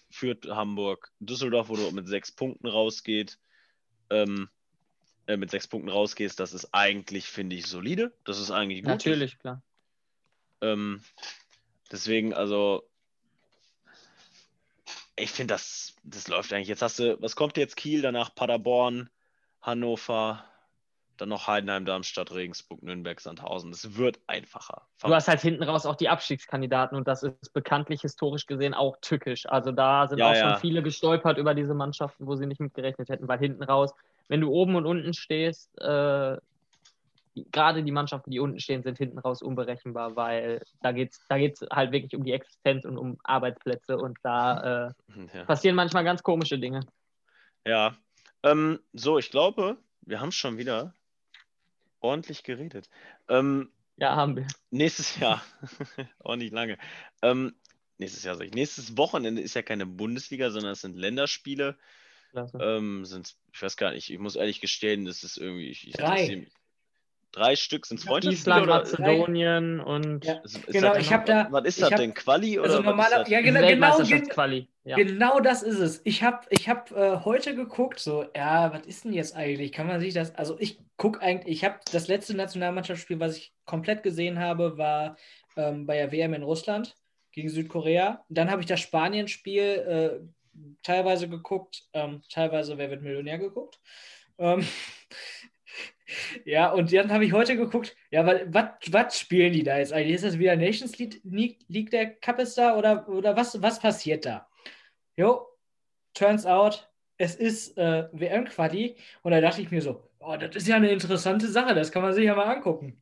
führt 0.10 0.48
Hamburg 0.48 1.12
Düsseldorf, 1.20 1.70
wo 1.70 1.76
du 1.76 1.92
mit 1.92 2.08
sechs 2.08 2.32
Punkten 2.32 2.68
rausgeht. 2.68 3.38
Ähm, 4.10 4.50
äh, 5.28 5.38
mit 5.38 5.50
sechs 5.50 5.68
Punkten 5.68 5.90
rausgehst, 5.90 6.40
das 6.40 6.54
ist 6.54 6.70
eigentlich, 6.74 7.26
finde 7.26 7.56
ich, 7.56 7.66
solide. 7.66 8.14
Das 8.26 8.40
ist 8.40 8.52
eigentlich 8.52 8.82
gut. 8.82 8.90
Natürlich, 8.90 9.40
klar. 9.40 9.64
Ähm, 10.62 11.02
deswegen, 11.92 12.34
also, 12.34 12.88
ich 15.16 15.32
finde, 15.32 15.54
das, 15.54 15.96
das 16.04 16.28
läuft 16.28 16.52
eigentlich. 16.54 16.68
Jetzt 16.68 16.82
hast 16.82 17.00
du, 17.00 17.22
was 17.22 17.36
kommt 17.36 17.58
jetzt? 17.58 17.78
Kiel, 17.78 18.02
danach 18.02 18.36
Paderborn, 18.36 19.10
Hannover, 19.62 20.44
dann 21.18 21.30
noch 21.30 21.48
Heidenheim, 21.48 21.86
Darmstadt, 21.86 22.34
Regensburg, 22.34 22.84
Nürnberg, 22.84 23.20
Sandhausen. 23.22 23.72
Es 23.72 23.96
wird 23.96 24.20
einfacher. 24.28 24.88
Du 25.02 25.14
hast 25.14 25.28
halt 25.28 25.42
hinten 25.42 25.64
raus 25.64 25.86
auch 25.86 25.96
die 25.96 26.10
Abstiegskandidaten 26.10 26.98
und 26.98 27.08
das 27.08 27.24
ist 27.24 27.54
bekanntlich 27.54 28.02
historisch 28.02 28.46
gesehen 28.46 28.74
auch 28.74 28.98
tückisch. 29.02 29.46
Also 29.46 29.72
da 29.72 30.08
sind 30.08 30.20
ja, 30.20 30.30
auch 30.30 30.36
ja. 30.36 30.50
schon 30.50 30.60
viele 30.60 30.84
gestolpert 30.84 31.38
über 31.38 31.54
diese 31.54 31.74
Mannschaften, 31.74 32.28
wo 32.28 32.36
sie 32.36 32.46
nicht 32.46 32.60
mitgerechnet 32.60 33.10
hätten, 33.10 33.28
weil 33.28 33.40
hinten 33.40 33.64
raus, 33.64 33.94
wenn 34.28 34.42
du 34.42 34.52
oben 34.52 34.76
und 34.76 34.86
unten 34.86 35.14
stehst, 35.14 35.80
äh, 35.80 36.38
gerade 37.52 37.84
die 37.84 37.92
Mannschaften, 37.92 38.32
die 38.32 38.40
unten 38.40 38.60
stehen, 38.60 38.84
sind 38.84 38.98
hinten 38.98 39.20
raus 39.20 39.42
unberechenbar, 39.42 40.16
weil 40.16 40.62
da 40.82 40.92
geht 40.92 41.12
es 41.14 41.26
da 41.28 41.38
geht's 41.38 41.62
halt 41.72 41.92
wirklich 41.92 42.16
um 42.16 42.24
die 42.24 42.32
Existenz 42.32 42.86
und 42.86 42.98
um 42.98 43.18
Arbeitsplätze 43.24 43.98
und 43.98 44.18
da 44.24 44.88
äh, 44.88 45.18
ja. 45.34 45.46
passieren 45.46 45.76
manchmal 45.76 46.04
ganz 46.04 46.24
komische 46.24 46.58
Dinge. 46.58 46.82
Ja, 47.66 47.96
ähm, 48.44 48.80
so, 48.94 49.18
ich 49.18 49.32
glaube, 49.32 49.78
wir 50.02 50.22
haben 50.22 50.32
schon 50.32 50.58
wieder 50.58 50.94
ordentlich 52.00 52.44
geredet. 52.44 52.90
Ähm, 53.28 53.72
ja, 53.98 54.16
haben 54.16 54.36
wir. 54.36 54.48
Nächstes 54.72 55.18
Jahr, 55.20 55.44
ordentlich 56.20 56.52
lange. 56.52 56.78
Ähm, 57.22 57.56
nächstes 57.98 58.24
Jahr 58.24 58.36
sag 58.36 58.46
ich. 58.46 58.54
Nächstes 58.54 58.98
Wochenende 58.98 59.42
ist 59.42 59.56
ja 59.56 59.62
keine 59.62 59.86
Bundesliga, 59.86 60.52
sondern 60.52 60.74
es 60.74 60.82
sind 60.82 60.96
Länderspiele. 60.96 61.78
Ähm, 62.60 63.06
sind, 63.06 63.36
ich 63.54 63.62
weiß 63.62 63.78
gar 63.78 63.92
nicht, 63.92 64.10
ich 64.10 64.20
muss 64.20 64.36
ehrlich 64.36 64.60
gestehen, 64.60 65.06
das 65.06 65.24
ist 65.24 65.38
irgendwie. 65.38 65.70
Ich, 65.70 65.88
ich 65.88 65.94
Drei 65.94 66.48
drei 67.36 67.56
Stück 67.56 67.86
sind 67.86 68.00
Freundschaftsspiele? 68.02 68.62
Island, 68.62 68.68
Mazedonien 68.68 69.80
und. 69.80 70.26
Ja. 70.26 70.34
Ist, 70.44 70.58
ist 70.58 70.68
genau, 70.68 70.96
ich 70.96 71.12
habe 71.12 71.26
da. 71.26 71.48
Was 71.52 71.66
ist 71.66 71.82
das 71.82 71.90
denn? 71.92 72.14
Quali 72.14 72.58
also 72.58 72.80
oder 72.80 72.84
normaler, 72.84 73.20
das? 73.20 73.30
Ja, 73.30 73.42
genau, 73.42 73.60
genau, 73.68 74.28
Quali. 74.30 74.68
Ja. 74.84 74.96
genau 74.96 75.40
das 75.40 75.64
ist 75.64 75.80
es. 75.80 76.02
Ich 76.04 76.24
habe 76.24 76.46
ich 76.50 76.70
hab, 76.70 76.92
äh, 76.92 77.18
heute 77.26 77.56
geguckt, 77.56 78.00
so, 78.00 78.26
ja, 78.36 78.72
was 78.74 78.86
ist 78.86 79.06
denn 79.06 79.14
jetzt 79.14 79.36
eigentlich? 79.36 79.72
Kann 79.72 79.88
man 79.88 80.00
sich 80.00 80.14
das. 80.14 80.34
Also, 80.36 80.58
ich 80.60 80.80
gucke 80.98 81.22
eigentlich, 81.22 81.58
ich 81.58 81.64
habe 81.64 81.80
das 81.92 82.08
letzte 82.08 82.36
Nationalmannschaftsspiel, 82.36 83.20
was 83.20 83.38
ich 83.38 83.54
komplett 83.66 84.04
gesehen 84.04 84.40
habe, 84.40 84.78
war 84.78 85.18
ähm, 85.58 85.86
bei 85.86 85.98
der 85.98 86.12
WM 86.12 86.34
in 86.34 86.44
Russland 86.44 86.96
gegen 87.32 87.50
Südkorea. 87.50 88.24
Dann 88.30 88.50
habe 88.50 88.62
ich 88.62 88.68
das 88.68 88.80
Spanien-Spiel 88.80 89.62
äh, 89.62 90.20
teilweise 90.84 91.28
geguckt, 91.28 91.84
ähm, 91.94 92.22
teilweise 92.30 92.78
Wer 92.78 92.90
wird 92.90 93.02
Millionär 93.02 93.38
geguckt. 93.38 93.80
Ähm, 94.38 94.66
ja, 96.46 96.72
und 96.72 96.94
dann 96.94 97.12
habe 97.12 97.26
ich 97.26 97.34
heute 97.34 97.58
geguckt, 97.58 97.96
ja, 98.12 98.26
was 98.26 99.20
spielen 99.20 99.54
die 99.54 99.64
da 99.64 99.78
jetzt 99.78 99.94
eigentlich? 99.94 100.16
Ist 100.16 100.24
das 100.24 100.40
wieder 100.40 100.56
Nations 100.56 100.98
League, 100.98 101.60
League 101.68 101.90
der 101.90 102.16
Cup 102.16 102.40
ist 102.40 102.58
da 102.58 102.78
oder, 102.78 103.08
oder 103.10 103.36
was, 103.36 103.62
was 103.62 103.80
passiert 103.80 104.26
da? 104.26 104.48
Jo, 105.18 105.48
turns 106.14 106.46
out, 106.46 106.88
es 107.18 107.36
ist 107.36 107.78
äh, 107.78 108.08
WM-Quali 108.12 108.96
und 109.24 109.32
da 109.32 109.42
dachte 109.42 109.62
ich 109.62 109.72
mir 109.72 109.82
so, 109.82 110.04
oh, 110.20 110.36
das 110.38 110.56
ist 110.56 110.68
ja 110.68 110.76
eine 110.76 110.92
interessante 110.92 111.48
Sache, 111.48 111.74
das 111.74 111.92
kann 111.92 112.02
man 112.02 112.14
sich 112.14 112.26
ja 112.26 112.36
mal 112.36 112.54
angucken. 112.54 113.02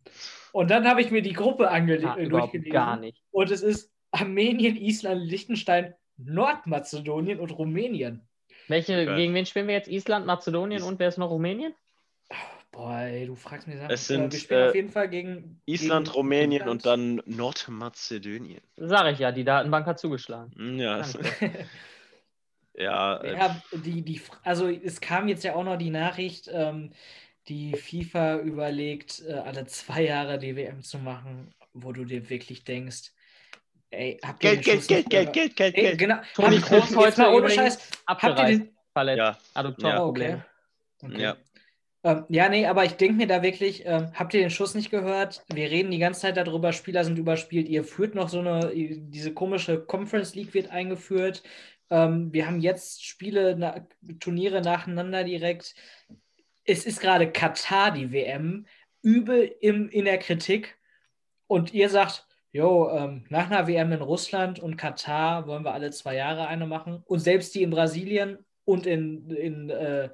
Und 0.52 0.70
dann 0.70 0.88
habe 0.88 1.02
ich 1.02 1.10
mir 1.10 1.22
die 1.22 1.34
Gruppe 1.34 1.70
angelegt 1.70 2.04
ja, 2.04 2.26
durchgelesen. 2.26 2.72
Gar 2.72 3.00
nicht. 3.00 3.24
Und 3.32 3.50
es 3.50 3.64
ist 3.64 3.92
Armenien, 4.12 4.76
Island, 4.76 5.26
Liechtenstein, 5.26 5.96
Nordmazedonien 6.18 7.40
und 7.40 7.50
Rumänien. 7.58 8.22
Welche, 8.68 9.06
gegen 9.16 9.34
wen 9.34 9.46
spielen 9.46 9.68
wir 9.68 9.76
jetzt? 9.76 9.90
Island, 9.90 10.26
Mazedonien 10.26 10.84
und 10.84 11.00
wer 11.00 11.10
ist 11.10 11.18
noch 11.18 11.30
Rumänien? 11.30 11.74
Boah, 12.74 13.02
ey, 13.02 13.28
du 13.28 13.36
fragst 13.36 13.68
Sachen. 13.68 13.90
Es 13.92 14.08
sind, 14.08 14.34
wir 14.34 14.40
spielen 14.40 14.62
äh, 14.62 14.68
auf 14.70 14.76
jeden 14.76 14.90
Fall 14.90 15.08
gegen 15.08 15.62
Island, 15.66 16.08
gegen 16.08 16.16
Rumänien 16.16 16.68
und 16.68 16.88
dann 16.88 17.22
Nordmazedonien. 17.26 18.62
Sag 18.78 19.14
ich 19.14 19.20
ja, 19.20 19.32
die 19.32 19.44
Datenbank 19.44 19.86
hat 19.86 20.00
zugeschlagen. 20.00 20.52
Hm, 20.56 20.80
ja. 20.80 21.06
ja, 22.74 23.18
äh, 23.18 23.34
ja 23.36 23.62
die, 23.74 24.02
die, 24.02 24.20
also 24.44 24.68
es 24.68 25.00
kam 25.00 25.28
jetzt 25.28 25.44
ja 25.44 25.54
auch 25.54 25.64
noch 25.64 25.78
die 25.78 25.92
Nachricht, 25.92 26.50
ähm, 26.52 26.90
die 27.48 27.74
FIFA 27.74 28.40
überlegt, 28.40 29.22
äh, 29.28 29.34
alle 29.34 29.68
zwei 29.68 30.06
Jahre 30.06 30.40
die 30.40 30.56
WM 30.56 30.82
zu 30.82 30.98
machen, 30.98 31.54
wo 31.74 31.92
du 31.92 32.06
dir 32.06 32.28
wirklich 32.32 32.64
denkst, 32.64 33.12
ey, 33.92 34.18
habt 34.24 34.44
ihr 34.44 34.58
Geld, 34.58 34.66
Geld, 34.66 34.88
Geld, 34.88 35.10
Geld, 35.12 35.34
Geld, 35.34 35.56
Geld, 35.56 35.76
Geld, 35.76 36.00
Genau. 36.00 36.16
Toni 36.34 36.60
Kroos 36.60 36.96
heute 36.96 37.30
ohne 37.30 37.52
Scheiß, 37.52 37.92
habt 38.08 38.24
ihr 38.24 38.34
den, 38.34 39.16
ja. 39.16 39.38
Adoptorproblem. 39.54 40.32
Ja. 40.32 40.46
Okay. 41.08 41.22
ja. 41.22 41.38
Ähm, 42.04 42.26
ja, 42.28 42.50
nee, 42.50 42.66
aber 42.66 42.84
ich 42.84 42.94
denke 42.94 43.16
mir 43.16 43.28
da 43.28 43.42
wirklich, 43.42 43.86
ähm, 43.86 44.12
habt 44.14 44.34
ihr 44.34 44.42
den 44.42 44.50
Schuss 44.50 44.76
nicht 44.76 44.92
gehört? 44.92 45.46
Wir 45.54 45.72
reden 45.72 45.92
die 45.92 46.00
ganze 46.00 46.22
Zeit 46.22 46.38
darüber, 46.38 46.74
Spieler 46.74 47.06
sind 47.06 47.18
überspielt. 47.18 47.70
Ihr 47.70 47.86
führt 47.86 48.14
noch 48.14 48.28
so 48.30 48.40
eine, 48.40 48.72
diese 48.74 49.34
komische 49.34 49.80
Conference 49.80 50.36
League 50.36 50.54
wird 50.54 50.70
eingeführt. 50.70 51.44
Ähm, 51.90 52.34
wir 52.34 52.46
haben 52.48 52.60
jetzt 52.60 53.06
Spiele, 53.06 53.56
na, 53.58 53.88
Turniere 54.20 54.62
nacheinander 54.62 55.24
direkt. 55.24 55.76
Es 56.66 56.86
ist 56.86 57.00
gerade 57.00 57.32
Katar, 57.32 57.92
die 57.92 58.12
WM, 58.12 58.68
übel 59.02 59.56
im, 59.62 59.90
in 59.90 60.06
der 60.06 60.18
Kritik. 60.18 60.78
Und 61.48 61.74
ihr 61.74 61.90
sagt, 61.90 62.28
jo, 62.52 62.90
ähm, 62.90 63.26
nach 63.30 63.50
einer 63.50 63.68
WM 63.68 63.92
in 63.94 64.02
Russland 64.02 64.60
und 64.60 64.78
Katar 64.78 65.48
wollen 65.48 65.64
wir 65.64 65.74
alle 65.74 65.92
zwei 65.92 66.16
Jahre 66.16 66.48
eine 66.48 66.68
machen. 66.68 67.02
Und 67.06 67.20
selbst 67.20 67.56
die 67.56 67.64
in 67.64 67.70
Brasilien 67.70 68.40
und 68.66 68.86
in, 68.88 69.30
in 69.32 69.70
äh, 69.70 70.10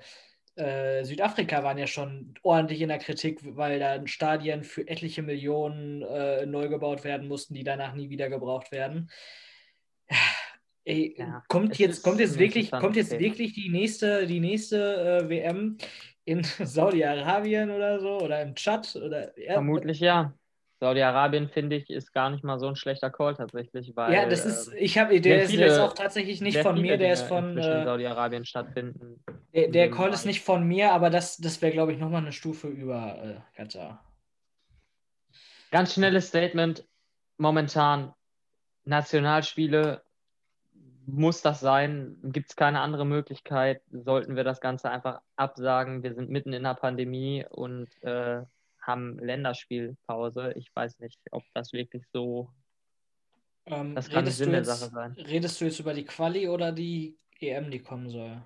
äh, 0.60 1.04
Südafrika 1.04 1.64
waren 1.64 1.78
ja 1.78 1.88
schon 1.88 2.34
ordentlich 2.44 2.82
in 2.82 2.90
der 2.90 3.00
Kritik, 3.00 3.40
weil 3.56 3.80
da 3.80 4.06
Stadien 4.06 4.64
für 4.64 4.88
etliche 4.88 5.22
Millionen 5.22 6.02
äh, 6.02 6.46
neu 6.46 6.68
gebaut 6.68 7.04
werden 7.04 7.28
mussten, 7.28 7.54
die 7.54 7.64
danach 7.64 7.94
nie 7.94 8.10
wieder 8.10 8.30
gebraucht 8.30 8.72
werden. 8.72 9.10
Ey, 10.86 11.16
ja, 11.18 11.44
kommt 11.50 11.78
jetzt, 11.78 12.04
kommt 12.04 12.20
jetzt 12.20 12.40
wirklich, 12.40 12.72
kommt 12.72 12.96
jetzt 12.96 13.20
wirklich 13.20 13.54
die 13.54 13.70
nächste, 13.70 14.26
die 14.26 14.40
nächste 14.40 15.22
äh, 15.24 15.30
WM 15.30 15.78
in 16.26 16.44
Saudi-Arabien 16.60 17.70
oder 17.70 18.00
so 18.00 18.20
oder 18.20 18.42
im 18.42 18.56
Tschad 18.56 18.96
oder 18.96 19.38
ja, 19.38 19.54
vermutlich 19.54 20.00
ja. 20.00 20.34
Saudi-Arabien, 20.80 21.50
finde 21.50 21.76
ich, 21.76 21.90
ist 21.90 22.14
gar 22.14 22.30
nicht 22.30 22.44
mal 22.44 22.58
so 22.60 22.68
ein 22.68 22.76
schlechter 22.76 23.10
Call 23.10 23.36
tatsächlich, 23.36 23.92
weil. 23.96 24.14
Ja, 24.14 24.26
das 24.30 24.46
ist, 24.46 24.68
ähm, 24.70 24.74
ich 24.80 24.98
habe, 24.98 25.20
der, 25.20 25.44
ist- 25.44 25.52
viele- 25.52 25.66
der 25.66 25.74
ist 25.74 25.80
auch 25.80 25.94
tatsächlich 25.94 26.40
nicht 26.42 26.58
von 26.60 26.80
mir, 26.80 26.98
der 26.98 27.14
ist 27.14 27.24
von, 27.24 27.58
äh, 27.58 27.84
Saudi-Arabien 27.84 28.46
stattfinden. 28.46 29.22
der, 29.54 29.68
der 29.70 29.92
Call 29.92 30.12
ist 30.14 30.26
nicht 30.26 30.42
von 30.42 30.66
mir, 30.66 30.92
aber 30.94 31.10
das, 31.10 31.38
das 31.38 31.62
wäre, 31.62 31.74
glaube 31.74 31.92
ich, 31.94 32.00
nochmal 32.00 32.22
eine 32.22 32.32
Stufe 32.32 32.68
über 32.68 33.18
äh, 33.22 33.56
Katar. 33.58 34.04
Ganz 35.72 35.94
schnelles 35.94 36.30
Statement. 36.30 36.86
Momentan 37.38 38.14
Nationalspiele 38.86 40.02
muss 41.06 41.42
das 41.42 41.60
sein. 41.60 42.18
Gibt 42.24 42.50
es 42.50 42.56
keine 42.56 42.80
andere 42.82 43.06
Möglichkeit? 43.06 43.82
Sollten 43.92 44.36
wir 44.36 44.44
das 44.44 44.62
Ganze 44.62 44.90
einfach 44.90 45.22
absagen? 45.36 46.04
Wir 46.04 46.14
sind 46.14 46.30
mitten 46.30 46.54
in 46.54 46.64
der 46.64 46.74
Pandemie 46.76 47.46
und 47.50 47.88
äh, 48.04 48.42
haben 48.90 49.18
Länderspielpause. 49.20 50.54
Ich 50.58 50.70
weiß 50.76 51.00
nicht, 51.00 51.20
ob 51.32 51.44
das 51.54 51.72
wirklich 51.74 52.04
so. 52.12 52.50
Ähm, 53.66 53.96
Das 53.96 54.10
kann 54.10 54.26
Sinn 54.26 54.52
der 54.52 54.66
Sache 54.66 54.90
sein. 54.92 55.14
redest 55.18 55.62
du 55.62 55.66
jetzt 55.66 55.80
über 55.80 55.94
die 55.94 56.06
Quali 56.06 56.48
oder 56.50 56.72
die 56.72 57.18
EM, 57.40 57.72
die 57.72 57.80
kommen 57.80 58.10
soll? 58.10 58.42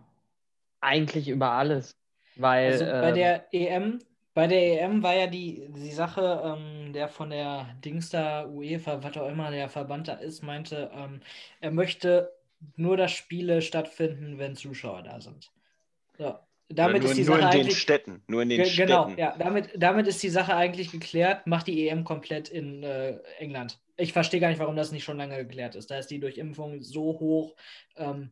Eigentlich 0.82 1.30
über 1.30 1.52
alles. 1.52 1.98
Weil 2.36 2.72
Also 2.74 2.86
bei 2.86 3.10
ähm, 3.10 3.16
der 3.16 3.54
EM, 3.54 4.00
bei 4.34 4.48
der 4.48 4.82
EM 4.82 5.02
war 5.04 5.14
ja 5.16 5.28
die, 5.28 5.68
die 5.70 5.92
Sache, 5.92 6.42
ähm, 6.44 6.94
der 6.94 7.08
von 7.08 7.30
der 7.30 7.76
Dings 7.86 8.10
da, 8.10 8.46
UEFA, 8.48 9.02
was 9.04 9.18
auch 9.18 9.30
immer 9.30 9.52
der 9.52 9.70
Verband 9.70 10.08
da 10.08 10.14
ist, 10.14 10.42
meinte, 10.44 10.92
ähm, 10.94 11.22
er 11.62 11.72
möchte 11.72 12.32
nur, 12.76 12.98
dass 12.98 13.12
Spiele 13.12 13.62
stattfinden, 13.62 14.38
wenn 14.40 14.56
Zuschauer 14.56 15.04
da 15.04 15.22
sind. 15.22 15.52
So. 16.18 16.38
Damit 16.70 17.02
nur, 17.04 17.12
ist 17.12 17.18
die 17.18 17.24
nur 17.24 17.36
Sache 17.38 17.46
in 17.46 17.52
den 17.52 17.62
eigentlich. 17.62 17.80
Städten. 17.80 18.24
Nur 18.28 18.42
in 18.42 18.50
den 18.50 18.58
Ge- 18.64 18.66
Städten. 18.70 18.88
Genau, 18.88 19.10
ja, 19.18 19.36
damit, 19.38 19.70
damit 19.76 20.08
ist 20.08 20.24
die 20.24 20.30
Sache 20.30 20.56
eigentlich 20.56 20.92
geklärt. 20.92 21.46
Macht 21.46 21.68
die 21.68 21.88
EM 21.88 22.04
komplett 22.04 22.50
in 22.50 22.84
äh, 22.84 23.18
England. 23.38 23.80
Ich 23.96 24.14
verstehe 24.14 24.40
gar 24.40 24.50
nicht, 24.50 24.60
warum 24.60 24.76
das 24.76 24.92
nicht 24.92 25.04
schon 25.04 25.18
lange 25.18 25.38
geklärt 25.38 25.76
ist. 25.76 25.92
Da 25.92 25.98
ist 26.00 26.08
die 26.08 26.20
Durchimpfung 26.20 26.82
so 26.82 27.20
hoch. 27.20 27.56
Ähm, 27.96 28.32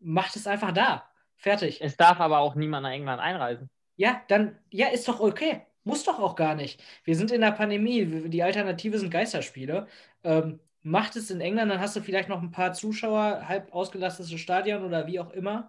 macht 0.00 0.34
es 0.36 0.46
einfach 0.46 0.72
da. 0.72 1.04
Fertig. 1.36 1.80
es 1.80 1.96
darf 1.96 2.18
aber 2.18 2.38
auch 2.40 2.56
niemand 2.56 2.82
nach 2.82 2.90
England 2.90 3.20
einreisen. 3.20 3.70
Ja, 3.96 4.22
dann, 4.26 4.58
ja, 4.70 4.88
ist 4.88 5.06
doch 5.06 5.20
okay. 5.20 5.62
Muss 5.84 6.02
doch 6.04 6.18
auch 6.18 6.34
gar 6.34 6.56
nicht. 6.56 6.82
Wir 7.04 7.14
sind 7.14 7.30
in 7.30 7.40
der 7.40 7.52
Pandemie. 7.52 8.28
Die 8.28 8.42
Alternative 8.42 8.98
sind 8.98 9.10
Geisterspiele. 9.10 9.86
Ähm, 10.24 10.58
macht 10.82 11.14
es 11.16 11.30
in 11.30 11.40
England, 11.40 11.70
dann 11.70 11.80
hast 11.80 11.94
du 11.96 12.00
vielleicht 12.00 12.28
noch 12.28 12.42
ein 12.42 12.50
paar 12.50 12.72
Zuschauer, 12.72 13.46
halb 13.46 13.72
ausgelastete 13.72 14.36
Stadion 14.38 14.84
oder 14.84 15.06
wie 15.06 15.20
auch 15.20 15.30
immer. 15.30 15.68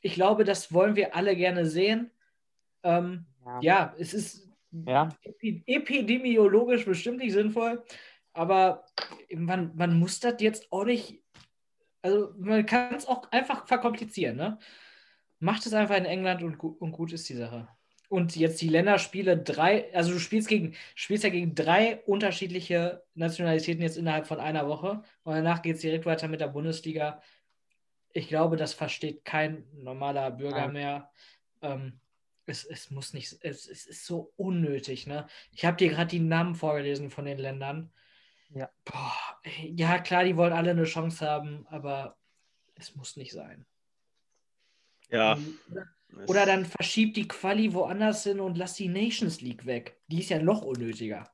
Ich 0.00 0.14
glaube, 0.14 0.44
das 0.44 0.72
wollen 0.72 0.96
wir 0.96 1.14
alle 1.14 1.36
gerne 1.36 1.66
sehen. 1.66 2.10
Ähm, 2.82 3.26
Ja. 3.44 3.60
ja, 3.60 3.94
es 3.98 4.14
ist 4.14 4.48
Ja. 4.86 5.08
epi 5.22 5.62
epidemiologisch 5.66 6.84
bestimmt 6.84 7.18
nicht 7.18 7.32
sinnvoll, 7.32 7.84
aber 8.32 8.84
man, 9.34 9.72
man 9.76 9.98
muss 9.98 10.20
das 10.20 10.34
jetzt 10.40 10.70
auch 10.72 10.84
nicht, 10.84 11.22
also 12.02 12.32
man 12.38 12.66
kann 12.66 12.94
es 12.94 13.06
auch 13.06 13.30
einfach 13.30 13.66
verkomplizieren, 13.66 14.36
ne? 14.36 14.58
Macht 15.38 15.66
es 15.66 15.74
einfach 15.74 15.96
in 15.96 16.06
England 16.06 16.42
und, 16.42 16.58
und 16.58 16.92
gut 16.92 17.12
ist 17.12 17.28
die 17.28 17.34
Sache. 17.34 17.68
Und 18.08 18.36
jetzt 18.36 18.60
die 18.62 18.68
Länderspiele 18.68 19.36
drei, 19.38 19.92
also 19.94 20.12
du 20.12 20.18
spielst 20.18 20.48
gegen, 20.48 20.74
spielst 20.94 21.24
ja 21.24 21.30
gegen 21.30 21.54
drei 21.54 22.02
unterschiedliche 22.06 23.02
Nationalitäten 23.14 23.82
jetzt 23.82 23.96
innerhalb 23.96 24.26
von 24.26 24.40
einer 24.40 24.68
Woche 24.68 25.02
und 25.22 25.34
danach 25.34 25.62
geht 25.62 25.76
es 25.76 25.82
direkt 25.82 26.06
weiter 26.06 26.28
mit 26.28 26.40
der 26.40 26.48
Bundesliga. 26.48 27.20
Ich 28.14 28.28
glaube, 28.28 28.56
das 28.56 28.72
versteht 28.72 29.24
kein 29.24 29.66
normaler 29.74 30.30
Bürger 30.30 30.66
Nein. 30.68 30.72
mehr. 30.72 31.10
Ähm, 31.62 32.00
es, 32.46 32.64
es 32.64 32.90
muss 32.90 33.12
nicht, 33.12 33.36
es, 33.40 33.66
es 33.66 33.86
ist 33.86 34.06
so 34.06 34.32
unnötig, 34.36 35.06
ne? 35.06 35.26
Ich 35.50 35.64
habe 35.64 35.76
dir 35.76 35.88
gerade 35.90 36.08
die 36.10 36.20
Namen 36.20 36.54
vorgelesen 36.54 37.10
von 37.10 37.24
den 37.24 37.38
Ländern. 37.38 37.92
Ja. 38.50 38.70
Boah, 38.84 39.12
ja, 39.62 39.98
klar, 39.98 40.24
die 40.24 40.36
wollen 40.36 40.52
alle 40.52 40.70
eine 40.70 40.84
Chance 40.84 41.28
haben, 41.28 41.66
aber 41.68 42.16
es 42.76 42.94
muss 42.94 43.16
nicht 43.16 43.32
sein. 43.32 43.66
Ja. 45.10 45.36
Oder, 45.72 45.86
es- 46.22 46.28
oder 46.28 46.46
dann 46.46 46.64
verschiebt 46.66 47.16
die 47.16 47.26
Quali 47.26 47.72
woanders 47.74 48.22
hin 48.22 48.38
und 48.38 48.56
lass 48.56 48.74
die 48.74 48.88
Nations 48.88 49.40
League 49.40 49.66
weg. 49.66 49.98
Die 50.06 50.20
ist 50.20 50.28
ja 50.30 50.40
noch 50.40 50.62
unnötiger. 50.62 51.28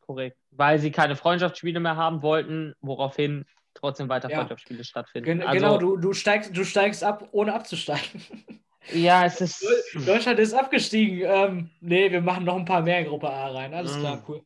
Korrekt. 0.00 0.36
Weil 0.50 0.78
sie 0.78 0.90
keine 0.90 1.16
Freundschaftsspiele 1.16 1.80
mehr 1.80 1.96
haben 1.96 2.20
wollten, 2.20 2.74
woraufhin 2.80 3.46
trotzdem 3.74 4.08
weiter 4.08 4.28
Ja. 4.30 4.38
Freundschaftsspiele 4.38 4.84
stattfinden. 4.84 5.24
Gen 5.24 5.42
also, 5.42 5.54
genau, 5.54 5.78
du, 5.78 5.96
du, 5.96 6.12
steigst, 6.12 6.56
du 6.56 6.64
steigst 6.64 7.02
ab, 7.04 7.28
ohne 7.32 7.54
abzusteigen. 7.54 8.22
Ja, 8.94 9.26
es 9.26 9.38
ist. 9.42 9.62
Deutschland 10.06 10.38
ist 10.38 10.54
abgestiegen. 10.54 11.20
Ähm, 11.22 11.70
nee, 11.80 12.10
wir 12.10 12.22
machen 12.22 12.44
noch 12.44 12.56
ein 12.56 12.64
paar 12.64 12.80
mehr 12.80 13.00
in 13.00 13.06
Gruppe 13.08 13.28
A 13.28 13.48
rein. 13.48 13.74
Alles 13.74 13.94
Mhm. 13.96 14.00
klar, 14.00 14.24
cool. 14.26 14.42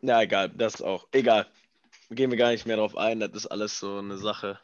Ja, 0.00 0.22
egal, 0.22 0.48
das 0.48 0.80
auch. 0.80 1.06
Egal. 1.12 1.46
Gehen 2.08 2.30
wir 2.30 2.38
gar 2.38 2.50
nicht 2.50 2.64
mehr 2.64 2.78
drauf 2.78 2.96
ein, 2.96 3.20
das 3.20 3.32
ist 3.32 3.46
alles 3.46 3.78
so 3.78 3.98
eine 3.98 4.16
Sache. 4.16 4.58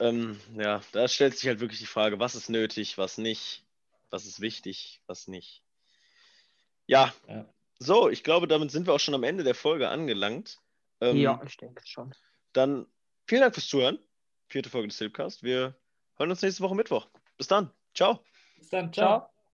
Ähm, 0.00 0.40
ja, 0.56 0.80
da 0.92 1.06
stellt 1.08 1.36
sich 1.36 1.46
halt 1.46 1.60
wirklich 1.60 1.80
die 1.80 1.84
Frage, 1.86 2.18
was 2.18 2.34
ist 2.34 2.48
nötig, 2.48 2.96
was 2.96 3.18
nicht, 3.18 3.64
was 4.08 4.24
ist 4.24 4.40
wichtig, 4.40 5.02
was 5.06 5.28
nicht. 5.28 5.62
Ja, 6.86 7.12
Ja. 7.28 7.44
so, 7.78 8.08
ich 8.08 8.24
glaube, 8.24 8.48
damit 8.48 8.70
sind 8.70 8.86
wir 8.86 8.94
auch 8.94 9.00
schon 9.00 9.14
am 9.14 9.24
Ende 9.24 9.44
der 9.44 9.54
Folge 9.54 9.90
angelangt. 9.90 10.58
Ähm, 11.02 11.16
ja, 11.16 11.40
ich 11.44 11.56
denke 11.56 11.82
schon. 11.84 12.14
Dann 12.52 12.86
vielen 13.26 13.42
Dank 13.42 13.54
fürs 13.54 13.66
Zuhören. 13.66 13.98
Vierte 14.48 14.70
Folge 14.70 14.88
des 14.88 14.98
Silpcast. 14.98 15.42
Wir 15.42 15.76
hören 16.16 16.30
uns 16.30 16.42
nächste 16.42 16.62
Woche 16.62 16.76
Mittwoch. 16.76 17.08
Bis 17.36 17.48
dann. 17.48 17.72
Ciao. 17.94 18.24
Bis 18.56 18.68
dann, 18.68 18.92
ciao. 18.92 19.18
Ciao. 19.18 19.31